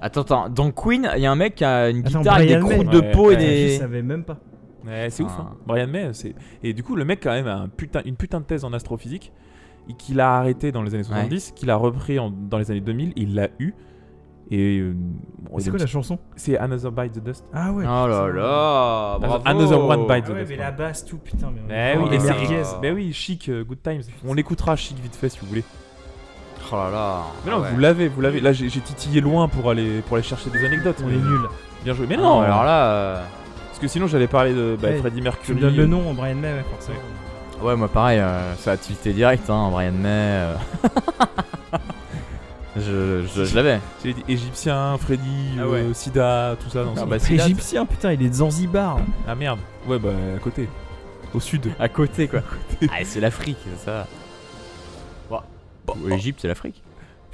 Attends, 0.00 0.22
attends, 0.22 0.48
dans 0.48 0.70
Queen, 0.70 1.10
il 1.16 1.22
y 1.22 1.26
a 1.26 1.30
un 1.32 1.36
mec 1.36 1.56
qui 1.56 1.64
a 1.64 1.90
une 1.90 2.06
Attends, 2.06 2.20
guitare 2.20 2.34
avec 2.36 2.48
des 2.48 2.56
Brian 2.56 2.68
May. 2.68 2.74
croûtes 2.84 2.90
de 2.92 3.00
Ouais, 3.00 3.10
peau 3.12 3.24
et 3.30 3.34
ouais. 3.34 3.36
des. 3.36 3.68
Je 3.74 3.78
savais 3.80 4.02
même 4.02 4.24
pas. 4.24 4.38
Ouais, 4.88 5.10
c'est 5.10 5.22
ouf, 5.22 5.32
hein. 5.38 5.50
Brian 5.66 5.86
May, 5.88 6.10
c'est... 6.12 6.34
Et 6.62 6.72
du 6.72 6.82
coup, 6.82 6.96
le 6.96 7.04
mec, 7.04 7.20
quand 7.22 7.30
même, 7.32 7.46
a 7.46 7.56
un 7.56 7.68
putain, 7.68 8.00
une 8.04 8.16
putain 8.16 8.40
de 8.40 8.44
thèse 8.44 8.64
en 8.64 8.72
astrophysique, 8.72 9.32
et 9.88 9.94
qu'il 9.94 10.20
a 10.20 10.36
arrêté 10.36 10.72
dans 10.72 10.82
les 10.82 10.94
années 10.94 11.02
70, 11.04 11.52
qu'il 11.54 11.70
a 11.70 11.76
repris 11.76 12.18
en- 12.18 12.30
dans 12.30 12.58
les 12.58 12.70
années 12.70 12.80
2000, 12.80 13.12
il 13.16 13.34
l'a 13.34 13.48
eu. 13.58 13.74
Et... 14.50 14.78
euh, 14.78 14.94
bon, 15.40 15.58
c'est 15.58 15.68
quoi 15.70 15.78
la 15.78 15.86
chanson? 15.86 16.18
C'est 16.36 16.56
Another 16.56 16.90
Bite 16.90 17.12
the 17.12 17.22
Dust. 17.24 17.44
Ah 17.52 17.70
ouais. 17.72 17.84
Oh 17.86 18.06
là 18.08 18.28
là, 18.28 19.18
bravo. 19.20 19.42
Another 19.44 19.84
One 19.84 20.06
Bite 20.06 20.24
the 20.24 20.28
Ah 20.30 20.32
ouais, 20.32 20.38
Dust. 20.40 20.50
mais 20.50 20.56
la 20.56 20.70
basse, 20.70 21.04
tout, 21.04 21.18
putain. 21.18 21.52
Mais 21.68 21.96
on 21.98 22.06
Eh 22.06 22.08
oui, 22.10 22.14
et 22.16 22.18
c'est-. 22.64 22.80
Mais 22.80 22.90
oui, 22.92 23.12
Chic, 23.12 23.48
euh, 23.50 23.62
Good 23.64 23.82
Times. 23.82 24.02
On 24.26 24.32
l'écoutera 24.32 24.74
Chic 24.76 24.98
vite 24.98 25.14
fait 25.16 25.28
si 25.28 25.38
vous 25.40 25.46
voulez. 25.46 25.64
Oh 26.72 26.76
là 26.76 26.90
là. 26.90 27.22
Mais 27.44 27.50
non, 27.50 27.58
Ah 27.58 27.60
ouais. 27.62 27.70
vous 27.72 27.78
l'avez, 27.78 28.08
vous 28.08 28.20
l'avez. 28.22 28.40
Là, 28.40 28.52
j'ai, 28.52 28.68
titillé 28.68 29.20
loin 29.20 29.48
pour 29.48 29.70
aller, 29.70 30.00
pour 30.02 30.16
aller 30.16 30.24
chercher 30.24 30.48
des 30.50 30.64
anecdotes. 30.64 30.96
On 31.04 31.08
est 31.08 31.12
nuls. 31.16 31.48
Bien 31.84 31.94
joué. 31.94 32.06
Mais 32.08 32.16
Ah 32.18 32.22
non, 32.22 32.40
alors 32.40 32.64
là. 32.64 32.84
euh, 32.86 33.22
Parce 33.78 33.86
que 33.92 33.92
sinon, 33.92 34.08
j'allais 34.08 34.26
parler 34.26 34.52
de 34.54 34.76
bah, 34.80 34.88
Ouais, 34.88 34.98
Freddie 34.98 35.18
Tu 35.18 35.22
Mercury. 35.22 35.54
me 35.54 35.60
donnes 35.60 35.76
le 35.76 35.86
nom, 35.86 36.12
Brian 36.12 36.34
May, 36.34 36.52
ouais, 36.52 36.64
forcément. 36.68 36.98
Ouais, 37.62 37.76
moi 37.76 37.86
pareil, 37.86 38.18
euh, 38.18 38.54
ça 38.56 38.72
a 38.72 38.76
tilté 38.76 39.12
direct, 39.12 39.48
hein, 39.48 39.68
Brian 39.70 39.92
May. 39.92 40.08
euh. 40.08 40.54
je 42.76 43.24
je, 43.34 43.44
je 43.44 43.54
l'avais. 43.54 43.78
J'ai 44.04 44.14
dit 44.14 44.24
égyptien, 44.28 44.96
Freddy, 44.98 45.58
Ah 45.60 45.66
ouais. 45.68 45.78
euh, 45.80 45.94
Sida, 45.94 46.56
tout 46.62 46.70
ça. 46.70 46.82
Dans 46.84 46.92
Ah 46.96 47.00
son- 47.00 47.06
bah, 47.06 47.16
égyptien, 47.30 47.86
putain, 47.86 48.12
il 48.12 48.22
est 48.22 48.28
de 48.28 48.34
Zanzibar. 48.34 48.98
Ah 49.28 49.34
merde. 49.34 49.58
Ouais, 49.86 49.98
bah 49.98 50.10
à 50.36 50.38
côté. 50.40 50.68
Au 51.34 51.40
sud. 51.40 51.70
À 51.78 51.88
côté 51.88 52.26
quoi. 52.26 52.40
ah, 52.90 52.96
c'est 53.04 53.20
l'Afrique, 53.20 53.58
ça. 53.84 54.06
Bon, 55.30 55.94
L'Egypte, 56.06 56.40
c'est 56.42 56.48
l'Afrique. 56.48 56.82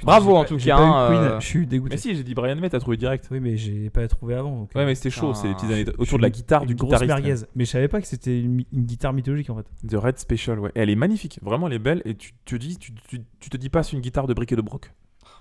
Bravo 0.03 0.35
en 0.35 0.41
pas- 0.41 0.47
tout 0.49 0.59
j'ai 0.59 0.69
cas. 0.69 0.77
pas 0.77 0.83
eu 0.83 0.85
hein, 0.87 1.07
Queen, 1.09 1.19
euh, 1.21 1.39
je 1.39 1.45
suis 1.45 1.67
dégoûté. 1.67 1.95
Mais 1.95 1.97
si, 2.01 2.15
j'ai 2.15 2.23
dit 2.23 2.33
Brian 2.35 2.55
May, 2.57 2.69
t'as 2.69 2.79
trouvé 2.79 2.97
direct. 2.97 3.27
Oui, 3.31 3.39
mais 3.39 3.55
j'ai 3.57 3.89
pas 3.89 4.07
trouvé 4.07 4.35
avant. 4.35 4.51
donc, 4.59 4.71
Ouais, 4.75 4.81
euh, 4.81 4.85
mais 4.85 4.95
c'était 4.95 5.09
chaud, 5.09 5.29
Putain. 5.29 5.41
c'est 5.41 5.47
les 5.47 5.53
petites 5.55 5.71
anecdotes 5.71 5.95
je 5.97 6.01
autour 6.03 6.17
de 6.17 6.23
la 6.23 6.29
guitare 6.29 6.61
une 6.63 6.67
du 6.67 6.75
grosse 6.75 6.99
guitariste. 7.01 7.25
merguez. 7.25 7.41
Mais 7.55 7.65
je 7.65 7.69
savais 7.69 7.87
pas 7.87 8.01
que 8.01 8.07
c'était 8.07 8.39
une, 8.39 8.63
guitare 8.73 9.13
mythologique 9.13 9.49
en 9.49 9.55
fait. 9.55 9.65
The 9.87 9.95
Red 9.95 10.19
Special, 10.19 10.59
ouais. 10.59 10.71
Elle 10.75 10.89
est 10.89 10.95
magnifique, 10.95 11.39
vraiment, 11.41 11.67
elle 11.67 11.73
est 11.73 11.79
belle. 11.79 12.01
Et 12.05 12.15
tu 12.15 12.33
te 12.45 12.55
dis, 12.55 12.77
tu, 12.77 12.93
tu, 13.07 13.21
tu 13.39 13.49
te 13.49 13.57
dis 13.57 13.69
pas, 13.69 13.83
c'est 13.83 13.93
une 13.93 14.01
guitare 14.01 14.27
de 14.27 14.33
brick 14.33 14.51
et 14.51 14.55
de 14.55 14.61
broc. 14.61 14.91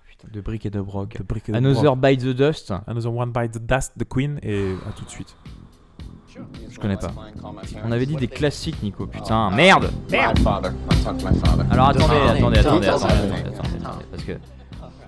putain, 0.09 0.29
de 0.33 0.41
briques 0.41 0.67
et 0.67 0.71
de 0.71 0.81
broc. 0.81 1.19
De 1.19 1.23
brick 1.25 1.49
et 1.49 1.53
de 1.53 1.57
Another 1.57 1.97
broc. 1.97 2.01
Bite 2.01 2.21
the 2.21 2.37
Dust. 2.37 2.73
Another 2.87 3.13
One 3.15 3.33
Bite 3.33 3.53
the 3.53 3.67
Dust, 3.67 3.93
The 3.99 4.05
Queen, 4.09 4.39
et 4.43 4.73
à 4.89 4.93
tout 4.93 5.05
de 5.05 5.11
suite. 5.11 5.37
Je 6.71 6.79
connais 6.79 6.97
pas. 6.97 7.13
On 7.85 7.93
avait 7.93 8.07
dit 8.07 8.17
des 8.17 8.29
classiques, 8.29 8.83
Nico. 8.83 9.07
Putain, 9.07 9.51
merde. 9.51 9.91
Merde. 10.11 10.39
Alors 11.71 11.89
attendez, 11.89 12.15
attendez, 12.17 12.59
attendez, 12.59 12.59
attendez, 12.59 12.87
attendez, 12.89 12.89
attendez, 12.89 13.51
attendez, 13.83 14.05
parce 14.11 14.25
que 14.25 14.33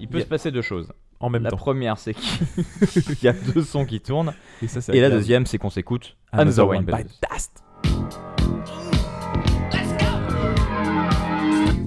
il 0.01 0.09
peut 0.09 0.18
Yeah. 0.18 0.24
se 0.24 0.29
passer 0.29 0.51
deux 0.51 0.62
choses. 0.62 0.89
En 1.18 1.31
même 1.31 1.43
La 1.45 1.51
temps. 1.51 1.57
première, 1.57 1.97
c'est 1.97 2.12
qu'il 2.12 3.16
y 3.22 3.29
a 3.29 3.33
deux 3.33 3.62
sons 3.62 3.87
qui 3.87 4.01
tournent, 4.01 4.35
Et, 4.61 4.68
ça, 4.68 4.93
et 4.93 5.01
la 5.01 5.09
deuxième, 5.09 5.47
c'est 5.47 5.57
qu'on 5.57 5.70
s'écoute 5.70 6.14
Another 6.33 6.68
One 6.68 6.85
the 6.85 7.07
Dust. 7.33 7.62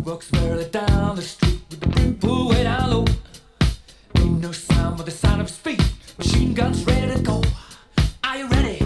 walks 0.04 0.32
merrily 0.34 0.66
down 0.72 1.16
the 1.16 1.22
street 1.22 1.62
with 1.70 1.80
the 1.82 1.88
brim 1.88 2.16
pulled 2.16 2.50
way 2.50 2.64
down 2.64 2.90
low. 2.90 3.06
Ain't 4.18 4.42
no 4.42 4.52
sound 4.52 4.98
but 4.98 5.06
the 5.06 5.12
sound 5.12 5.42
of 5.42 5.48
his 5.48 5.58
feet. 5.58 5.82
Machine 6.18 6.54
guns 6.56 6.84
ready 6.86 7.14
to 7.14 7.22
go. 7.22 7.42
Are 8.24 8.38
you 8.38 8.48
ready? 8.48 8.79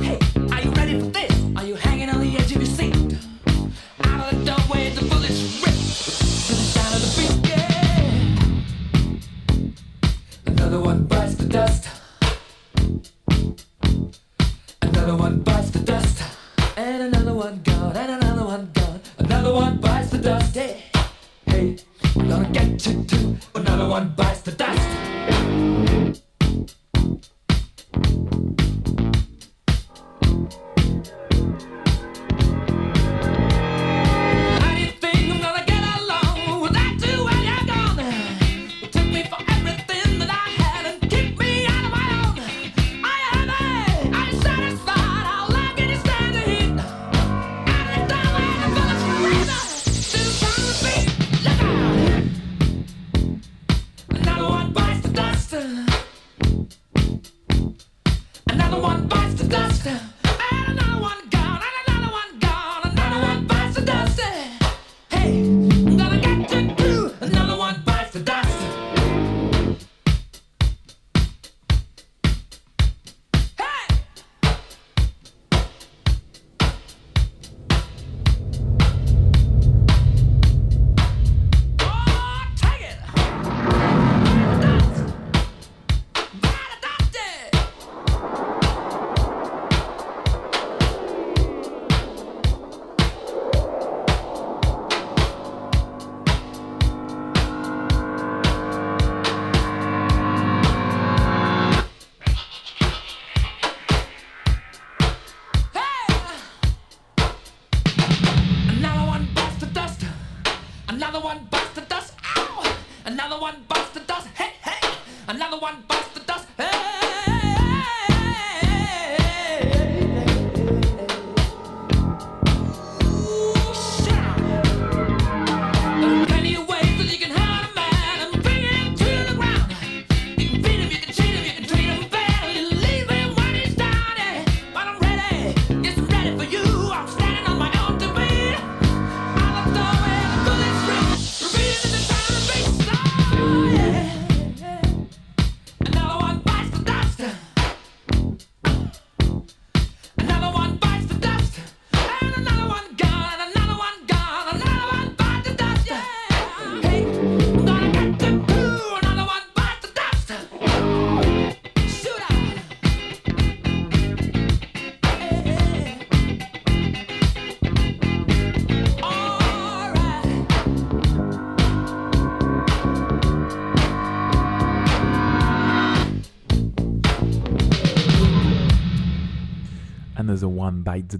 Another 10.73 10.87
one 10.87 11.03
bites 11.03 11.35
the 11.35 11.45
dust. 11.45 11.87
Another 14.81 15.15
one 15.15 15.39
bites 15.41 15.69
the 15.69 15.79
dust. 15.85 16.23
And 16.75 17.13
another 17.13 17.35
one 17.35 17.61
gone. 17.63 17.95
And 17.95 18.23
another 18.23 18.43
one 18.43 18.71
gone. 18.73 18.99
Another 19.19 19.53
one 19.53 19.77
bites 19.77 20.09
the 20.09 20.17
dust. 20.17 20.55
Hey, 20.55 20.81
hey, 21.45 21.77
we're 22.15 22.27
gonna 22.27 22.49
get 22.49 22.87
you 22.87 23.03
too. 23.03 23.37
Another 23.53 23.87
one 23.87 24.15
bites 24.15 24.41
the 24.41 24.51
dust. 24.53 25.82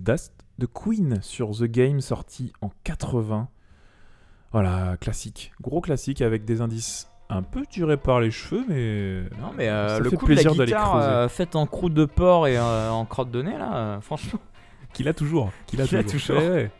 Dust 0.04 0.34
de 0.60 0.66
Queen 0.66 1.22
sur 1.22 1.52
The 1.52 1.64
Game 1.64 2.02
sorti 2.02 2.52
en 2.62 2.70
80. 2.84 3.48
Voilà, 4.52 4.98
classique. 4.98 5.54
Gros 5.62 5.82
classique 5.82 6.22
avec 6.22 6.46
des 6.46 6.62
indices 6.62 7.08
un 7.30 7.42
peu 7.42 7.66
tirés 7.66 7.98
par 7.98 8.20
les 8.20 8.30
cheveux, 8.30 8.64
mais. 8.68 9.24
Non, 9.40 9.52
mais 9.56 9.70
euh, 9.70 9.88
Ça 9.88 10.00
le 10.00 10.10
fait 10.10 10.18
coup 10.18 10.26
de 10.28 10.36
la 10.36 10.42
plaisir 10.44 10.66
guitare 10.66 10.98
euh, 10.98 11.28
faite 11.30 11.56
en 11.56 11.66
croûte 11.66 11.94
de 11.94 12.06
porc 12.06 12.48
et 12.48 12.58
euh, 12.58 12.92
en 12.92 13.06
crotte 13.06 13.32
de 13.32 13.42
nez, 13.42 13.58
là, 13.58 13.76
euh, 13.76 14.02
franchement. 14.02 14.40
Qu'il 14.94 15.08
a 15.08 15.14
toujours. 15.14 15.52
Qu'il 15.66 15.82
a 15.82 15.86
a 15.86 16.04
toujours. 16.04 16.38
Ouais, 16.38 16.50
ouais. 16.50 16.72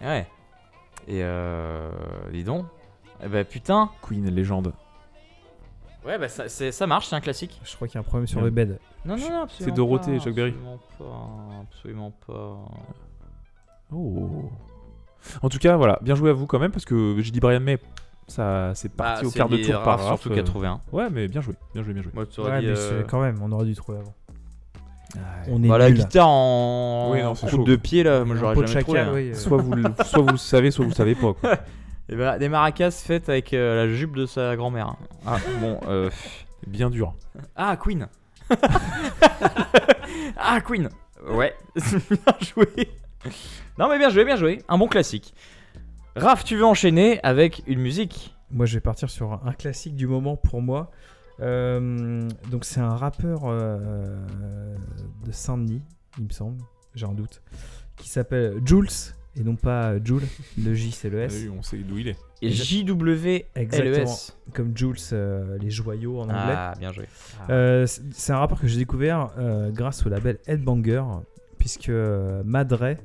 Ouais. 0.00 0.26
Et 1.08 1.22
euh. 1.22 1.90
Dis 2.32 2.44
donc. 2.44 2.64
Eh 3.22 3.28
bah 3.28 3.44
putain. 3.44 3.90
Queen, 4.00 4.26
légende. 4.30 4.72
Ouais, 6.06 6.18
bah 6.18 6.28
ça, 6.28 6.48
c'est- 6.48 6.72
ça 6.72 6.86
marche, 6.86 7.06
c'est 7.08 7.16
un 7.16 7.20
classique. 7.20 7.60
Je 7.64 7.74
crois 7.76 7.86
qu'il 7.86 7.96
y 7.96 7.98
a 7.98 8.00
un 8.00 8.04
problème 8.04 8.26
sur 8.26 8.38
Ouais. 8.38 8.44
le 8.44 8.50
bed. 8.50 8.78
Non, 9.04 9.16
non, 9.16 9.28
non, 9.30 9.42
absolument 9.42 9.76
Dorothée, 9.76 10.16
pas, 10.18 10.24
Jacques 10.24 10.34
Berry. 10.34 10.54
Absolument 10.54 10.78
pas. 10.98 11.62
Absolument 11.68 12.12
pas. 12.26 12.58
Oh. 13.92 14.50
En 15.42 15.48
tout 15.48 15.58
cas, 15.58 15.76
voilà, 15.76 15.98
bien 16.02 16.14
joué 16.14 16.30
à 16.30 16.32
vous 16.32 16.46
quand 16.46 16.58
même, 16.58 16.70
parce 16.70 16.84
que 16.84 17.16
j'ai 17.20 17.30
dit 17.30 17.40
Brian 17.40 17.60
May, 17.60 17.78
ça 18.26 18.72
c'est 18.74 18.88
parti 18.90 19.22
Ah, 19.24 19.28
au 19.28 19.30
quart 19.30 19.48
de 19.50 19.58
tour 19.58 19.82
par 19.82 19.98
Raph, 20.00 20.20
Surtout 20.20 20.30
euh, 20.32 20.36
81. 20.36 20.80
Ouais, 20.92 21.08
mais 21.10 21.28
bien 21.28 21.40
joué, 21.42 21.54
bien 21.74 21.82
joué, 21.82 21.92
bien 21.92 22.02
joué. 22.02 22.12
Moi, 22.14 22.24
tu 22.26 22.40
aurais 22.40 22.52
Ouais, 22.52 22.60
dit. 22.60 22.66
mais 22.68 22.72
euh, 22.78 23.00
c'est- 23.02 23.06
quand 23.10 23.20
même, 23.20 23.36
on 23.42 23.52
aurait 23.52 23.66
dû 23.66 23.74
trouver 23.74 23.98
avant. 23.98 24.14
On 25.48 25.62
est 25.64 25.68
Bah, 25.68 25.76
la 25.76 25.90
guitare 25.90 26.28
en 26.28 27.10
Oui, 27.12 27.20
non, 27.20 27.34
c'est 27.34 27.48
croûte 27.48 27.60
chaud. 27.60 27.64
de 27.66 27.76
pied, 27.76 28.04
là, 28.04 28.24
moi 28.24 28.36
Un 28.36 28.38
j'aurais 28.38 28.54
pot 28.54 28.62
de 28.62 28.66
jamais 28.68 28.82
trouvé. 28.84 28.98
chacal, 29.00 29.12
hein. 29.12 29.16
oui, 29.16 29.30
euh. 29.30 29.34
Soit 29.34 29.58
vous, 29.58 29.72
le, 29.72 29.82
soit 30.04 30.22
vous 30.22 30.28
le 30.30 30.36
savez, 30.36 30.70
soit 30.70 30.84
vous 30.84 30.90
le 30.92 30.94
savez 30.96 31.14
pas. 31.16 31.34
Quoi. 31.34 31.50
Et 32.10 32.16
bah, 32.16 32.38
des 32.38 32.48
maracas 32.48 32.90
faites 32.90 33.28
avec 33.28 33.54
euh, 33.54 33.86
la 33.86 33.94
jupe 33.94 34.16
de 34.16 34.26
sa 34.26 34.56
grand-mère. 34.56 34.96
Ah, 35.24 35.38
bon, 35.60 35.78
euh. 35.86 36.10
Bien 36.66 36.90
dur. 36.90 37.14
Ah, 37.54 37.76
Queen 37.76 38.08
Ah, 40.36 40.60
Queen 40.60 40.88
Ouais, 41.28 41.54
bien 41.76 42.34
joué 42.40 42.88
Non, 43.78 43.88
mais 43.88 43.98
bien 43.98 44.10
joué, 44.10 44.24
bien 44.24 44.34
joué. 44.34 44.62
Un 44.68 44.76
bon 44.76 44.88
classique. 44.88 45.34
Raph, 46.16 46.42
tu 46.42 46.56
veux 46.56 46.64
enchaîner 46.64 47.20
avec 47.22 47.62
une 47.68 47.78
musique? 47.78 48.34
Moi, 48.50 48.66
je 48.66 48.74
vais 48.74 48.80
partir 48.80 49.08
sur 49.08 49.40
un 49.46 49.52
classique 49.52 49.94
du 49.94 50.08
moment 50.08 50.36
pour 50.36 50.60
moi. 50.60 50.90
Euh, 51.40 52.28
donc, 52.50 52.64
c'est 52.64 52.80
un 52.80 52.96
rappeur 52.96 53.42
euh, 53.44 54.16
de 55.24 55.30
Saint-Denis, 55.30 55.82
il 56.18 56.24
me 56.24 56.30
semble, 56.30 56.60
j'ai 56.96 57.06
un 57.06 57.14
doute, 57.14 57.40
qui 57.96 58.08
s'appelle 58.08 58.60
Jules, 58.64 58.88
et 59.40 59.42
non 59.42 59.56
pas 59.56 59.94
Jules. 60.04 60.26
Le 60.62 60.74
J, 60.74 60.90
c'est 60.92 61.08
le 61.08 61.22
Ah 61.22 61.24
S. 61.24 61.40
oui, 61.42 61.50
on 61.58 61.62
sait 61.62 61.78
d'où 61.78 61.96
il 61.98 62.08
est. 62.08 62.16
Et 62.42 62.50
JWLES. 62.50 63.44
Exactement. 63.54 64.14
Comme 64.54 64.76
Jules, 64.76 64.96
euh, 65.12 65.56
les 65.58 65.70
joyaux 65.70 66.18
en 66.20 66.24
anglais. 66.24 66.34
Ah, 66.56 66.74
bien 66.78 66.92
joué. 66.92 67.06
Euh, 67.48 67.86
c'est 67.86 68.32
un 68.32 68.38
rappeur 68.38 68.60
que 68.60 68.66
j'ai 68.68 68.78
découvert 68.78 69.30
euh, 69.38 69.70
grâce 69.70 70.04
au 70.06 70.08
label 70.08 70.38
Headbanger, 70.46 71.02
puisque 71.58 71.88
euh, 71.88 72.42
Madre, 72.44 72.96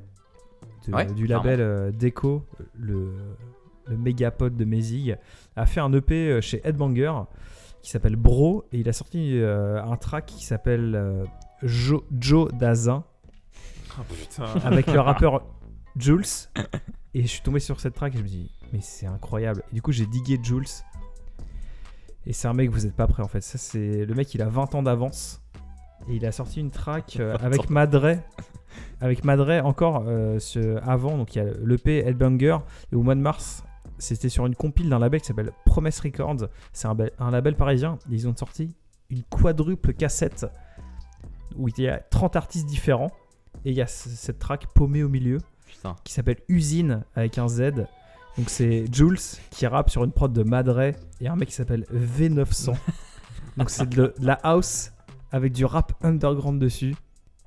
de- 0.87 0.93
Ouais, 0.93 1.05
du 1.05 1.25
label 1.27 1.61
euh, 1.61 1.91
Deco, 1.91 2.45
le, 2.77 3.11
le 3.87 3.97
méga 3.97 4.29
pote 4.31 4.55
de 4.55 4.65
Mézig, 4.65 5.17
a 5.55 5.65
fait 5.65 5.79
un 5.79 5.91
EP 5.93 6.29
euh, 6.29 6.41
chez 6.41 6.61
Headbanger 6.63 7.13
qui 7.81 7.91
s'appelle 7.91 8.15
Bro, 8.15 8.65
et 8.71 8.79
il 8.79 8.89
a 8.89 8.93
sorti 8.93 9.39
euh, 9.39 9.81
un 9.83 9.95
track 9.97 10.25
qui 10.27 10.43
s'appelle 10.45 10.93
euh, 10.95 11.23
Jo- 11.63 12.03
Joe 12.19 12.51
Dazin, 12.53 13.03
Ah 13.97 14.01
putain. 14.09 14.45
avec 14.63 14.87
le 14.91 14.99
rappeur 15.01 15.43
Jules. 15.97 16.25
Et 17.13 17.21
je 17.21 17.27
suis 17.27 17.41
tombé 17.41 17.59
sur 17.59 17.79
cette 17.79 17.93
track 17.93 18.13
et 18.15 18.17
je 18.17 18.23
me 18.23 18.27
dis, 18.27 18.51
mais 18.73 18.81
c'est 18.81 19.05
incroyable. 19.05 19.63
Et 19.71 19.75
du 19.75 19.81
coup, 19.81 19.91
j'ai 19.91 20.05
digué 20.05 20.39
Jules. 20.41 20.65
Et 22.25 22.33
c'est 22.33 22.47
un 22.47 22.53
mec, 22.53 22.69
vous 22.71 22.85
êtes 22.85 22.95
pas 22.95 23.07
prêt 23.07 23.23
en 23.23 23.27
fait. 23.27 23.41
Ça, 23.41 23.57
c'est 23.57 24.05
le 24.05 24.13
mec, 24.15 24.33
il 24.33 24.41
a 24.41 24.49
20 24.49 24.75
ans 24.75 24.83
d'avance. 24.83 25.41
Et 26.09 26.15
il 26.15 26.25
a 26.25 26.31
sorti 26.31 26.59
une 26.59 26.71
track 26.71 27.17
euh, 27.19 27.35
20 27.37 27.45
avec. 27.45 27.69
Madre. 27.69 28.17
Avec 28.99 29.23
Madre 29.23 29.61
encore 29.65 30.03
euh, 30.07 30.39
ce- 30.39 30.77
avant. 30.83 31.17
Donc 31.17 31.35
il 31.35 31.39
y 31.39 31.41
a 31.41 31.51
l'EP 31.63 31.99
Headbanger. 32.05 32.57
Et 32.91 32.95
au 32.95 33.03
mois 33.03 33.15
de 33.15 33.21
mars, 33.21 33.63
c'était 33.97 34.27
sur 34.29 34.45
une 34.45 34.55
compile 34.55 34.89
d'un 34.89 34.99
label 34.99 35.21
qui 35.21 35.27
s'appelle 35.27 35.51
Promise 35.65 35.99
Records. 36.01 36.47
C'est 36.73 36.87
un, 36.87 36.95
bel- 36.95 37.11
un 37.19 37.31
label 37.31 37.55
parisien. 37.55 37.97
Ils 38.09 38.27
ont 38.27 38.35
sorti 38.35 38.75
une 39.09 39.23
quadruple 39.23 39.93
cassette 39.93 40.45
où 41.55 41.69
il 41.69 41.79
y 41.79 41.87
a 41.87 41.99
30 41.99 42.35
artistes 42.35 42.65
différents. 42.67 43.11
Et 43.63 43.69
il 43.71 43.75
y 43.77 43.81
a 43.81 43.87
cette 43.87 44.39
track 44.39 44.67
paumée 44.73 45.03
au 45.03 45.09
milieu 45.09 45.37
Putain. 45.85 46.01
qui 46.03 46.13
s'appelle 46.13 46.39
Usine 46.47 47.03
avec 47.15 47.37
un 47.37 47.47
Z. 47.47 47.85
Donc 48.37 48.49
c'est 48.49 48.85
Jules 48.91 49.19
qui 49.51 49.67
rappe 49.67 49.89
sur 49.89 50.03
une 50.03 50.11
prod 50.11 50.33
de 50.33 50.43
Madre 50.43 50.93
et 51.21 51.27
un 51.27 51.35
mec 51.35 51.49
qui 51.49 51.55
s'appelle 51.55 51.85
V900. 51.93 52.75
Donc 53.57 53.69
c'est 53.69 53.87
de, 53.87 54.13
de 54.19 54.25
la 54.25 54.33
house 54.33 54.91
avec 55.31 55.53
du 55.53 55.63
rap 55.63 55.93
underground 56.03 56.59
dessus. 56.59 56.95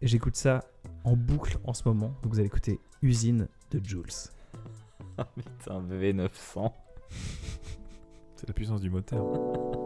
Et 0.01 0.07
j'écoute 0.07 0.37
ça 0.37 0.65
en 1.05 1.17
boucle 1.17 1.59
en 1.65 1.75
ce 1.75 1.83
moment. 1.87 2.15
Donc 2.23 2.33
vous 2.33 2.39
allez 2.39 2.47
écouter 2.47 2.79
Usine 3.03 3.49
de 3.71 3.85
Jules. 3.85 4.05
Putain, 5.17 5.83
V900. 5.83 6.73
C'est 8.37 8.49
la 8.49 8.55
puissance 8.55 8.81
du 8.81 8.89
moteur. 8.89 9.25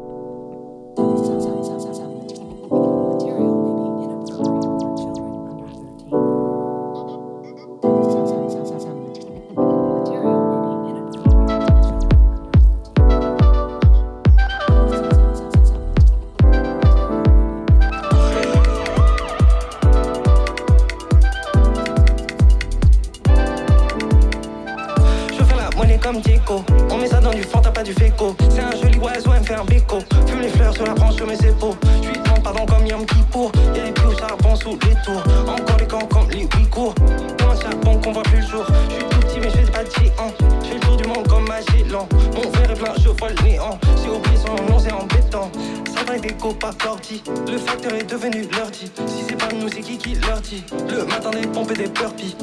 les. 34.76 35.22
Encore 35.48 35.76
des 35.76 35.86
camps 35.86 36.06
comme 36.06 36.30
les 36.30 36.48
Ouïghours. 36.56 36.94
Dans 37.38 37.52
le 37.52 37.60
charbon 37.60 38.00
qu'on 38.00 38.12
voit 38.12 38.22
plus 38.22 38.40
le 38.40 38.46
jour. 38.46 38.64
Je 38.88 38.94
suis 38.94 39.04
tout 39.04 39.20
petit, 39.20 39.40
mais 39.40 39.50
je 39.50 39.56
fais 39.56 39.72
pas 39.72 39.84
géant. 39.84 40.32
Je 40.62 40.68
fais 40.68 40.74
le 40.74 40.80
tour 40.80 40.96
du 40.96 41.04
monde 41.04 41.28
comme 41.28 41.46
Magellan. 41.46 42.08
Mon 42.34 42.50
verre 42.50 42.70
est 42.70 42.74
plein, 42.74 42.92
je 43.02 43.08
vois 43.08 43.28
le 43.28 43.42
néant. 43.42 43.78
Oublié 44.12 44.36
son 44.36 44.54
nom, 44.70 44.78
c'est 44.78 44.92
embêtant. 44.92 45.50
Ça 45.94 46.04
va 46.04 46.18
des 46.18 46.34
go 46.34 46.52
par 46.52 46.72
l'ordi. 46.84 47.22
Le 47.50 47.56
facteur 47.56 47.94
est 47.94 48.10
devenu 48.10 48.46
leur 48.56 48.70
dit. 48.70 48.90
Si 49.06 49.24
c'est 49.26 49.36
pas 49.36 49.48
nous, 49.54 49.68
c'est 49.68 49.80
qui 49.80 49.96
qui 49.96 50.14
leur 50.16 50.40
dit? 50.40 50.62
Le 50.90 51.04
matin, 51.06 51.30
des 51.30 51.46
pompes 51.46 51.70
et 51.70 51.74
des 51.74 51.88
burpees. 51.88 52.36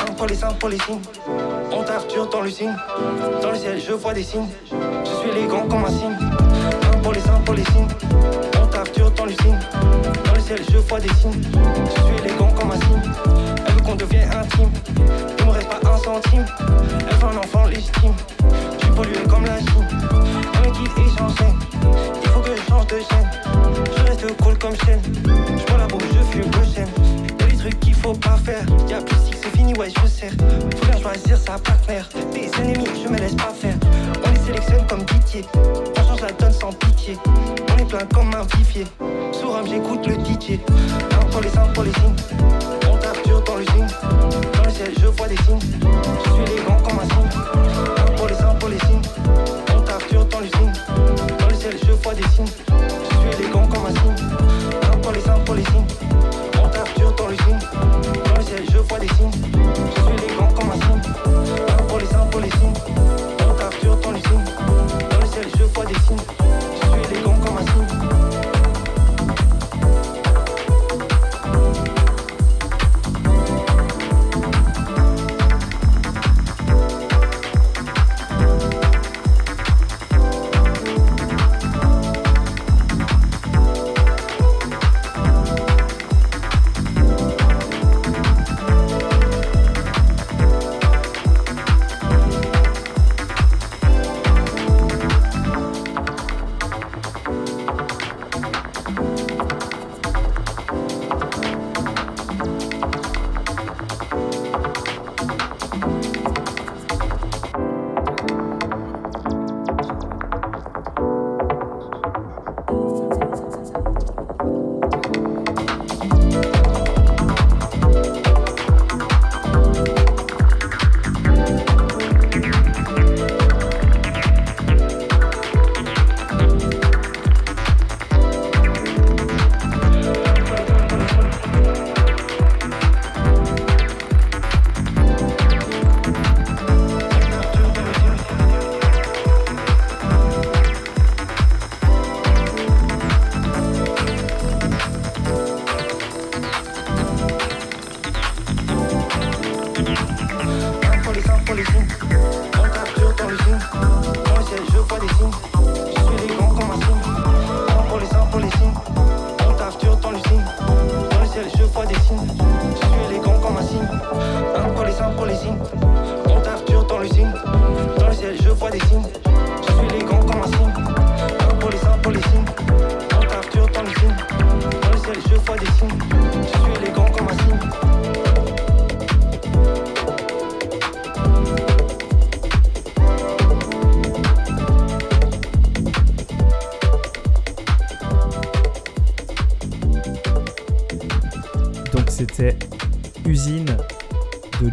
Un 0.00 0.12
pour 0.12 0.26
les 0.26 0.34
seins, 0.36 0.52
pour 0.60 0.68
les 0.68 0.78
signes. 0.78 1.00
On 1.72 1.82
t'arture 1.82 2.28
dans 2.28 2.42
l'usine. 2.42 2.76
Dans 3.42 3.50
le 3.50 3.58
ciel, 3.58 3.80
je 3.84 3.92
vois 3.92 4.12
des 4.12 4.22
signes. 4.22 4.48
Je 4.70 5.10
suis 5.20 5.30
élégant 5.30 5.66
comme 5.68 5.84
un 5.84 5.90
signe. 5.90 6.16
Un 6.92 6.98
pour 6.98 7.12
les 7.12 7.20
seins, 7.20 7.40
pour 7.44 7.54
les 7.54 7.64
signes. 7.64 7.88
On 8.62 8.66
t'arture 8.66 9.10
dans 9.12 9.24
l'usine. 9.24 9.58
Je 10.48 10.78
vois 10.78 11.00
des 11.00 11.08
signes. 11.08 11.42
Je 11.42 12.02
suis 12.02 12.24
élégant 12.24 12.52
comme 12.52 12.70
un 12.70 12.76
signe. 12.76 13.02
Elle 13.66 13.74
veut 13.74 13.80
qu'on 13.80 13.96
devienne 13.96 14.30
intime. 14.30 14.70
Il 15.40 15.44
me 15.44 15.50
reste 15.50 15.68
pas 15.68 15.80
un 15.90 15.96
centime. 15.98 16.44
Elle 17.10 17.16
veut 17.16 17.24
un 17.24 17.36
enfant 17.38 17.64
légitime. 17.64 18.14
Je 18.78 18.84
suis 18.84 18.94
pollué 18.94 19.18
comme 19.28 19.44
la 19.44 19.58
Chine. 19.58 19.88
On 20.12 20.60
me 20.60 20.72
quitte 20.72 20.98
et 20.98 21.18
j'enchaîne. 21.18 21.54
Il 22.22 22.28
faut 22.28 22.40
que 22.40 22.50
je 22.54 22.62
change 22.70 22.86
de 22.86 22.98
chaîne. 23.10 23.30
Je 23.96 24.02
reste 24.04 24.36
cool 24.40 24.56
comme 24.58 24.76
chaîne. 24.84 25.00
Je 25.58 25.64
prends 25.64 25.78
la 25.78 25.86
bouffe, 25.88 26.04
je 26.12 26.38
fume 26.38 26.50
le 26.50 26.74
chêne. 26.74 26.88
Y'a 27.40 27.46
des 27.46 27.56
trucs 27.56 27.80
qu'il 27.80 27.94
faut 27.94 28.14
pas 28.14 28.36
faire. 28.36 28.64
Y'a 28.88 28.98
plus 28.98 29.16
que 29.16 29.36
c'est 29.42 29.56
fini, 29.56 29.74
ouais, 29.74 29.88
je 29.90 30.06
sers. 30.06 30.30
Faut 30.30 30.86
bien 30.86 31.00
choisir 31.00 31.38
sa 31.38 31.58
partenaire. 31.58 32.08
Des 32.32 32.50
ennemis, 32.62 32.86
je 33.02 33.08
me 33.08 33.18
laisse 33.18 33.34
pas 33.34 33.52
faire. 33.52 33.74
On 34.24 34.30
les 34.30 34.38
sélectionne 34.38 34.86
comme 34.86 35.04
pitié. 35.04 35.44
Plein 37.96 38.06
comme 38.06 38.34
un 38.34 38.42
vivier. 38.56 38.84
Sous 39.32 39.48
rhum, 39.48 39.66
j'écoute 39.66 40.06
le 40.06 40.14
DJ. 40.14 40.60
Un 41.12 41.24
pour 41.30 41.40
les 41.40 41.48
seins, 41.48 41.66
pour 41.74 41.84
les 41.84 41.92
signes. 41.92 42.85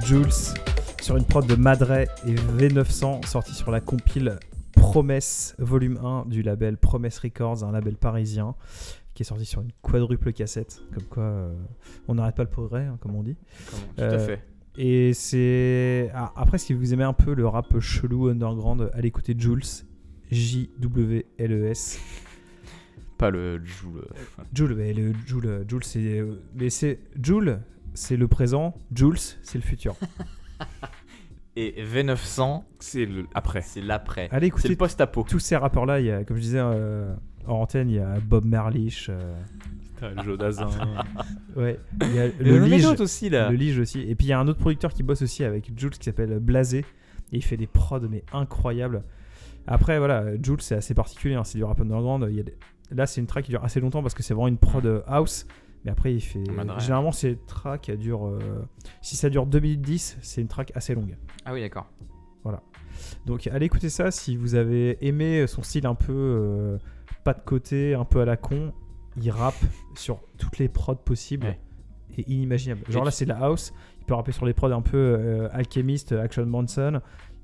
Jules 0.06 0.32
sur 1.02 1.18
une 1.18 1.26
prod 1.26 1.46
de 1.46 1.56
Madre 1.56 1.92
et 1.92 2.08
V900 2.58 3.26
sorti 3.28 3.54
sur 3.54 3.72
la 3.72 3.82
compile 3.82 4.38
Promesse 4.74 5.56
volume 5.60 5.98
1 5.98 6.26
du 6.28 6.42
label 6.42 6.78
Promesse 6.78 7.20
Records, 7.20 7.64
un 7.64 7.72
label 7.72 7.96
parisien 7.96 8.56
qui 9.14 9.24
est 9.24 9.26
sorti 9.26 9.46
sur 9.46 9.62
une 9.62 9.72
quadruple 9.82 10.34
cassette. 10.34 10.82
Comme 10.94 11.04
quoi, 11.04 11.24
euh, 11.24 11.54
on 12.08 12.16
n'arrête 12.16 12.36
pas 12.36 12.44
le 12.44 12.50
progrès, 12.50 12.86
hein, 12.86 12.98
comme 13.00 13.16
on 13.16 13.24
dit. 13.24 13.36
Tout 13.96 14.02
à 14.02 14.06
Euh, 14.06 14.26
fait. 14.26 14.42
Et 14.76 15.14
c'est. 15.14 16.10
ah, 16.16 16.34
après, 16.36 16.58
si 16.58 16.74
vous 16.74 16.94
aimez 16.94 17.04
un 17.04 17.14
peu 17.14 17.34
le 17.36 17.48
rap 17.48 17.80
chelou 17.80 18.28
underground, 18.30 18.90
allez 18.94 19.08
écouter 19.10 19.36
Jules. 19.38 19.62
J-W-L-E-S. 20.32 22.00
Pas 23.20 23.30
le 23.30 23.64
Joule. 23.64 24.06
Jules, 24.54 24.74
mais 24.76 24.94
le 24.94 25.14
Jules, 25.28 25.64
Jules 25.68 25.84
c'est. 25.84 26.20
euh, 26.20 26.42
Mais 26.56 26.72
c'est. 26.72 27.00
Jules, 27.22 27.60
c'est 27.94 28.18
le 28.18 28.28
présent. 28.28 28.74
Jules, 28.94 29.18
c'est 29.18 29.56
le 29.58 29.64
futur. 29.64 29.96
Et 31.56 31.84
V900, 31.84 32.64
C'est 32.80 33.06
le 33.06 33.26
après. 33.36 33.62
c'est 33.62 33.82
l'après. 33.82 34.28
Allez 34.32 34.46
C'est 34.46 34.48
écouter 34.48 34.70
le 34.70 34.76
post-apo. 34.76 35.24
tous 35.30 35.38
ces 35.40 35.56
rappeurs-là. 35.56 36.00
Il 36.00 36.08
y 36.08 36.12
a, 36.12 36.24
comme 36.24 36.38
je 36.38 36.42
disais 36.42 36.60
euh, 36.60 37.14
en 37.46 37.54
antenne, 37.62 37.90
il 37.90 37.96
y 37.98 38.00
a 38.00 38.20
Bob 38.20 38.44
Merlich. 38.46 39.08
euh, 39.10 39.36
Putain, 39.94 40.24
Joe 40.24 40.38
Dassin. 40.40 40.68
ouais. 41.56 41.80
Il 42.02 42.16
y 42.16 42.20
a 42.20 42.28
Le 42.28 42.58
le 42.58 42.66
Lige. 42.66 42.86
aussi 43.00 43.30
là. 43.30 43.50
Le 43.52 43.56
Lige 43.56 43.78
aussi. 43.80 44.02
Et 44.02 44.16
puis 44.16 44.26
il 44.28 44.30
y 44.30 44.34
a 44.34 44.40
un 44.40 44.48
autre 44.48 44.60
producteur 44.60 44.92
qui 44.94 45.04
bosse 45.04 45.22
aussi 45.22 45.44
avec 45.44 45.72
Jules 45.78 45.92
qui 45.92 46.04
s'appelle 46.06 46.40
Blasé. 46.40 46.80
Et 47.32 47.38
il 47.38 47.44
fait 47.44 47.58
des 47.58 47.68
prods 47.68 48.00
mais 48.10 48.24
incroyables. 48.34 49.04
Après, 49.68 50.00
voilà, 50.00 50.26
Jules 50.42 50.62
c'est 50.62 50.76
assez 50.76 50.96
particulier. 50.96 51.36
hein, 51.36 51.44
c'est 51.44 51.60
du 51.60 51.64
rap 51.64 51.80
underground. 51.80 52.26
Il 52.32 52.36
y 52.36 52.40
a 52.40 52.44
des- 52.44 52.58
Là, 52.92 53.06
c'est 53.08 53.22
une 53.22 53.28
track 53.28 53.46
qui 53.46 53.52
dure 53.52 53.64
assez 53.64 53.80
longtemps 53.80 54.02
parce 54.02 54.14
que 54.16 54.22
c'est 54.24 54.34
vraiment 54.34 54.48
une 54.48 54.58
prod 54.58 54.86
euh, 54.86 55.02
house. 55.08 55.46
Mais 55.86 55.92
après, 55.92 56.14
il 56.14 56.22
fait. 56.22 56.44
Généralement, 56.80 57.12
ces 57.12 57.36
tracks 57.46 57.90
elles 57.90 57.98
durent. 57.98 58.28
euh, 58.28 58.40
Si 59.02 59.16
ça 59.16 59.30
dure 59.30 59.46
2 59.46 59.60
minutes 59.60 59.82
10, 59.82 60.18
c'est 60.22 60.42
une 60.42 60.48
track 60.48 60.72
assez 60.76 60.96
longue. 60.96 61.18
Ah 61.46 61.54
oui, 61.54 61.62
d'accord. 61.62 61.88
Donc 63.26 63.48
allez 63.48 63.66
écouter 63.66 63.90
ça 63.90 64.12
si 64.12 64.38
vous 64.38 64.56
avez 64.56 64.98
aimé 65.06 65.48
son 65.48 65.64
style 65.64 65.88
un 65.88 65.96
peu 65.96 66.14
euh, 66.14 66.78
pas 67.24 67.34
de 67.34 67.42
côté, 67.42 67.96
un 67.96 68.06
peu 68.06 68.22
à 68.22 68.26
la 68.26 68.38
con. 68.38 68.72
Il 69.18 69.30
rappe 69.32 69.56
sur 69.96 70.20
toutes 70.38 70.58
les 70.60 70.70
prods 70.70 70.96
possibles 70.96 71.48
Ouais. 71.48 71.60
et 72.18 72.32
inimaginables. 72.32 72.82
Genre 72.90 73.04
là 73.04 73.12
c'est 73.12 73.26
de 73.26 73.30
la 73.30 73.40
house, 73.46 73.74
il 74.00 74.06
peut 74.06 74.14
rapper 74.14 74.32
sur 74.32 74.46
des 74.46 74.54
prods 74.54 74.72
un 74.72 74.82
peu 74.82 74.98
euh, 74.98 75.50
Alchemist, 75.52 76.12
Action 76.12 76.46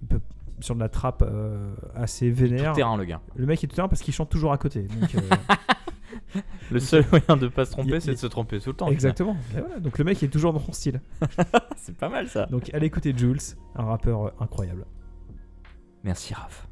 il 0.01 0.07
peut 0.07 0.19
sur 0.59 0.75
de 0.75 0.79
la 0.81 0.89
trappe 0.89 1.23
euh, 1.25 1.73
assez 1.95 2.29
vénère. 2.29 2.71
Tout 2.71 2.77
terrain, 2.77 2.95
le 2.97 3.05
gars. 3.05 3.21
Le 3.35 3.45
mec 3.45 3.63
est 3.63 3.67
tout 3.67 3.75
terrain 3.75 3.87
parce 3.89 4.01
qu'il 4.01 4.13
chante 4.13 4.29
toujours 4.29 4.51
à 4.53 4.57
côté. 4.57 4.83
Donc, 4.83 5.15
Le 6.71 6.79
seul 6.79 7.05
moyen 7.11 7.37
de 7.37 7.47
pas 7.47 7.65
se 7.65 7.71
tromper, 7.71 7.99
c'est 7.99 8.11
de 8.11 8.17
se 8.17 8.27
tromper 8.27 8.59
tout 8.59 8.69
le 8.69 8.75
temps. 8.75 8.89
exactement. 8.89 9.35
Voilà, 9.51 9.79
donc 9.79 9.97
le 9.97 10.03
mec 10.03 10.21
est 10.21 10.27
toujours 10.27 10.53
dans 10.53 10.59
son 10.59 10.71
style. 10.71 11.01
C'est 11.77 11.95
pas 11.95 12.09
mal 12.09 12.27
ça. 12.27 12.45
Donc 12.47 12.73
allez 12.73 12.87
écouter 12.87 13.13
Jules, 13.15 13.39
un 13.75 13.85
rappeur 13.85 14.27
euh, 14.27 14.31
incroyable. 14.39 14.85
Merci 16.03 16.33
Raph. 16.33 16.67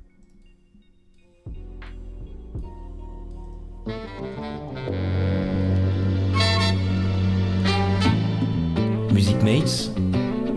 Music 9.11 9.41
Mates, 9.41 9.91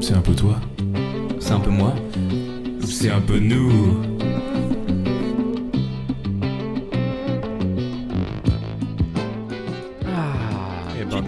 c'est 0.00 0.14
un 0.14 0.20
peu 0.20 0.34
toi? 0.34 0.60
C'est 1.38 1.52
un 1.52 1.60
peu 1.60 1.70
moi? 1.70 1.94
C'est 2.84 3.10
un 3.10 3.20
peu 3.20 3.38
nous. 3.38 4.09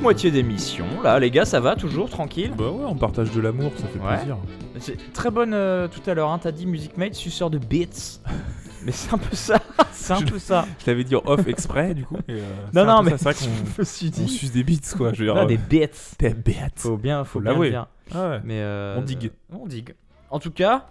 Moitié 0.03 0.31
d'émission. 0.31 0.85
Là, 1.03 1.19
les 1.19 1.31
gars, 1.31 1.45
ça 1.45 1.61
va 1.61 1.77
toujours 1.77 2.11
tranquille. 2.11 2.53
Bah 2.57 2.71
ouais, 2.71 2.85
on 2.87 2.97
partage 2.97 3.31
de 3.31 3.41
l'amour, 3.41 3.73
ça 3.77 3.87
fait 3.87 3.99
Ouais. 4.01 4.17
plaisir. 4.17 4.37
C'est 4.81 5.13
très 5.13 5.31
bonne 5.31 5.55
euh, 5.55 5.87
tout 5.89 6.01
à 6.11 6.15
l'heure. 6.15 6.31
Hein, 6.31 6.39
T'as 6.43 6.51
dit 6.53 6.67
Music 6.67 6.97
Mate, 6.97 7.15
suceur 7.15 7.49
de 7.51 7.59
beats. 7.59 8.21
Mais 8.85 8.91
c'est 8.91 9.15
un 9.15 9.19
peu 9.19 9.37
ça. 9.37 9.61
C'est 9.93 10.13
un 10.13 10.19
Je- 10.19 10.25
peu 10.25 10.39
ça. 10.41 10.67
Je 10.81 10.85
t'avais 10.85 11.05
dit 11.05 11.15
off 11.15 11.47
exprès, 11.47 11.95
du 11.95 12.05
coup. 12.05 12.17
et, 12.27 12.33
euh, 12.33 12.43
Non, 12.75 12.85
non, 12.85 13.03
mais 13.05 13.13
ça, 13.17 13.33
C'est 13.33 13.45
vrai 13.47 13.55
je 13.77 13.81
me 13.81 13.85
suis 13.85 14.11
qu'on 14.11 14.27
suce 14.27 14.51
des 14.51 14.65
beats, 14.65 14.97
quoi. 14.97 15.13
Je 15.13 15.21
veux 15.21 15.27
dire, 15.27 15.37
Non, 15.37 15.43
euh, 15.43 15.47
des 15.47 15.57
beats. 15.57 15.87
des 16.19 16.35
beats. 16.35 16.69
Faut 16.75 16.97
bien, 16.97 17.23
faut 17.23 17.39
Faut 17.39 17.41
bien 17.45 17.55
dire. 17.71 17.87
Ah 18.13 18.29
ouais. 18.31 18.41
Mais 18.43 18.59
euh, 18.59 18.97
On 18.99 19.03
digue. 19.03 19.31
On 19.53 19.67
digue. 19.69 19.95
En 20.31 20.41
tout 20.41 20.51
cas, 20.51 20.87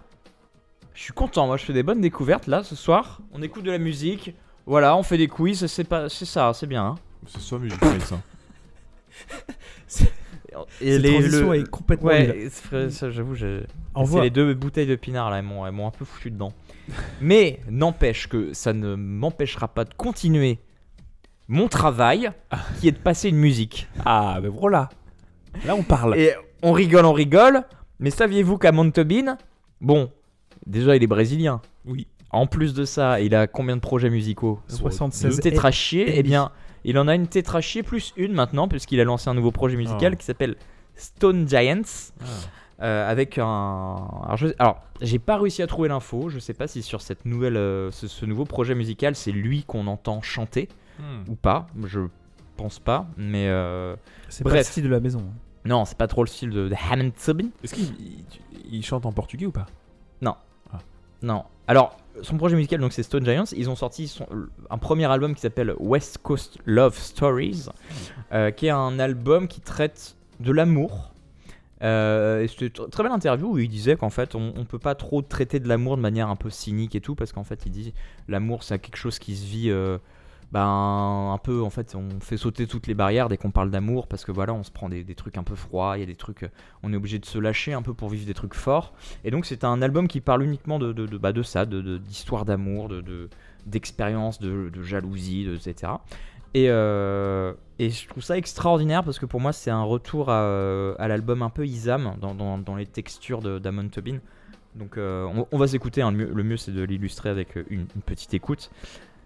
je 0.94 1.02
suis 1.02 1.12
content. 1.12 1.46
Moi, 1.46 1.58
je 1.58 1.66
fais 1.66 1.74
des 1.74 1.82
bonnes 1.82 2.00
découvertes 2.00 2.46
là 2.46 2.62
ce 2.64 2.74
soir. 2.74 3.20
On 3.34 3.42
écoute 3.42 3.64
de 3.64 3.70
la 3.70 3.76
musique. 3.78 4.34
Voilà, 4.64 4.96
on 4.96 5.02
fait 5.02 5.18
des 5.18 5.28
quiz. 5.28 5.66
C'est 5.66 5.84
pas, 5.84 6.08
c'est 6.08 6.24
ça, 6.24 6.50
c'est 6.54 6.66
bien. 6.66 6.84
hein. 6.86 6.94
C'est 7.26 7.42
ça, 7.42 7.58
Music 7.58 7.82
Mates. 7.82 8.14
Et 10.82 10.92
Cette 10.98 11.06
transition 11.06 11.50
le- 11.52 11.58
est 11.60 11.70
complètement 11.70 12.08
Ouais, 12.10 12.48
ça, 12.90 13.10
j'avoue, 13.10 13.34
j'ai. 13.34 13.62
C'est 14.06 14.20
les 14.20 14.30
deux 14.30 14.52
bouteilles 14.54 14.86
de 14.86 14.96
pinard 14.96 15.30
là, 15.30 15.38
elles 15.38 15.44
m'ont, 15.44 15.66
elles 15.66 15.72
m'ont 15.72 15.86
un 15.86 15.90
peu 15.92 16.04
foutu 16.04 16.30
dedans. 16.30 16.52
Mais 17.20 17.60
n'empêche 17.70 18.28
que 18.28 18.52
ça 18.52 18.72
ne 18.72 18.94
m'empêchera 18.94 19.68
pas 19.68 19.84
de 19.84 19.94
continuer 19.94 20.58
mon 21.48 21.68
travail, 21.68 22.30
qui 22.80 22.88
est 22.88 22.92
de 22.92 22.98
passer 22.98 23.28
une 23.30 23.36
musique. 23.36 23.88
Ah, 24.04 24.38
ben 24.42 24.50
voilà. 24.50 24.90
Là, 25.64 25.74
on 25.74 25.82
parle. 25.82 26.16
Et 26.18 26.32
on 26.62 26.72
rigole, 26.72 27.04
on 27.06 27.12
rigole. 27.12 27.62
Mais 27.98 28.10
saviez-vous 28.10 28.58
qu'à 28.58 28.72
Montebin, 28.72 29.36
bon, 29.80 30.10
déjà 30.66 30.96
il 30.96 31.02
est 31.02 31.06
brésilien. 31.06 31.60
Oui. 31.86 32.06
En 32.30 32.46
plus 32.46 32.74
de 32.74 32.84
ça, 32.84 33.20
il 33.20 33.34
a 33.34 33.46
combien 33.46 33.76
de 33.76 33.80
projets 33.80 34.10
musicaux? 34.10 34.60
76 34.68 35.34
Une 35.36 35.40
tétrachier, 35.40 36.08
et- 36.10 36.18
eh 36.18 36.22
bien, 36.22 36.50
il 36.84 36.98
en 36.98 37.08
a 37.08 37.14
une 37.14 37.26
tétrachier 37.28 37.82
plus 37.82 38.12
une 38.16 38.32
maintenant, 38.32 38.68
puisqu'il 38.68 39.00
a 39.00 39.04
lancé 39.04 39.28
un 39.30 39.34
nouveau 39.34 39.50
projet 39.52 39.76
musical 39.76 40.12
Ah. 40.14 40.16
qui 40.16 40.24
s'appelle 40.24 40.56
Stone 40.96 41.48
Giants. 41.48 41.82
Ah. 42.20 42.24
euh, 42.82 43.08
avec 43.08 43.38
un. 43.38 43.44
Alors, 44.24 44.36
je- 44.36 44.48
alors, 44.58 44.82
j'ai 45.00 45.20
pas 45.20 45.36
réussi 45.38 45.62
à 45.62 45.68
trouver 45.68 45.88
l'info. 45.88 46.28
Je 46.30 46.40
sais 46.40 46.54
pas 46.54 46.66
si 46.66 46.82
sur 46.82 47.00
cette 47.00 47.24
nouvelle, 47.26 47.56
euh, 47.56 47.92
ce, 47.92 48.08
ce 48.08 48.26
nouveau 48.26 48.44
projet 48.44 48.74
musical, 48.74 49.14
c'est 49.14 49.30
lui 49.30 49.62
qu'on 49.62 49.86
entend 49.86 50.20
chanter 50.20 50.68
Hmm. 50.98 51.30
ou 51.30 51.36
pas. 51.36 51.66
Je 51.84 52.00
pense 52.56 52.80
pas. 52.80 53.06
Mais 53.16 53.46
euh, 53.48 53.94
C'est 54.28 54.42
pas 54.42 54.50
le 54.54 54.62
style 54.64 54.82
de 54.84 54.88
la 54.88 54.98
maison. 55.00 55.20
hein. 55.20 55.32
non, 55.64 55.84
c'est 55.84 55.96
pas 55.96 56.08
trop 56.08 56.24
le 56.24 56.28
style 56.28 56.50
de, 56.50 56.68
de 56.68 56.74
Hammond 56.90 57.12
Subin. 57.16 57.48
Est-ce 57.62 57.74
qu'il 57.74 57.84
il- 58.00 58.24
il 58.72 58.84
chante 58.84 59.06
en 59.06 59.12
portugais 59.12 59.46
ou 59.46 59.52
pas? 59.52 59.66
Non. 61.22 61.44
Alors, 61.68 61.96
son 62.20 62.36
projet 62.36 62.56
musical, 62.56 62.80
donc 62.80 62.92
c'est 62.92 63.02
Stone 63.02 63.24
Giants. 63.24 63.44
Ils 63.56 63.70
ont 63.70 63.76
sorti 63.76 64.06
son- 64.08 64.26
un 64.70 64.78
premier 64.78 65.06
album 65.06 65.34
qui 65.34 65.40
s'appelle 65.40 65.74
West 65.78 66.18
Coast 66.18 66.58
Love 66.66 66.96
Stories, 66.98 67.66
euh, 68.32 68.50
qui 68.50 68.66
est 68.66 68.70
un 68.70 68.98
album 68.98 69.48
qui 69.48 69.60
traite 69.60 70.16
de 70.40 70.52
l'amour. 70.52 71.12
Euh, 71.82 72.46
C'était 72.46 72.66
une 72.66 72.72
tr- 72.72 72.90
très 72.90 73.02
belle 73.02 73.12
interview 73.12 73.48
où 73.54 73.58
il 73.58 73.68
disait 73.68 73.96
qu'en 73.96 74.10
fait, 74.10 74.34
on, 74.34 74.52
on 74.56 74.64
peut 74.64 74.78
pas 74.78 74.94
trop 74.94 75.20
traiter 75.22 75.58
de 75.58 75.68
l'amour 75.68 75.96
de 75.96 76.02
manière 76.02 76.28
un 76.28 76.36
peu 76.36 76.48
cynique 76.50 76.94
et 76.94 77.00
tout, 77.00 77.14
parce 77.16 77.32
qu'en 77.32 77.42
fait, 77.44 77.62
il 77.66 77.72
dit 77.72 77.92
l'amour, 78.28 78.62
c'est 78.62 78.78
quelque 78.78 78.96
chose 78.96 79.18
qui 79.18 79.34
se 79.36 79.44
vit. 79.46 79.70
Ben, 80.52 81.32
un 81.32 81.38
peu 81.38 81.62
en 81.62 81.70
fait 81.70 81.94
on 81.94 82.20
fait 82.20 82.36
sauter 82.36 82.66
toutes 82.66 82.86
les 82.86 82.92
barrières 82.92 83.30
dès 83.30 83.38
qu'on 83.38 83.50
parle 83.50 83.70
d'amour 83.70 84.06
parce 84.06 84.26
que 84.26 84.32
voilà 84.32 84.52
on 84.52 84.62
se 84.62 84.70
prend 84.70 84.90
des, 84.90 85.02
des 85.02 85.14
trucs 85.14 85.38
un 85.38 85.42
peu 85.42 85.54
froids 85.54 85.96
il 85.96 86.00
y 86.00 86.02
a 86.02 86.06
des 86.06 86.14
trucs 86.14 86.42
euh, 86.42 86.50
on 86.82 86.92
est 86.92 86.96
obligé 86.96 87.18
de 87.18 87.24
se 87.24 87.38
lâcher 87.38 87.72
un 87.72 87.80
peu 87.80 87.94
pour 87.94 88.10
vivre 88.10 88.26
des 88.26 88.34
trucs 88.34 88.52
forts 88.54 88.92
et 89.24 89.30
donc 89.30 89.46
c'est 89.46 89.64
un 89.64 89.80
album 89.80 90.08
qui 90.08 90.20
parle 90.20 90.42
uniquement 90.42 90.78
de, 90.78 90.92
de, 90.92 91.06
de, 91.06 91.16
bah, 91.16 91.32
de 91.32 91.42
ça, 91.42 91.64
d'histoire 91.64 92.44
d'amour, 92.44 92.88
de, 92.88 93.00
de- 93.00 93.30
d'expérience, 93.64 94.40
de, 94.40 94.68
de 94.68 94.82
jalousie, 94.82 95.48
etc. 95.48 95.92
Et, 96.52 96.66
euh, 96.68 97.54
et 97.78 97.90
je 97.90 98.08
trouve 98.08 98.22
ça 98.22 98.36
extraordinaire 98.36 99.04
parce 99.04 99.18
que 99.18 99.24
pour 99.26 99.40
moi 99.40 99.52
c'est 99.52 99.70
un 99.70 99.84
retour 99.84 100.30
à, 100.30 100.42
euh, 100.42 100.94
à 100.98 101.08
l'album 101.08 101.42
un 101.42 101.48
peu 101.48 101.66
Isam 101.66 102.16
dans, 102.20 102.58
dans, 102.58 102.76
les 102.76 102.86
textures 102.86 103.40
d'Amon 103.40 103.88
Tobin. 103.88 104.18
Donc 104.74 104.96
on, 104.98 105.58
va 105.58 105.66
s'écouter, 105.66 106.02
hein, 106.02 106.12
le 106.12 106.42
mieux, 106.42 106.56
c'est 106.56 106.72
de 106.72 106.82
l'illustrer 106.82 107.28
avec 107.30 107.56
une 107.70 107.86
petite 107.86 108.34
écoute. 108.34 108.70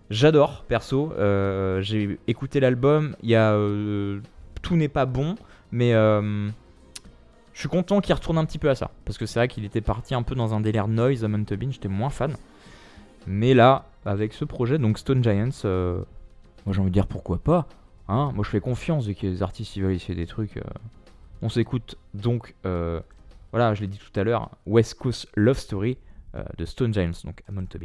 J'adore 0.09 0.63
perso, 0.69 1.13
euh, 1.19 1.81
j'ai 1.83 2.19
écouté 2.29 2.61
l'album, 2.61 3.17
il 3.23 3.31
y 3.31 3.35
a 3.35 3.53
euh, 3.55 4.21
tout 4.63 4.77
n'est 4.77 4.89
pas 4.89 5.05
bon, 5.05 5.35
mais 5.73 5.95
euh, 5.95 6.49
je 7.53 7.59
suis 7.59 7.69
content 7.69 8.01
qu'il 8.01 8.15
retourne 8.15 8.39
un 8.39 8.45
petit 8.45 8.59
peu 8.59 8.71
à 8.71 8.77
ça. 8.77 8.93
Parce 9.05 9.19
que 9.19 9.27
c'est 9.27 9.41
vrai 9.41 9.49
qu'il 9.49 9.65
était 9.65 9.81
parti 9.81 10.15
un 10.15 10.23
peu 10.23 10.37
dans 10.37 10.55
un 10.55 10.61
délire 10.61 10.87
noise 10.87 11.25
à 11.25 11.29
Mountain 11.29 11.57
j'étais 11.71 11.89
moins 11.89 12.11
fan. 12.11 12.37
Mais 13.27 13.53
là, 13.53 13.87
avec 14.05 14.33
ce 14.33 14.45
projet, 14.45 14.79
donc 14.79 14.99
Stone 14.99 15.25
Giants, 15.25 15.65
moi 15.65 16.73
j'ai 16.73 16.81
envie 16.81 16.91
de 16.91 16.95
dire 16.95 17.09
pourquoi 17.09 17.39
pas. 17.39 17.67
Hein 18.09 18.31
moi 18.37 18.45
je 18.45 18.51
fais 18.51 18.61
confiance 18.61 19.07
vu 19.07 19.17
que 19.17 19.27
les 19.27 19.43
artistes 19.43 19.75
ils 19.75 19.83
veulent 19.83 19.95
essayer 19.95 20.15
des 20.15 20.27
trucs. 20.27 20.61
on 21.43 21.49
s'écoute 21.49 21.97
donc, 22.15 22.55
voilà, 22.63 23.75
je 23.75 23.81
l'ai 23.81 23.89
dit 23.89 23.99
tout 23.99 24.21
à 24.21 24.23
l'heure, 24.23 24.51
West 24.67 24.95
Coast 24.95 25.27
Love 25.35 25.59
Story 25.59 25.99
de 26.57 26.65
Stone 26.65 26.95
Giants, 26.95 27.11
donc 27.25 27.43
à 27.49 27.53
Mountain 27.53 27.81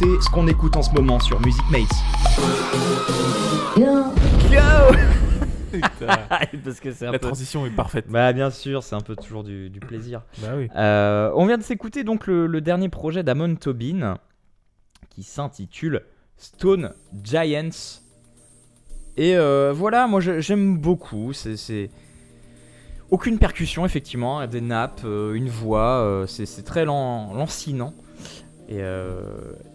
Ce 0.00 0.30
qu'on 0.30 0.46
écoute 0.46 0.76
en 0.76 0.82
ce 0.82 0.90
moment 0.92 1.18
sur 1.18 1.40
Music 1.40 1.62
Mates. 1.70 1.88
Go. 3.76 4.04
Parce 6.64 6.80
que 6.80 6.92
c'est 6.92 7.06
un 7.06 7.12
La 7.12 7.18
peu- 7.18 7.26
transition 7.26 7.66
est 7.66 7.70
parfaite. 7.70 8.06
Bah 8.08 8.32
bien 8.32 8.50
sûr, 8.50 8.82
c'est 8.82 8.94
un 8.94 9.00
peu 9.00 9.16
toujours 9.16 9.42
du, 9.44 9.70
du 9.70 9.80
plaisir. 9.80 10.22
Bah 10.38 10.48
oui. 10.56 10.68
Euh, 10.76 11.30
on 11.34 11.46
vient 11.46 11.58
de 11.58 11.62
s'écouter 11.62 12.04
donc 12.04 12.26
le, 12.26 12.46
le 12.46 12.60
dernier 12.60 12.88
projet 12.88 13.22
d'Amon 13.22 13.56
Tobin 13.56 14.18
qui 15.10 15.22
s'intitule 15.24 16.02
Stone 16.36 16.92
Giants. 17.24 17.70
Et 19.16 19.36
euh, 19.36 19.72
voilà, 19.74 20.06
moi 20.06 20.20
j'aime 20.20 20.78
beaucoup. 20.78 21.32
C'est- 21.32 21.90
aucune 23.10 23.38
percussion 23.38 23.84
effectivement, 23.86 24.46
des 24.46 24.60
nappes, 24.60 25.00
euh, 25.04 25.32
une 25.32 25.48
voix. 25.48 26.02
euh, 26.02 26.26
c'est 26.26 26.46
c'est 26.46 26.62
très 26.62 26.84
lan- 26.84 27.32
lancinant. 27.34 27.94
Et, 28.70 28.82
euh, 28.82 29.22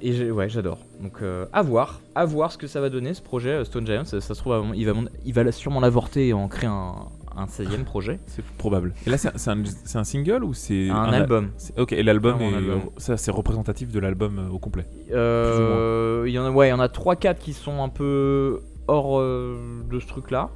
et 0.02 0.30
ouais, 0.30 0.50
j'adore. 0.50 0.78
Donc 1.02 1.24
euh, 1.24 1.46
à 1.52 1.64
voir, 1.64 2.02
à 2.14 2.26
voir 2.26 2.52
ce 2.52 2.60
que 2.60 2.68
ça 2.68 2.80
va 2.80 2.90
donner 2.92 3.16
ce 3.16 3.24
projet 3.24 3.50
euh, 3.50 3.64
Stone 3.66 3.88
Giants. 3.88 4.06
Ça, 4.06 4.22
ça 4.22 4.36
se 4.36 4.40
trouve, 4.40 4.56
il 4.76 4.86
va, 4.86 4.94
il 5.26 5.34
va 5.34 5.52
sûrement 5.52 5.80
l'avorter 5.80 6.28
et 6.28 6.34
en 6.34 6.48
créer 6.48 6.70
un, 6.70 6.94
un 7.36 7.46
16e 7.46 7.84
projet. 7.86 8.20
C'est 8.28 8.46
probable. 8.46 8.94
Et 9.08 9.10
là, 9.10 9.18
c'est 9.18 9.30
un, 9.50 9.60
un- 9.60 10.00
un 10.00 10.04
single 10.04 10.44
ou 10.44 10.54
c'est 10.54 10.92
Un 10.92 11.12
album. 11.12 11.50
c'est- 11.58 11.80
Ok, 11.80 11.92
et 11.94 12.04
l'album 12.04 12.40
un 12.40 12.54
album. 12.56 12.82
ça 12.98 13.18
c'est 13.18 13.32
représentatif 13.32 13.92
de 13.92 14.00
l'album 14.00 14.38
euh, 14.38 14.54
au 14.54 14.60
complet. 14.60 14.86
Euh, 15.12 16.24
il 16.28 16.32
y 16.34 16.38
en 16.38 16.46
a, 16.46 16.52
ouais, 16.52 16.68
il 16.68 16.70
y 16.70 16.74
en 16.74 16.80
a 16.80 16.88
3-4 16.88 17.40
qui 17.40 17.54
sont 17.54 17.82
un 17.82 17.90
peu 17.90 18.62
hors 18.88 19.20
euh, 19.20 19.58
de 19.90 20.00
ce 20.00 20.06
truc-là. 20.06 20.50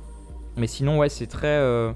Mais 0.57 0.67
sinon, 0.67 0.99
ouais, 0.99 1.09
c'est 1.09 1.25
très. 1.27 1.47
euh, 1.47 1.91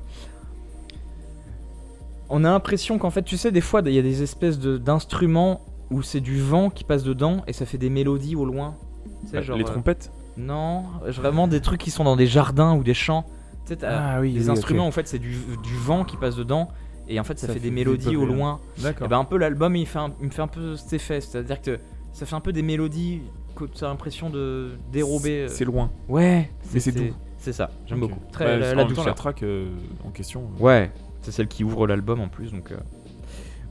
On 2.30 2.44
a 2.46 2.50
l'impression 2.52 2.98
qu'en 2.98 3.10
fait, 3.12 3.24
tu 3.24 3.38
sais, 3.38 3.52
des 3.52 3.62
fois, 3.62 3.82
il 3.86 3.94
y 3.94 4.00
a 4.00 4.02
des 4.04 4.24
espèces 4.24 4.58
de- 4.58 4.78
d'instruments 4.78 5.62
où 5.92 6.02
c'est 6.02 6.22
du 6.22 6.40
vent 6.42 6.70
qui 6.70 6.84
passe 6.84 7.04
dedans 7.04 7.44
et 7.48 7.54
ça 7.54 7.66
fait 7.66 7.78
des 7.78 7.90
mélodies 7.90 8.36
au 8.36 8.46
loin. 8.46 8.76
Tu 9.24 9.28
sais, 9.30 9.38
Ah, 9.38 9.42
genre, 9.42 9.58
les 9.58 9.64
euh, 9.64 9.68
trompettes 9.68 10.12
Non, 10.38 10.84
vraiment 11.06 11.48
des 11.48 11.62
trucs 11.62 11.82
qui 11.82 11.92
sont 11.92 12.04
dans 12.04 12.16
des 12.16 12.28
jardins 12.28 12.74
ou 12.76 12.84
des 12.84 12.94
champs. 12.96 13.24
Tu 13.66 13.70
sais, 13.70 13.76
t'as 13.78 14.16
Ah 14.16 14.20
oui, 14.22 14.34
des 14.34 14.46
oui, 14.46 14.50
instruments, 14.50 14.88
en 14.88 14.92
fait, 14.92 15.08
c'est 15.08 15.20
du, 15.20 15.32
du 15.64 15.76
vent 15.76 16.04
qui 16.04 16.18
passe 16.18 16.36
dedans. 16.36 16.70
Et 17.08 17.20
en 17.20 17.24
fait, 17.24 17.38
ça, 17.38 17.48
Ça 17.48 17.54
fait, 17.54 17.60
fait 17.60 17.64
des 17.64 17.70
des 17.70 17.76
mélodies 17.76 18.16
au 18.16 18.26
loin. 18.26 18.60
D'accord. 18.80 19.06
Et 19.06 19.10
ben 19.10 19.20
un 19.20 19.26
peu 19.26 19.38
l'album 19.38 19.76
il, 19.76 19.86
fait 19.86 20.00
un- 20.00 20.14
il 20.22 20.28
me 20.28 20.32
fait 20.32 20.42
un 20.42 20.48
peu 20.48 20.76
cet 20.78 20.94
effet, 20.94 21.20
c'est-à-dire 21.20 21.62
que 21.62 21.78
ça 22.14 22.26
fait 22.26 22.36
un 22.36 22.40
peu 22.40 22.54
des 22.54 22.62
mélodies 22.62 23.22
que 23.56 23.66
tu 23.66 23.84
as 23.84 23.88
l'impression 23.88 24.30
de 24.30 24.72
dérober. 24.94 25.42
euh. 25.42 25.48
C'est 25.50 25.66
loin. 25.66 25.92
Ouais, 26.08 26.50
Mais 26.74 26.80
c'est 26.80 26.92
doux. 26.94 27.14
C'est 27.38 27.54
ça, 27.54 27.70
j'aime 27.86 28.02
Ok. 28.02 28.10
beaucoup. 28.12 28.22
Très 28.32 28.46
Bah, 28.46 28.58
la, 28.58 28.66
en 28.68 28.70
la 28.70 28.76
même 28.76 28.84
temps, 28.84 28.90
douceur. 28.90 29.06
la 29.08 29.14
track 29.14 29.44
euh, 29.44 29.68
en 30.06 30.10
question. 30.12 30.44
euh, 30.60 30.64
Ouais, 30.64 30.92
c'est 31.22 31.32
celle 31.32 31.48
qui 31.48 31.64
ouvre 31.66 31.86
l'album 31.88 32.22
en 32.22 32.28
plus 32.30 32.52
donc. 32.54 32.72
euh. 32.72 32.78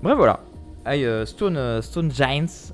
Bref 0.02 0.16
voilà. 0.16 0.40
Aïe, 0.84 1.04
euh, 1.04 1.26
Stone, 1.26 1.56
euh, 1.56 1.82
Stone 1.82 2.10
Giants. 2.10 2.72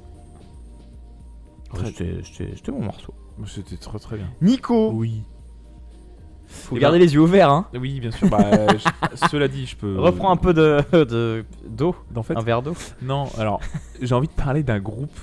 Très- 1.74 1.86
C'était- 1.86 2.20
C'était 2.24 2.52
c'était 2.56 2.72
mon 2.72 2.82
morceau. 2.82 3.12
C'était 3.46 3.76
très 3.76 3.98
très 3.98 4.16
bien. 4.16 4.28
Nico, 4.40 4.92
Oui. 4.92 5.22
faut 6.46 6.76
Eh 6.76 6.80
garder 6.80 6.98
ben- 6.98 7.04
les 7.04 7.12
yeux 7.14 7.20
ouverts 7.20 7.50
hein. 7.50 7.66
Oui, 7.74 8.00
bien 8.00 8.10
sûr. 8.12 8.28
Bah, 8.30 8.38
je- 8.76 9.26
cela 9.28 9.48
dit, 9.48 9.66
je 9.66 9.76
peux. 9.76 9.96
Reprends 10.00 10.30
un 10.30 10.36
peu 10.36 10.54
de 10.54 10.80
de- 11.04 11.44
d'eau, 11.68 11.94
En 12.14 12.22
fait, 12.22 12.36
un 12.36 12.40
verre 12.42 12.62
d'eau. 12.62 12.74
non. 13.02 13.24
Alors, 13.36 13.60
j'ai 14.00 14.14
envie 14.14 14.28
de 14.28 14.32
parler 14.32 14.62
d'un 14.62 14.78
groupe 14.78 15.18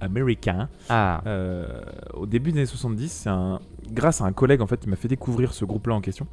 américain. 0.00 0.68
Ah, 0.88 1.20
Euh, 1.26 1.82
au 2.14 2.24
début 2.26 2.52
des 2.52 2.58
années 2.60 2.66
70, 2.66 3.08
c'est 3.12 3.28
un, 3.28 3.60
grâce 3.90 4.20
à 4.20 4.24
un 4.24 4.32
collègue 4.32 4.62
en 4.62 4.66
fait 4.66 4.78
qui 4.78 4.88
m'a 4.88 4.96
fait 4.96 5.08
découvrir 5.08 5.52
ce 5.52 5.64
groupe-là 5.64 5.94
en 5.96 6.00
question. 6.00 6.26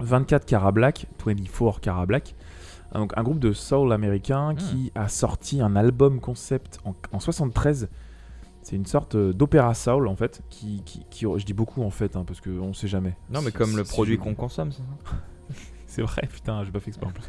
24 0.00 0.46
Cara 0.46 0.72
Black, 0.72 1.06
24 1.26 1.80
Cara 1.80 2.06
Black, 2.06 2.34
donc 2.98 3.12
un 3.16 3.22
groupe 3.22 3.38
de 3.38 3.52
soul 3.52 3.92
américain 3.92 4.54
qui 4.54 4.92
a 4.94 5.08
sorti 5.08 5.60
un 5.60 5.76
album 5.76 6.20
concept 6.20 6.78
en, 6.84 6.94
en 7.12 7.20
73. 7.20 7.88
C'est 8.62 8.76
une 8.76 8.86
sorte 8.86 9.14
euh, 9.16 9.32
d'opéra 9.32 9.74
soul 9.74 10.06
en 10.06 10.14
fait, 10.14 10.42
qui, 10.50 10.82
qui, 10.84 11.04
qui- 11.10 11.26
je 11.36 11.44
dis 11.44 11.52
beaucoup 11.54 11.82
en 11.82 11.90
fait, 11.90 12.14
hein, 12.16 12.24
parce 12.26 12.40
qu'on 12.40 12.72
sait 12.74 12.86
jamais. 12.88 13.16
non 13.30 13.40
mais 13.42 13.50
comme 13.50 13.76
le 13.76 13.82
produit 13.84 14.18
qu'on 14.18 14.34
consomme, 14.34 14.70
c'est 14.72 14.82
ça 14.82 15.16
c'est 15.86 16.02
vrai, 16.02 16.28
putain, 16.32 16.62
j'ai 16.64 16.70
pas 16.70 16.80
fait 16.80 16.88
exprès 16.88 17.06
en 17.06 17.10
plus. 17.12 17.24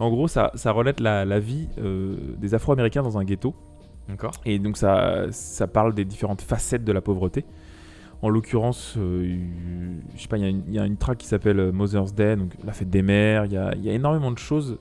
En 0.00 0.10
gros, 0.10 0.26
ça, 0.26 0.50
ça 0.54 0.72
relate 0.72 1.00
la, 1.00 1.24
la 1.24 1.38
vie 1.38 1.68
euh, 1.78 2.16
des 2.38 2.54
Afro-Américains 2.54 3.02
dans 3.02 3.18
un 3.18 3.24
ghetto. 3.24 3.54
D'accord. 4.08 4.32
Et 4.44 4.58
donc 4.58 4.76
ça, 4.76 5.26
ça 5.30 5.66
parle 5.66 5.94
des 5.94 6.04
différentes 6.04 6.42
facettes 6.42 6.84
de 6.84 6.92
la 6.92 7.00
pauvreté. 7.00 7.44
En 8.24 8.30
l'occurrence, 8.30 8.94
euh, 8.96 9.22
il- 9.26 10.00
je 10.16 10.22
sais 10.22 10.28
pas, 10.28 10.38
il 10.38 10.42
y, 10.42 10.46
a 10.46 10.48
une- 10.48 10.64
il 10.66 10.72
y 10.74 10.78
a 10.78 10.86
une 10.86 10.96
track 10.96 11.18
qui 11.18 11.26
s'appelle 11.26 11.60
euh, 11.60 11.72
Mother's 11.72 12.14
Day, 12.14 12.36
donc 12.36 12.52
la 12.64 12.72
fête 12.72 12.88
des 12.88 13.02
mères. 13.02 13.44
Il 13.44 13.52
y 13.52 13.56
a, 13.58 13.74
il 13.74 13.84
y 13.84 13.90
a 13.90 13.92
énormément 13.92 14.32
de 14.32 14.38
choses. 14.38 14.78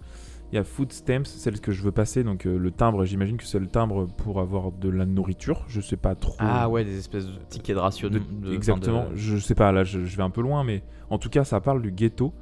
Il 0.52 0.56
y 0.56 0.60
a 0.60 0.64
Food 0.64 0.94
Stamps, 0.94 1.26
celle 1.26 1.60
que 1.60 1.72
je 1.74 1.84
veux 1.84 1.92
passer, 1.92 2.24
donc 2.24 2.46
euh, 2.46 2.58
le 2.58 2.72
timbre. 2.72 3.04
J'imagine 3.06 3.36
que 3.38 3.44
c'est 3.44 3.60
le 3.60 3.68
timbre 3.68 4.06
pour 4.06 4.40
avoir 4.40 4.72
de 4.72 4.88
la 4.88 5.06
nourriture. 5.06 5.66
Je 5.68 5.82
sais 5.82 5.98
pas 5.98 6.16
trop. 6.16 6.36
Ah 6.40 6.70
ouais, 6.70 6.86
des 6.86 6.98
espèces 6.98 7.26
de 7.28 7.34
tickets 7.50 7.76
de 7.76 7.82
rationnement. 7.82 8.20
De- 8.42 8.48
de- 8.50 8.54
exactement. 8.56 9.10
de- 9.10 9.16
Je 9.16 9.38
sais 9.38 9.56
pas, 9.56 9.72
là 9.74 9.84
je, 9.84 10.06
je 10.06 10.16
vais 10.16 10.24
un 10.24 10.30
peu 10.30 10.42
loin, 10.42 10.64
mais 10.64 10.82
en 11.10 11.18
tout 11.18 11.30
cas 11.30 11.44
ça 11.44 11.60
parle 11.60 11.82
du 11.82 11.92
ghetto. 11.92 12.34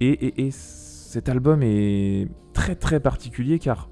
Et, 0.00 0.08
et- 0.08 0.46
et 0.46 0.50
cet 0.50 1.28
album 1.28 1.60
est 1.62 2.28
très 2.54 2.74
très 2.74 2.98
particulier 2.98 3.60
car 3.60 3.88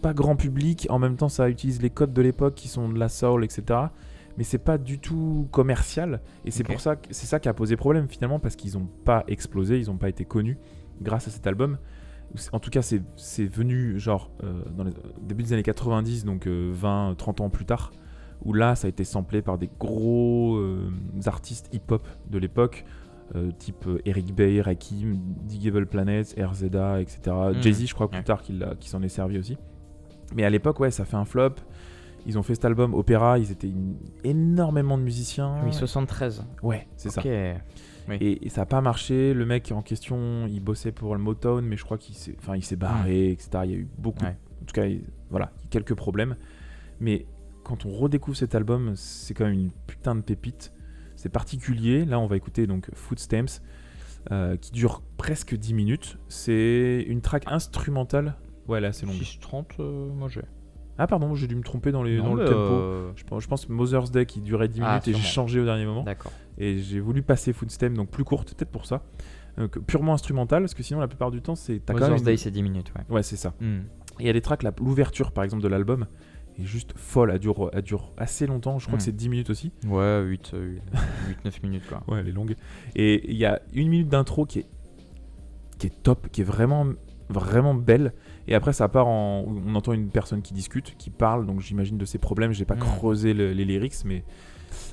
pas 0.00 0.14
grand 0.14 0.36
public, 0.36 0.86
en 0.88 0.98
même 0.98 1.16
temps 1.16 1.28
ça 1.28 1.48
utilise 1.50 1.82
les 1.82 1.90
codes 1.90 2.12
de 2.14 2.22
l'époque 2.22 2.54
qui 2.54 2.68
sont 2.68 2.88
de 2.88 2.98
la 2.98 3.08
soul, 3.10 3.44
etc. 3.44 3.80
Mais 4.36 4.44
c'est 4.44 4.58
pas 4.58 4.78
du 4.78 4.98
tout 4.98 5.48
commercial. 5.52 6.20
Et 6.44 6.50
c'est 6.50 6.64
pour 6.64 6.80
ça 6.80 6.96
que 6.96 7.08
c'est 7.10 7.26
ça 7.26 7.38
qui 7.38 7.48
a 7.48 7.54
posé 7.54 7.76
problème 7.76 8.08
finalement 8.08 8.40
parce 8.40 8.56
qu'ils 8.56 8.76
ont 8.76 8.88
pas 9.04 9.24
explosé, 9.28 9.78
ils 9.78 9.90
ont 9.90 9.96
pas 9.96 10.08
été 10.08 10.24
connus 10.24 10.58
grâce 11.00 11.28
à 11.28 11.30
cet 11.30 11.46
album. 11.46 11.78
En 12.52 12.58
tout 12.58 12.70
cas, 12.70 12.82
c'est 12.82 13.46
venu 13.46 13.98
genre 14.00 14.30
euh, 14.42 14.64
dans 14.76 14.82
les 14.84 14.92
début 15.22 15.44
des 15.44 15.52
années 15.52 15.62
90, 15.62 16.24
donc 16.24 16.46
20-30 16.48 17.42
ans 17.42 17.50
plus 17.50 17.64
tard, 17.64 17.92
où 18.44 18.52
là, 18.52 18.74
ça 18.74 18.86
a 18.86 18.88
été 18.88 19.04
samplé 19.04 19.40
par 19.40 19.56
des 19.56 19.70
gros 19.78 20.56
euh, 20.56 20.90
artistes 21.26 21.68
hip-hop 21.72 22.06
de 22.28 22.38
l'époque, 22.38 22.84
euh, 23.36 23.52
type 23.52 23.86
euh, 23.86 24.00
Eric 24.04 24.34
Bay, 24.34 24.60
Rakim, 24.60 25.16
Digable 25.44 25.86
Planets, 25.86 26.34
RZA, 26.36 27.00
etc. 27.00 27.20
Mhm. 27.54 27.62
Jay-Z, 27.62 27.86
je 27.86 27.94
crois 27.94 28.08
plus 28.10 28.18
Ouais. 28.18 28.24
tard 28.24 28.42
qu'il 28.42 28.58
s'en 28.82 29.02
est 29.02 29.08
servi 29.08 29.38
aussi. 29.38 29.56
Mais 30.34 30.44
à 30.44 30.50
l'époque, 30.50 30.80
ouais, 30.80 30.90
ça 30.90 31.04
fait 31.04 31.16
un 31.16 31.24
flop. 31.24 31.54
Ils 32.26 32.38
ont 32.38 32.42
fait 32.42 32.54
cet 32.54 32.64
album 32.64 32.94
Opéra, 32.94 33.38
ils 33.38 33.50
étaient 33.52 33.68
une- 33.68 33.96
énormément 34.24 34.96
de 34.98 35.02
musiciens. 35.02 35.62
Oui, 35.64 35.72
73. 35.72 36.44
Ouais, 36.62 36.86
c'est 36.96 37.10
ça. 37.10 37.22
Oui. 38.08 38.16
Et, 38.20 38.46
et 38.46 38.48
ça 38.50 38.62
n'a 38.62 38.66
pas 38.66 38.80
marché. 38.80 39.32
Le 39.34 39.46
mec 39.46 39.72
en 39.72 39.82
question, 39.82 40.46
il 40.46 40.60
bossait 40.60 40.92
pour 40.92 41.14
le 41.14 41.20
Motown, 41.22 41.64
mais 41.64 41.76
je 41.76 41.84
crois 41.84 41.96
qu'il 41.98 42.14
s'est, 42.14 42.34
enfin, 42.38 42.56
il 42.56 42.62
s'est 42.64 42.76
barré, 42.76 43.30
etc. 43.30 43.50
Il 43.64 43.70
y 43.70 43.74
a 43.74 43.78
eu 43.78 43.88
beaucoup, 43.98 44.24
Ouais. 44.24 44.36
en 44.62 44.64
tout 44.66 44.74
cas, 44.74 44.84
il- 44.86 45.04
voilà, 45.30 45.52
quelques 45.70 45.94
problèmes. 45.94 46.36
Mais 47.00 47.26
quand 47.62 47.86
on 47.86 47.90
redécouvre 47.92 48.36
cet 48.36 48.54
album, 48.54 48.92
c'est 48.94 49.32
quand 49.34 49.44
même 49.46 49.54
une 49.54 49.70
putain 49.86 50.14
de 50.14 50.20
pépite. 50.20 50.72
C'est 51.16 51.30
particulier. 51.30 52.04
Là, 52.04 52.18
on 52.20 52.26
va 52.26 52.36
écouter 52.36 52.66
donc 52.66 52.90
Footstamps, 52.94 53.60
euh, 54.32 54.56
qui 54.56 54.70
dure 54.72 55.02
presque 55.16 55.54
10 55.56 55.72
minutes. 55.74 56.18
C'est 56.28 57.04
une 57.08 57.20
track 57.22 57.44
instrumentale. 57.46 58.34
Ouais, 58.68 58.80
là, 58.80 58.92
c'est 58.92 59.06
long. 59.06 59.12
6.30, 59.12 59.80
euh, 59.80 60.10
moi 60.12 60.28
j'ai. 60.28 60.42
Ah, 60.98 61.06
pardon, 61.06 61.34
j'ai 61.34 61.46
dû 61.48 61.56
me 61.56 61.62
tromper 61.62 61.90
dans, 61.92 62.02
les, 62.02 62.18
Non, 62.18 62.24
dans 62.30 62.34
le 62.34 62.44
tempo. 62.44 62.56
euh, 62.56 63.10
Je, 63.16 63.24
pense- 63.24 63.42
je 63.42 63.48
pense 63.48 63.68
Mother's 63.68 64.10
Day 64.10 64.26
qui 64.26 64.40
durait 64.40 64.68
10 64.68 64.80
Ah, 64.84 64.88
minutes 64.90 65.08
et 65.08 65.14
j'ai 65.14 65.22
changé 65.22 65.58
au 65.60 65.64
dernier 65.64 65.86
moment. 65.86 66.04
D'accord. 66.04 66.30
Et 66.58 66.78
j'ai 66.78 67.00
voulu 67.00 67.22
passer 67.22 67.52
Footsteps, 67.52 67.96
donc 67.96 68.10
plus 68.10 68.22
courte, 68.24 68.54
peut-être 68.54 68.70
pour 68.70 68.86
ça. 68.86 69.02
Donc, 69.58 69.78
purement 69.80 70.14
instrumental, 70.14 70.62
parce 70.62 70.74
que 70.74 70.82
sinon, 70.82 71.00
la 71.00 71.08
plupart 71.08 71.30
du 71.32 71.40
temps, 71.42 71.54
c'est. 71.56 71.80
Mother's 71.90 72.18
une- 72.20 72.24
Day, 72.24 72.36
c'est 72.36 72.50
10 72.50 72.62
minutes, 72.62 72.92
ouais. 72.96 73.14
Ouais, 73.16 73.22
c'est 73.24 73.36
ça. 73.36 73.54
Hmm. 73.60 73.80
Et 74.20 74.24
il 74.24 74.26
y 74.26 74.30
a 74.30 74.32
des 74.32 74.40
tracks, 74.40 74.62
l'ouverture 74.80 75.32
par 75.32 75.42
exemple 75.42 75.62
de 75.64 75.68
l'album 75.68 76.06
est 76.56 76.64
juste 76.64 76.92
folle, 76.96 77.32
elle 77.32 77.40
dure, 77.40 77.68
elle 77.72 77.82
dure 77.82 78.12
assez 78.16 78.46
longtemps, 78.46 78.78
je 78.78 78.86
crois 78.86 78.94
Mm. 78.94 78.98
que 78.98 79.02
c'est 79.04 79.16
10 79.16 79.28
minutes 79.28 79.50
aussi. 79.50 79.72
Ouais, 79.88 80.22
8, 80.22 80.52
9 81.44 81.62
minutes 81.64 81.82
quoi. 81.88 82.04
Ouais, 82.06 82.20
elle 82.20 82.28
est 82.28 82.32
longue. 82.32 82.54
Et 82.94 83.28
il 83.28 83.36
y 83.36 83.44
a 83.44 83.60
une 83.72 83.88
minute 83.88 84.08
d'intro 84.08 84.46
qui 84.46 84.60
est, 84.60 84.66
qui 85.78 85.88
est 85.88 86.02
top, 86.04 86.28
qui 86.30 86.42
est 86.42 86.44
vraiment, 86.44 86.86
vraiment 87.28 87.74
belle. 87.74 88.12
Et 88.48 88.54
après, 88.54 88.72
ça 88.72 88.88
part 88.88 89.06
en. 89.06 89.44
On 89.66 89.74
entend 89.74 89.92
une 89.92 90.08
personne 90.08 90.42
qui 90.42 90.52
discute, 90.54 90.96
qui 90.98 91.10
parle, 91.10 91.46
donc 91.46 91.60
j'imagine 91.60 91.96
de 91.98 92.04
ses 92.04 92.18
problèmes. 92.18 92.52
J'ai 92.52 92.64
pas 92.66 92.74
Mm. 92.74 92.80
creusé 92.80 93.34
le- 93.34 93.52
les 93.52 93.64
lyrics, 93.64 94.04
mais 94.04 94.22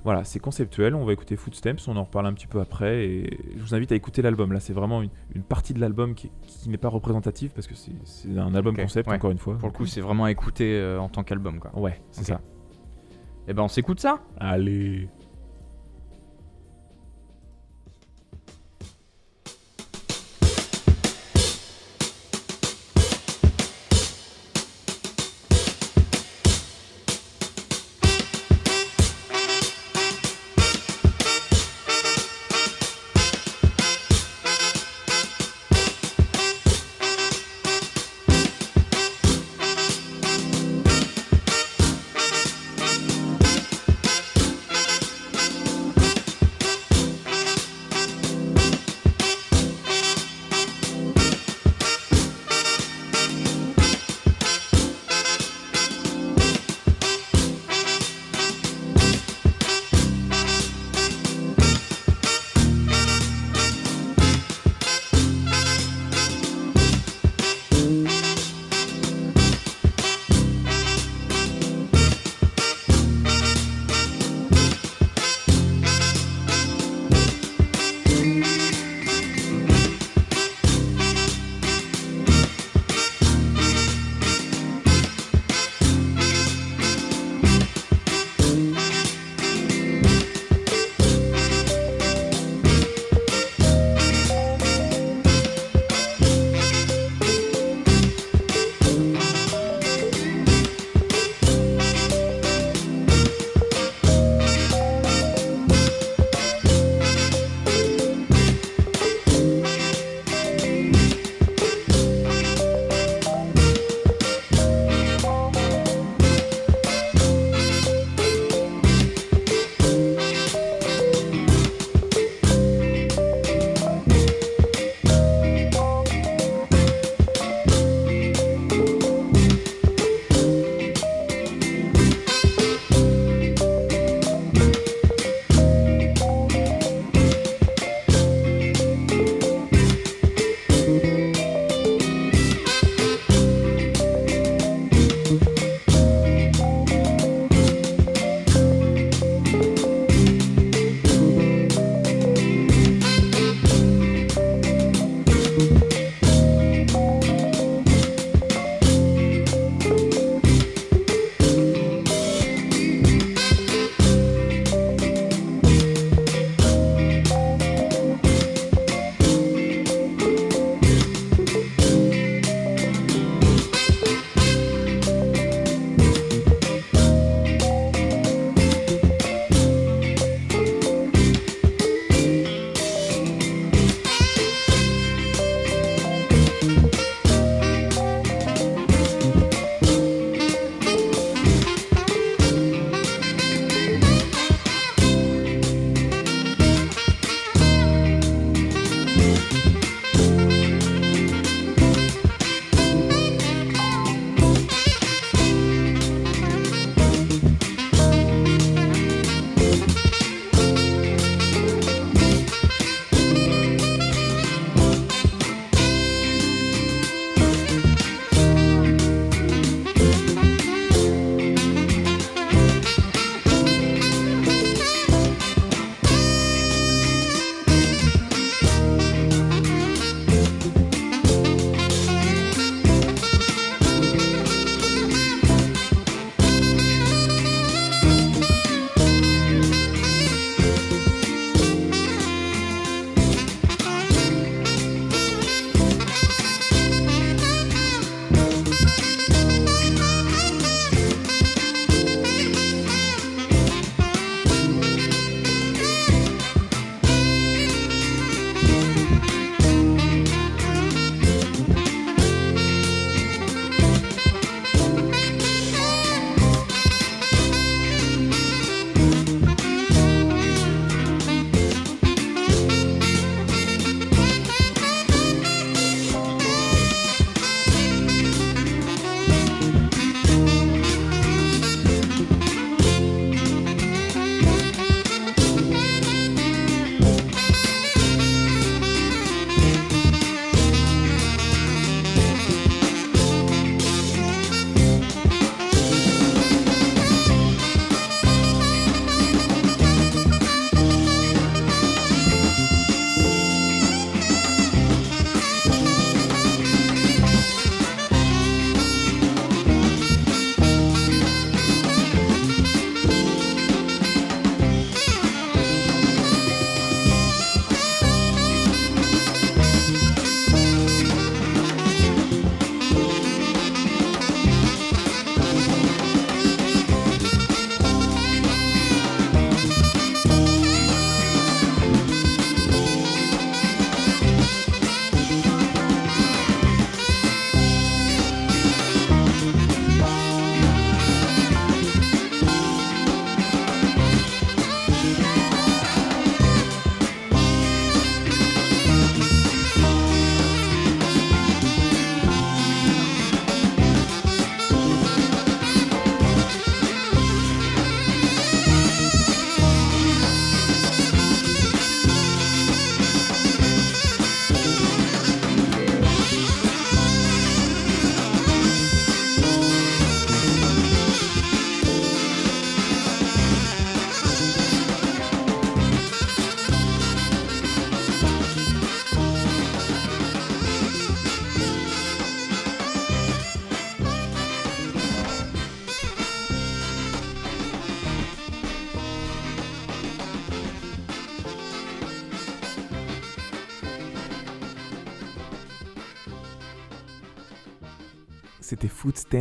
voilà, 0.05 0.23
c'est 0.23 0.39
conceptuel. 0.39 0.95
On 0.95 1.03
va 1.05 1.11
écouter 1.13 1.35
Footsteps, 1.35 1.87
on 1.87 1.97
en 1.97 2.03
reparle 2.03 2.27
un 2.27 2.33
petit 2.33 2.47
peu 2.47 2.59
après. 2.61 3.05
Et 3.07 3.39
je 3.57 3.61
vous 3.61 3.75
invite 3.75 3.91
à 3.91 3.95
écouter 3.95 4.21
l'album. 4.21 4.53
Là, 4.53 4.59
c'est 4.59 4.73
vraiment 4.73 5.01
une, 5.01 5.09
une 5.35 5.43
partie 5.43 5.73
de 5.73 5.79
l'album 5.79 6.15
qui, 6.15 6.31
qui 6.43 6.69
n'est 6.69 6.77
pas 6.77 6.87
représentative 6.89 7.51
parce 7.53 7.67
que 7.67 7.75
c'est 7.75 7.91
un 8.37 8.55
album 8.55 8.75
concept, 8.75 9.09
ouais. 9.09 9.15
encore 9.15 9.31
une 9.31 9.37
fois. 9.37 9.57
Pour 9.57 9.67
le 9.67 9.73
coup, 9.73 9.85
c'est 9.85 10.01
vraiment 10.01 10.25
à 10.25 10.31
écouter 10.31 10.75
euh, 10.79 10.99
en 10.99 11.09
tant 11.09 11.23
qu'album 11.23 11.59
quoi. 11.59 11.77
Ouais, 11.77 12.01
c'est 12.11 12.23
ça. 12.25 12.41
Et 13.47 13.53
ben 13.53 13.63
on 13.63 13.67
s'écoute 13.67 13.99
ça? 13.99 14.19
Allez. 14.39 15.09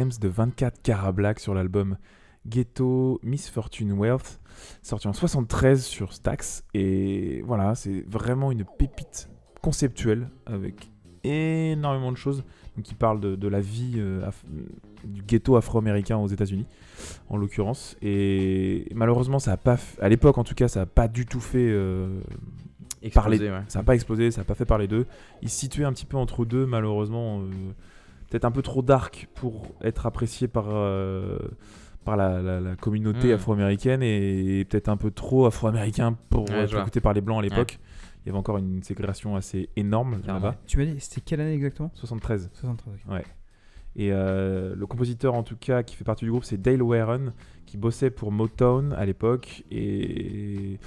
De 0.08 0.28
24 0.28 0.82
Cara 0.82 1.12
Black 1.12 1.38
sur 1.40 1.54
l'album 1.54 1.96
Ghetto 2.46 3.20
Misfortune 3.22 3.92
Wealth, 3.92 4.40
sorti 4.82 5.06
en 5.08 5.12
73 5.12 5.84
sur 5.84 6.12
Stax. 6.14 6.64
Et 6.74 7.42
voilà, 7.46 7.74
c'est 7.74 8.04
vraiment 8.08 8.50
une 8.50 8.64
pépite 8.64 9.28
conceptuelle 9.60 10.30
avec 10.46 10.90
énormément 11.22 12.12
de 12.12 12.16
choses. 12.16 12.44
Qui 12.82 12.94
parle 12.94 13.20
de, 13.20 13.36
de 13.36 13.46
la 13.48 13.60
vie 13.60 13.96
euh, 13.96 14.26
du 15.04 15.20
ghetto 15.22 15.56
afro-américain 15.56 16.16
aux 16.16 16.28
États-Unis, 16.28 16.64
en 17.28 17.36
l'occurrence. 17.36 17.94
Et 18.00 18.88
malheureusement, 18.94 19.38
ça 19.38 19.52
a 19.52 19.56
pas, 19.58 19.74
f- 19.74 20.00
à 20.00 20.08
l'époque 20.08 20.38
en 20.38 20.44
tout 20.44 20.54
cas, 20.54 20.66
ça 20.66 20.82
a 20.82 20.86
pas 20.86 21.06
du 21.06 21.26
tout 21.26 21.40
fait 21.40 21.58
euh, 21.68 22.20
Explosé, 23.02 23.12
parler. 23.12 23.50
ouais. 23.50 23.64
Ça 23.68 23.80
n'a 23.80 23.82
pas 23.82 23.94
explosé, 23.96 24.30
ça 24.30 24.40
n'a 24.40 24.44
pas 24.46 24.54
fait 24.54 24.64
parler 24.64 24.88
d'eux. 24.88 25.04
Ils 25.42 25.50
se 25.50 25.58
situaient 25.60 25.84
un 25.84 25.92
petit 25.92 26.06
peu 26.06 26.16
entre 26.16 26.46
deux, 26.46 26.64
malheureusement. 26.64 27.40
euh, 27.40 27.50
Peut-être 28.30 28.44
un 28.46 28.50
peu 28.50 28.62
trop 28.62 28.80
dark 28.82 29.28
pour 29.34 29.66
être 29.82 30.06
apprécié 30.06 30.48
par, 30.48 30.66
euh, 30.68 31.38
par 32.04 32.16
la, 32.16 32.40
la- 32.40 32.60
la 32.60 32.76
communauté 32.76 33.28
Mm. 33.28 33.34
afro-américaine 33.34 34.02
et, 34.02 34.64
peut-être 34.68 34.88
un 34.88 34.96
peu 34.96 35.10
trop 35.10 35.46
afro-américain 35.46 36.16
pour 36.30 36.48
Ouais, 36.48 36.60
être 36.60 36.78
écouté 36.78 37.00
par 37.00 37.12
les 37.12 37.20
blancs 37.20 37.40
à 37.40 37.42
l'époque. 37.42 37.78
Il 38.24 38.28
y 38.28 38.30
avait 38.30 38.38
encore 38.38 38.58
une 38.58 38.82
ségrégation 38.82 39.34
assez 39.36 39.68
énorme 39.76 40.20
là-bas. 40.26 40.54
Tu 40.66 40.78
m'as 40.78 40.84
dit, 40.84 41.00
c'était 41.00 41.20
quelle 41.22 41.40
année 41.40 41.54
exactement? 41.54 41.90
73. 41.94 42.50
73. 42.54 42.94
ok. 43.06 43.12
Ouais. 43.12 43.24
Et 43.96 44.12
euh, 44.12 44.74
le 44.76 44.86
compositeur, 44.86 45.34
en 45.34 45.42
tout 45.42 45.56
cas, 45.56 45.82
qui 45.82 45.96
fait 45.96 46.04
partie 46.04 46.24
du 46.24 46.30
groupe, 46.30 46.44
c'est 46.44 46.60
Dale 46.60 46.82
Warren, 46.82 47.32
qui 47.66 47.76
bossait 47.76 48.10
pour 48.10 48.30
Motown 48.30 48.92
à 48.92 49.04
l'époque. 49.04 49.64
Et 49.72 50.78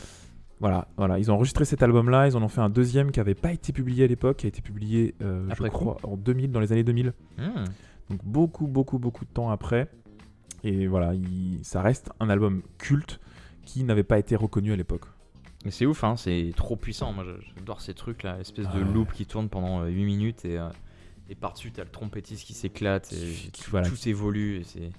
voilà, 0.64 0.88
voilà, 0.95 1.19
ils 1.19 1.30
ont 1.30 1.35
enregistré 1.35 1.65
cet 1.65 1.84
album-là. 1.84 2.27
Ils 2.27 2.38
en 2.38 2.41
ont 2.41 2.48
fait 2.48 2.61
un 2.61 2.69
deuxième 2.69 3.11
qui 3.11 3.19
n'avait 3.19 3.35
pas 3.35 3.52
été 3.52 3.73
publié 3.73 4.06
à 4.06 4.07
l'époque, 4.07 4.38
qui 4.38 4.45
a 4.45 4.48
été 4.48 4.61
publié, 4.61 5.14
euh, 5.22 5.45
je 5.53 5.68
crois, 5.68 5.98
en 6.03 6.15
2000, 6.15 6.52
dans 6.53 6.61
les 6.61 6.72
années 6.72 6.85
2000. 6.85 7.11
Hmm. 7.38 7.65
Donc 8.10 8.23
beaucoup, 8.23 8.68
beaucoup, 8.68 8.98
beaucoup 8.98 9.26
de 9.26 9.30
temps 9.30 9.49
après. 9.49 9.90
Et 10.64 10.88
voilà, 10.88 11.14
il- 11.15 11.60
ça 11.64 11.81
reste 11.81 12.11
un 12.22 12.30
album 12.30 12.61
culte 12.77 13.19
qui 13.65 13.84
n'avait 13.84 14.03
pas 14.03 14.18
été 14.19 14.38
reconnu 14.38 14.72
à 14.72 14.77
l'époque. 14.77 15.03
Mais 15.65 15.72
c'est 15.72 15.85
ouf, 15.85 16.06
hein, 16.06 16.15
c'est 16.15 16.53
trop 16.56 16.77
puissant. 16.77 17.11
Moi, 17.11 17.26
j'adore 17.57 17.81
ces 17.81 17.94
trucs 17.94 18.23
là, 18.23 18.40
espèce 18.40 18.65
de 18.68 18.72
Ah 18.73 18.77
ouais. 18.77 18.94
loop 18.94 19.11
qui 19.11 19.26
tourne 19.26 19.49
pendant 19.49 19.81
euh, 19.81 19.88
8 19.90 20.06
minutes 20.06 20.45
et, 20.45 20.57
euh, 20.57 20.69
et 21.30 21.35
par-dessus, 21.35 21.73
t'as 21.73 21.84
le 21.84 21.90
trompettiste 21.90 22.45
qui 22.48 22.53
s'éclate 22.53 23.11
et 23.11 23.34
voilà. 23.69 23.85
tout 23.90 23.98
évolue. 24.07 24.60
Et 24.60 24.64
c'est... 24.64 24.90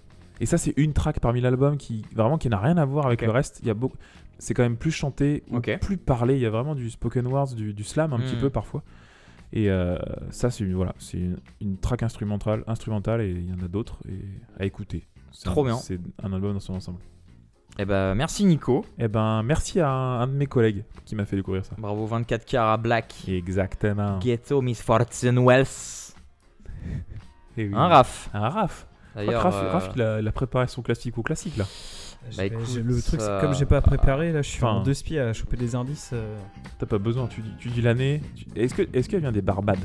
Et 0.41 0.47
ça, 0.47 0.59
c'est 0.59 0.75
une 0.77 0.93
track 0.93 1.21
parmi 1.21 1.41
l'album 1.41 1.77
qui 1.79 2.05
vraiment 2.15 2.37
qui 2.39 2.49
n'a 2.51 2.59
rien 2.59 2.77
à 2.77 2.85
voir 2.85 3.07
avec 3.07 3.23
le 3.23 3.31
reste. 3.31 3.61
Il 3.63 3.69
y 3.69 3.71
a 3.71 3.75
beaucoup, 3.75 3.97
c'est 4.39 4.55
quand 4.55 4.63
même 4.63 4.77
plus 4.77 4.91
chanté 4.93 5.43
plus 5.81 5.97
parlé. 5.97 6.35
Il 6.35 6.41
y 6.41 6.47
a 6.47 6.51
vraiment 6.51 6.75
du 6.75 6.91
spoken 6.91 7.27
words, 7.27 7.55
du, 7.55 7.73
du 7.75 7.85
slam 7.85 8.13
un 8.13 8.19
petit 8.19 8.37
Hmm. 8.37 8.41
peu 8.41 8.51
parfois. 8.51 8.83
Et 9.53 9.71
euh, 9.71 9.97
ça, 10.31 10.51
c'est 10.51 10.65
une, 10.65 10.75
voilà, 10.75 10.95
c'est 10.99 11.19
une, 11.19 11.37
une 11.61 11.79
track 11.79 12.03
instrumentale, 12.03 12.65
instrumentale 12.67 13.21
et 13.21 13.31
il 13.31 13.49
y 13.49 13.53
en 13.53 13.65
a 13.65 13.69
d'autres 13.69 14.01
à 14.59 14.65
écouter. 14.65 15.07
C'est 15.31 15.45
Trop 15.45 15.63
un- 15.63 15.67
bien. 15.67 15.77
C'est 15.77 16.01
un 16.23 16.33
album 16.33 16.55
dans 16.55 16.61
son 16.61 16.75
ensemble. 16.75 16.99
Eh 17.79 17.85
ben, 17.85 18.15
merci 18.15 18.45
Nico. 18.45 18.85
Eh 18.99 19.09
ben, 19.09 19.43
merci 19.43 19.81
à 19.81 19.89
un, 19.91 20.21
un 20.21 20.27
de 20.29 20.33
mes 20.33 20.47
collègues 20.47 20.85
qui 21.05 21.15
m'a 21.17 21.25
fait 21.25 21.37
découvrir 21.37 21.65
ça. 21.65 21.75
Bravo 21.79 22.07
24 22.07 22.45
Cara 22.45 22.77
Black. 22.77 23.13
Exactement. 23.29 24.19
Ghetto 24.21 24.61
Misfortune 24.63 25.39
Wells. 25.41 26.15
Eh 27.57 27.69
oui. 27.69 27.75
Un 27.75 27.89
Raph. 27.89 28.31
Un 28.35 28.51
que 28.67 28.71
D'ailleurs, 29.27 29.43
Raph, 29.43 29.55
euh, 29.63 29.71
Raph, 29.71 29.91
il, 29.95 30.03
a, 30.03 30.21
il 30.21 30.27
a 30.29 30.33
préparé 30.33 30.67
son 30.67 30.83
classique 30.83 31.17
au 31.19 31.23
classique 31.23 31.57
là. 31.57 31.65
Bah, 32.37 32.45
écoute, 32.47 32.75
le 32.77 33.03
truc, 33.03 33.21
c'est 33.21 33.29
euh, 33.29 33.41
comme 33.41 33.55
j'ai 33.55 33.67
pas 33.67 33.81
préparé, 33.81 34.33
là, 34.33 34.43
je 34.43 34.49
suis 34.51 34.65
en 34.65 34.83
deux 34.83 34.95
spies 34.95 35.19
à 35.19 35.33
choper 35.33 35.57
des 35.57 35.75
indices. 35.75 36.11
euh, 36.13 36.37
T'as 36.79 36.87
pas 36.87 36.99
besoin, 36.99 37.27
tu 37.27 37.41
dis, 37.43 37.53
tu 37.59 37.69
dis 37.69 37.83
l'année. 37.83 38.23
tu- 38.35 38.47
Est-ce 38.57 38.75
que 38.75 38.83
est-ce 38.93 39.09
qu'elle 39.09 39.21
vient 39.21 39.33
des 39.33 39.43
Barbades? 39.43 39.79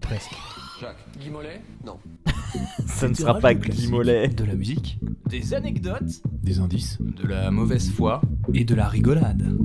Presque. 0.00 0.32
Jacques. 0.80 0.96
Guy 1.20 1.30
Mollet 1.30 1.60
Non. 1.84 1.98
ça 2.86 3.08
ne 3.08 3.14
sera 3.14 3.38
pas 3.38 3.52
du 3.54 3.60
classique, 3.60 3.84
Guy 3.86 3.90
Mollet. 3.90 4.28
De 4.28 4.44
la 4.44 4.54
musique, 4.54 4.98
Des 5.26 5.54
anecdotes, 5.54 6.22
des 6.32 6.60
indices 6.60 6.98
de 7.00 7.26
la 7.26 7.50
mauvaise 7.50 7.90
foi. 7.90 8.20
et 8.54 8.64
de 8.64 8.74
la 8.74 8.88
rigolade. 8.88 9.56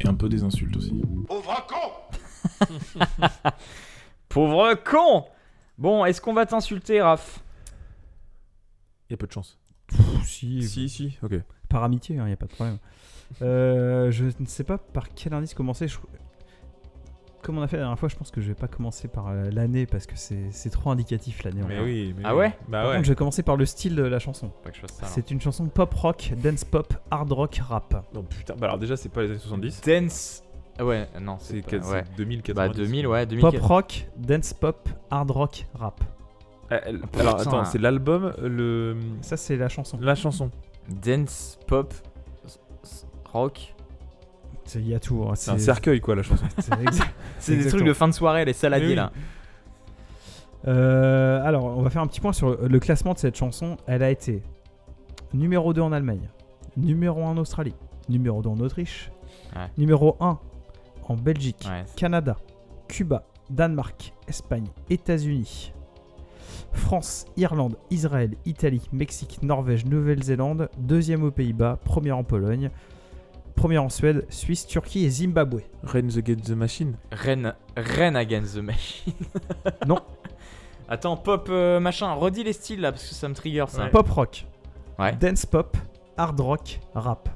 Et 0.00 0.08
un 0.08 0.14
peu 0.14 0.28
des 0.28 0.42
insultes 0.44 0.76
aussi. 0.76 1.02
Pauvre 1.26 1.66
con 1.68 2.66
Pauvre 4.28 4.74
con 4.84 5.24
Bon, 5.78 6.04
est-ce 6.04 6.20
qu'on 6.20 6.34
va 6.34 6.46
t'insulter, 6.46 7.00
Raph? 7.02 7.40
Il 9.08 9.12
y 9.12 9.14
a 9.14 9.16
peu 9.16 9.26
de 9.26 9.32
chance. 9.32 9.58
Pff, 9.96 10.24
si, 10.24 10.62
Si, 10.62 10.88
si, 10.88 11.18
ok. 11.22 11.34
par 11.68 11.82
amitié, 11.84 12.16
il 12.16 12.22
n'y 12.24 12.32
a 12.32 12.36
pas 12.36 12.46
de 12.46 12.52
problème. 12.52 12.78
Euh, 13.40 14.10
je 14.10 14.24
ne 14.38 14.46
sais 14.46 14.64
pas 14.64 14.78
par 14.78 15.12
quel 15.14 15.32
indice 15.34 15.54
commencer. 15.54 15.88
je- 15.88 15.98
Comme 17.42 17.58
on 17.58 17.62
a 17.62 17.66
fait 17.66 17.76
la 17.76 17.82
dernière 17.84 17.98
fois, 17.98 18.08
je 18.08 18.14
pense 18.14 18.30
que 18.30 18.40
je 18.40 18.48
vais 18.48 18.54
pas 18.54 18.68
commencer 18.68 19.08
par 19.08 19.28
euh, 19.28 19.50
l'année 19.50 19.84
parce 19.86 20.06
que 20.06 20.16
c'est 20.16 20.50
c'est 20.52 20.70
trop 20.70 20.90
indicatif 20.90 21.42
l'année. 21.42 21.62
en 21.62 21.66
Mais 21.66 21.80
oui, 21.80 22.14
mais 22.16 22.22
Ah 22.24 22.36
ouais 22.36 22.50
Bah 22.68 22.82
Par 22.82 22.88
ouais. 22.90 22.94
contre, 22.96 23.06
je 23.06 23.10
vais 23.12 23.16
commencer 23.16 23.42
par 23.42 23.56
le 23.56 23.66
style 23.66 23.96
de 23.96 24.02
la 24.02 24.18
chanson. 24.20 24.52
C'est 25.04 25.30
une 25.32 25.40
chanson 25.40 25.66
pop 25.66 25.92
rock, 25.94 26.32
dance 26.36 26.64
pop, 26.64 26.94
hard 27.10 27.32
rock, 27.32 27.56
rap. 27.56 28.06
Non, 28.14 28.22
putain, 28.22 28.54
bah 28.56 28.66
alors 28.66 28.78
déjà, 28.78 28.96
c'est 28.96 29.08
pas 29.08 29.22
les 29.22 29.30
années 29.30 29.38
70. 29.40 29.80
Dance. 29.84 30.42
Ah 30.78 30.84
ouais, 30.86 31.08
non, 31.20 31.36
C'est 31.40 31.64
ouais. 31.84 32.04
2000, 32.16 32.38
Bah 32.54 32.68
90. 32.68 32.76
2000, 32.78 33.06
ouais, 33.08 33.26
2000. 33.26 33.42
Pop 33.42 33.56
rock, 33.60 34.06
dance 34.16 34.54
pop, 34.54 34.88
hard 35.10 35.30
rock, 35.32 35.66
rap. 35.74 36.00
Alors 37.18 37.40
attends, 37.40 37.64
c'est 37.64 37.78
l'album, 37.78 38.32
le 38.42 38.96
Ça, 39.20 39.36
c'est 39.36 39.56
la 39.56 39.68
chanson. 39.68 39.98
la 40.00 40.14
chanson. 40.14 40.50
Dance, 40.88 41.58
pop, 41.66 41.92
rock. 43.32 43.74
C'est- 44.64 44.78
Il 44.80 44.88
y 44.88 44.94
a 44.94 45.00
tout. 45.00 45.24
hein, 45.28 45.34
C'est 45.34 45.50
un 45.50 45.58
cercueil 45.58 46.00
quoi, 46.00 46.14
la 46.14 46.22
chanson. 46.22 46.44
c'est 47.38 47.56
des 47.56 47.68
trucs 47.68 47.84
de 47.84 47.92
fin 47.92 48.08
de 48.08 48.12
soirée, 48.14 48.44
les 48.44 48.52
saladiers 48.52 48.88
oui. 48.88 48.94
là. 48.94 49.12
Euh, 50.68 51.42
alors, 51.44 51.64
on 51.64 51.82
va 51.82 51.90
faire 51.90 52.02
un 52.02 52.06
petit 52.06 52.20
point 52.20 52.32
sur 52.32 52.56
le 52.68 52.78
classement 52.80 53.14
de 53.14 53.18
cette 53.18 53.36
chanson. 53.36 53.76
Elle 53.86 54.02
a 54.02 54.10
été 54.10 54.42
numéro 55.34 55.72
2 55.72 55.80
en 55.80 55.92
Allemagne, 55.92 56.28
numéro 56.76 57.20
1 57.24 57.30
en 57.30 57.36
Australie, 57.38 57.74
numéro 58.08 58.42
2 58.42 58.48
en 58.50 58.60
Autriche, 58.60 59.10
Ouais. 59.56 59.66
numéro 59.76 60.16
1 60.20 60.38
en 61.08 61.16
Belgique, 61.16 61.66
Ouais, 61.68 61.84
Canada, 61.96 62.36
Cuba, 62.86 63.24
Danemark, 63.50 64.14
Espagne, 64.28 64.66
États-Unis, 64.88 65.72
France, 66.72 67.26
Irlande, 67.36 67.76
Israël, 67.90 68.34
Italie, 68.44 68.82
Mexique, 68.92 69.40
Norvège, 69.42 69.84
Nouvelle-Zélande, 69.86 70.68
deuxième 70.78 71.22
aux 71.24 71.30
Pays-Bas, 71.30 71.78
première 71.84 72.18
en 72.18 72.24
Pologne, 72.24 72.70
première 73.54 73.84
en 73.84 73.88
Suède, 73.88 74.26
Suisse, 74.30 74.66
Turquie 74.66 75.04
et 75.04 75.10
Zimbabwe. 75.10 75.60
The 75.86 76.24
Get 76.26 76.36
the 76.36 76.50
Machine. 76.50 76.96
Ren, 77.12 77.54
Ren 77.76 78.16
Against 78.16 78.54
the 78.56 78.62
Machine. 78.62 79.12
Non. 79.86 79.98
Attends, 80.88 81.16
pop 81.16 81.48
euh, 81.50 81.80
machin, 81.80 82.12
redis 82.12 82.44
les 82.44 82.52
styles 82.52 82.80
là 82.80 82.92
parce 82.92 83.08
que 83.08 83.14
ça 83.14 83.28
me 83.28 83.34
trigger 83.34 83.64
ça. 83.68 83.86
Pop 83.86 84.08
rock, 84.10 84.46
Ouais. 84.98 85.14
dance 85.16 85.46
pop, 85.46 85.76
hard 86.16 86.38
rock, 86.40 86.80
rap. 86.94 87.28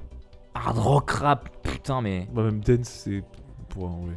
Hard 0.54 0.78
rock 0.78 1.10
rap, 1.10 1.48
putain 1.62 2.02
mais. 2.02 2.26
Bah, 2.32 2.42
même 2.42 2.60
dance, 2.60 2.88
c'est 3.04 3.22
pour 3.70 3.84
en 3.86 4.00
vrai. 4.06 4.14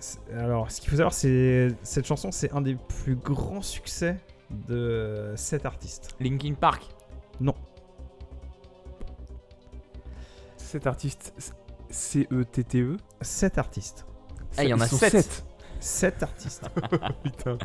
C'est- 0.00 0.18
Alors, 0.38 0.70
ce 0.70 0.80
qu'il 0.82 0.90
faut 0.90 0.96
savoir, 0.96 1.14
c'est 1.14 1.68
cette 1.82 2.06
chanson, 2.06 2.30
c'est 2.30 2.52
un 2.52 2.60
des 2.60 2.74
plus 2.74 3.16
grands 3.16 3.62
succès 3.62 4.16
de 4.50 5.32
cet 5.36 5.66
artiste. 5.66 6.14
Linkin 6.20 6.54
Park. 6.54 6.82
Cet 10.56 10.86
artiste, 10.86 11.32
C 11.90 12.26
E 12.32 12.44
T 12.44 12.64
T 12.64 12.80
E. 12.80 12.96
Cet 13.20 13.58
artiste. 13.58 14.06
Ah, 14.56 14.64
il 14.64 14.70
y 14.70 14.74
en 14.74 14.80
a 14.80 14.86
Ils 14.86 14.88
sont 14.88 14.96
7. 14.96 15.10
sept. 15.12 15.44
Cet 15.80 16.22
artiste. 16.22 16.68
Putain. 17.22 17.58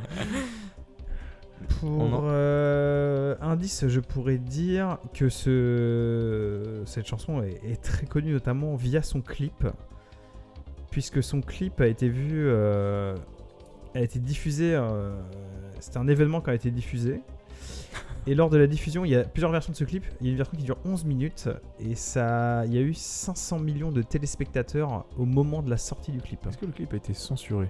Pour 1.80 2.22
euh, 2.24 3.36
indice, 3.42 3.88
je 3.88 4.00
pourrais 4.00 4.38
dire 4.38 4.98
que 5.14 5.30
ce, 5.30 6.84
cette 6.86 7.06
chanson 7.08 7.42
est, 7.42 7.60
est 7.64 7.82
très 7.82 8.06
connue 8.06 8.32
notamment 8.34 8.76
via 8.76 9.02
son 9.02 9.22
clip, 9.22 9.68
puisque 10.90 11.22
son 11.22 11.42
clip 11.42 11.80
a 11.82 11.88
été 11.88 12.10
vu, 12.10 12.48
euh, 12.48 13.16
a 13.96 14.00
été 14.02 14.20
diffusé. 14.20 14.74
euh, 14.76 15.12
C'était 15.80 15.98
un 15.98 16.08
événement 16.08 16.42
qui 16.42 16.50
a 16.50 16.54
été 16.54 16.72
diffusé. 16.72 17.22
Et 18.28 18.36
lors 18.36 18.50
de 18.50 18.58
la 18.58 18.68
diffusion, 18.68 19.06
il 19.06 19.12
y 19.12 19.16
a 19.16 19.24
plusieurs 19.24 19.52
versions 19.52 19.72
de 19.72 19.78
ce 19.78 19.84
clip. 19.86 20.06
Il 20.22 20.28
y 20.28 20.30
a 20.30 20.32
une 20.32 20.38
version 20.38 20.56
qui 20.58 20.64
dure 20.64 20.78
11 20.86 21.06
minutes 21.06 21.50
et 21.80 21.96
ça, 21.96 22.64
il 22.66 22.74
y 22.74 22.78
a 22.78 22.82
eu 22.82 22.94
500 22.94 23.60
millions 23.60 23.92
de 23.92 24.02
téléspectateurs 24.02 25.06
au 25.18 25.26
moment 25.26 25.62
de 25.64 25.70
la 25.70 25.78
sortie 25.78 26.12
du 26.12 26.22
clip. 26.22 26.46
Est-ce 26.48 26.58
que 26.58 26.66
le 26.66 26.72
clip 26.72 26.94
a 26.94 26.98
été 26.98 27.14
censuré? 27.14 27.70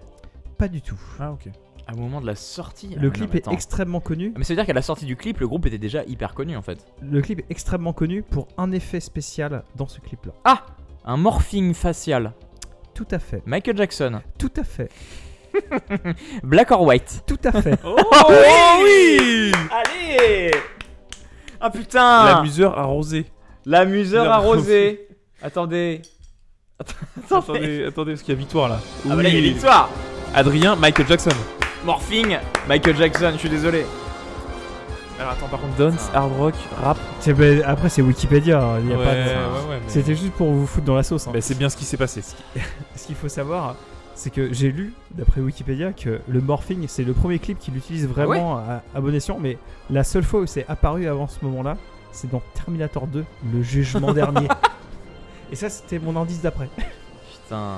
Pas 0.57 0.67
du 0.67 0.81
tout. 0.81 0.99
Ah 1.19 1.31
ok. 1.31 1.49
Au 1.93 1.97
moment 1.97 2.21
de 2.21 2.25
la 2.27 2.35
sortie. 2.35 2.89
Ah, 2.95 2.99
Le 2.99 3.07
non, 3.07 3.13
clip 3.13 3.35
est 3.35 3.47
extrêmement 3.47 3.99
connu. 3.99 4.33
Mais 4.37 4.43
ça 4.43 4.53
veut 4.53 4.57
dire 4.57 4.65
qu'à 4.65 4.73
la 4.73 4.81
sortie 4.81 5.05
du 5.05 5.15
clip, 5.15 5.39
le 5.39 5.47
groupe 5.47 5.65
était 5.65 5.77
déjà 5.77 6.03
hyper 6.03 6.33
connu 6.35 6.55
en 6.55 6.61
fait. 6.61 6.85
Le 7.01 7.21
clip 7.21 7.39
est 7.39 7.45
extrêmement 7.49 7.93
connu 7.93 8.21
pour 8.21 8.47
un 8.57 8.71
effet 8.71 8.99
spécial 8.99 9.63
dans 9.75 9.87
ce 9.87 9.99
clip-là. 9.99 10.33
Ah 10.43 10.65
Un 11.05 11.17
morphing 11.17 11.73
facial. 11.73 12.33
Tout 12.93 13.07
à 13.11 13.19
fait. 13.19 13.41
Michael 13.47 13.77
Jackson. 13.77 14.19
Tout 14.37 14.51
à 14.57 14.63
fait. 14.63 14.91
Black 16.43 16.71
or 16.71 16.83
white. 16.83 17.23
Tout 17.27 17.37
à 17.43 17.61
fait. 17.61 17.77
Oh 17.83 17.95
oui 18.83 19.51
Allez 19.71 20.51
Ah 21.59 21.69
putain 21.69 22.25
La 22.25 22.41
museur 22.41 22.77
arrosée. 22.77 23.25
La 23.65 23.85
museur 23.85 24.25
La- 24.25 24.35
arrosée. 24.35 25.07
Attendez. 25.41 26.01
Attendez. 26.79 26.95
attendez, 27.29 27.85
attendez, 27.85 28.11
parce 28.13 28.23
qu'il 28.23 28.33
y 28.33 28.37
a 28.37 28.39
victoire 28.39 28.69
là. 28.69 28.79
Ah 29.09 29.15
bah 29.15 29.23
là, 29.23 29.29
il 29.29 29.35
y 29.35 29.37
a 29.49 29.53
victoire 29.53 29.89
Adrien, 30.33 30.75
Michael 30.75 31.07
Jackson. 31.07 31.31
Morphing, 31.85 32.37
Michael 32.67 32.95
Jackson, 32.97 33.31
je 33.33 33.37
suis 33.39 33.49
désolé. 33.49 33.85
Alors 35.19 35.33
attends, 35.33 35.47
par 35.49 35.59
contre, 35.59 35.75
dance, 35.75 36.09
hard 36.13 36.31
rock, 36.37 36.53
rap. 36.81 36.97
C'est- 37.19 37.63
après, 37.63 37.89
c'est 37.89 38.01
Wikipédia. 38.01 38.61
hein, 38.61 38.79
il 38.81 38.89
y 38.89 38.93
a 38.93 38.97
Ouais, 38.97 39.03
pas 39.03 39.13
de- 39.13 39.17
ouais, 39.19 39.25
ouais, 39.25 39.79
mais- 39.83 39.89
C'était 39.89 40.15
juste 40.15 40.31
pour 40.33 40.47
vous 40.51 40.65
foutre 40.65 40.85
dans 40.85 40.95
la 40.95 41.03
sauce. 41.03 41.27
hein. 41.27 41.31
Bah, 41.33 41.41
c'est 41.41 41.57
bien 41.57 41.67
ce 41.69 41.75
qui 41.75 41.83
s'est 41.83 41.97
passé. 41.97 42.21
Ce 42.95 43.05
qu'il 43.05 43.15
faut 43.15 43.27
savoir, 43.27 43.75
c'est 44.19 44.31
que 44.31 44.51
j'ai 44.51 44.71
lu, 44.71 44.91
d'après 45.15 45.39
Wikipédia, 45.39 45.93
que 45.93 46.19
le 46.27 46.41
morphing, 46.41 46.85
c'est 46.89 47.05
le 47.05 47.13
premier 47.13 47.39
clip 47.39 47.57
qu'il 47.57 47.77
utilise 47.77 48.05
vraiment 48.05 48.57
à, 48.57 48.83
à 48.93 48.99
bon 49.01 49.13
escient, 49.15 49.39
mais 49.39 49.57
la 49.89 50.03
seule 50.03 50.23
fois 50.23 50.41
où 50.41 50.45
c'est 50.45 50.65
apparu 50.67 51.07
avant 51.07 51.27
ce 51.27 51.43
moment-là, 51.45 51.77
c'est 52.11 52.29
dans 52.29 52.41
Terminator 52.53 53.07
2, 53.07 53.23
le 53.53 53.61
jugement 53.61 54.13
dernier. 54.21 54.47
Et 55.53 55.55
ça, 55.55 55.69
c'était 55.69 55.99
mon 55.99 56.17
indice 56.17 56.41
d'après. 56.41 56.67
Putain. 57.43 57.77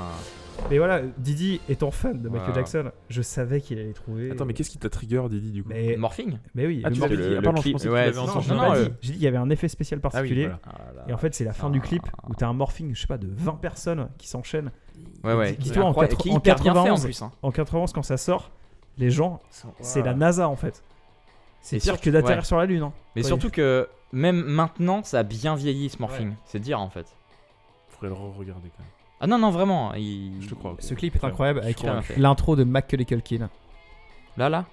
Mais 0.69 0.77
voilà, 0.77 1.01
Didi 1.17 1.61
étant 1.69 1.91
fan 1.91 2.21
de 2.21 2.27
Michael 2.29 2.47
Voilà. 2.51 2.53
Jackson, 2.55 2.91
je 3.09 3.21
savais 3.21 3.61
qu'il 3.61 3.79
allait 3.79 3.93
trouver. 3.93 4.31
Attends, 4.31 4.45
mais 4.45 4.53
qu'est-ce 4.53 4.69
qui 4.69 4.77
t'a 4.77 4.89
trigger, 4.89 5.21
Didi, 5.29 5.51
du 5.51 5.63
coup? 5.63 5.69
Mais- 5.69 5.95
Morphing? 5.95 6.37
Mais 6.55 6.65
oui, 6.67 6.81
Ah, 6.83 6.89
le 6.89 6.95
tu 6.95 7.01
morphing- 7.01 7.17
dit. 7.17 7.35
Ah, 7.37 7.41
pardon, 7.41 7.57
je 7.57 7.61
clip, 7.61 7.73
pensais 7.73 7.87
que 7.87 7.93
ouais, 7.93 8.11
tu 8.11 8.15
l'avais 8.15 8.17
non, 8.17 8.23
Non, 8.25 8.31
entendu. 8.31 8.45
je 8.47 8.53
l'ai 8.53 8.59
non, 8.59 8.67
pas 8.67 8.77
euh, 8.77 8.85
dit. 8.85 8.91
J'ai 9.01 9.07
dit 9.09 9.13
qu'il 9.17 9.23
y 9.23 9.27
avait 9.27 9.37
un 9.37 9.49
effet 9.49 9.67
spécial 9.69 9.99
particulier. 10.01 10.49
Ah 10.65 10.69
là 10.95 11.05
Et 11.07 11.13
en 11.13 11.17
fait, 11.17 11.33
c'est 11.35 11.45
la 11.45 11.53
fin 11.53 11.69
du 11.69 11.81
clip 11.81 12.03
où 12.29 12.35
t'as 12.35 12.47
un 12.47 12.53
morphing, 12.53 12.93
je 12.95 13.01
sais 13.01 13.07
pas, 13.07 13.17
de 13.17 13.27
20 13.31 13.53
personnes 13.61 14.09
qui 14.17 14.27
s'enchaînent. 14.27 14.71
Ouais, 15.23 15.33
ouais. 15.33 15.55
Qui 15.55 15.69
en, 15.79 15.89
incroyable, 15.89 16.15
quatre- 16.15 16.21
qui 16.23 16.29
est 16.29 16.33
en 16.33 16.37
hyper 16.37 16.55
bien 16.55 16.63
fait 16.73 16.79
en 16.79 16.83
91, 16.83 17.03
plus. 17.03 17.21
hein. 17.21 17.31
en 17.41 17.51
91, 17.51 17.93
quand 17.93 18.03
ça 18.03 18.17
sort, 18.17 18.51
les 18.97 19.09
gens, 19.11 19.41
c'est 19.79 20.01
la 20.01 20.13
NASA 20.13 20.47
en 20.49 20.55
fait. 20.55 20.83
C'est 21.61 21.77
pire 21.77 21.83
surtout- 21.93 22.03
que 22.05 22.09
d'atterrir 22.09 22.37
ouais. 22.39 22.43
sur 22.43 22.57
la 22.57 22.65
Lune. 22.65 22.81
hein. 22.83 22.93
Mais 23.15 23.23
surtout 23.23 23.49
que 23.51 23.87
même 24.11 24.41
maintenant, 24.43 25.03
ça 25.03 25.19
a 25.19 25.23
bien 25.23 25.55
vieilli 25.55 25.89
ce 25.89 25.99
morphing. 25.99 26.33
C'est 26.45 26.59
dire 26.59 26.79
en 26.79 26.89
fait. 26.89 27.05
Faudrait 27.89 28.07
le 28.09 28.13
re-regarder 28.15 28.69
quand 28.75 28.83
même. 28.83 28.91
Ah 29.19 29.27
non, 29.27 29.37
non, 29.37 29.51
vraiment. 29.51 29.93
il- 29.93 30.41
Je 30.41 30.49
te 30.49 30.55
crois. 30.55 30.75
Ce 30.79 30.93
clip 30.95 31.15
est 31.15 31.23
incroyable 31.23 31.59
avec 31.59 31.83
l'intro 32.17 32.55
de 32.55 32.63
Macaulay 32.63 33.05
Culkin. 33.05 33.49
Là, 34.37 34.49
là 34.49 34.65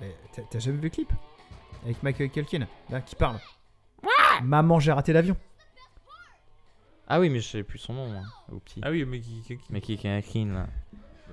Mais 0.00 0.14
t'as- 0.34 0.42
t'as 0.42 0.58
jamais 0.58 0.76
vu 0.76 0.82
le 0.82 0.88
clip? 0.90 1.10
Avec 1.84 2.02
Macaulay 2.02 2.28
Culkin, 2.28 2.66
là, 2.90 3.00
qui 3.00 3.14
parle. 3.16 3.36
Maman, 4.42 4.78
j'ai 4.78 4.92
raté 4.92 5.12
l'avion. 5.12 5.36
Ah 7.08 7.20
oui, 7.20 7.30
mais 7.30 7.40
je 7.40 7.48
sais 7.48 7.62
plus 7.62 7.78
son 7.78 7.94
nom, 7.94 8.06
moi, 8.08 8.22
au 8.52 8.58
petit. 8.58 8.80
Ah 8.82 8.90
oui, 8.90 9.04
mais 9.06 9.20
qui. 9.20 9.40
qui- 9.46 9.56
qui- 9.56 9.64
Mais 9.70 9.80
qui 9.80 9.94
est 9.94 10.04
Anakin 10.06 10.46
là. 10.52 10.66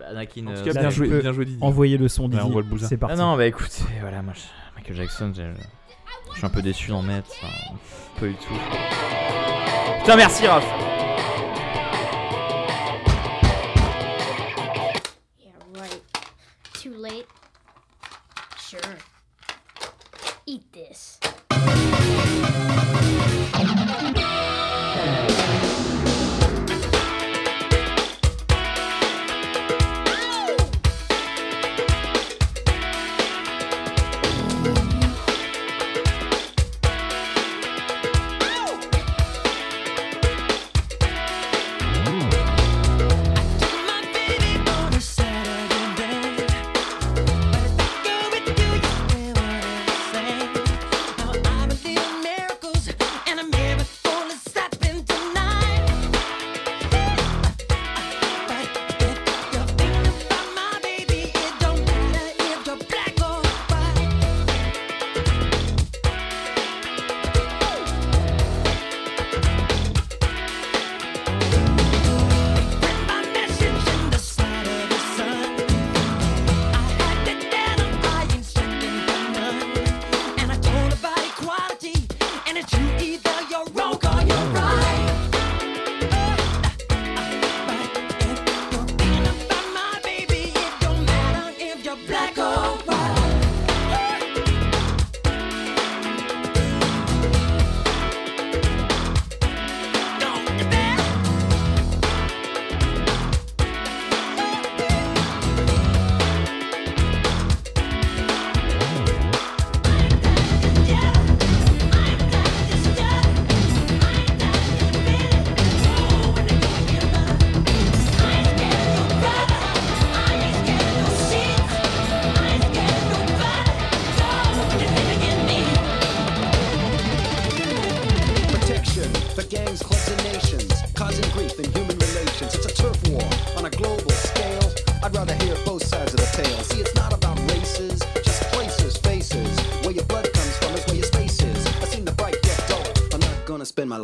Anakin. 0.10 0.47
En 0.47 0.53
tout 0.53 0.60
euh, 0.60 0.64
cas, 0.73 0.80
bien 0.80 0.89
joué, 0.89 1.07
bien. 1.22 1.31
Envoyez 1.61 1.97
le 1.97 2.07
son, 2.07 2.23
Ouais, 2.23 2.30
Didi. 2.30 2.41
on 2.43 2.49
voit 2.49 2.61
le 2.61 2.68
bousin. 2.68 2.88
C'est 2.88 2.97
parti. 2.97 3.14
Ah 3.14 3.18
non, 3.22 3.35
bah 3.35 3.45
écoute, 3.45 3.84
voilà, 3.99 4.22
moi, 4.22 4.34
je- 4.35 4.41
Michael 4.77 4.95
Jackson, 4.95 5.34
je... 5.35 5.41
je 6.31 6.38
suis 6.38 6.45
un 6.45 6.49
peu 6.49 6.61
déçu 6.61 6.89
d'en 6.91 7.02
mettre. 7.02 7.30
enfin, 7.43 7.76
pas 8.19 8.27
du 8.27 8.35
tout. 8.35 8.53
Putain, 9.99 10.15
merci 10.15 10.47
Raph 10.47 10.65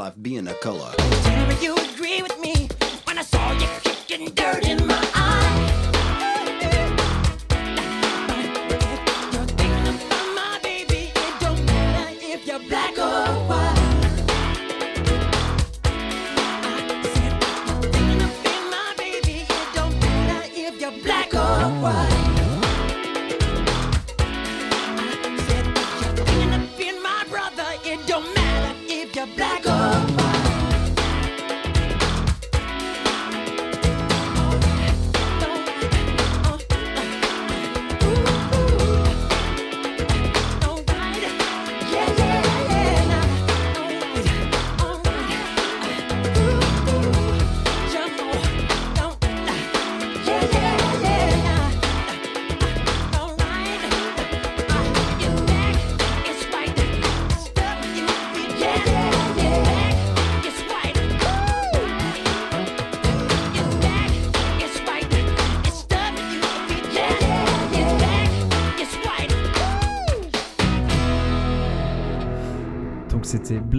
life 0.01 0.15
being 0.19 0.47
a 0.47 0.53
color. 0.55 1.00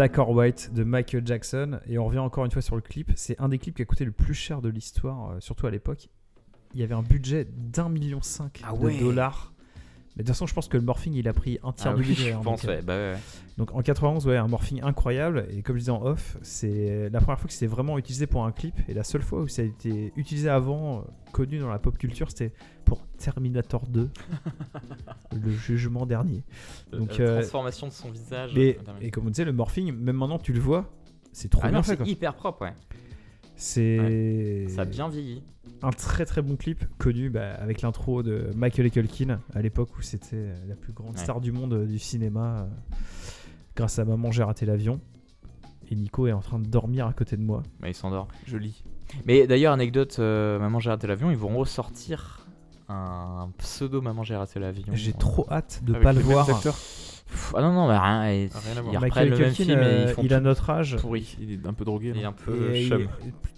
Black 0.03 0.19
or 0.19 0.31
White 0.31 0.71
de 0.75 0.83
Michael 0.83 1.25
Jackson. 1.25 1.79
Et 1.87 1.97
on 1.97 2.07
revient 2.07 2.19
encore 2.19 2.45
une 2.45 2.51
fois 2.51 2.61
sur 2.61 2.75
le 2.75 2.83
clip. 2.83 3.13
C'est 3.15 3.41
un 3.41 3.49
des 3.49 3.59
clips 3.59 3.77
qui 3.77 3.83
a 3.83 3.85
coûté 3.85 4.05
le 4.05 4.11
plus 4.11 4.35
cher 4.35 4.61
de 4.61 4.69
l'histoire, 4.69 5.31
euh, 5.31 5.37
surtout 5.39 5.69
à 5.69 5.71
l'époque. 5.71 6.09
il 6.75 6.81
y 6.81 6.83
avait 6.83 6.95
un 6.97 7.03
budget 7.05 7.47
d'un 7.57 7.89
million 7.89 8.21
cinq 8.21 8.63
Ah 8.65 8.73
de 8.73 8.79
ouais. 8.79 8.99
dollars. 8.99 9.53
Mais 10.17 10.23
de 10.25 10.27
toute 10.27 10.35
façon, 10.35 10.47
je 10.47 10.53
pense 10.53 10.69
que 10.69 10.77
le 10.77 10.83
morphing, 10.83 11.15
il 11.15 11.27
a 11.27 11.33
pris 11.33 11.59
un 11.63 11.73
tiers 11.73 11.93
Ah 11.93 11.95
du 11.95 12.03
oui, 12.03 12.09
budget. 12.09 12.31
je 12.33 12.35
hein, 12.37 12.41
pense, 12.45 12.61
donc, 12.63 12.71
euh, 12.71 12.77
ouais, 12.77 12.83
bah 12.83 12.95
ouais, 12.97 13.17
donc 13.57 13.75
en 13.75 13.81
91, 13.81 14.27
ouais, 14.27 14.37
un 14.37 14.47
morphing 14.47 14.83
incroyable. 14.83 15.47
Et 15.51 15.63
comme 15.63 15.77
je 15.77 15.81
disais 15.81 15.91
en 15.91 16.03
off, 16.05 16.37
c'est 16.43 17.09
la 17.11 17.21
première 17.21 17.39
fois 17.41 17.47
que 17.49 17.53
c'était 17.55 17.67
vraiment 17.67 17.97
utilisé 17.99 18.27
pour 18.27 18.45
un 18.45 18.53
clip. 18.53 18.75
Et 18.89 18.95
la 18.95 19.05
seule 19.05 19.23
fois 19.23 19.41
où 19.41 19.49
ça 19.49 19.63
a 19.63 19.65
été 19.65 20.13
utilisé 20.17 20.51
avant, 20.51 20.99
euh, 20.99 21.03
connu 21.33 21.59
dans 21.61 21.69
la 21.71 21.79
pop 21.79 21.97
culture, 21.97 22.29
c'était 22.31 22.53
pour 22.85 23.07
Terminator 23.17 23.87
2, 23.87 24.11
le 25.43 25.51
jugement 25.53 26.05
dernier. 26.05 26.45
Donc, 26.93 27.17
la 27.17 27.25
euh, 27.25 27.41
transformation 27.41 27.87
de 27.87 27.93
son 27.93 28.11
visage. 28.11 28.53
mais- 28.55 28.77
euh, 28.87 28.93
et 29.01 29.11
comme 29.11 29.27
on 29.27 29.31
disait, 29.31 29.45
le 29.47 29.53
morphing, 29.53 29.93
même 29.93 30.17
maintenant 30.17 30.39
tu 30.39 30.53
le 30.53 30.61
vois, 30.61 30.91
c'est 31.33 31.49
trop 31.49 31.63
Ah 31.65 31.69
bien 31.69 31.79
non, 31.79 31.83
fait. 31.83 31.97
c'est 31.97 32.07
hyper 32.11 32.35
propre, 32.35 32.63
ouais. 32.63 32.75
C'est 33.57 34.67
Ça 34.69 34.83
a 34.83 34.85
bien 34.85 35.09
vieilli. 35.09 35.43
Un 35.83 35.91
très 35.91 36.25
très 36.25 36.43
bon 36.43 36.57
clip 36.57 36.85
connu 36.99 37.29
bah, 37.31 37.55
avec 37.55 37.83
l'intro 37.83 38.23
de 38.23 38.51
Michael 38.57 38.91
Culkin 38.91 39.41
à 39.55 39.63
l'époque 39.63 39.91
où 39.99 40.03
c'était 40.03 40.37
euh, 40.37 40.55
la 40.69 40.75
plus 40.77 40.93
grande 40.93 41.17
Ouais. 41.17 41.23
star 41.23 41.41
du 41.41 41.51
monde 41.53 41.73
euh, 41.75 41.87
du 41.87 41.99
cinéma. 41.99 42.61
euh, 42.63 42.95
grâce 43.77 43.99
à 43.99 44.05
Maman, 44.05 44.31
j'ai 44.31 44.43
raté 44.43 44.67
l'avion. 44.67 45.01
Et 45.91 45.95
Nico 45.95 46.27
est 46.27 46.33
en 46.33 46.41
train 46.41 46.59
de 46.59 46.67
dormir 46.67 47.07
à 47.07 47.13
côté 47.13 47.37
de 47.37 47.43
moi. 47.43 47.63
Mais 47.81 47.91
il 47.91 47.95
s'endort. 47.95 48.29
Je 48.47 48.57
lis. 48.57 48.83
Mais 49.27 49.47
d'ailleurs, 49.47 49.73
anecdote, 49.75 50.17
euh, 50.21 50.59
Maman 50.59 50.79
j'ai 50.81 50.91
raté 50.91 51.07
l'avion, 51.07 51.31
ils 51.31 51.37
vont 51.37 51.57
ressortir 51.59 52.47
un 52.89 53.51
pseudo 53.59 54.01
Maman 54.03 54.23
j'ai 54.23 54.37
raté 54.37 54.59
l'avion. 54.61 54.93
J'ai 54.95 55.13
trop 55.13 55.47
hâte 55.51 55.81
de 55.85 55.93
Avec 55.95 56.03
pas 56.05 56.13
le 56.13 56.21
voir. 56.21 56.49
acteurs. 56.49 56.77
Pff, 57.33 57.55
Ah 57.57 57.63
non, 57.63 57.73
non, 57.73 57.89
mais 57.89 57.99
rien. 57.99 58.25
et- 58.31 58.49
Rien 58.53 58.77
à 58.77 58.81
voir. 58.83 58.95
Ils 58.95 59.01
Michael 59.01 59.29
le 59.31 59.37
même 59.37 59.47
Culkin, 59.49 59.65
film 59.65 59.81
et 59.81 59.85
euh, 59.85 60.05
ils 60.09 60.15
font 60.15 60.23
il 60.23 60.35
a 60.35 60.39
tout 60.39 60.45
notre 60.45 60.71
âge. 60.71 60.97
pourri. 60.99 61.37
Il 61.41 61.53
est 61.53 61.67
un 61.67 61.73
peu 61.73 61.85
drogué. 61.85 62.13
Il 62.15 62.21
est 62.21 62.25
un 62.25 62.33
peu 62.33 62.75
Et 62.75 62.83
il- 62.83 62.89
chum. 62.89 63.09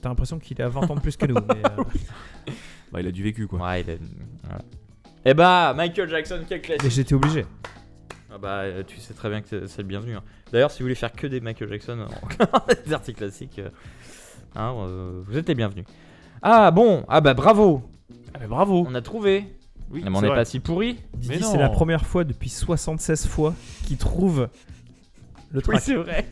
T'as 0.00 0.08
l'impression 0.08 0.38
qu'il 0.38 0.60
a 0.62 0.68
20 0.68 0.90
ans 0.90 0.94
de 0.94 1.00
plus 1.00 1.16
que 1.16 1.26
nous. 1.26 1.34
mais, 1.34 1.62
euh, 1.66 1.82
Bah, 2.92 3.00
il 3.00 3.06
a 3.08 3.10
du 3.12 3.22
vécu 3.22 3.46
quoi. 3.46 3.60
Ouais, 3.60 3.80
il 3.82 3.90
a... 3.90 3.94
voilà. 4.44 4.62
Et 5.24 5.34
bah, 5.34 5.74
Michael 5.76 6.08
Jackson, 6.08 6.40
quel 6.48 6.58
mais 6.60 6.62
classique. 6.76 6.90
j'étais 6.90 7.14
obligé. 7.14 7.44
Ah 8.32 8.38
bah, 8.38 8.48
euh, 8.62 8.82
tu 8.86 8.98
sais 8.98 9.14
très 9.14 9.28
bien 9.30 9.40
que 9.40 9.48
c'est- 9.48 9.66
c'est 9.66 9.82
le 9.82 9.88
bienvenu. 9.88 10.14
hein. 10.16 10.22
D'ailleurs, 10.52 10.70
si 10.70 10.78
vous 10.80 10.84
voulez 10.84 10.94
faire 10.94 11.12
que 11.12 11.26
des 11.26 11.40
Michael 11.40 11.68
Jackson 11.68 12.06
en 12.52 12.84
des 12.86 12.92
articles 12.92 13.18
classiques, 13.18 13.58
euh, 13.58 13.70
hein, 14.54 14.72
euh, 14.76 15.20
vous 15.24 15.36
êtes 15.38 15.48
les 15.48 15.54
bienvenus. 15.54 15.84
Ah 16.42 16.70
bon, 16.70 17.04
ah 17.08 17.20
bah 17.20 17.34
bravo, 17.34 17.82
Ah 18.34 18.38
bah 18.40 18.46
bravo. 18.48 18.86
on 18.88 18.94
a 18.94 19.00
trouvé. 19.02 19.44
Oui, 19.94 20.02
Mais 20.04 20.10
on 20.10 20.16
c'est 20.20 20.28
n'est 20.28 20.34
pas 20.34 20.44
si 20.44 20.60
pourri. 20.60 20.98
Didi, 21.14 21.42
c'est 21.42 21.56
la 21.56 21.68
première 21.70 22.04
fois 22.04 22.24
depuis 22.24 22.50
76 22.50 23.26
fois 23.28 23.54
qu'il 23.86 23.96
trouve 23.96 24.48
le 25.52 25.58
Oui, 25.58 25.62
track. 25.62 25.80
c'est 25.80 25.94
vrai. 25.94 26.26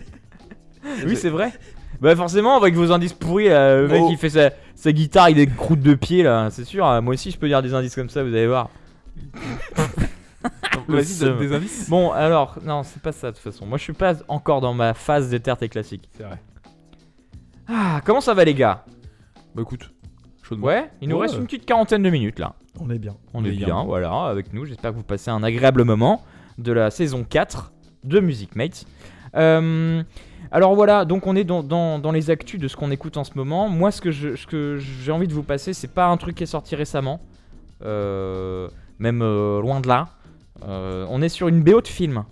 oui, 1.07 1.17
c'est 1.17 1.31
vrai. 1.31 1.53
Bah 2.01 2.15
forcément, 2.17 2.57
avec 2.57 2.75
vos 2.75 2.91
indices 2.91 3.13
pourris, 3.13 3.49
le 3.49 3.87
mec 3.89 4.03
Oh. 4.05 4.09
il 4.11 4.17
fait 4.19 4.31
sa, 4.31 4.51
sa 4.75 4.91
guitare, 4.93 5.31
il 5.31 5.41
a 5.41 5.45
des 5.47 5.51
croûtes 5.53 5.81
de 5.81 5.95
pied 5.95 6.25
là, 6.25 6.49
c'est 6.51 6.65
sûr. 6.65 6.85
hein. 6.85 7.01
Moi 7.01 7.15
aussi, 7.15 7.31
je 7.31 7.39
peux 7.39 7.47
dire 7.47 7.63
des 7.63 7.73
indices 7.73 7.95
comme 7.95 8.11
ça, 8.11 8.23
vous 8.25 8.31
allez 8.35 8.49
voir. 8.49 8.69
Vas-y, 10.89 11.19
donne 11.21 11.39
des 11.39 11.53
indices. 11.53 11.89
Bon, 11.89 12.11
alors, 12.11 12.59
non, 12.65 12.83
c'est 12.83 13.01
pas 13.01 13.13
ça 13.13 13.31
de 13.31 13.37
toute 13.37 13.45
façon. 13.45 13.65
Moi, 13.67 13.79
je 13.79 13.85
suis 13.85 13.93
pas 13.93 14.15
encore 14.27 14.61
dans 14.61 14.75
ma 14.75 14.95
phase 14.95 15.31
d'éterte 15.31 15.63
et 15.63 15.69
classique. 15.69 16.09
C'est 16.17 16.25
vrai. 16.25 16.43
Ah, 17.69 18.01
comment 18.05 18.21
ça 18.21 18.35
va, 18.35 18.45
les 18.45 18.55
gars? 18.55 18.85
Bah 19.55 19.63
écoute, 19.63 19.92
chaudement. 20.53 20.67
Ouais, 20.67 20.91
il 21.01 21.09
nous 21.09 21.17
Ouais. 21.17 21.23
reste 21.23 21.37
une 21.37 21.45
petite 21.45 21.67
quarantaine 21.67 22.03
de 22.03 22.11
minutes 22.11 22.39
là. 22.39 22.55
On 22.81 22.89
est 22.91 22.99
bien. 22.99 23.15
On 23.35 23.45
est 23.45 23.51
bien. 23.51 23.67
bien, 23.67 23.85
voilà, 23.85 24.13
avec 24.25 24.53
nous. 24.53 24.65
J'espère 24.65 24.93
que 24.93 24.97
vous 24.97 25.03
passez 25.03 25.31
un 25.31 25.43
agréable 25.43 25.85
moment 25.85 26.23
de 26.59 26.73
la 26.73 26.91
saison 26.91 27.25
4 27.29 27.73
de 28.05 28.21
Music 28.21 28.57
Mates. 28.57 28.85
Euh, 29.37 30.03
alors 30.51 30.75
voilà, 30.75 31.05
donc 31.05 31.27
on 31.27 31.35
est 31.37 31.45
dans, 31.45 31.63
dans- 31.63 31.99
dans 31.99 32.13
les 32.13 32.31
actus 32.31 32.61
de 32.61 32.69
ce 32.69 32.77
qu'on 32.77 32.91
écoute 32.91 33.17
en 33.17 33.25
ce 33.25 33.33
moment. 33.37 33.69
Moi, 33.69 33.91
ce 33.91 34.01
que 34.01 34.11
je- 34.11 34.37
ce 34.37 34.47
que 34.47 34.77
j'ai 34.79 35.13
envie 35.13 35.29
de 35.29 35.33
vous 35.35 35.43
passer, 35.43 35.73
c'est 35.73 35.89
pas 35.93 36.07
un 36.07 36.17
truc 36.17 36.37
qui 36.37 36.43
est 36.43 36.47
sorti 36.47 36.77
récemment, 36.77 37.21
Euh, 37.85 38.69
même 38.99 39.23
euh, 39.23 39.61
loin 39.61 39.81
de 39.81 39.89
là. 39.89 40.09
Euh, 40.69 41.05
on 41.11 41.21
est 41.21 41.29
sur 41.29 41.49
une 41.49 41.63
BO 41.63 41.81
de 41.81 41.89
film. 41.89 42.25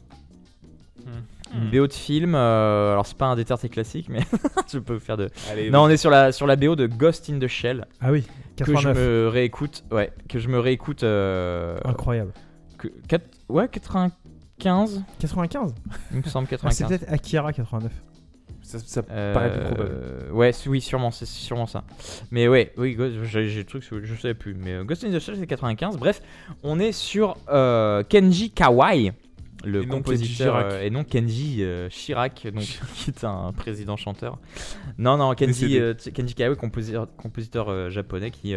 Une 1.54 1.70
BO 1.70 1.86
de 1.86 1.92
film, 1.92 2.34
euh, 2.34 2.92
alors 2.92 3.06
c'est 3.06 3.16
pas 3.16 3.26
un 3.26 3.36
déterté 3.36 3.68
classique, 3.68 4.08
mais 4.08 4.20
je 4.72 4.78
peux 4.78 4.94
vous 4.94 5.00
faire 5.00 5.16
de. 5.16 5.28
Allez, 5.50 5.70
Non, 5.70 5.82
on 5.82 5.88
est 5.88 5.96
sur 5.96 6.10
la, 6.10 6.30
sur 6.32 6.46
la 6.46 6.56
BO 6.56 6.76
de 6.76 6.86
Ghost 6.86 7.28
in 7.30 7.38
the 7.38 7.48
Shell 7.48 7.86
Ah 8.00 8.12
oui, 8.12 8.22
que 8.56 8.64
je 8.64 8.72
89. 8.72 8.96
me 8.96 9.28
réécoute. 9.28 9.84
Ouais, 9.90 10.12
que 10.28 10.38
je 10.38 10.48
me 10.48 10.58
réécoute. 10.60 11.02
euh, 11.02 11.78
Incroyable. 11.84 12.32
que, 12.78 12.88
quatre- 13.08 13.26
ouais, 13.48 13.68
95, 13.68 15.02
95 15.18 15.74
il 16.12 16.18
me 16.18 16.22
semble 16.22 16.46
Ah, 16.52 16.70
C'est 16.70 16.84
95. 16.84 16.88
peut-être 16.88 17.12
Akira 17.12 17.52
89. 17.52 17.92
ça, 18.62 18.78
ça 18.78 19.02
Euh, 19.10 19.34
paraît 19.34 19.50
plus 19.52 19.60
probable. 19.64 19.90
Ouais, 20.32 20.52
c- 20.52 20.68
oui, 20.70 20.80
sûrement, 20.80 21.10
c'est 21.10 21.26
sûrement 21.26 21.66
ça. 21.66 21.82
Mais 22.30 22.46
ouais, 22.46 22.72
oui, 22.76 22.94
Ghost- 22.94 23.24
j'ai 23.24 23.48
le 23.48 23.64
truc, 23.64 23.82
je 24.04 24.14
savais 24.14 24.34
plus. 24.34 24.54
Mais 24.54 24.74
euh, 24.74 24.84
Ghost 24.84 25.02
in 25.04 25.10
the 25.10 25.18
Shell, 25.18 25.36
c'est 25.38 25.46
95. 25.46 25.96
Bref, 25.96 26.22
on 26.62 26.78
est 26.78 26.92
sur 26.92 27.36
euh, 27.48 28.04
Kenji 28.04 28.50
Kawai, 28.52 29.12
le 29.64 29.82
Et 29.82 29.86
compositeur, 29.86 30.56
euh, 30.56 30.82
et 30.82 30.90
non 30.90 31.04
Kenji 31.04 31.58
euh, 31.60 31.88
Chirac, 31.88 32.46
donc, 32.52 32.62
qui 32.94 33.10
est 33.10 33.24
un 33.24 33.52
président 33.52 33.96
chanteur. 33.96 34.38
Non, 34.98 35.16
non, 35.16 35.34
Kenji, 35.34 35.78
euh, 35.78 35.94
Kenji 35.94 36.34
compositeur, 36.58 37.08
compositeur 37.16 37.90
japonais 37.90 38.30
qui. 38.30 38.54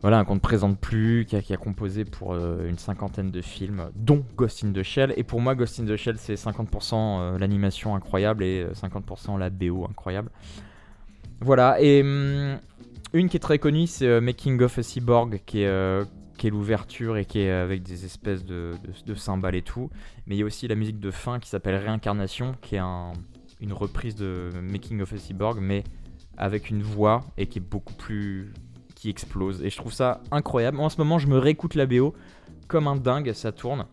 voilà, 0.00 0.24
qu'on 0.24 0.36
ne 0.36 0.40
présente 0.40 0.78
plus, 0.78 1.26
qui 1.26 1.36
a, 1.36 1.42
qui 1.42 1.52
a 1.52 1.56
composé 1.56 2.04
pour 2.04 2.32
euh, 2.32 2.68
une 2.68 2.78
cinquantaine 2.78 3.30
de 3.30 3.42
films, 3.42 3.90
dont 3.96 4.24
Ghost 4.36 4.64
in 4.64 4.72
the 4.72 4.82
Shell. 4.82 5.12
Et 5.16 5.24
pour 5.24 5.40
moi, 5.40 5.54
Ghost 5.54 5.80
in 5.80 5.84
the 5.84 5.96
Shell, 5.96 6.16
c'est 6.18 6.34
50% 6.34 6.94
euh, 6.94 7.38
l'animation 7.38 7.94
incroyable 7.94 8.44
et 8.44 8.62
euh, 8.62 8.72
50% 8.72 9.38
la 9.38 9.50
BO 9.50 9.86
incroyable. 9.88 10.30
Voilà, 11.40 11.80
et 11.80 12.02
hum, 12.02 12.58
une 13.12 13.28
qui 13.28 13.36
est 13.36 13.40
très 13.40 13.58
connue, 13.58 13.86
c'est 13.86 14.06
euh, 14.06 14.20
Making 14.20 14.60
of 14.62 14.78
a 14.78 14.82
Cyborg, 14.82 15.40
qui 15.46 15.62
est, 15.62 16.02
qui 16.38 16.46
est 16.46 16.50
l'ouverture 16.50 17.18
et 17.18 17.26
qui 17.26 17.40
est 17.40 17.50
avec 17.50 17.82
des 17.82 18.06
espèces 18.06 18.44
de, 18.46 18.72
de, 19.04 19.14
cymbales 19.14 19.54
et 19.56 19.62
tout. 19.62 19.90
Mais 20.26 20.36
il 20.36 20.38
y 20.38 20.42
a 20.42 20.46
aussi 20.46 20.66
la 20.68 20.74
musique 20.76 20.98
de 21.00 21.10
fin 21.10 21.38
qui 21.38 21.48
s'appelle 21.50 21.74
Réincarnation, 21.76 22.54
qui 22.62 22.76
est 22.76 22.78
un- 22.78 23.12
une 23.60 23.72
reprise 23.74 24.14
de 24.14 24.48
Making 24.62 25.02
of 25.02 25.12
a 25.12 25.18
Cyborg, 25.18 25.58
mais 25.60 25.84
avec 26.38 26.70
une 26.70 26.82
voix 26.82 27.24
et 27.36 27.46
qui 27.46 27.58
est 27.58 27.62
beaucoup 27.68 27.92
plus. 27.94 28.52
qui 28.94 29.10
explose. 29.10 29.62
Et 29.62 29.70
je 29.70 29.76
trouve 29.76 29.92
ça 29.92 30.22
incroyable. 30.32 30.80
En 30.80 30.88
ce 30.88 30.98
moment, 30.98 31.20
je 31.20 31.28
me 31.28 31.38
réécoute 31.38 31.76
la 31.76 31.86
BO 31.86 32.14
comme 32.66 32.88
un 32.88 32.96
dingue, 32.96 33.32
ça 33.32 33.52
tourne. 33.52 33.86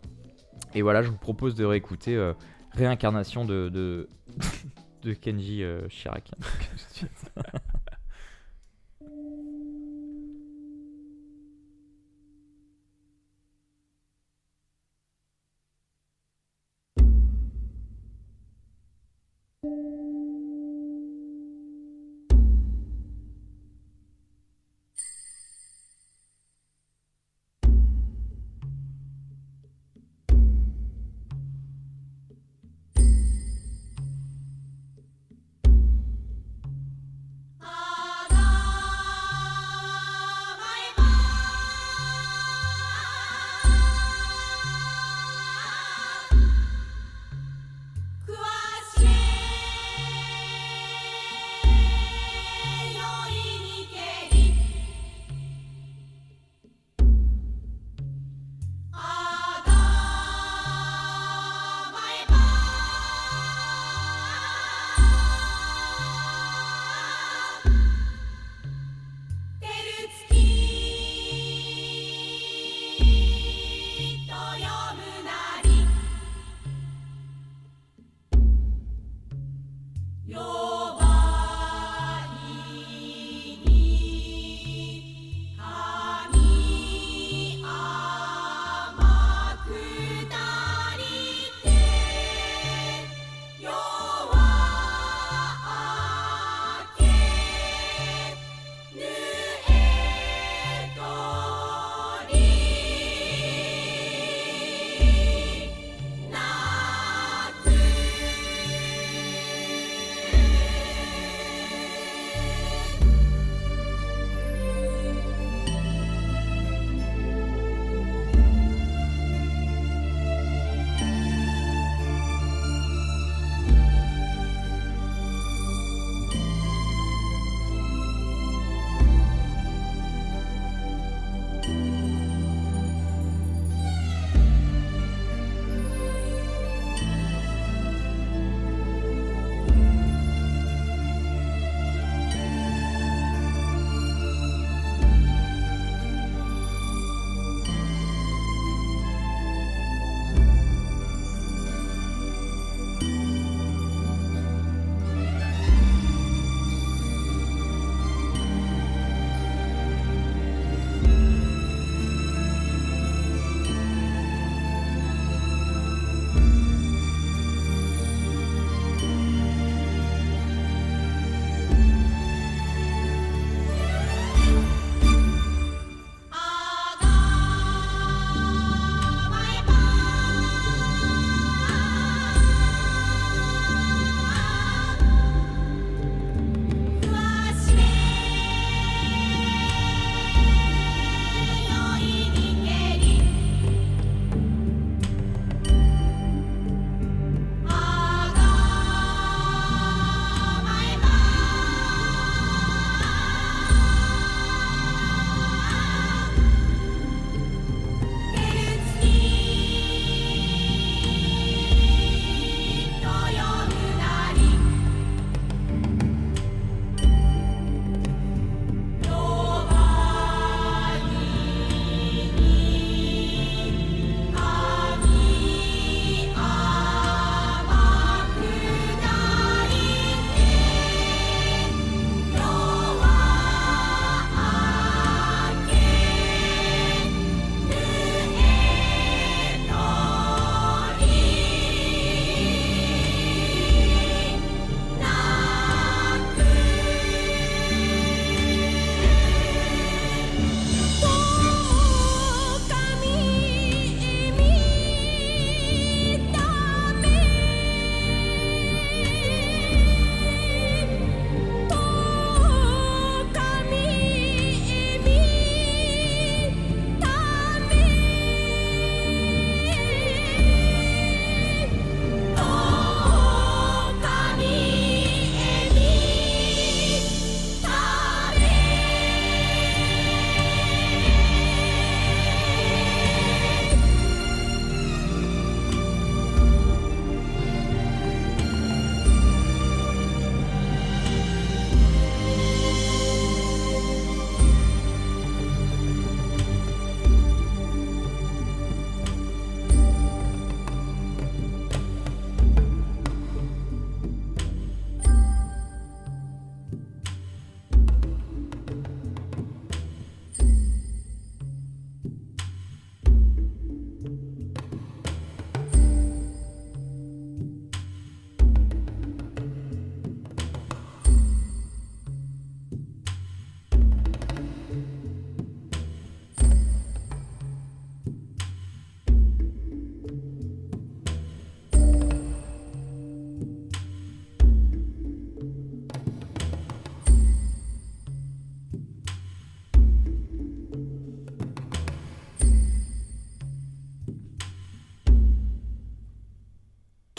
Et 0.73 0.81
voilà, 0.81 1.03
je 1.03 1.09
vous 1.09 1.17
propose 1.17 1.53
de 1.53 1.63
réécouter 1.63 2.15
euh, 2.15 2.34
Réincarnation 2.72 3.45
de, 3.45 3.69
de, 3.69 4.09
de 5.03 5.13
Kenji 5.13 5.61
euh, 5.63 5.88
Chirac. 5.89 6.31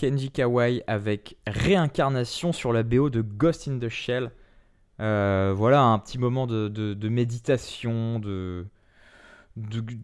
Kenji 0.07 0.31
Kawai 0.31 0.85
avec 0.87 1.37
Réincarnation 1.49 2.53
sur 2.53 2.73
la 2.73 2.85
BO 2.85 3.11
de 3.11 3.23
Ghost 3.23 3.67
in 3.67 3.79
the 3.81 3.89
Shell. 3.89 4.31
Euh, 5.01 5.53
voilà 5.57 5.83
un 5.83 5.99
petit 5.99 6.17
moment 6.17 6.47
de, 6.47 6.69
de- 6.69 6.95
de 6.95 7.09
méditation, 7.09 8.21
de, 8.21 8.67
de, 9.57 9.81
de 9.81 9.97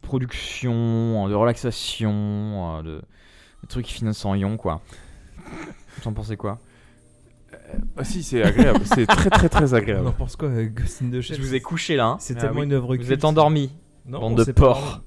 production, 0.00 1.28
de 1.28 1.34
relaxation, 1.34 2.78
euh, 2.78 2.82
de, 2.82 2.90
de 3.62 3.68
trucs 3.68 3.86
qui 3.86 3.94
finissent 3.94 4.24
en 4.24 4.36
ion 4.36 4.56
quoi. 4.56 4.80
Vous 5.98 6.06
en 6.08 6.12
pensez 6.12 6.36
quoi? 6.36 6.60
Ah 7.96 8.04
si, 8.04 8.22
c'est 8.22 8.44
agréable. 8.44 8.80
c'est 8.84 9.06
très 9.06 9.28
très 9.30 9.48
très 9.48 9.72
On 9.72 9.74
en 9.74 9.78
agréable. 9.78 10.12
pense 10.16 10.36
quoi 10.36 10.48
euh, 10.50 10.66
Ghost 10.68 11.02
in 11.02 11.10
the 11.10 11.20
Shell? 11.20 11.36
Je 11.36 11.42
vous 11.42 11.54
ai 11.56 11.60
couché 11.60 11.96
là. 11.96 12.06
hein. 12.06 12.16
C'est 12.20 12.36
Ah 12.38 12.42
tellement 12.42 12.60
oui. 12.60 12.66
une 12.66 12.72
œuvre 12.74 12.94
Vous 12.94 12.98
culte. 13.02 13.10
êtes 13.10 13.24
endormi, 13.24 13.72
Non, 14.06 14.20
bande 14.20 14.32
on 14.34 14.36
de 14.36 14.44
s'est 14.44 14.52
pas 14.52 14.62
porcs. 14.62 15.02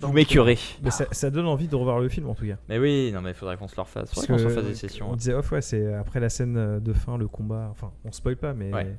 Vous 0.00 0.12
m'écurez. 0.12 0.58
Mais 0.82 0.90
ça, 0.90 1.06
ça 1.12 1.30
donne 1.30 1.46
envie 1.46 1.68
de 1.68 1.76
revoir 1.76 2.00
le 2.00 2.08
film 2.08 2.28
en 2.28 2.34
tout 2.34 2.46
cas. 2.46 2.56
Mais 2.68 2.78
oui, 2.78 3.10
non 3.12 3.20
mais 3.20 3.30
il 3.30 3.34
faudrait 3.34 3.56
qu'on 3.56 3.68
se 3.68 3.76
le 3.76 3.82
refasse. 3.82 4.10
Faudrait 4.12 4.26
qu'on 4.28 4.38
se 4.38 4.44
refasse 4.44 4.64
des 4.64 4.70
euh, 4.70 4.74
sessions. 4.74 5.10
On 5.10 5.16
disait 5.16 5.34
off, 5.34 5.50
ouais, 5.52 5.60
c'est 5.62 5.92
après 5.94 6.20
la 6.20 6.28
scène 6.28 6.56
euh, 6.56 6.80
de 6.80 6.92
fin, 6.92 7.18
le 7.18 7.28
combat. 7.28 7.68
Enfin, 7.70 7.92
on 8.04 8.12
spoil 8.12 8.36
pas, 8.36 8.54
mais. 8.54 8.72
Ouais. 8.72 8.96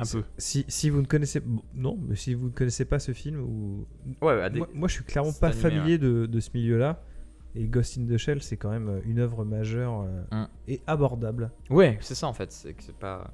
Un 0.00 0.04
peu. 0.04 0.22
Si, 0.36 0.64
si 0.68 0.90
vous 0.90 1.00
ne 1.00 1.06
connaissez. 1.06 1.42
Non, 1.74 1.98
mais 2.08 2.14
si 2.16 2.34
vous 2.34 2.46
ne 2.46 2.52
connaissez 2.52 2.84
pas 2.84 2.98
ce 2.98 3.12
film, 3.12 3.40
ou. 3.40 3.86
Ouais, 4.22 4.36
ouais, 4.36 4.50
des- 4.50 4.58
moi, 4.60 4.68
moi, 4.72 4.88
je 4.88 4.94
suis 4.94 5.04
clairement 5.04 5.32
pas 5.32 5.48
animé, 5.48 5.60
familier 5.62 5.98
de, 5.98 6.26
de 6.26 6.40
ce 6.40 6.50
milieu-là. 6.54 7.02
Et 7.56 7.64
Ghost 7.64 7.98
in 7.98 8.06
the 8.06 8.16
Shell, 8.18 8.42
c'est 8.42 8.56
quand 8.56 8.70
même 8.70 8.88
euh, 8.88 9.00
une 9.04 9.18
œuvre 9.18 9.44
majeure 9.44 10.02
euh, 10.02 10.22
Hum. 10.30 10.48
et 10.68 10.80
abordable. 10.86 11.50
Ouais, 11.70 11.98
c'est 12.00 12.14
ça 12.14 12.28
en 12.28 12.32
fait. 12.32 12.52
C'est 12.52 12.74
que 12.74 12.82
c'est 12.84 12.94
pas. 12.96 13.32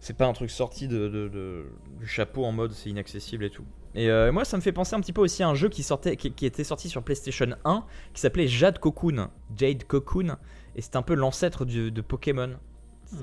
C'est 0.00 0.16
pas 0.16 0.26
un 0.26 0.32
truc 0.32 0.50
sorti 0.50 0.88
de, 0.88 1.08
de- 1.08 1.28
de- 1.28 1.66
du 1.98 2.06
chapeau 2.06 2.44
en 2.46 2.52
mode 2.52 2.72
c'est 2.72 2.88
inaccessible 2.90 3.44
et 3.44 3.50
tout. 3.50 3.64
Et 3.94 4.08
euh, 4.10 4.30
moi, 4.32 4.44
ça 4.44 4.56
me 4.56 4.62
fait 4.62 4.72
penser 4.72 4.94
un 4.94 5.00
petit 5.00 5.12
peu 5.12 5.20
aussi 5.20 5.42
à 5.42 5.48
un 5.48 5.54
jeu 5.54 5.68
qui, 5.68 5.82
sortait, 5.82 6.16
qui, 6.16 6.30
qui 6.32 6.46
était 6.46 6.62
sorti 6.64 6.88
sur 6.88 7.02
PlayStation 7.02 7.48
1 7.64 7.84
qui 8.14 8.20
s'appelait 8.20 8.46
Jade 8.46 8.78
Cocoon. 8.78 9.28
Jade 9.56 9.84
Cocoon. 9.84 10.36
Et 10.76 10.82
c'était 10.82 10.96
un 10.96 11.02
peu 11.02 11.14
l'ancêtre 11.14 11.64
de 11.64 12.00
Pokémon. 12.00 12.50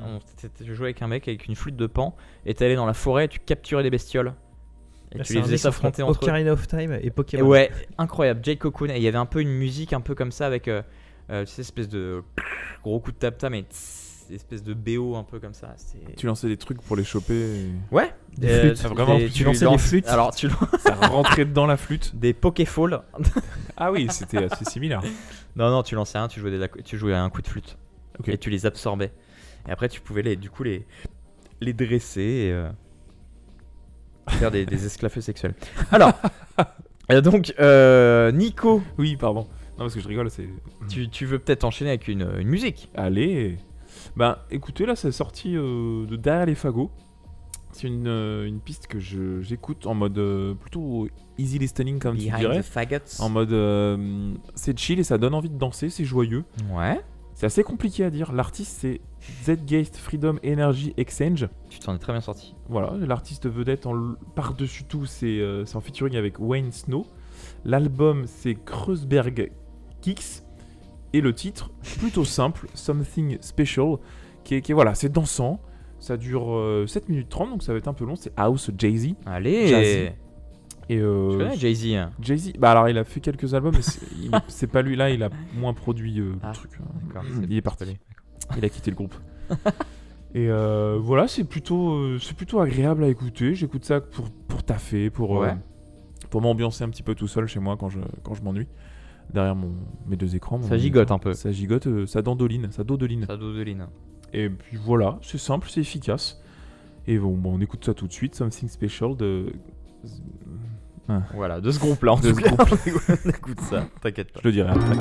On- 0.04 0.20
c'était- 0.36 0.66
Je 0.66 0.74
jouais 0.74 0.88
avec 0.88 1.02
un 1.02 1.08
mec 1.08 1.28
avec 1.30 1.46
une 1.48 1.56
flûte 1.56 1.78
de 1.78 1.88
pan 1.88 2.16
et 2.46 2.54
t'allais 2.54 2.76
dans 2.76 2.86
la 2.86 2.94
forêt 2.94 3.26
et 3.26 3.28
tu 3.30 3.40
capturais 3.40 3.84
des 3.84 3.90
bestioles. 3.90 4.34
Et 5.14 5.20
Là, 5.20 5.24
tu 5.24 5.34
les 5.36 5.42
faisais 5.42 5.54
entre 5.54 5.62
s'affronter 5.62 6.04
entre 6.04 6.20
eux. 6.20 6.28
Ocarina 6.28 6.52
of 6.52 6.68
Time 6.68 6.92
et 7.02 7.06
Et 7.06 7.10
Pokémon. 7.12 7.48
ouais, 7.48 7.72
incroyable, 7.98 8.42
Jade 8.44 8.58
Cocoon. 8.58 8.90
Et 8.90 8.98
il 8.98 9.04
y 9.04 9.08
avait 9.08 9.18
un 9.18 9.26
peu 9.26 9.40
une 9.40 9.52
musique 9.54 9.94
un 9.94 10.02
peu 10.02 10.14
comme 10.16 10.34
ça 10.34 10.46
avec, 10.46 10.68
euh, 10.68 10.82
euh, 11.30 11.46
tu 11.46 11.54
sais, 11.54 11.62
espèce 11.62 11.88
de 11.88 12.22
gros 12.84 13.00
coup 13.00 13.14
de 13.14 13.18
tap-tap, 13.18 13.50
mais 13.50 13.62
tss, 13.62 14.07
espèce 14.36 14.64
de 14.64 14.74
BO 14.74 15.16
un 15.16 15.24
peu 15.24 15.40
comme 15.40 15.54
ça. 15.54 15.76
Tu 16.18 16.26
lançais 16.26 16.48
des 16.48 16.58
trucs 16.58 16.82
pour 16.82 16.96
les 16.96 17.04
choper. 17.04 17.34
et 17.36 17.72
Ouais, 17.92 18.14
Des 18.38 18.48
euh, 18.50 18.62
flûtes. 18.62 18.76
tu- 18.80 18.86
Ah, 18.86 18.90
vraiment, 18.90 19.18
des- 19.18 19.30
tu 19.30 19.44
lançais 19.44 19.68
des 19.70 19.78
flûtes 19.78 20.08
Alors, 20.08 20.34
tu 20.36 20.50
Ça 20.80 20.96
rentrait 20.96 21.46
dans 21.46 21.66
la 21.66 21.78
flûte. 21.78 22.16
des 22.20 22.34
Pokéfall. 22.34 23.02
Ah 23.78 23.92
oui, 23.92 24.08
c'était 24.12 24.44
assez 24.44 24.66
similaire. 24.66 25.02
non, 25.56 25.70
non, 25.70 25.84
tu 25.84 25.96
lançais 25.96 26.18
un, 26.18 26.28
tu 26.28 26.40
jouais, 26.40 26.52
des, 26.58 26.68
tu 26.84 26.98
jouais 26.98 27.14
un 27.16 27.30
coup 27.30 27.42
de 27.42 27.48
flûte. 27.48 27.78
Ok. 28.20 28.30
Et 28.30 28.38
tu 28.38 28.50
les 28.50 28.66
absorbais. 28.66 29.12
Et 29.68 29.72
après, 29.72 29.90
tu 29.90 30.02
pouvais 30.02 30.22
les, 30.22 30.36
du 30.36 30.50
coup 30.50 30.64
les, 30.64 30.86
les 31.62 31.74
dresser 31.74 32.22
et 32.22 32.52
euh, 32.52 32.70
faire 34.30 34.52
des, 34.52 34.66
des 34.66 34.86
esclaves 34.86 35.20
sexuels. 35.20 35.54
Alors, 35.92 36.14
euh, 37.12 37.22
donc, 37.22 37.54
euh, 37.60 38.32
Nico, 38.32 38.82
Oui, 38.98 39.16
pardon. 39.18 39.42
Non, 39.78 39.84
parce 39.86 39.94
que 39.94 40.00
je 40.02 40.08
rigole, 40.08 40.32
c'est. 40.32 40.48
tu, 40.90 41.08
tu 41.10 41.26
veux 41.28 41.38
peut-être 41.38 41.64
enchaîner 41.64 41.92
avec 41.92 42.08
une, 42.08 42.28
une 42.40 42.48
musique 42.48 42.90
Allez 42.96 43.58
Ben 44.18 44.38
écoutez, 44.50 44.86
là 44.86 44.96
c'est 44.96 45.12
sorti 45.12 45.56
euh, 45.56 46.06
de 46.08 46.16
derrière 46.16 46.46
les 46.48 46.56
fagots. 46.56 46.90
C'est 47.72 47.88
une, 47.88 48.08
euh, 48.08 48.48
une 48.48 48.60
piste 48.60 48.88
que 48.88 48.98
je- 49.00 49.42
j'écoute 49.42 49.86
en 49.86 49.94
mode 49.94 50.18
euh, 50.18 50.56
plutôt 50.56 51.08
easy 51.38 51.60
listening 51.60 52.00
comme 52.00 52.18
tu 52.18 52.26
Behind 52.26 52.40
dirais. 52.40 52.60
the 52.62 52.64
Faggots. 52.66 53.20
En 53.22 53.30
mode 53.30 53.52
euh, 53.54 54.34
c'est 54.56 54.78
chill 54.80 55.00
et 55.00 55.04
ça 55.04 55.18
donne 55.20 55.36
envie 55.36 55.50
de 55.52 55.58
danser, 55.58 55.90
c'est 55.90 56.06
joyeux. 56.06 56.44
Ouais. 56.74 57.00
C'est 57.36 57.46
assez 57.46 57.64
compliqué 57.64 58.04
à 58.04 58.10
dire. 58.10 58.32
L'artiste 58.34 58.78
c'est 58.82 59.02
Zgate 59.44 59.96
Freedom 59.98 60.38
Energy 60.44 60.96
Exchange. 60.98 61.48
Tu 61.70 61.78
t'en 61.78 61.94
es 61.94 62.00
très 62.00 62.14
bien 62.14 62.22
sorti. 62.22 62.56
Voilà, 62.70 62.94
l'artiste 63.06 63.48
vedette 63.48 63.86
en 63.86 63.94
l- 63.94 64.16
par-dessus 64.34 64.86
tout, 64.86 65.06
c'est 65.06 65.40
euh, 65.40 65.64
c'est 65.66 65.76
en 65.76 65.82
featuring 65.82 66.16
avec 66.16 66.40
Wayne 66.40 66.72
Snow. 66.72 67.06
L'album 67.66 68.24
c'est 68.26 68.56
Kreuzberg 68.56 69.52
Kicks. 70.02 70.42
Et 71.14 71.22
le 71.22 71.34
titre, 71.34 71.72
plutôt 72.00 72.26
simple, 72.26 72.68
Something 72.74 73.38
Special, 73.42 73.96
qui 74.44 74.56
est, 74.56 74.62
qui 74.62 74.72
est- 74.72 74.76
voilà, 74.76 74.94
c'est 74.96 75.10
dansant. 75.10 75.60
Ça 76.00 76.16
dure 76.18 76.54
euh, 76.54 76.86
7 76.86 77.10
minutes 77.10 77.30
30, 77.30 77.50
donc 77.50 77.64
ça 77.64 77.72
va 77.72 77.80
être 77.80 77.88
un 77.88 77.94
peu 77.94 78.06
long. 78.06 78.16
C'est 78.16 78.32
House 78.38 78.70
Jay-Z. 78.78 79.16
Allez 79.26 79.68
Jazzy. 79.68 80.10
Et 80.90 81.00
euh, 81.00 81.38
connais 81.38 81.58
Jay-Z 81.58 81.86
hein 81.96 82.12
Jay-Z, 82.22 82.54
bah 82.60 82.72
alors 82.72 82.88
il 82.88 82.98
a 82.98 83.04
fait 83.04 83.20
quelques 83.20 83.54
albums, 83.54 83.74
mais 83.76 83.82
c'est- 84.48 84.68
pas 84.72 84.82
lui 84.82 84.96
là, 84.96 85.10
il 85.10 85.22
a 85.24 85.30
moins 85.56 85.74
produit 85.74 86.20
euh, 86.20 86.34
Ah, 86.44 86.50
le 86.50 86.54
truc. 86.54 86.72
hein. 87.16 87.22
Il 87.50 87.58
est 87.58 87.62
parti. 87.62 87.98
Il 88.58 88.64
a 88.64 88.70
quitté 88.70 88.92
le 88.92 88.96
groupe. 88.96 89.16
Et 90.36 90.50
euh, 90.50 90.98
voilà, 91.02 91.28
c'est 91.28 91.44
plutôt, 91.46 92.18
c'est 92.20 92.36
plutôt 92.36 92.60
agréable 92.60 93.04
à 93.04 93.08
écouter. 93.08 93.56
J'écoute 93.56 93.84
ça 93.86 94.00
pour, 94.02 94.30
pour 94.30 94.64
taffer, 94.64 95.10
pour, 95.10 95.32
Ouais. 95.32 95.56
pour 96.30 96.42
m'ambiancer 96.42 96.84
un 96.84 96.90
petit 96.90 97.04
peu 97.04 97.16
tout 97.16 97.28
seul 97.28 97.48
chez 97.48 97.60
moi 97.60 97.76
quand 97.78 97.90
je, 97.90 98.00
quand 98.24 98.34
je 98.36 98.44
m'ennuie. 98.44 98.68
Derrière 99.34 99.56
mon, 99.56 99.72
mes 100.08 100.16
deux 100.16 100.36
écrans. 100.36 100.58
mon 100.58 100.68
Ça 100.68 100.78
gigote 100.78 101.12
un 101.12 101.20
peu. 101.20 101.34
Ça 101.34 101.52
gigote, 101.52 101.88
euh, 101.88 102.06
ça 102.06 102.22
dandoline, 102.22 102.72
ça 102.72 102.84
dodeline. 102.84 103.26
Ça 103.26 103.36
dodeline. 103.38 103.88
Et 104.34 104.50
puis 104.50 104.78
voilà, 104.78 105.20
c'est 105.22 105.38
simple, 105.38 105.68
c'est 105.70 105.82
efficace. 105.82 106.42
Et 107.08 107.18
bon, 107.18 107.36
bon, 107.38 107.56
on 107.58 107.62
écoute 107.62 107.86
ça 107.86 107.94
tout 107.94 108.08
de 108.08 108.14
suite. 108.14 108.36
Something 108.36 108.70
Special 108.70 109.16
de. 109.16 109.52
Voilà, 111.34 111.62
de 111.62 111.72
ce 111.72 111.80
groupe-là, 111.80 112.14
en 112.14 112.20
De 112.20 112.32
tout 112.32 112.36
ce 112.36 112.42
cas. 112.42 112.50
groupe. 112.56 112.80
on 113.26 113.30
écoute 113.30 113.62
ça, 113.62 113.86
t'inquiète 114.02 114.34
pas. 114.34 114.40
Je 114.44 114.48
le 114.50 114.52
dirai 114.54 114.70
après. 114.72 114.96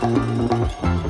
Thank 0.00 1.06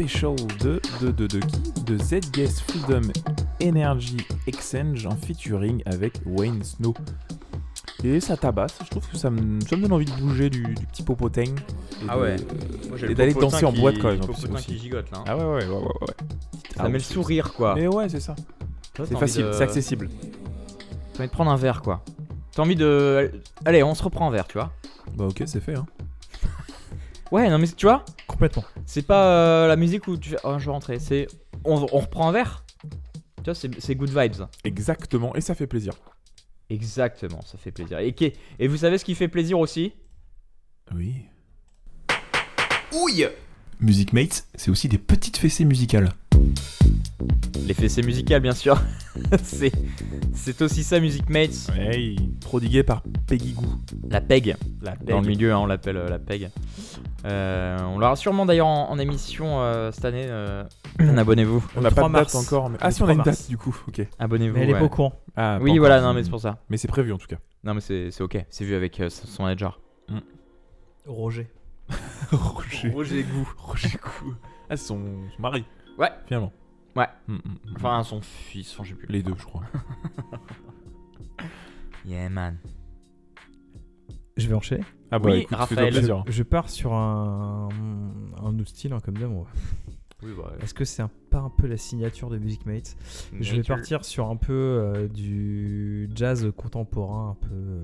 Special 0.00 0.34
de, 0.60 0.80
de, 1.02 1.10
de, 1.10 1.26
de 1.26 1.40
qui 1.40 1.84
De 1.84 1.98
Z-Guess 1.98 2.62
Freedom 2.62 3.02
Energy 3.62 4.16
Exchange 4.46 5.04
en 5.04 5.14
featuring 5.14 5.82
avec 5.84 6.14
Wayne 6.24 6.64
Snow. 6.64 6.94
Et 8.02 8.18
ça 8.20 8.38
tabasse, 8.38 8.78
je 8.82 8.88
trouve 8.88 9.06
que 9.06 9.18
ça 9.18 9.28
me, 9.28 9.60
ça 9.60 9.76
me 9.76 9.82
donne 9.82 9.92
envie 9.92 10.06
de 10.06 10.12
bouger 10.12 10.48
du, 10.48 10.62
du 10.62 10.86
petit 10.86 11.02
popoteng. 11.02 11.54
et 11.54 12.06
Ah 12.08 12.18
ouais. 12.18 12.36
Et 12.36 13.08
le 13.08 13.14
d'aller 13.14 13.34
popotin 13.34 13.50
danser 13.50 13.66
en 13.66 13.72
boîte 13.72 13.98
quand 13.98 14.08
même. 14.08 14.20
popotin 14.20 14.54
qui 14.54 14.78
gigote, 14.78 15.10
là, 15.10 15.18
hein. 15.18 15.24
Ah 15.26 15.36
ouais, 15.36 15.44
ouais, 15.44 15.66
ouais, 15.66 15.68
ouais. 15.68 15.82
ouais. 15.82 16.14
Ça 16.78 16.84
met 16.84 16.94
le 16.94 17.00
sourire, 17.00 17.52
quoi. 17.52 17.74
Mais 17.74 17.86
ouais, 17.86 18.08
c'est 18.08 18.20
ça. 18.20 18.34
C'est 18.96 19.18
facile, 19.18 19.50
c'est 19.52 19.64
accessible. 19.64 20.08
T'as 21.12 21.18
envie 21.18 21.28
de 21.28 21.34
prendre 21.34 21.50
un 21.50 21.56
verre, 21.56 21.82
quoi. 21.82 22.02
T'as 22.54 22.62
envie 22.62 22.76
de. 22.76 23.30
Allez, 23.66 23.82
on 23.82 23.94
se 23.94 24.02
reprend 24.02 24.28
un 24.28 24.30
verre, 24.30 24.46
tu 24.46 24.56
vois. 24.56 24.72
Bah 25.14 25.26
ok, 25.26 25.42
c'est 25.44 25.60
fait. 25.60 25.74
Hein. 25.74 25.84
Ouais, 27.30 27.50
non, 27.50 27.58
mais 27.58 27.68
tu 27.68 27.84
vois, 27.84 28.02
Complètement. 28.26 28.64
C'est 28.90 29.06
pas 29.06 29.24
euh, 29.26 29.68
la 29.68 29.76
musique 29.76 30.08
où 30.08 30.16
tu 30.16 30.30
fais. 30.30 30.38
Oh, 30.42 30.58
je 30.58 30.64
vais 30.64 30.70
rentrer. 30.72 30.98
C'est. 30.98 31.28
On, 31.64 31.86
on 31.92 32.00
reprend 32.00 32.28
un 32.28 32.32
verre. 32.32 32.64
Tu 33.36 33.44
vois, 33.44 33.54
c'est 33.54 33.94
good 33.94 34.10
vibes. 34.10 34.42
Exactement, 34.64 35.32
et 35.36 35.40
ça 35.40 35.54
fait 35.54 35.68
plaisir. 35.68 35.92
Exactement, 36.68 37.40
ça 37.42 37.56
fait 37.56 37.70
plaisir. 37.70 38.00
Et 38.00 38.66
vous 38.66 38.78
savez 38.78 38.98
ce 38.98 39.04
qui 39.04 39.14
fait 39.14 39.28
plaisir 39.28 39.60
aussi? 39.60 39.92
Oui. 40.92 41.14
Ouille 42.92 43.28
Music 43.78 44.12
Mates, 44.12 44.44
c'est 44.56 44.72
aussi 44.72 44.88
des 44.88 44.98
petites 44.98 45.36
fessées 45.36 45.64
musicales. 45.64 46.12
Les 47.70 47.74
fessées 47.74 48.02
musicales, 48.02 48.42
bien 48.42 48.52
sûr. 48.52 48.82
c'est 49.44 49.70
c'est 50.34 50.60
aussi 50.60 50.82
ça, 50.82 50.98
Music 50.98 51.30
Mates. 51.30 51.70
Ouais, 51.78 52.16
prodigué 52.40 52.82
par 52.82 53.04
Peggy 53.28 53.52
Goo. 53.52 53.64
La 54.08 54.20
PEG. 54.20 54.56
La 54.82 54.96
Dans 54.96 55.20
le 55.20 55.28
milieu, 55.28 55.52
hein, 55.52 55.58
on 55.58 55.66
l'appelle 55.66 55.96
euh, 55.96 56.08
la 56.08 56.18
PEG. 56.18 56.50
Euh, 57.26 57.78
on 57.84 58.00
l'aura 58.00 58.16
sûrement 58.16 58.44
d'ailleurs 58.44 58.66
en, 58.66 58.90
en 58.90 58.98
émission 58.98 59.60
euh, 59.60 59.92
cette 59.92 60.04
année. 60.04 60.26
euh, 60.28 60.64
Abonnez-vous. 60.98 61.64
On 61.76 61.80
n'a 61.82 61.90
pas 61.92 62.00
3 62.00 62.08
de 62.08 62.14
date 62.14 62.34
encore. 62.34 62.70
Mais... 62.70 62.78
Ah 62.80 62.90
si, 62.90 63.02
on 63.02 63.04
a 63.04 63.10
3 63.10 63.12
une 63.12 63.18
mars. 63.18 63.38
date 63.42 63.48
du 63.48 63.56
coup, 63.56 63.76
ok. 63.86 64.04
Abonnez-vous. 64.18 64.56
Mais 64.56 64.62
elle 64.64 64.70
est 64.70 64.72
ouais. 64.72 64.78
pas 64.80 64.86
au 64.86 64.88
courant. 64.88 65.12
Ah, 65.36 65.58
Oui, 65.62 65.70
encore. 65.70 65.78
voilà, 65.82 66.00
non, 66.00 66.12
mais 66.12 66.24
c'est 66.24 66.30
pour 66.30 66.40
ça. 66.40 66.58
Mais 66.70 66.76
c'est 66.76 66.88
prévu 66.88 67.12
en 67.12 67.18
tout 67.18 67.28
cas. 67.28 67.38
Non, 67.62 67.74
mais 67.74 67.80
c'est 67.80 68.10
c'est 68.10 68.24
ok. 68.24 68.36
C'est 68.50 68.64
vu 68.64 68.74
avec 68.74 68.98
euh, 68.98 69.10
son 69.10 69.44
manager. 69.44 69.78
Roger. 71.06 71.48
Roger. 72.32 72.90
Roger 72.92 73.22
Gou. 73.22 73.48
Roger 73.58 73.90
Gou. 74.02 74.34
Ah, 74.68 74.76
c'est 74.76 74.86
son, 74.88 74.98
son 75.36 75.40
mari. 75.42 75.64
Ouais. 75.98 76.10
Finalement. 76.26 76.52
Ouais. 76.96 77.06
Mm, 77.28 77.34
mm, 77.34 77.38
mm. 77.38 77.74
Enfin, 77.76 78.02
son 78.02 78.20
fils, 78.20 78.72
enfin, 78.74 78.84
je 78.84 78.90
sais 78.90 78.94
plus. 78.96 79.06
les 79.08 79.22
deux, 79.22 79.34
je 79.38 79.44
crois. 79.44 79.62
Yeah, 82.06 82.28
man. 82.30 82.56
Je 84.36 84.48
vais 84.48 84.54
enchaîner. 84.54 84.84
Ah 85.10 85.18
bah 85.18 85.30
Oui, 85.30 85.38
écoute, 85.40 85.56
Raphaël. 85.56 85.78
fais-toi 85.78 85.90
Je, 85.90 85.98
plaisir. 85.98 86.24
je 86.28 86.42
pars 86.42 86.70
sur 86.70 86.94
un, 86.94 87.68
un 88.42 88.58
autre 88.58 88.68
style, 88.70 88.92
hein, 88.92 89.00
comme 89.04 89.18
d'hab. 89.18 89.30
on 89.30 89.42
va- 89.42 89.50
Oui, 90.22 90.30
bah. 90.36 90.52
Est-ce 90.62 90.72
que 90.72 90.84
c'est 90.86 91.02
un, 91.02 91.10
pas 91.30 91.40
un 91.40 91.50
peu 91.50 91.66
la 91.66 91.76
signature 91.76 92.30
de 92.30 92.38
Music 92.38 92.64
Mates? 92.64 92.96
Je 93.38 93.54
vais 93.56 93.62
partir 93.62 94.04
sur 94.04 94.28
un 94.30 94.36
peu 94.36 94.52
euh, 94.52 95.08
du 95.08 96.08
jazz 96.14 96.50
contemporain, 96.56 97.30
un 97.30 97.46
peu, 97.48 97.54
euh, 97.54 97.80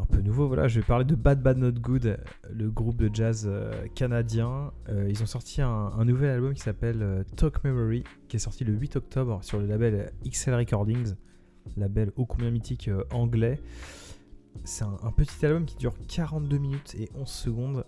un 0.00 0.06
peu 0.06 0.20
nouveau. 0.20 0.46
Voilà, 0.46 0.68
je 0.68 0.80
vais 0.80 0.86
parler 0.86 1.04
de 1.04 1.14
Bad 1.14 1.42
Bad 1.42 1.58
Not 1.58 1.72
Good, 1.72 2.18
le 2.50 2.70
groupe 2.70 2.96
de 2.96 3.14
jazz 3.14 3.46
euh, 3.46 3.86
canadien. 3.94 4.72
Euh, 4.88 5.08
ils 5.08 5.22
ont 5.22 5.26
sorti 5.26 5.62
un, 5.62 5.68
un 5.68 6.04
nouvel 6.04 6.30
album 6.30 6.54
qui 6.54 6.62
s'appelle 6.62 7.02
euh, 7.02 7.22
Talk 7.36 7.62
Memory, 7.64 8.04
qui 8.28 8.36
est 8.36 8.40
sorti 8.40 8.64
le 8.64 8.72
8 8.72 8.96
octobre 8.96 9.42
sur 9.42 9.58
le 9.58 9.66
label 9.66 10.12
XL 10.28 10.54
Recordings, 10.54 11.14
label 11.76 12.12
ô 12.16 12.26
combien 12.26 12.50
mythique 12.50 12.90
anglais. 13.10 13.60
C'est 14.64 14.84
un, 14.84 14.96
un 15.02 15.12
petit 15.12 15.44
album 15.46 15.64
qui 15.64 15.76
dure 15.76 15.94
42 16.08 16.58
minutes 16.58 16.94
et 16.98 17.08
11 17.14 17.28
secondes. 17.28 17.84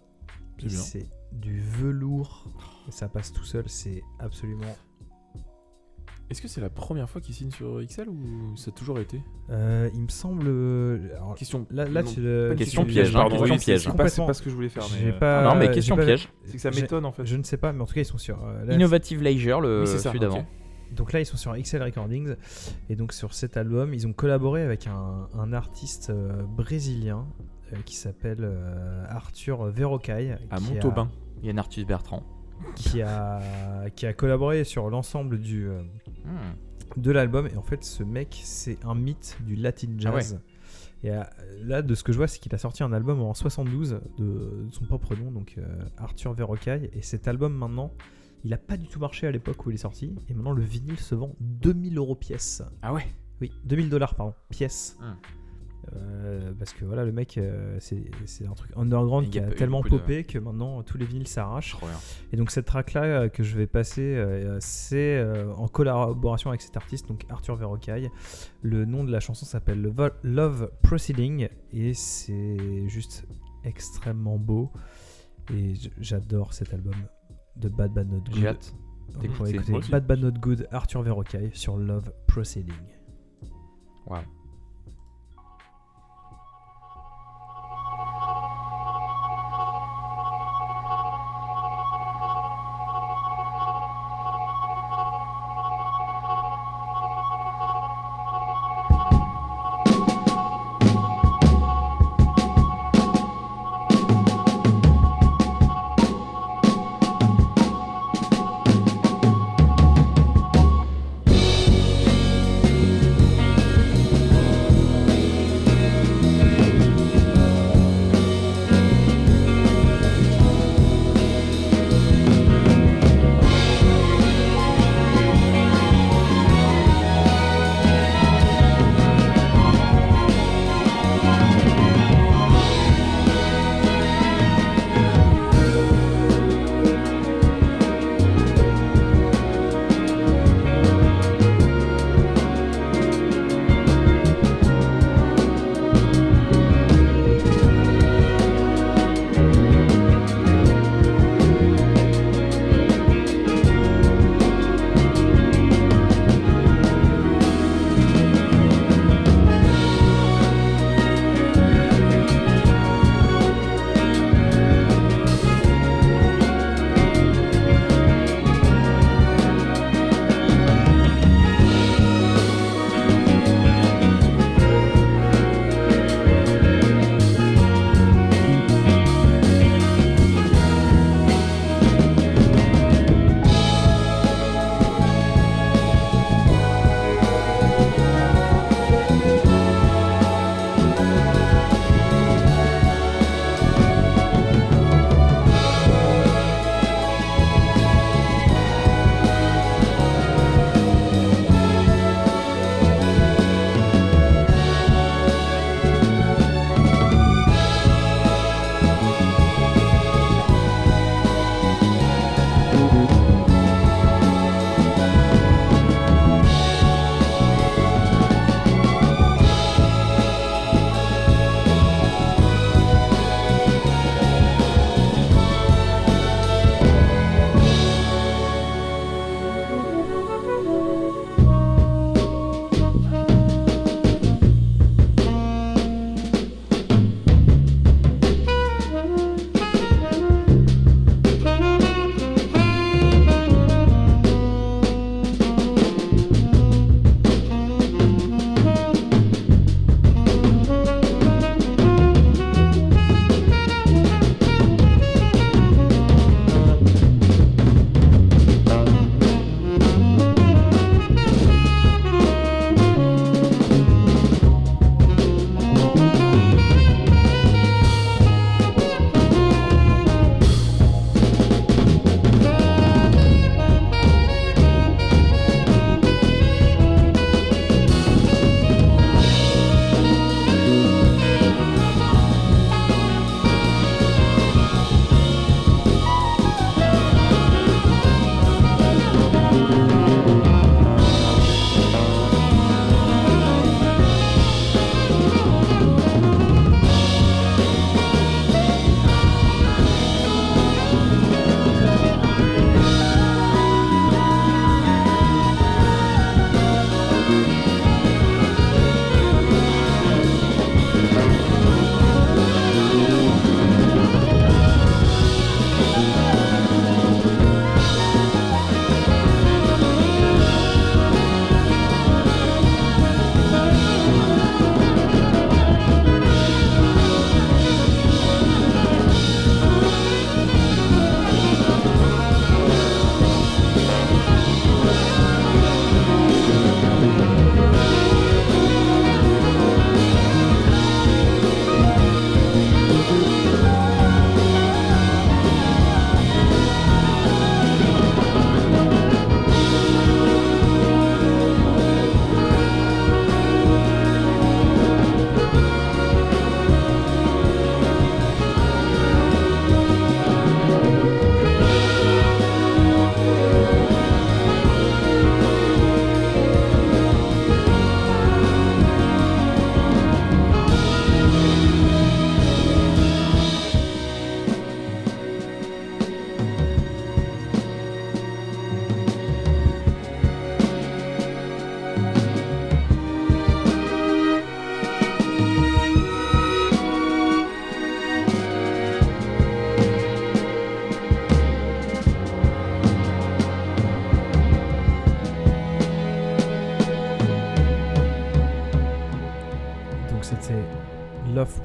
C'est 0.69 1.09
du 1.33 1.61
velours. 1.61 2.47
Ça 2.91 3.09
passe 3.09 3.33
tout 3.33 3.45
seul. 3.45 3.65
C'est 3.69 4.03
absolument 4.21 4.77
Est-ce 6.33 6.43
que 6.43 6.49
c'est 6.49 6.61
la 6.61 6.71
première 6.71 7.09
fois 7.09 7.21
qu'il 7.21 7.35
signe 7.35 7.51
sur 7.51 7.81
XL 7.85 8.09
ou 8.09 8.57
ça 8.57 8.71
a 8.71 8.73
toujours 8.79 8.99
été? 8.99 9.21
Euh, 9.51 9.89
il 9.95 10.01
me 10.01 10.09
semble. 10.09 10.47
euh, 10.49 11.15
alors, 11.17 11.35
Question. 11.37 11.67
là, 11.71 11.85
là, 11.85 12.03
non, 12.03 12.11
tu 12.11 12.21
le- 12.21 12.49
pas 12.51 12.57
Question 12.57 12.85
piège, 12.85 13.11
hein, 13.15 13.21
pardon, 13.21 13.37
question 13.37 13.55
oui, 13.55 13.61
piège. 13.61 13.81
C'est 13.83 13.97
pas, 14.27 14.33
ce 14.35 14.43
que 14.43 14.51
je 14.51 14.55
voulais 14.55 14.69
faire. 14.69 14.85
Mais, 15.01 15.11
euh, 15.11 15.19
pas- 15.19 15.45
non, 15.45 15.55
mais 15.55 15.71
question 15.71 15.95
pas- 15.97 16.05
piège. 16.05 16.29
C'est 16.45 16.55
que 16.57 16.59
ça 16.63 16.71
m'étonne 16.71 17.05
en 17.05 17.13
fait. 17.13 17.25
Je 17.27 17.37
ne 17.37 17.43
sais 17.43 17.57
pas, 17.59 17.73
mais 17.73 17.81
en 17.83 17.87
tout 17.87 17.95
cas, 17.95 18.01
ils 18.01 18.05
sont 18.07 18.19
sur. 18.19 18.43
euh, 18.45 18.65
là, 18.65 18.75
Innovative 18.75 19.23
Leisure, 19.23 19.61
le 19.61 19.83
Oui, 19.83 19.99
celui 19.99 20.19
d'avant. 20.19 20.45
donc 20.91 21.13
là, 21.13 21.21
ils 21.21 21.27
sont 21.27 21.37
sur 21.37 21.55
XL 21.57 21.83
Recordings. 21.83 22.35
Et 22.89 22.97
donc, 22.97 23.13
sur 23.13 23.35
cet 23.35 23.57
album, 23.57 23.93
ils 23.95 24.07
ont 24.07 24.13
collaboré 24.13 24.63
avec 24.63 24.87
un, 24.87 25.29
un 25.39 25.53
artiste 25.53 26.09
euh, 26.11 26.43
brésilien 26.43 27.27
euh, 27.73 27.77
qui 27.85 27.95
s'appelle 27.97 28.41
euh, 28.43 29.05
Arthur 29.09 29.65
Verrocaille. 29.67 30.37
À 30.51 30.57
qui 30.57 30.65
a- 30.65 30.75
Montaubain. 30.75 31.11
Yann 31.43 31.59
Arthus 31.59 31.85
Bertrand. 31.85 32.23
Qui 32.77 33.03
a, 33.03 33.41
qui 33.97 34.07
a 34.07 34.13
collaboré 34.13 34.63
sur 34.63 34.89
l'ensemble 34.89 35.41
du. 35.41 35.67
De 36.97 37.11
l'album. 37.11 37.49
Et 37.49 37.57
en 37.57 37.63
fait, 37.63 37.85
ce 37.85 38.03
mec, 38.03 38.41
c'est 38.45 38.85
un 38.85 38.95
mythe 38.95 39.39
du 39.45 39.57
Latin 39.57 39.89
Ah 39.99 39.99
jazz. 39.99 40.41
Et 41.05 41.11
euh, 41.11 41.23
là, 41.63 41.83
de 41.83 41.95
ce 41.95 42.05
que 42.05 42.13
je 42.13 42.19
vois, 42.19 42.29
c'est 42.29 42.39
qu'il 42.39 42.55
a 42.55 42.59
sorti 42.59 42.83
un 42.83 42.93
album 42.93 43.21
en 43.21 43.35
72 43.35 44.01
de, 44.19 44.25
de 44.25 44.69
son 44.71 44.85
propre 44.85 45.17
nom, 45.17 45.33
donc 45.33 45.55
euh, 45.59 45.85
Arthur 45.97 46.33
Verrocaille. 46.33 46.91
Et 46.93 47.03
cet 47.03 47.27
album, 47.27 47.55
maintenant, 47.55 47.93
il 48.45 48.53
a 48.53 48.59
pas 48.59 48.77
du 48.77 48.87
tout 48.87 49.01
marché 49.01 49.27
à 49.27 49.31
l'époque 49.31 49.67
où 49.67 49.71
il 49.71 49.75
est 49.75 49.79
sorti. 49.79 50.15
Et 50.29 50.35
maintenant, 50.35 50.53
le 50.53 50.63
vinyle 50.63 50.99
se 50.99 51.15
vend 51.15 51.35
2000 51.41 51.99
euros 51.99 52.15
pièce. 52.15 52.63
Ah 52.83 52.93
ouais 52.93 53.07
Oui, 53.41 53.51
2000 53.65 53.89
dollars, 53.89 54.15
pardon, 54.15 54.35
pièce. 54.51 54.97
Hmm. 55.01 55.15
Euh, 55.95 56.53
parce 56.59 56.73
que 56.73 56.85
voilà, 56.85 57.05
le 57.05 57.11
mec, 57.13 57.37
euh, 57.39 57.77
c'est 57.81 58.05
c'est 58.25 58.47
un 58.47 58.53
truc 58.55 58.71
underground 58.77 59.29
qui 59.31 59.39
a 59.41 59.49
tellement 59.57 59.81
de- 59.81 59.89
popé 59.99 60.23
que 60.25 60.39
maintenant 60.39 60.83
tous 60.85 60.97
les 60.97 61.05
vinyles 61.07 61.27
s'arrachent. 61.27 61.75
Et 62.33 62.37
donc 62.37 62.51
cette 62.53 62.67
track 62.67 62.93
là 62.93 63.29
que 63.29 63.43
je 63.43 63.57
vais 63.57 63.67
passer, 63.67 64.01
euh, 64.17 64.59
c'est 64.61 65.17
euh, 65.19 65.53
en 65.55 65.67
collaboration 65.67 66.51
avec 66.51 66.63
cet 66.63 66.77
artiste, 66.77 67.09
donc 67.09 67.25
Arthur 67.31 67.57
Verrocaille. 67.57 68.11
Le 68.63 68.85
nom 68.85 69.03
de 69.03 69.11
la 69.11 69.19
chanson 69.19 69.45
s'appelle 69.45 69.85
Vo- 69.89 70.11
Love 70.23 70.71
Proceeding 70.83 71.49
et 71.73 71.95
c'est 71.95 72.89
juste 72.89 73.27
extrêmement 73.65 74.39
beau. 74.39 74.71
Et 75.53 75.75
j- 75.75 75.91
j'adore 75.99 76.55
cet 76.55 76.73
album 76.73 76.95
de 77.57 77.69
Bad 77.69 77.93
Bad 77.93 78.09
Not 78.09 78.21
Good. 78.31 78.35
J'ai 78.37 78.47
hâte. 78.47 78.75
Bad 79.91 80.07
Bad 80.07 80.21
Not 80.21 80.39
Good, 80.41 80.69
Arthur 80.71 81.03
Verrocaille 81.03 81.51
sur 81.53 81.77
Love 81.77 82.13
Proceeding. 82.29 82.73
Waouh. 84.07 84.23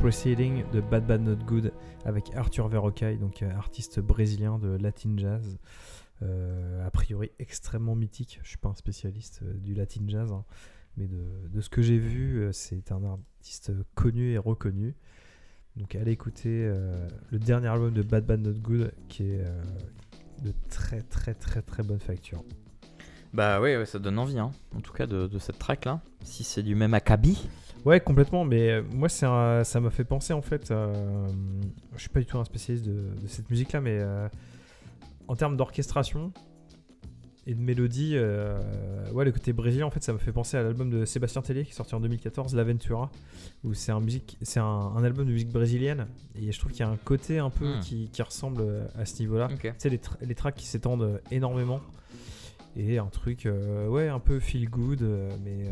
Proceeding 0.08 0.64
de 0.72 0.80
Bad 0.80 1.06
Bad 1.06 1.22
Not 1.22 1.44
Good 1.46 1.74
avec 2.06 2.34
Arthur 2.34 2.70
Verrocaille, 2.70 3.18
donc 3.18 3.44
euh, 3.44 3.52
artiste 3.58 4.00
brésilien 4.00 4.58
de 4.58 4.78
Latin 4.78 5.18
Jazz. 5.18 5.58
Euh, 6.22 6.88
a 6.88 6.90
priori 6.92 7.34
extrêmement 7.40 7.94
mythique. 7.94 8.40
Je 8.42 8.48
suis 8.48 8.58
pas 8.58 8.70
un 8.70 8.74
spécialiste 8.74 9.42
euh, 9.44 9.54
du 9.58 9.74
Latin 9.74 10.06
Jazz, 10.08 10.32
hein, 10.32 10.46
mais 10.96 11.10
de, 11.10 11.60
ce 11.60 11.68
que 11.68 11.82
j'ai 11.82 11.98
vu, 11.98 12.48
c'est 12.54 12.94
un 12.94 13.04
artiste 13.04 13.74
connu 13.96 14.32
et 14.32 14.38
reconnu. 14.38 14.96
Donc 15.76 15.94
allez 15.94 16.14
écouter 16.14 16.72
le 17.30 17.38
dernier 17.40 17.68
album 17.68 17.94
de 17.94 18.02
Bad 18.02 18.26
Bad 18.26 18.40
Not 18.40 18.62
Good 18.62 18.94
qui 19.10 19.24
est 19.24 19.44
de 20.42 20.54
très 20.70 21.02
très 21.02 21.34
très 21.34 21.62
très 21.62 21.84
bonne 21.84 22.00
facture. 22.00 22.46
Bah 23.34 23.60
ouais, 23.60 23.86
ça 23.86 24.00
donne 24.00 24.20
envie, 24.20 24.40
hein. 24.40 24.52
en 24.74 24.80
tout 24.80 24.94
cas 24.94 25.06
de, 25.06 25.28
de 25.28 25.38
cette 25.38 25.60
track 25.60 25.84
là. 25.84 26.00
Si 26.24 26.46
c'est 26.46 26.64
du 26.64 26.76
même 26.76 26.94
acabit. 26.94 27.50
Ouais, 27.88 28.00
complètement, 28.02 28.44
mais 28.44 28.70
euh, 28.70 28.82
moi 28.94 29.08
c'est 29.08 29.26
un- 29.26 29.64
ça 29.64 29.80
m'a 29.80 29.90
fait 29.90 30.04
penser 30.04 30.34
en 30.34 30.42
fait. 30.42 30.72
euh, 30.72 30.94
je 31.96 32.02
suis 32.02 32.10
pas 32.10 32.20
du 32.20 32.26
tout 32.26 32.38
un 32.38 32.44
spécialiste 32.44 32.86
de, 32.86 32.92
de 33.22 33.28
cette 33.28 33.50
musique 33.50 33.72
là, 33.72 33.80
mais 33.80 33.98
euh, 34.00 34.28
en 35.30 35.36
termes 35.38 35.56
d'orchestration 35.56 36.34
et 37.46 37.54
de 37.56 37.62
mélodie, 37.62 38.12
euh, 38.16 38.60
ouais, 39.14 39.24
le 39.24 39.32
côté 39.32 39.54
brésilien 39.54 39.86
en 39.86 39.90
fait, 39.90 40.04
ça 40.04 40.12
me 40.12 40.18
fait 40.18 40.34
penser 40.34 40.58
à 40.58 40.64
l'album 40.64 40.90
de 40.90 41.06
Sébastien 41.06 41.42
Tellier 41.42 41.64
qui 41.64 41.72
est 41.72 41.76
sorti 41.76 41.96
en 41.96 42.02
2014, 42.02 42.54
L'Aventura, 42.56 43.10
où 43.64 43.74
c'est 43.74 43.94
un, 43.94 44.02
musique, 44.02 44.38
c'est 44.42 44.60
un, 44.60 44.66
un 44.66 45.04
album 45.06 45.26
de 45.26 45.32
musique 45.32 45.50
brésilienne 45.54 46.08
et 46.36 46.52
je 46.52 46.60
trouve 46.60 46.74
qu'il 46.74 46.82
y 46.82 46.84
a 46.84 46.90
un 46.90 46.98
côté 46.98 47.40
un 47.40 47.50
peu 47.50 47.76
Hmm. 47.78 47.80
qui, 47.80 48.10
qui 48.10 48.22
ressemble 48.22 48.66
à 49.00 49.06
ce 49.06 49.20
niveau-là. 49.22 49.48
Tu 49.72 49.74
sais, 49.78 49.90
les, 49.90 49.98
tra- 50.00 50.18
les 50.22 50.36
tracks 50.36 50.56
qui 50.56 50.66
s'étendent 50.68 51.22
énormément 51.32 51.80
et 52.76 52.98
un 52.98 53.08
truc, 53.08 53.48
ouais, 53.90 54.10
un 54.10 54.20
peu 54.20 54.42
feel 54.42 54.70
good, 54.70 55.02
mais. 55.46 55.70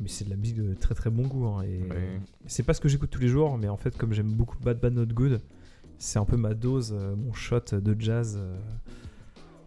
Mais 0.00 0.08
c'est 0.08 0.24
de 0.24 0.30
la 0.30 0.36
musique 0.36 0.56
de 0.56 0.74
très 0.74 0.94
très 0.94 1.10
bon 1.10 1.26
goût. 1.26 1.46
hein, 1.46 1.62
et 1.62 1.82
Ouais. 1.88 2.20
c'est 2.46 2.62
pas 2.62 2.74
ce 2.74 2.80
que 2.80 2.88
j'écoute 2.88 3.10
tous 3.10 3.20
les 3.20 3.28
jours, 3.28 3.56
mais 3.58 3.68
en 3.68 3.76
fait, 3.76 3.96
comme 3.96 4.12
j'aime 4.12 4.32
beaucoup 4.32 4.56
Bad 4.60 4.80
Bad 4.80 4.94
Not 4.94 5.06
Good, 5.06 5.40
c'est 5.98 6.18
un 6.18 6.24
peu 6.24 6.36
ma 6.36 6.54
dose, 6.54 6.92
euh, 6.98 7.14
mon 7.16 7.32
shot 7.32 7.60
de 7.72 7.96
jazz 8.00 8.38
euh, 8.40 8.56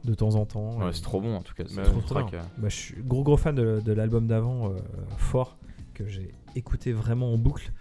de 0.04 0.14
temps 0.14 0.36
en 0.36 0.46
temps. 0.46 0.78
Ouais, 0.80 0.90
Et- 0.90 0.94
c'est 0.94 1.02
trop 1.02 1.22
bon 1.22 1.36
en 1.36 1.42
tout 1.42 1.54
cas. 1.54 1.64
C'est 1.68 1.76
Bah, 1.76 1.84
trop, 1.84 2.02
trop 2.02 2.16
track, 2.16 2.32
bien. 2.32 2.40
euh. 2.40 2.44
Bah, 2.58 2.70
je 2.70 2.76
suis 2.76 2.96
gros 3.04 3.24
gros 3.24 3.38
fan 3.38 3.56
de, 3.56 3.82
de 3.84 3.94
l'album 3.94 4.28
d'avant, 4.28 4.70
euh, 4.72 4.76
Fort, 5.18 5.58
que 5.94 6.08
j'ai 6.08 6.34
écouté 6.56 6.92
vraiment 6.92 7.32
en 7.34 7.38
boucle. 7.38 7.72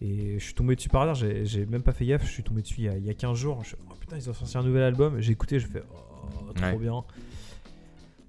Et 0.00 0.38
je 0.38 0.44
suis 0.44 0.54
tombé 0.54 0.76
dessus 0.76 0.88
par 0.90 1.02
hasard, 1.02 1.14
j'ai 1.14 1.46
j'ai 1.46 1.64
même 1.66 1.82
pas 1.82 1.92
fait 1.92 2.04
gaffe, 2.04 2.26
je 2.26 2.30
suis 2.30 2.42
tombé 2.42 2.60
dessus 2.62 2.74
il 2.78 2.84
y 2.84 2.88
a, 2.88 2.96
il 2.98 3.04
y 3.06 3.10
a 3.10 3.14
15 3.14 3.36
jours. 3.38 3.64
Je, 3.64 3.74
oh 3.90 3.94
putain, 3.98 4.16
ils 4.16 4.28
ont 4.28 4.34
sorti 4.34 4.58
un 4.58 4.62
nouvel 4.62 4.82
album, 4.82 5.18
j'ai 5.20 5.32
écouté, 5.32 5.58
je 5.58 5.66
fais 5.66 5.82
oh, 5.90 6.52
trop 6.52 6.64
Ouais. 6.66 6.76
bien. 6.76 7.04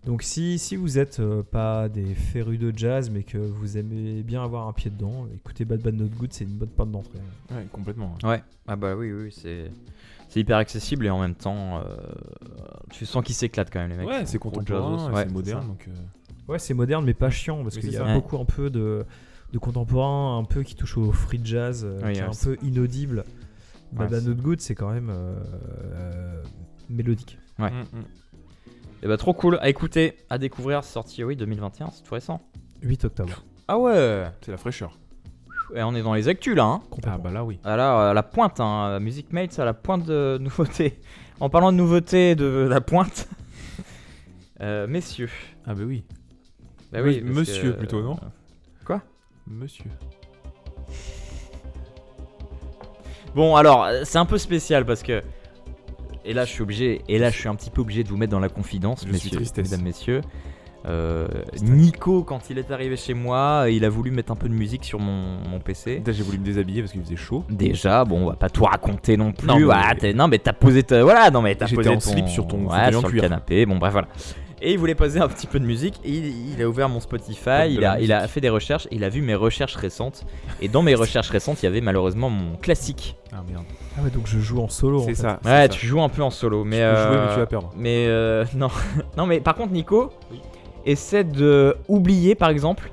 Donc 0.05 0.21
si, 0.21 0.59
si 0.59 0.75
vous 0.75 0.99
êtes 0.99 1.19
euh, 1.19 1.41
pas 1.41 1.89
des 1.89 2.13
férus 2.13 2.59
de 2.59 2.71
jazz, 2.75 3.09
mais 3.09 3.23
que 3.23 3.37
vous 3.39 3.77
aimez 3.77 4.21
bien 4.21 4.43
avoir 4.43 4.67
un 4.67 4.73
pied 4.73 4.91
dedans, 4.91 5.25
écoutez 5.33 5.65
Bad 5.65 5.81
Bad 5.81 5.95
Not 5.95 6.09
Good, 6.19 6.31
c'est 6.31 6.43
une 6.43 6.51
bonne 6.57 6.69
porte 6.69 6.91
d'entrée. 6.91 7.17
Ouais, 7.51 7.65
complètement. 7.71 8.13
Ouais, 8.23 8.43
ah 8.67 8.75
bah 8.75 8.95
oui, 8.95 9.11
oui, 9.11 9.31
c'est 9.35 9.71
c'est 10.29 10.39
hyper 10.41 10.57
accessible 10.57 11.05
et 11.05 11.09
en 11.09 11.19
même 11.19 11.33
temps, 11.35 11.79
euh, 11.79 11.95
tu 12.91 13.05
sens 13.05 13.23
qu'ils 13.23 13.33
s'éclatent 13.35 13.71
quand 13.71 13.79
même 13.79 13.89
les 13.91 13.97
mecs. 13.97 14.07
Ouais, 14.07 14.25
c'est 14.25 14.37
contemporain, 14.37 14.97
jazzos. 14.97 15.07
c'est 15.09 15.15
Ouais, 15.15 15.25
moderne, 15.25 15.67
donc. 15.67 15.87
euh, 15.87 15.91
Ouais, 16.51 16.59
c'est 16.59 16.75
moderne, 16.75 17.03
mais 17.03 17.15
pas 17.15 17.31
chiant, 17.31 17.63
parce 17.63 17.77
qu'il 17.77 17.91
y 17.91 17.97
a 17.97 18.05
ça. 18.05 18.13
beaucoup 18.13 18.37
un 18.37 18.45
peu 18.45 18.69
de, 18.69 19.03
de 19.53 19.57
contemporain, 19.57 20.37
un 20.37 20.43
peu 20.43 20.61
qui 20.61 20.75
touche 20.75 20.97
au 20.97 21.11
free 21.11 21.41
jazz, 21.43 21.83
euh, 21.83 21.99
Oui, 22.03 22.13
qui 22.13 22.19
est 22.19 22.21
ouais, 22.23 22.29
un 22.29 22.43
peu 22.43 22.57
inaudible. 22.63 23.23
Ouais, 23.93 23.99
Bad 24.07 24.11
Bad 24.11 24.25
Not 24.27 24.35
Good, 24.35 24.61
c'est 24.61 24.75
quand 24.75 24.91
même 24.91 25.09
euh, 25.09 25.35
euh, 25.93 26.43
mélodique. 26.89 27.39
Ouais. 27.57 27.71
mm, 27.71 27.79
mm. 27.99 28.03
Et 29.05 29.07
bah 29.07 29.17
trop 29.17 29.33
cool 29.33 29.59
à 29.61 29.69
écouter, 29.69 30.17
à 30.31 30.39
découvrir, 30.39 30.83
c'est 30.83 30.91
sorti 30.93 31.23
oui 31.23 31.35
2021, 31.35 31.91
c'est 31.91 32.01
tout 32.01 32.15
récent. 32.15 32.41
8 32.81 33.05
octobre. 33.05 33.43
Ah 33.67 33.77
ouais 33.77 34.25
C'est 34.41 34.49
la 34.49 34.57
fraîcheur. 34.57 34.97
Et 35.75 35.83
on 35.83 35.93
est 35.93 36.01
dans 36.01 36.15
les 36.15 36.27
actus 36.27 36.55
là, 36.55 36.63
hein. 36.63 36.81
Ah 37.05 37.19
bah 37.19 37.29
là, 37.29 37.43
oui. 37.45 37.59
Ah 37.63 37.77
là, 37.77 38.09
à 38.09 38.13
la 38.15 38.23
pointe, 38.23 38.59
hein. 38.59 38.99
Music 38.99 39.31
Mates 39.31 39.59
à 39.59 39.65
la 39.65 39.75
pointe 39.75 40.05
de 40.05 40.37
nouveautés. 40.41 40.99
En 41.39 41.49
parlant 41.51 41.71
de 41.71 41.77
nouveautés 41.77 42.33
de 42.33 42.45
la 42.67 42.81
pointe, 42.81 43.27
euh, 44.61 44.87
messieurs. 44.87 45.29
Ah 45.67 45.75
bah 45.75 45.83
oui. 45.85 46.03
Bah 46.91 46.99
Oui, 47.03 47.21
monsieur 47.21 47.73
que- 47.73 47.77
plutôt, 47.77 48.01
non 48.01 48.17
Quoi? 48.85 49.03
Monsieur. 49.45 49.85
Bon, 53.35 53.55
alors, 53.55 53.83
euh, 53.83 54.01
c'est 54.03 54.17
un 54.17 54.25
peu 54.25 54.39
spécial 54.39 54.83
parce 54.83 55.03
que. 55.03 55.21
Et 56.25 56.33
là, 56.33 56.43
je 56.45 56.51
suis 56.51 56.61
obligé. 56.63 57.01
Et 57.07 57.19
là, 57.19 57.29
je 57.29 57.37
suis 57.37 57.47
un 57.47 57.55
petit 57.55 57.69
peu 57.69 57.81
obligé 57.81 58.03
de 58.03 58.09
vous 58.09 58.17
mettre 58.17 58.31
dans 58.31 58.39
la 58.39 58.49
confidence, 58.49 59.03
Je 59.05 59.11
messieurs, 59.11 59.39
mesdames, 59.57 59.81
messieurs. 59.81 60.21
Euh, 60.87 61.27
Nico, 61.63 62.23
quand 62.23 62.49
il 62.51 62.59
est 62.59 62.69
arrivé 62.69 62.95
chez 62.95 63.15
moi, 63.15 63.65
il 63.71 63.83
a 63.85 63.89
voulu 63.89 64.11
mettre 64.11 64.31
un 64.31 64.35
peu 64.35 64.47
de 64.47 64.53
musique 64.53 64.83
sur 64.83 64.99
mon, 64.99 65.39
mon 65.49 65.59
PC. 65.59 65.99
Déjà, 65.99 66.17
j'ai 66.19 66.23
voulu 66.23 66.37
me 66.37 66.45
déshabiller 66.45 66.81
parce 66.81 66.91
qu'il 66.91 67.01
faisait 67.01 67.15
chaud. 67.15 67.43
Déjà, 67.49 68.05
bon, 68.05 68.21
on 68.23 68.29
va 68.29 68.35
pas 68.35 68.49
tout 68.49 68.65
raconter 68.65 69.17
non 69.17 69.31
plus. 69.31 69.47
Non, 69.47 69.57
mais- 69.59 69.73
Ah, 69.73 69.93
non, 70.13 70.27
mais 70.27 70.37
t'as 70.37 70.53
posé 70.53 70.83
ta. 70.83 71.01
Voilà, 71.03 71.31
non, 71.31 71.41
mais 71.41 71.55
t'as 71.55 71.67
posé 71.67 71.89
en 71.89 71.93
ton- 71.95 71.99
slip 72.01 72.27
sur 72.27 72.47
ton 72.47 72.65
ouais, 72.67 72.91
sur 72.91 73.07
le 73.09 73.19
canapé. 73.19 73.65
Bon, 73.65 73.77
bref, 73.77 73.93
voilà. 73.93 74.07
Et 74.65 74.71
il 74.71 74.79
voulait 74.79 74.95
poser 74.95 75.19
un 75.19 75.27
petit 75.27 75.45
peu 75.45 75.59
de 75.59 75.65
musique. 75.65 76.01
Et 76.03 76.09
il, 76.09 76.53
il 76.53 76.61
a 76.61 76.67
ouvert 76.67 76.89
mon 76.89 76.99
Spotify. 76.99 77.69
Il 77.69 77.85
a, 77.85 77.99
il 77.99 78.11
a 78.11 78.21
musique. 78.21 78.31
fait 78.31 78.41
des 78.41 78.49
recherches. 78.49 78.87
Il 78.89 79.03
a 79.03 79.09
vu 79.09 79.21
mes 79.21 79.35
recherches 79.35 79.75
récentes. 79.75 80.25
Et 80.59 80.67
dans 80.67 80.81
mes 80.81 80.95
recherches 80.95 81.29
récentes, 81.29 81.61
il 81.61 81.67
y 81.67 81.69
avait 81.69 81.81
malheureusement 81.81 82.31
mon 82.31 82.55
classique. 82.55 83.15
Ah 83.31 83.43
merde. 83.47 83.63
Ah 83.95 84.01
ouais, 84.01 84.09
donc 84.09 84.25
je 84.25 84.39
joue 84.39 84.59
en 84.59 84.67
solo. 84.67 85.03
C'est 85.05 85.13
ça. 85.13 85.39
Ouais, 85.45 85.51
ça. 85.51 85.67
tu 85.67 85.85
joues 85.85 86.01
un 86.01 86.09
peu 86.09 86.23
en 86.23 86.31
solo, 86.31 86.63
mais 86.63 86.77
Tu 86.77 86.83
peux 86.83 86.95
jouer, 86.95 87.17
euh, 87.17 87.25
mais 87.27 87.33
tu 87.33 87.39
vas 87.39 87.45
perdre. 87.45 87.73
Mais 87.77 88.07
euh, 88.07 88.43
non, 88.55 88.69
non, 89.17 89.27
mais 89.27 89.39
par 89.39 89.53
contre, 89.53 89.71
Nico, 89.71 90.11
essaie 90.83 91.23
de 91.23 91.77
oublier, 91.87 92.33
par 92.33 92.49
exemple. 92.49 92.89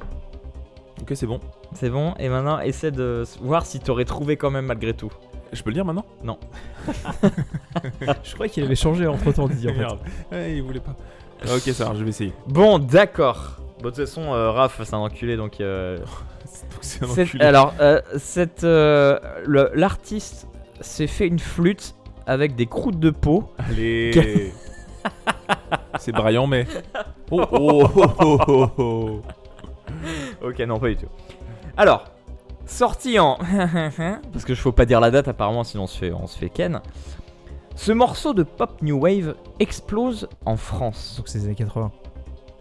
Ok, 1.01 1.13
c'est 1.15 1.27
bon. 1.27 1.41
C'est 1.73 1.89
bon. 1.89 2.13
Et 2.19 2.29
maintenant, 2.29 2.61
essaie 2.61 2.91
de 2.91 3.25
voir 3.41 3.65
si 3.65 3.81
t'aurais 3.81 4.05
trouvé 4.05 4.37
quand 4.37 4.51
même 4.51 4.67
malgré 4.67 4.93
tout. 4.93 5.11
Je 5.53 5.63
peux 5.63 5.71
le 5.71 5.75
dire 5.75 5.87
maintenant? 5.87 6.05
Non. 6.23 6.39
Je 8.23 8.35
croyais 8.35 8.51
qu'il 8.51 8.65
avait 8.65 8.75
changé 8.75 9.07
entre 9.07 9.33
temps, 9.33 9.49
Didier. 9.49 9.71
En 9.71 9.73
fait. 9.73 9.79
Merde. 9.79 9.99
Ouais, 10.31 10.57
il 10.57 10.63
voulait 10.63 10.81
pas. 10.81 10.97
Ah, 11.49 11.57
ok, 11.57 11.63
ça 11.73 11.85
marche, 11.87 11.99
je 11.99 12.05
vais 12.05 12.11
essayer. 12.11 12.33
Bon, 12.47 12.79
d'accord. 12.79 13.57
Bon, 13.83 13.89
de 13.91 13.95
toute 13.95 14.05
façon, 14.07 14.33
euh, 14.33 14.51
Raph, 14.51 14.81
c'est 14.85 14.95
un 14.95 14.99
enculé, 14.99 15.37
donc. 15.37 15.61
euh, 15.61 15.99
c'est 16.81 17.03
un 17.03 17.09
cette- 17.09 17.29
enculé. 17.29 17.45
alors, 17.45 17.75
euh, 17.81 18.01
cette, 18.19 18.65
euh, 18.65 19.19
le- 19.45 19.71
l'artiste 19.75 20.47
s'est 20.81 21.07
fait 21.09 21.27
une 21.27 21.39
flûte 21.39 21.95
avec 22.27 22.55
des 22.55 22.67
croûtes 22.67 23.01
de 23.01 23.11
peau. 23.11 23.53
Allez. 23.59 24.53
c'est 25.99 26.13
Brian, 26.13 26.47
mais. 26.47 26.67
Oh, 27.31 27.43
oh, 27.51 27.89
oh, 27.97 28.07
oh, 28.21 28.39
oh, 28.49 28.71
oh. 28.79 29.23
Ok, 30.45 30.59
non, 30.61 30.79
pas 30.79 30.89
du 30.89 30.97
tout. 30.97 31.07
Alors, 31.77 32.05
sorti 32.67 33.19
en. 33.19 33.39
Parce 34.33 34.45
que 34.45 34.55
je 34.55 34.61
faut 34.61 34.73
pas 34.73 34.85
dire 34.87 35.01
la 35.01 35.11
date 35.11 35.29
apparemment, 35.29 35.65
sinon 35.65 35.85
on 35.85 35.87
se 35.89 35.99
fait, 35.99 36.13
on 36.13 36.27
se 36.27 36.39
fait 36.39 36.51
ken. 36.51 36.81
Ce 37.75 37.93
morceau 37.93 38.35
de 38.35 38.43
pop 38.43 38.81
new 38.83 38.99
wave 39.01 39.35
explose 39.59 40.29
en 40.45 40.57
France. 40.57 41.15
Donc 41.17 41.29
c'est 41.29 41.39
les 41.39 41.47
années 41.47 41.55
80. 41.55 41.91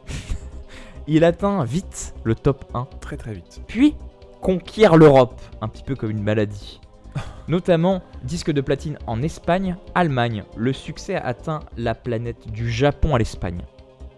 Il 1.07 1.23
atteint 1.23 1.63
vite 1.63 2.13
le 2.23 2.35
top 2.35 2.65
1, 2.73 2.87
Très 3.01 3.17
très 3.17 3.33
vite. 3.33 3.61
puis 3.67 3.95
conquiert 4.41 4.97
l'Europe, 4.97 5.39
un 5.61 5.67
petit 5.67 5.83
peu 5.83 5.95
comme 5.95 6.09
une 6.11 6.23
maladie. 6.23 6.79
Notamment 7.47 8.01
disque 8.23 8.51
de 8.51 8.61
platine 8.61 8.97
en 9.05 9.21
Espagne, 9.21 9.75
Allemagne. 9.93 10.43
Le 10.55 10.73
succès 10.73 11.15
a 11.15 11.25
atteint 11.25 11.59
la 11.77 11.93
planète 11.93 12.49
du 12.51 12.71
Japon 12.71 13.13
à 13.13 13.19
l'Espagne, 13.19 13.61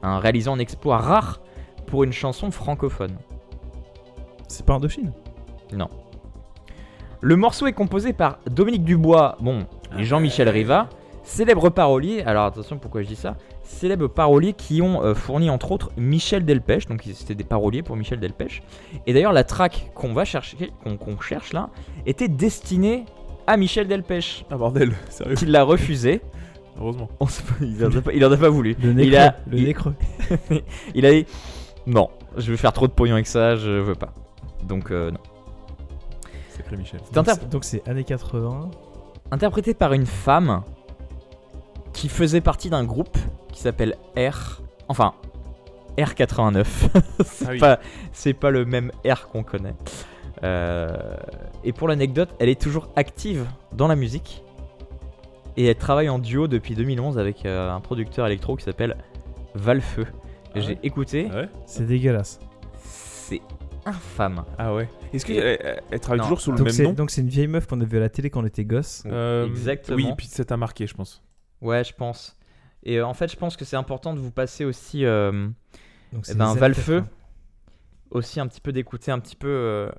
hein, 0.03 0.19
réalisant 0.19 0.55
un 0.55 0.59
exploit 0.59 0.97
rare 0.99 1.41
pour 1.87 2.03
une 2.03 2.13
chanson 2.13 2.51
francophone. 2.51 3.17
C'est 4.47 4.65
pas 4.65 4.75
Indochine? 4.75 5.11
Non. 5.73 5.89
Le 7.25 7.37
morceau 7.37 7.67
est 7.67 7.73
composé 7.73 8.11
par 8.11 8.39
Dominique 8.51 8.83
Dubois, 8.83 9.37
bon, 9.39 9.65
et 9.97 10.03
Jean-Michel 10.03 10.49
Riva, 10.49 10.89
célèbres 11.23 11.69
paroliers. 11.69 12.21
Alors 12.23 12.43
attention, 12.43 12.77
pourquoi 12.77 13.01
je 13.01 13.07
dis 13.07 13.15
ça? 13.15 13.37
Célèbres 13.63 14.07
paroliers 14.09 14.51
qui 14.51 14.81
ont 14.81 15.01
euh, 15.01 15.15
fourni 15.15 15.49
entre 15.49 15.71
autres 15.71 15.91
Michel 15.95 16.43
Delpech, 16.43 16.85
donc 16.87 17.01
c'était 17.13 17.33
des 17.33 17.45
paroliers 17.45 17.81
pour 17.81 17.95
Michel 17.95 18.19
Delpech. 18.19 18.61
Et 19.07 19.13
d'ailleurs, 19.13 19.31
la 19.31 19.45
track 19.45 19.91
qu'on 19.95 20.11
va 20.13 20.25
chercher, 20.25 20.71
qu'on 20.83 21.19
cherche 21.21 21.53
là, 21.53 21.69
était 22.05 22.27
destinée 22.27 23.05
à 23.47 23.55
Michel 23.55 23.87
Delpech, 23.87 24.43
Ah 24.51 24.57
bordel, 24.57 24.91
sérieux. 25.09 25.35
qui 25.35 25.45
l'a 25.45 25.63
refusé. 25.63 26.19
Heureusement. 26.77 27.07
On 27.21 27.27
il, 27.61 27.85
en 27.85 27.95
a 27.95 28.01
pas, 28.01 28.11
il 28.13 28.25
en 28.25 28.31
a 28.33 28.37
pas 28.37 28.49
voulu. 28.49 28.75
Le 28.83 28.91
nez 28.91 29.03
il 29.05 29.11
creux. 29.11 29.19
a, 29.21 29.35
le 29.49 29.57
il- 29.59 29.63
nez 29.65 29.73
creux. 29.73 29.95
il 30.93 31.05
a 31.05 31.11
dit 31.13 31.25
non, 31.87 32.09
je 32.35 32.51
vais 32.51 32.57
faire 32.57 32.73
trop 32.73 32.87
de 32.87 32.91
pognon 32.91 33.13
avec 33.13 33.27
ça, 33.27 33.55
je 33.55 33.69
veux 33.69 33.95
pas. 33.95 34.13
Donc 34.67 34.91
euh, 34.91 35.09
non. 35.11 35.19
Sacré 36.57 36.77
Michel. 36.77 36.99
C'est 37.03 37.13
Donc 37.13 37.27
c'est- 37.29 37.49
Donc 37.49 37.63
c'est 37.63 37.87
années 37.87 38.03
80. 38.03 38.69
interprété 39.31 39.73
par 39.73 39.93
une 39.93 40.05
femme 40.05 40.61
qui 41.93 42.09
faisait 42.09 42.41
partie 42.41 42.69
d'un 42.69 42.83
groupe 42.83 43.17
qui 43.51 43.59
s'appelle 43.61 43.95
R. 44.17 44.61
Enfin, 44.87 45.13
R89. 45.97 46.65
c'est 47.25 47.45
Ah 47.47 47.51
oui. 47.51 47.59
pas, 47.59 47.79
c'est 48.11 48.33
pas 48.33 48.49
le 48.51 48.65
même 48.65 48.91
R 49.07 49.27
qu'on 49.29 49.43
connaît. 49.43 49.75
Euh, 50.43 51.15
et 51.63 51.71
pour 51.71 51.87
l'anecdote, 51.87 52.29
elle 52.39 52.49
est 52.49 52.59
toujours 52.59 52.87
active 52.95 53.45
dans 53.71 53.87
la 53.87 53.95
musique. 53.95 54.43
Et 55.55 55.65
elle 55.67 55.75
travaille 55.75 56.09
en 56.09 56.17
duo 56.19 56.47
depuis 56.47 56.73
2011 56.75 57.19
avec 57.19 57.45
euh, 57.45 57.71
un 57.71 57.79
producteur 57.79 58.25
électro 58.25 58.55
qui 58.55 58.63
s'appelle 58.65 58.97
Valfeu. 59.53 60.05
Ah 60.55 60.59
J'ai 60.59 60.73
ouais 60.73 60.79
écouté, 60.83 61.27
Ah 61.31 61.35
ouais 61.41 61.49
C'est 61.67 61.85
dégueulasse. 61.85 62.39
c'est 62.83 63.41
infâme. 63.85 64.43
Ah 64.57 64.73
ouais. 64.73 64.89
Est-ce 65.13 65.25
qu'elle 65.25 65.37
elle, 65.61 65.81
elle 65.91 65.99
travaille 65.99 66.19
Non. 66.19 66.23
toujours 66.25 66.41
sous 66.41 66.51
le 66.51 66.57
Donc 66.57 66.65
même 66.67 66.73
c'est 66.75 66.83
nom 66.83 66.93
donc 66.93 67.11
c'est 67.11 67.21
une 67.21 67.27
vieille 67.29 67.47
meuf 67.47 67.67
qu'on 67.67 67.79
a 67.81 67.85
vue 67.85 67.97
à 67.97 68.01
la 68.01 68.09
télé 68.09 68.29
quand 68.29 68.41
on 68.41 68.45
était 68.45 68.65
gosse. 68.65 69.03
Euh, 69.05 69.45
Exactement. 69.45 69.95
Oui, 69.97 70.07
puis 70.17 70.27
ça 70.27 70.45
t'a 70.45 70.57
marqué, 70.57 70.87
je 70.87 70.93
pense. 70.93 71.21
Ouais, 71.61 71.83
je 71.83 71.93
pense. 71.93 72.37
Et 72.83 72.97
euh, 72.99 73.05
en 73.07 73.13
fait, 73.13 73.31
je 73.31 73.35
pense 73.37 73.55
que 73.57 73.65
c'est 73.65 73.75
important 73.77 74.13
de 74.13 74.19
vous 74.19 74.31
passer 74.31 74.65
aussi 74.65 75.05
euh, 75.05 75.31
Donc 76.11 76.23
eh 76.25 76.31
c'est 76.31 76.37
ben, 76.37 76.53
les 76.53 76.59
Valfeu. 76.59 77.03
Aussi 78.11 78.39
un 78.39 78.47
petit 78.47 78.61
peu 78.61 78.71
d'écouter 78.71 79.11
un 79.11 79.19
petit 79.19 79.35
peu. 79.35 79.47
euh, 79.47 79.89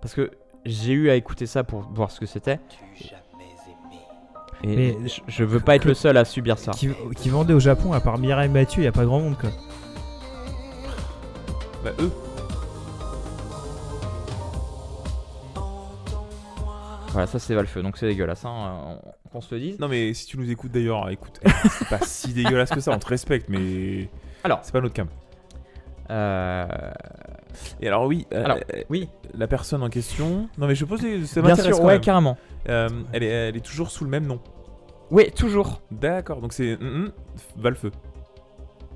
parce 0.00 0.14
que 0.14 0.30
j'ai 0.64 0.92
eu 0.92 1.10
à 1.10 1.14
écouter 1.16 1.46
ça 1.46 1.64
pour 1.64 1.80
voir 1.92 2.10
ce 2.10 2.20
que 2.20 2.26
c'était. 2.26 2.60
Et 4.62 4.76
Mais- 4.76 5.08
je, 5.08 5.20
je 5.26 5.44
veux 5.44 5.60
pas 5.60 5.76
être 5.76 5.84
le 5.84 5.92
seul 5.94 6.16
à 6.16 6.24
subir 6.24 6.58
ça. 6.58 6.70
Qui, 6.72 6.88
qui 7.16 7.28
vendait 7.28 7.52
au 7.52 7.60
Japon, 7.60 7.92
à 7.92 8.00
part 8.00 8.16
Mireille 8.18 8.48
Mathieu, 8.48 8.80
il 8.82 8.84
y 8.86 8.88
a 8.88 8.92
pas 8.92 9.04
grand 9.04 9.20
monde 9.20 9.36
quoi. 9.38 9.50
Bah, 11.84 11.90
eux. 12.00 12.10
Voilà, 17.14 17.26
ça 17.26 17.38
c'est 17.38 17.54
Valfeu, 17.54 17.82
donc 17.82 17.96
c'est 17.96 18.06
dégueulasse, 18.06 18.44
hein, 18.44 18.98
on- 19.24 19.30
qu'on 19.30 19.40
se 19.40 19.54
le 19.54 19.60
dise. 19.60 19.78
Non, 19.80 19.88
mais 19.88 20.12
si 20.14 20.26
tu 20.26 20.36
nous 20.38 20.50
écoutes 20.50 20.70
d'ailleurs, 20.72 21.08
écoute, 21.10 21.40
c'est 21.70 21.88
pas 21.88 21.98
si 22.00 22.32
dégueulasse 22.34 22.70
que 22.70 22.80
ça, 22.80 22.92
on 22.92 22.98
te 22.98 23.06
respecte, 23.06 23.48
mais. 23.48 24.08
Alors. 24.44 24.60
C'est 24.62 24.72
pas 24.72 24.80
notre 24.80 24.94
cam. 24.94 25.08
Euh, 26.10 26.66
Et 27.80 27.88
alors, 27.88 28.04
oui. 28.06 28.26
euh, 28.34 28.44
Alors, 28.44 28.58
euh, 28.74 28.82
oui. 28.90 29.08
La 29.36 29.46
personne 29.46 29.82
en 29.82 29.88
question. 29.88 30.48
Non, 30.58 30.66
mais 30.66 30.74
je 30.74 30.84
pose. 30.84 31.00
Ça 31.26 31.40
Bien 31.42 31.56
sûr, 31.56 31.78
quand 31.78 31.84
ouais, 31.86 31.94
même. 31.94 32.00
carrément. 32.00 32.36
Euh, 32.68 32.88
elle, 33.12 33.22
est, 33.22 33.28
elle 33.28 33.56
est 33.56 33.64
toujours 33.64 33.90
sous 33.90 34.04
le 34.04 34.10
même 34.10 34.26
nom. 34.26 34.40
Oui, 35.10 35.30
toujours. 35.30 35.80
D'accord, 35.90 36.40
donc 36.40 36.52
c'est. 36.52 36.74
hum, 36.74 37.10
Valfeu. 37.56 37.90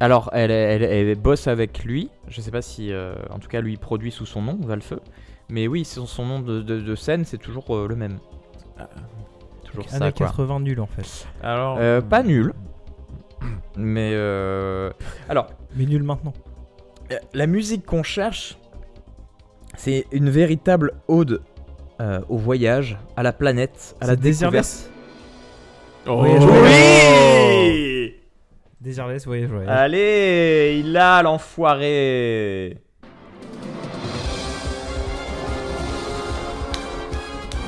Alors, 0.01 0.31
elle, 0.33 0.51
elle, 0.51 0.83
elle 0.83 1.15
bosse 1.17 1.49
avec 1.49 1.83
lui. 1.85 2.11
Je 2.29 2.41
sais 2.41 2.51
pas 2.51 2.63
si, 2.63 2.93
en 3.31 3.39
tout 3.39 3.49
cas, 3.49 3.61
lui 3.61 3.77
produit 3.77 4.11
sous 4.13 4.27
son 4.27 4.43
nom, 4.43 4.59
Valfeu. 4.63 5.01
Mais 5.51 5.67
oui, 5.67 5.85
son, 5.85 6.07
son 6.07 6.27
nom 6.27 6.41
de, 6.41 6.61
de- 6.61 6.81
de 6.81 6.95
scène, 6.95 7.25
c'est 7.25 7.39
toujours 7.39 7.75
euh, 7.75 7.87
le 7.89 7.97
même. 7.97 8.19
Toujours 9.65 9.89
ça, 9.89 9.97
Années 9.97 10.13
quoi. 10.13 10.27
80 10.27 10.61
nul 10.61 10.81
en 10.81 10.87
fait. 10.87 11.27
Alors. 11.43 11.79
Euh, 11.81 12.01
pas 12.01 12.23
nul. 12.23 12.53
Mais 13.77 14.11
euh... 14.15 14.91
alors, 15.29 15.49
Mais 15.77 15.85
nul 15.87 16.03
maintenant. 16.03 16.33
euh, 17.13 17.17
la 17.35 17.47
musique 17.47 17.87
qu'on 17.87 18.03
cherche, 18.03 18.59
c'est 19.77 20.07
une 20.11 20.29
véritable 20.31 20.95
ode 21.07 21.43
euh, 22.01 22.21
au 22.29 22.37
voyage, 22.37 22.99
à 23.17 23.23
la 23.23 23.33
planète, 23.33 23.97
à 24.01 24.07
la 24.07 24.15
C'est 24.15 24.21
découverte. 24.21 24.91
Voyage, 26.07 26.45
oui 26.45 28.15
voyage. 28.81 29.25
Voyage, 29.27 29.51
voyage. 29.51 29.69
Allez, 29.69 30.83
il 30.85 30.97
a 30.97 31.23
l'enfoiré. 31.23 32.79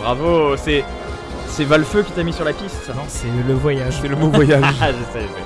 Bravo, 0.01 0.57
c'est 0.57 0.85
c'est 1.47 1.65
Valfeu 1.65 2.03
qui 2.03 2.13
t'a 2.13 2.23
mis 2.23 2.33
sur 2.33 2.45
la 2.45 2.53
piste. 2.53 2.89
Non, 2.95 3.03
c'est 3.09 3.27
le 3.47 3.55
voyage. 3.55 3.99
C'est 4.01 4.09
le 4.09 4.17
mot 4.17 4.29
voyage. 4.31 4.63
Ah, 4.81 4.89
je 4.93 5.13
sais, 5.13 5.25
mais- 5.25 5.45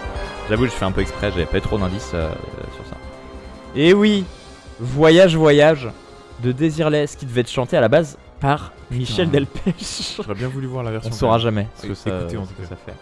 J'avoue, 0.48 0.66
je 0.66 0.70
fais 0.70 0.84
un 0.84 0.92
peu 0.92 1.00
exprès, 1.00 1.30
j'avais 1.30 1.46
pas 1.46 1.60
trop 1.60 1.78
d'indices 1.78 2.10
euh, 2.14 2.28
sur 2.74 2.84
ça. 2.86 2.96
Et 3.74 3.94
oui, 3.94 4.24
Voyage, 4.78 5.34
Voyage 5.36 5.88
de 6.42 6.52
Desireless 6.52 7.16
qui 7.16 7.24
devait 7.24 7.40
être 7.40 7.50
chanté 7.50 7.76
à 7.78 7.80
la 7.80 7.88
base 7.88 8.18
par 8.40 8.72
Michel 8.90 9.30
Delpech. 9.30 9.74
J'aurais 10.16 10.34
bien 10.34 10.48
voulu 10.48 10.66
voir 10.66 10.84
la 10.84 10.90
version. 10.90 11.10
On 11.10 11.14
saura 11.16 11.38
jamais 11.38 11.66
ce 11.76 11.86
que 11.86 11.94
ça, 11.94 12.10
écoutez, 12.10 12.36
en 12.36 12.44
ce 12.44 12.50
tout 12.50 12.60
que 12.62 12.68
ça 12.68 12.76
fait. 12.76 12.92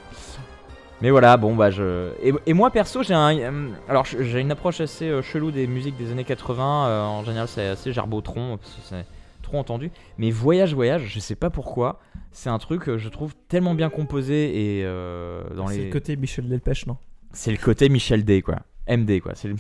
Mais 1.00 1.10
voilà, 1.10 1.36
bon 1.36 1.56
bah 1.56 1.72
je. 1.72 2.10
Et, 2.22 2.32
et 2.46 2.52
moi 2.52 2.70
perso, 2.70 3.02
j'ai 3.02 3.14
un. 3.14 3.36
euh, 3.36 3.68
alors 3.88 4.04
j'ai 4.06 4.38
une 4.38 4.52
approche 4.52 4.80
assez 4.80 5.08
euh, 5.08 5.20
chelou 5.20 5.50
des 5.50 5.66
musiques 5.66 5.96
des 5.96 6.12
années 6.12 6.22
80. 6.22 6.86
euh, 6.86 7.02
en 7.02 7.24
général, 7.24 7.48
c'est 7.48 7.66
assez 7.66 7.92
gerbotron 7.92 8.56
parce 8.56 8.70
que 8.74 8.80
c'est 8.88 9.04
trop 9.52 9.58
entendu. 9.58 9.90
Mais 10.18 10.30
Voyage, 10.30 10.74
Voyage, 10.74 11.06
je 11.06 11.20
sais 11.20 11.34
pas 11.36 11.50
pourquoi. 11.50 12.00
C'est 12.30 12.48
un 12.48 12.58
truc 12.58 12.82
que 12.84 12.98
je 12.98 13.08
trouve 13.08 13.34
tellement 13.48 13.74
bien 13.74 13.90
composé 13.90 14.78
et 14.78 14.84
euh, 14.84 15.42
dans 15.54 15.68
C'est 15.68 15.78
les. 15.78 15.84
le 15.86 15.92
côté 15.92 16.16
Michel 16.16 16.48
Delpech, 16.48 16.86
non? 16.86 16.96
C'est 17.32 17.50
le 17.50 17.58
côté 17.58 17.88
Michel 17.88 18.24
D, 18.24 18.42
quoi. 18.42 18.60
MD, 18.88 19.20
quoi. 19.20 19.34
C'est 19.34 19.48
le. 19.48 19.56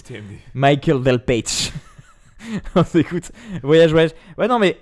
Michael 0.54 1.02
Delpech. 1.02 1.72
On 2.74 2.84
s'écoute. 2.84 3.30
Voyage, 3.62 3.92
voyage. 3.92 4.10
Ouais, 4.36 4.48
non, 4.48 4.58
mais 4.58 4.76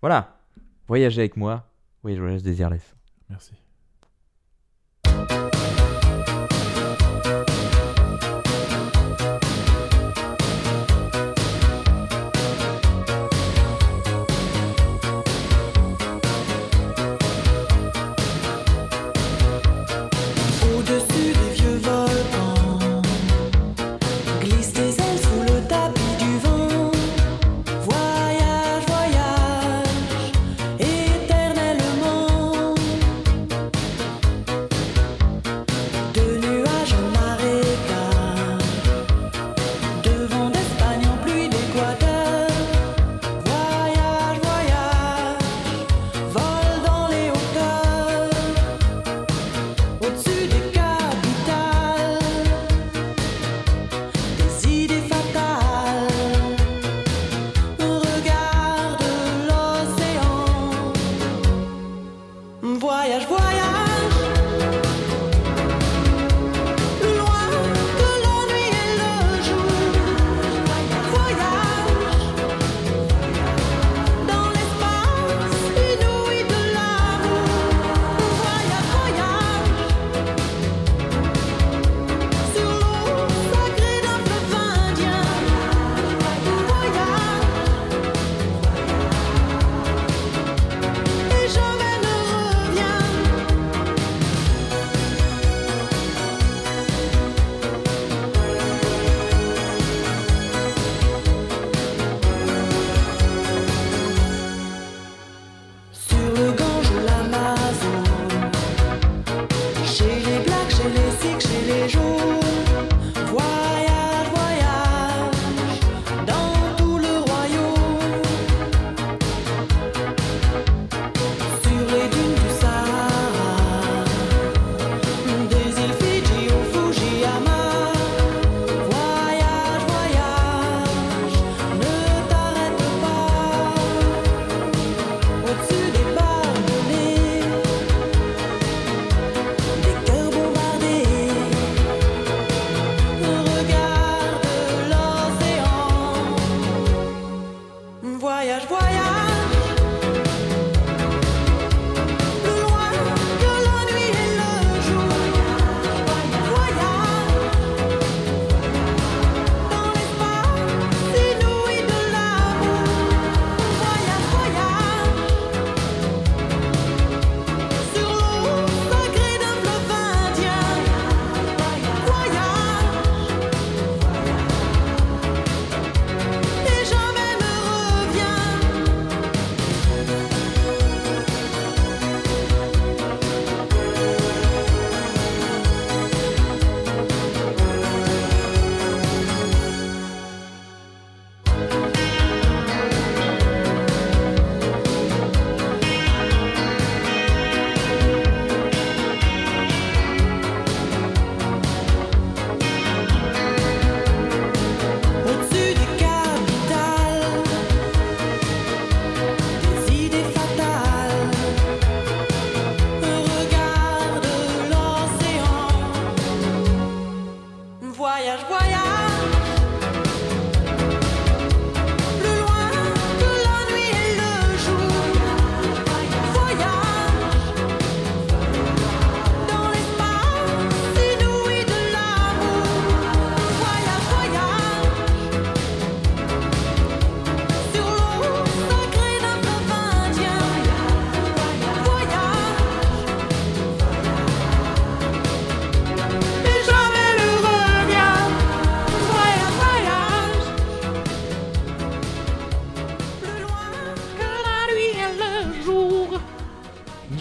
voilà. 0.00 0.40
Voyagez 0.88 1.20
avec 1.20 1.36
moi. 1.36 1.70
Voyage, 2.02 2.20
voyage, 2.20 2.42
désirless. 2.42 2.96
Merci. 3.28 3.52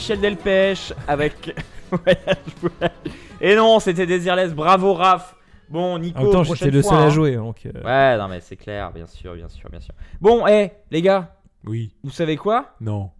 Michel 0.09 0.21
Delpech 0.21 0.93
avec. 1.07 1.55
Et 3.41 3.55
non, 3.55 3.79
c'était 3.79 4.07
Désirless. 4.07 4.55
Bravo 4.55 4.95
Raph. 4.95 5.35
Bon, 5.69 5.99
Nico. 5.99 6.17
En 6.17 6.23
même 6.23 6.31
temps, 6.31 6.43
j'étais 6.43 6.71
le 6.71 6.81
seul 6.81 6.95
à 6.97 7.01
hein. 7.01 7.09
jouer. 7.11 7.35
Donc, 7.35 7.63
euh, 7.67 7.83
Ouais, 7.83 8.17
non, 8.17 8.27
mais 8.27 8.39
c'est 8.41 8.55
clair, 8.55 8.91
bien 8.91 9.05
sûr, 9.05 9.35
bien 9.35 9.47
sûr, 9.47 9.69
bien 9.69 9.79
sûr. 9.79 9.93
Bon, 10.19 10.47
hé, 10.47 10.71
les 10.89 11.03
gars, 11.03 11.35
Oui. 11.67 11.93
vous 12.03 12.09
savez 12.09 12.37
quoi? 12.37 12.73
Non. 12.81 13.11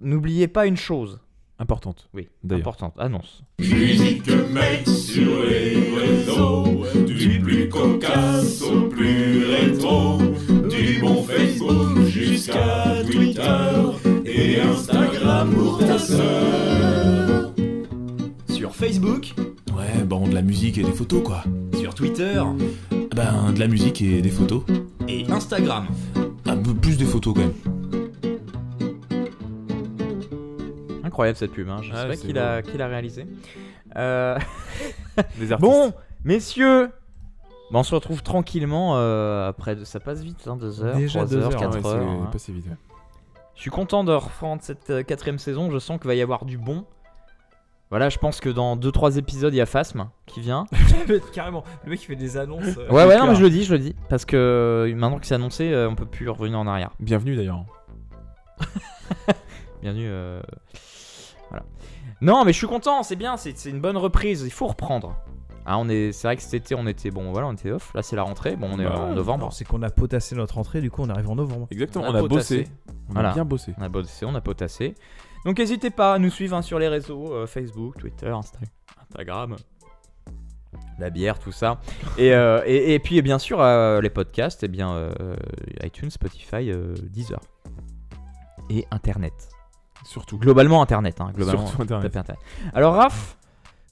N'oubliez 0.00 0.46
pas 0.46 0.66
une 0.66 0.76
chose. 0.76 1.18
Importante. 1.58 2.08
Oui, 2.14 2.28
D'ailleurs. 2.44 2.60
importante. 2.60 2.94
Annonce. 2.96 3.42
Musique 3.58 4.28
mec 4.28 4.86
sur 4.86 5.42
les 5.42 5.74
réseaux, 5.98 6.84
du 7.06 7.40
plus 7.40 7.68
cocasse 7.68 8.62
au 8.62 8.82
plus 8.82 9.46
rétro, 9.46 10.18
du 10.68 11.00
bon 11.00 11.24
Facebook 11.24 12.04
jusqu'à 12.06 13.02
Twitter 13.04 13.82
et 14.24 14.60
Instagram 14.60 15.19
pour 15.44 15.78
ta 15.78 15.98
sœur. 15.98 17.52
Sur 18.48 18.74
Facebook, 18.74 19.34
Ouais, 19.76 20.02
bon, 20.04 20.28
de 20.28 20.34
la 20.34 20.42
musique 20.42 20.78
et 20.78 20.82
des 20.82 20.92
photos, 20.92 21.22
quoi. 21.22 21.42
sur 21.78 21.94
Twitter 21.94 22.42
Ben, 23.14 23.52
de 23.52 23.58
la 23.60 23.66
musique 23.68 24.02
et 24.02 24.20
des 24.22 24.30
photos. 24.30 24.62
et 25.08 25.24
Instagram. 25.30 25.86
Un 26.46 26.56
peu 26.56 26.74
plus 26.74 26.96
des 26.96 27.04
photos, 27.04 27.34
quand 27.34 27.40
même. 27.40 27.52
Incroyable 31.04 31.38
cette 31.38 31.52
pub, 31.52 31.68
hein. 31.68 31.78
je 31.82 31.88
sais 31.90 31.94
Ouais, 31.96 32.08
pas 32.08 32.16
c'est 32.16 32.26
qui 32.26 32.32
l'a 32.32 32.62
qui 32.62 32.76
l'a 32.78 32.86
réalisé. 32.88 33.26
Euh, 33.96 34.38
Des 35.38 35.52
artistes. 35.52 35.60
Bon, 35.60 35.92
messieurs, 36.24 36.90
bah, 37.72 37.78
on 37.80 37.82
se 37.82 37.94
retrouve 37.94 38.22
tranquillement 38.22 38.92
euh, 38.96 39.48
après. 39.48 39.76
de- 39.76 39.84
Ça 39.84 39.98
passe 40.00 40.22
vite, 40.22 40.46
hein, 40.46 40.56
2 40.56 40.84
heures, 40.84 40.96
Déjà 40.96 41.20
3 41.20 41.30
deux 41.30 41.36
heures, 41.42 41.52
heures, 41.52 41.60
4 41.60 41.80
Ouais, 41.82 41.86
heures. 41.90 42.08
hein. 42.08 42.28
passé 42.32 42.52
vite. 42.52 42.66
ouais. 42.66 42.76
Je 43.60 43.64
suis 43.64 43.70
content 43.70 44.04
de 44.04 44.12
reprendre 44.14 44.62
cette 44.62 44.88
euh, 44.88 45.02
quatrième 45.02 45.38
saison. 45.38 45.70
Je 45.70 45.78
sens 45.78 45.98
qu'il 45.98 46.06
va 46.08 46.14
y 46.14 46.22
avoir 46.22 46.46
du 46.46 46.56
bon. 46.56 46.86
Voilà, 47.90 48.08
je 48.08 48.16
pense 48.16 48.40
que 48.40 48.48
dans 48.48 48.74
2-3 48.74 49.18
épisodes, 49.18 49.52
il 49.52 49.58
y 49.58 49.60
a 49.60 49.66
Phasm 49.66 50.08
qui 50.24 50.40
vient. 50.40 50.64
Carrément, 51.34 51.62
le 51.84 51.90
mec 51.90 52.00
qui 52.00 52.06
fait 52.06 52.16
des 52.16 52.38
annonces. 52.38 52.78
euh, 52.78 52.88
Ouais, 52.88 53.04
ouais, 53.04 53.18
non, 53.18 53.26
mais 53.26 53.34
je 53.34 53.42
le 53.42 53.50
dis, 53.50 53.64
je 53.64 53.74
le 53.74 53.78
dis. 53.78 53.94
Parce 54.08 54.24
que 54.24 54.34
euh, 54.34 54.94
maintenant 54.94 55.18
que 55.18 55.26
c'est 55.26 55.34
annoncé, 55.34 55.70
euh, 55.74 55.90
on 55.90 55.94
peut 55.94 56.06
plus 56.06 56.30
revenir 56.30 56.58
en 56.58 56.66
arrière. 56.66 56.92
Bienvenue 57.00 57.36
d'ailleurs. 57.36 57.62
Bienvenue. 59.82 60.06
euh, 60.08 60.40
Voilà. 61.50 61.66
Non, 62.22 62.46
mais 62.46 62.54
je 62.54 62.58
suis 62.58 62.66
content, 62.66 63.02
c'est 63.02 63.16
bien, 63.16 63.36
c'est 63.36 63.52
une 63.66 63.82
bonne 63.82 63.98
reprise. 63.98 64.40
Il 64.42 64.52
faut 64.52 64.68
reprendre. 64.68 65.16
Ah, 65.72 65.78
on 65.78 65.88
est, 65.88 66.10
c'est 66.10 66.26
vrai 66.26 66.36
que 66.36 66.42
cet 66.42 66.54
été, 66.54 66.74
on 66.74 66.86
était 66.88 67.10
bon, 67.12 67.30
voilà, 67.30 67.46
on 67.46 67.52
était 67.52 67.70
off. 67.70 67.94
Là, 67.94 68.02
c'est 68.02 68.16
la 68.16 68.22
rentrée. 68.24 68.56
Bon, 68.56 68.68
on 68.72 68.80
est 68.80 68.84
Bah, 68.84 68.98
en 68.98 69.14
novembre. 69.14 69.44
Non, 69.44 69.50
c'est 69.52 69.64
qu'on 69.64 69.82
a 69.82 69.90
potassé 69.90 70.34
notre 70.34 70.58
entrée, 70.58 70.80
du 70.80 70.90
coup 70.90 71.02
on 71.02 71.08
arrive 71.08 71.30
en 71.30 71.36
novembre. 71.36 71.68
Exactement, 71.70 72.06
On 72.06 72.10
on 72.10 72.14
a 72.24 72.26
bossé. 72.26 72.66
On 73.08 73.12
Voilà. 73.12 73.30
a 73.30 73.34
bien 73.34 73.44
bossé. 73.44 73.72
On 73.78 73.82
a 73.82 73.88
bossé, 73.88 74.26
on 74.26 74.34
a 74.34 74.40
potassé. 74.40 74.94
Donc 75.44 75.58
n'hésitez 75.58 75.90
pas 75.90 76.14
à 76.14 76.18
nous 76.18 76.28
suivre 76.30 76.56
hein, 76.56 76.62
sur 76.62 76.78
les 76.80 76.88
réseaux 76.88 77.32
euh, 77.32 77.46
Facebook, 77.46 77.98
Twitter, 77.98 78.26
Insta- 78.26 78.58
Instagram, 79.08 79.54
la 80.98 81.10
bière, 81.10 81.38
tout 81.38 81.52
ça. 81.52 81.80
Et, 82.18 82.34
euh, 82.34 82.62
et, 82.66 82.94
et 82.94 82.98
puis 82.98 83.16
et 83.18 83.22
bien 83.22 83.38
sûr 83.38 83.60
euh, 83.60 84.00
les 84.00 84.10
podcasts, 84.10 84.62
et 84.64 84.68
bien 84.68 84.92
euh, 84.92 85.36
iTunes, 85.84 86.10
Spotify, 86.10 86.70
euh, 86.70 86.94
Deezer 87.10 87.40
et 88.68 88.86
Internet. 88.90 89.32
Surtout. 90.04 90.38
Globalement 90.38 90.82
Internet, 90.82 91.20
hein, 91.20 91.30
globalement. 91.34 91.66
Surtout 91.66 91.82
Internet. 91.82 92.16
Internet. 92.16 92.40
Alors 92.74 92.94
Raph, 92.94 93.36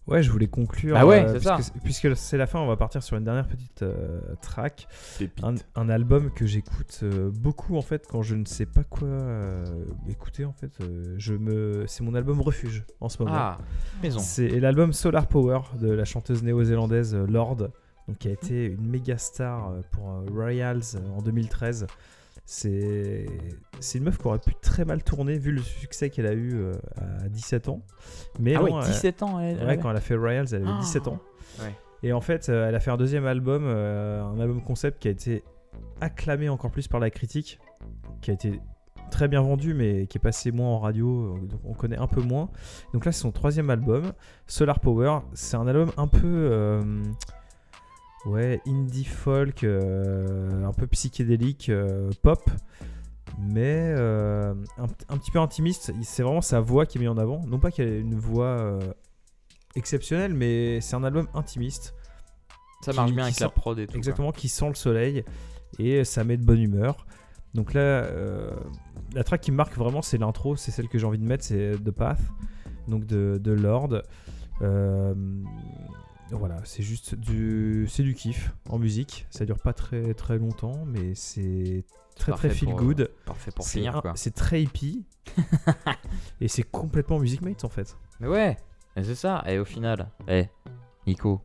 Ouais, 0.08 0.22
je 0.22 0.30
voulais 0.30 0.46
conclure. 0.48 0.94
Bah 0.94 1.04
ouais, 1.06 1.22
euh, 1.24 1.34
c'est 1.34 1.44
ça. 1.44 1.54
puisque, 1.56 1.74
puisque 1.84 2.16
c'est 2.16 2.36
la 2.38 2.46
fin, 2.46 2.58
on 2.60 2.66
va 2.66 2.76
partir 2.76 3.02
sur 3.02 3.16
une 3.16 3.24
dernière 3.24 3.46
petite 3.46 3.82
euh, 3.82 4.20
track. 4.40 4.88
Un, 5.42 5.54
un 5.76 5.88
album 5.88 6.30
que 6.30 6.46
j'écoute 6.46 7.00
euh, 7.02 7.30
beaucoup 7.30 7.76
en 7.76 7.82
fait 7.82 8.06
quand 8.08 8.22
je 8.22 8.34
ne 8.34 8.44
sais 8.46 8.66
pas 8.66 8.84
quoi 8.84 9.06
euh, 9.08 9.64
écouter 10.08 10.44
en 10.44 10.52
fait. 10.52 10.70
euh, 10.80 11.14
je 11.18 11.34
me, 11.34 11.84
c'est 11.86 12.02
mon 12.02 12.14
album 12.14 12.40
refuge 12.40 12.84
en 13.00 13.08
ce 13.08 13.22
moment. 13.22 13.36
ah, 13.36 13.58
maison. 14.02 14.18
C'est 14.18 14.48
l'album 14.60 14.92
Solar 14.92 15.26
Power 15.26 15.60
de 15.80 15.90
la 15.90 16.04
chanteuse 16.04 16.42
néo-zélandaise 16.42 17.14
Lord, 17.14 17.56
donc 18.08 18.18
qui 18.18 18.28
a 18.28 18.32
été 18.32 18.64
une 18.64 18.88
méga 18.88 19.18
star 19.18 19.72
pour 19.90 20.10
euh, 20.10 20.24
Royals 20.32 20.80
euh, 20.96 21.18
en 21.18 21.22
2013. 21.22 21.86
C'est 22.50 23.98
une 23.98 24.04
meuf 24.04 24.16
qui 24.16 24.26
aurait 24.26 24.38
pu 24.38 24.54
très 24.62 24.86
mal 24.86 25.02
tourner 25.04 25.36
vu 25.38 25.52
le 25.52 25.60
succès 25.60 26.08
qu'elle 26.08 26.26
a 26.26 26.32
eu 26.32 26.54
euh, 26.54 26.72
à 27.24 27.28
17 27.28 27.68
ans. 27.68 27.82
Mais 28.40 28.54
Ah 28.54 28.60
non, 28.60 28.64
ouais, 28.64 28.80
elle- 28.82 28.90
17 28.92 29.22
ans. 29.22 29.38
Elle, 29.38 29.62
Ouais, 29.66 29.76
quand 29.78 29.90
elle 29.90 29.96
a 29.98 30.00
fait 30.00 30.14
Royals, 30.16 30.46
elle 30.52 30.62
avait 30.62 30.70
Ah. 30.76 30.78
17 30.80 31.08
ans. 31.08 31.18
Ouais. 31.60 31.74
Et 32.02 32.12
en 32.14 32.22
fait, 32.22 32.48
euh, 32.48 32.66
elle 32.68 32.74
a 32.74 32.80
fait 32.80 32.90
un 32.90 32.96
deuxième 32.96 33.26
album, 33.26 33.64
euh, 33.66 34.22
un 34.22 34.40
album 34.40 34.62
concept 34.62 34.98
qui 35.02 35.08
a 35.08 35.10
été 35.10 35.44
acclamé 36.00 36.48
encore 36.48 36.70
plus 36.70 36.88
par 36.88 37.00
la 37.00 37.10
critique, 37.10 37.58
qui 38.22 38.30
a 38.30 38.34
été 38.34 38.60
très 39.10 39.28
bien 39.28 39.42
vendu, 39.42 39.74
mais 39.74 40.06
qui 40.06 40.16
est 40.16 40.20
passé 40.20 40.50
moins 40.50 40.68
en 40.68 40.78
radio, 40.78 41.38
donc 41.42 41.60
on 41.64 41.74
connaît 41.74 41.98
un 41.98 42.06
peu 42.06 42.22
moins. 42.22 42.48
Donc 42.94 43.04
là, 43.04 43.12
c'est 43.12 43.20
son 43.22 43.32
troisième 43.32 43.68
album, 43.68 44.12
Solar 44.46 44.80
Power. 44.80 45.18
C'est 45.34 45.56
un 45.58 45.66
album 45.66 45.90
un 45.98 46.06
peu. 46.08 46.20
euh, 46.24 47.02
ouais, 48.26 48.60
indie 48.66 49.04
folk, 49.04 49.64
euh, 49.64 50.64
un 50.64 50.72
peu 50.72 50.86
psychédélique, 50.86 51.68
euh, 51.68 52.10
pop. 52.22 52.48
Mais 53.40 53.94
euh, 53.96 54.54
un, 54.78 54.86
un 55.08 55.16
petit 55.18 55.30
peu 55.30 55.38
intimiste, 55.38 55.92
c'est 56.02 56.22
vraiment 56.22 56.40
sa 56.40 56.60
voix 56.60 56.86
qui 56.86 56.98
est 56.98 57.00
mise 57.00 57.10
en 57.10 57.18
avant. 57.18 57.40
Non 57.46 57.58
pas 57.58 57.70
qu'elle 57.70 57.88
ait 57.88 58.00
une 58.00 58.16
voix 58.16 58.78
exceptionnelle, 59.76 60.34
mais 60.34 60.80
c'est 60.80 60.96
un 60.96 61.04
album 61.04 61.28
intimiste. 61.34 61.94
Ça 62.84 62.92
marche 62.92 63.10
qui- 63.10 63.14
bien 63.16 63.24
qui 63.24 63.28
avec 63.30 63.40
la 63.40 63.48
prod 63.50 63.78
et 63.78 63.86
tout. 63.86 63.92
quoi. 63.92 63.98
Exactement, 63.98 64.32
qui 64.32 64.48
sent 64.48 64.68
le 64.68 64.74
soleil 64.74 65.24
et 65.78 66.04
ça 66.04 66.24
met 66.24 66.36
de 66.36 66.44
bonne 66.44 66.60
humeur. 66.60 67.06
Donc 67.54 67.74
là, 67.74 68.08
la 69.14 69.24
track 69.24 69.40
qui 69.40 69.52
me 69.52 69.56
marque 69.56 69.76
vraiment, 69.76 70.02
c'est 70.02 70.18
l'intro, 70.18 70.56
c'est 70.56 70.70
celle 70.70 70.88
que 70.88 70.98
j'ai 70.98 71.06
envie 71.06 71.18
de 71.18 71.24
mettre, 71.26 71.44
c'est 71.44 71.72
The 71.82 71.90
Path, 71.90 72.20
donc 72.88 73.04
de, 73.04 73.38
de 73.40 73.52
Lord. 73.52 74.02
Euh, 74.62 75.14
voilà, 76.32 76.56
c'est 76.64 76.82
juste 76.82 77.14
du, 77.14 77.86
c'est 77.88 78.02
du 78.02 78.14
kiff 78.14 78.52
en 78.68 78.78
musique. 78.78 79.26
Ça 79.30 79.44
dure 79.46 79.58
pas 79.58 79.72
très 79.72 80.14
très 80.14 80.38
longtemps, 80.38 80.84
mais 80.86 81.14
c'est 81.14 81.84
très 82.16 82.32
très 82.32 82.50
feel 82.50 82.68
pour, 82.70 82.78
good. 82.78 83.00
euh, 83.02 83.06
Parfait 83.24 83.50
pour 83.50 83.64
C'est 83.64 83.78
finir 83.78 83.96
un- 83.96 84.00
quoi. 84.02 84.12
C'est 84.16 84.34
très 84.34 84.62
hippie 84.62 85.04
et 86.40 86.48
c'est 86.48 86.62
complètement 86.64 87.18
Music 87.18 87.40
Mates 87.42 87.64
en 87.64 87.68
fait. 87.68 87.96
Mais 88.20 88.28
ouais, 88.28 88.56
c'est 88.96 89.14
ça. 89.14 89.42
Et 89.46 89.58
au 89.58 89.64
final, 89.64 90.08
eh, 90.28 90.48
Nico, 91.06 91.40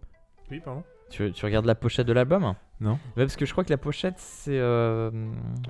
Oui, 0.51 0.59
pardon. 0.63 0.83
tu, 1.09 1.31
tu 1.31 1.45
regardes 1.45 1.65
la 1.65 1.75
pochette 1.75 2.07
de 2.07 2.13
l'album? 2.13 2.53
Non. 2.81 2.93
Ouais, 3.15 3.23
parce 3.23 3.35
que 3.37 3.45
je 3.45 3.51
crois 3.53 3.63
que 3.63 3.69
la 3.69 3.77
pochette, 3.77 4.15
c'est. 4.17 4.59
euh, 4.59 5.09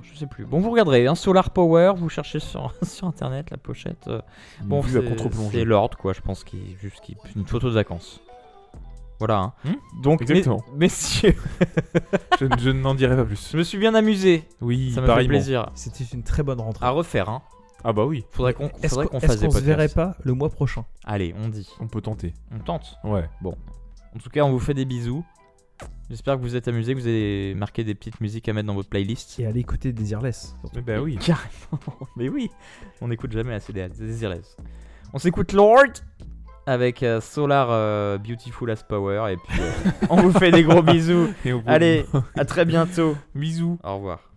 je 0.02 0.15
sais 0.15 0.26
plus. 0.26 0.45
Bon, 0.45 0.60
vous 0.60 0.72
regarderez, 0.72 1.06
hein, 1.06 1.14
Solar 1.14 1.52
Power, 1.52 1.94
vous 1.98 2.10
cherchez 2.10 2.40
sur, 2.40 2.73
sur 2.84 3.07
internet 3.07 3.52
la 3.52 3.57
pochette. 3.57 4.07
euh, 4.07 4.22
bon, 4.64 4.81
c'est 4.81 5.03
contre-plongée. 5.06 5.60
c'est 5.60 5.65
Lord, 5.65 5.91
quoi, 5.98 6.14
je 6.14 6.22
pense, 6.22 6.44
qui 6.44 6.57
est 6.57 6.77
juste 6.81 7.02
qui, 7.02 7.15
une 7.35 7.45
photo 7.45 7.69
de 7.69 7.73
vacances. 7.76 8.19
Voilà. 9.26 9.40
hein. 9.40 9.54
Hmm 9.64 10.02
Donc, 10.02 10.22
Exactement. 10.22 10.64
mes- 10.74 10.80
messieurs, 10.88 11.36
je 12.40 12.45
je 12.60 12.70
n'en 12.72 12.94
dirai 12.95 13.16
pas 13.16 13.24
plus. 13.26 13.50
je 13.52 13.58
me 13.58 13.64
suis 13.64 13.78
bien 13.78 13.95
amusé. 13.95 14.44
Oui, 14.62 14.91
Ça 14.91 15.00
m'a 15.02 15.08
fait 15.08 15.12
pareillement. 15.14 15.30
plaisir. 15.38 15.70
C'était 15.76 16.04
une 16.04 16.24
très 16.24 16.44
bonne 16.44 16.60
rentrée. 16.60 16.86
À 16.86 16.90
refaire, 16.90 17.30
hein. 17.30 17.41
Ah 17.86 17.91
bah 17.94 18.06
oui, 18.06 18.26
Faudrait 18.32 18.54
qu'on 18.54 18.70
Est-ce 18.82 18.90
faudrait 18.90 19.06
qu'on 19.08 19.20
qu'on 19.20 19.28
fasse 19.28 19.40
des 19.40 19.45
est-ce 19.45 19.54
qu'on 19.56 19.60
se 19.60 19.64
verrait 19.66 19.90
pas 19.90 20.16
le 20.24 20.34
mois 20.34 20.50
prochain? 20.50 20.86
Allez, 21.06 21.34
on 21.38 21.50
dit. 21.50 21.70
on 21.80 21.88
peut 21.88 22.02
tenter. 22.02 22.34
On 22.54 22.60
tente. 22.60 22.98
Ouais. 23.04 23.30
En 23.45 24.20
tout 24.22 24.30
cas, 24.30 24.44
on 24.44 24.52
vous 24.52 24.60
fait 24.60 24.74
des 24.74 24.86
bisous. 24.86 25.26
J'espère 26.10 26.36
que 26.38 26.41
vous 26.41 26.56
êtes 26.56 26.68
amusés, 26.68 26.94
que 26.94 27.00
vous 27.00 27.08
avez 27.08 27.56
marqué 27.56 27.84
des 27.84 27.95
petites 27.95 28.22
musiques 28.22 28.48
à 28.48 28.54
mettre 28.54 28.68
dans 28.68 28.74
votre 28.76 28.90
playlist. 28.90 29.40
et 29.40 29.45
aller 29.45 29.62
écouter 29.62 29.91
Desireless. 29.91 30.56
surtout. 30.62 30.76
Mais 30.78 30.82
bah 30.82 31.02
oui. 31.02 31.18
Carrément. 31.22 31.98
Mais 32.16 32.30
oui, 32.30 32.50
on 33.02 33.08
n'écoute 33.08 33.32
jamais 33.32 33.54
assez 33.54 33.74
des 33.74 33.88
Desireless. 33.90 34.56
On 35.14 35.18
s'écoute 35.20 35.52
Lord 35.54 35.84
avec 36.65 37.03
euh, 37.03 37.19
Solar 37.22 37.68
euh, 37.72 38.18
Beautiful 38.18 38.69
as 38.72 38.84
Power 38.84 39.31
et 39.31 39.38
puis 39.38 39.60
euh, 39.61 39.72
on 40.10 40.18
vous 40.18 40.31
fait 40.31 40.52
des 40.52 40.64
gros 40.64 40.81
bisous. 40.84 41.30
Et 41.45 41.53
au 41.53 41.60
bout- 41.61 41.69
Allez, 41.69 42.06
à 42.38 42.45
très 42.45 42.65
bientôt. 42.65 43.15
bisous. 43.35 43.77
Au 43.84 43.95
revoir. 43.95 44.32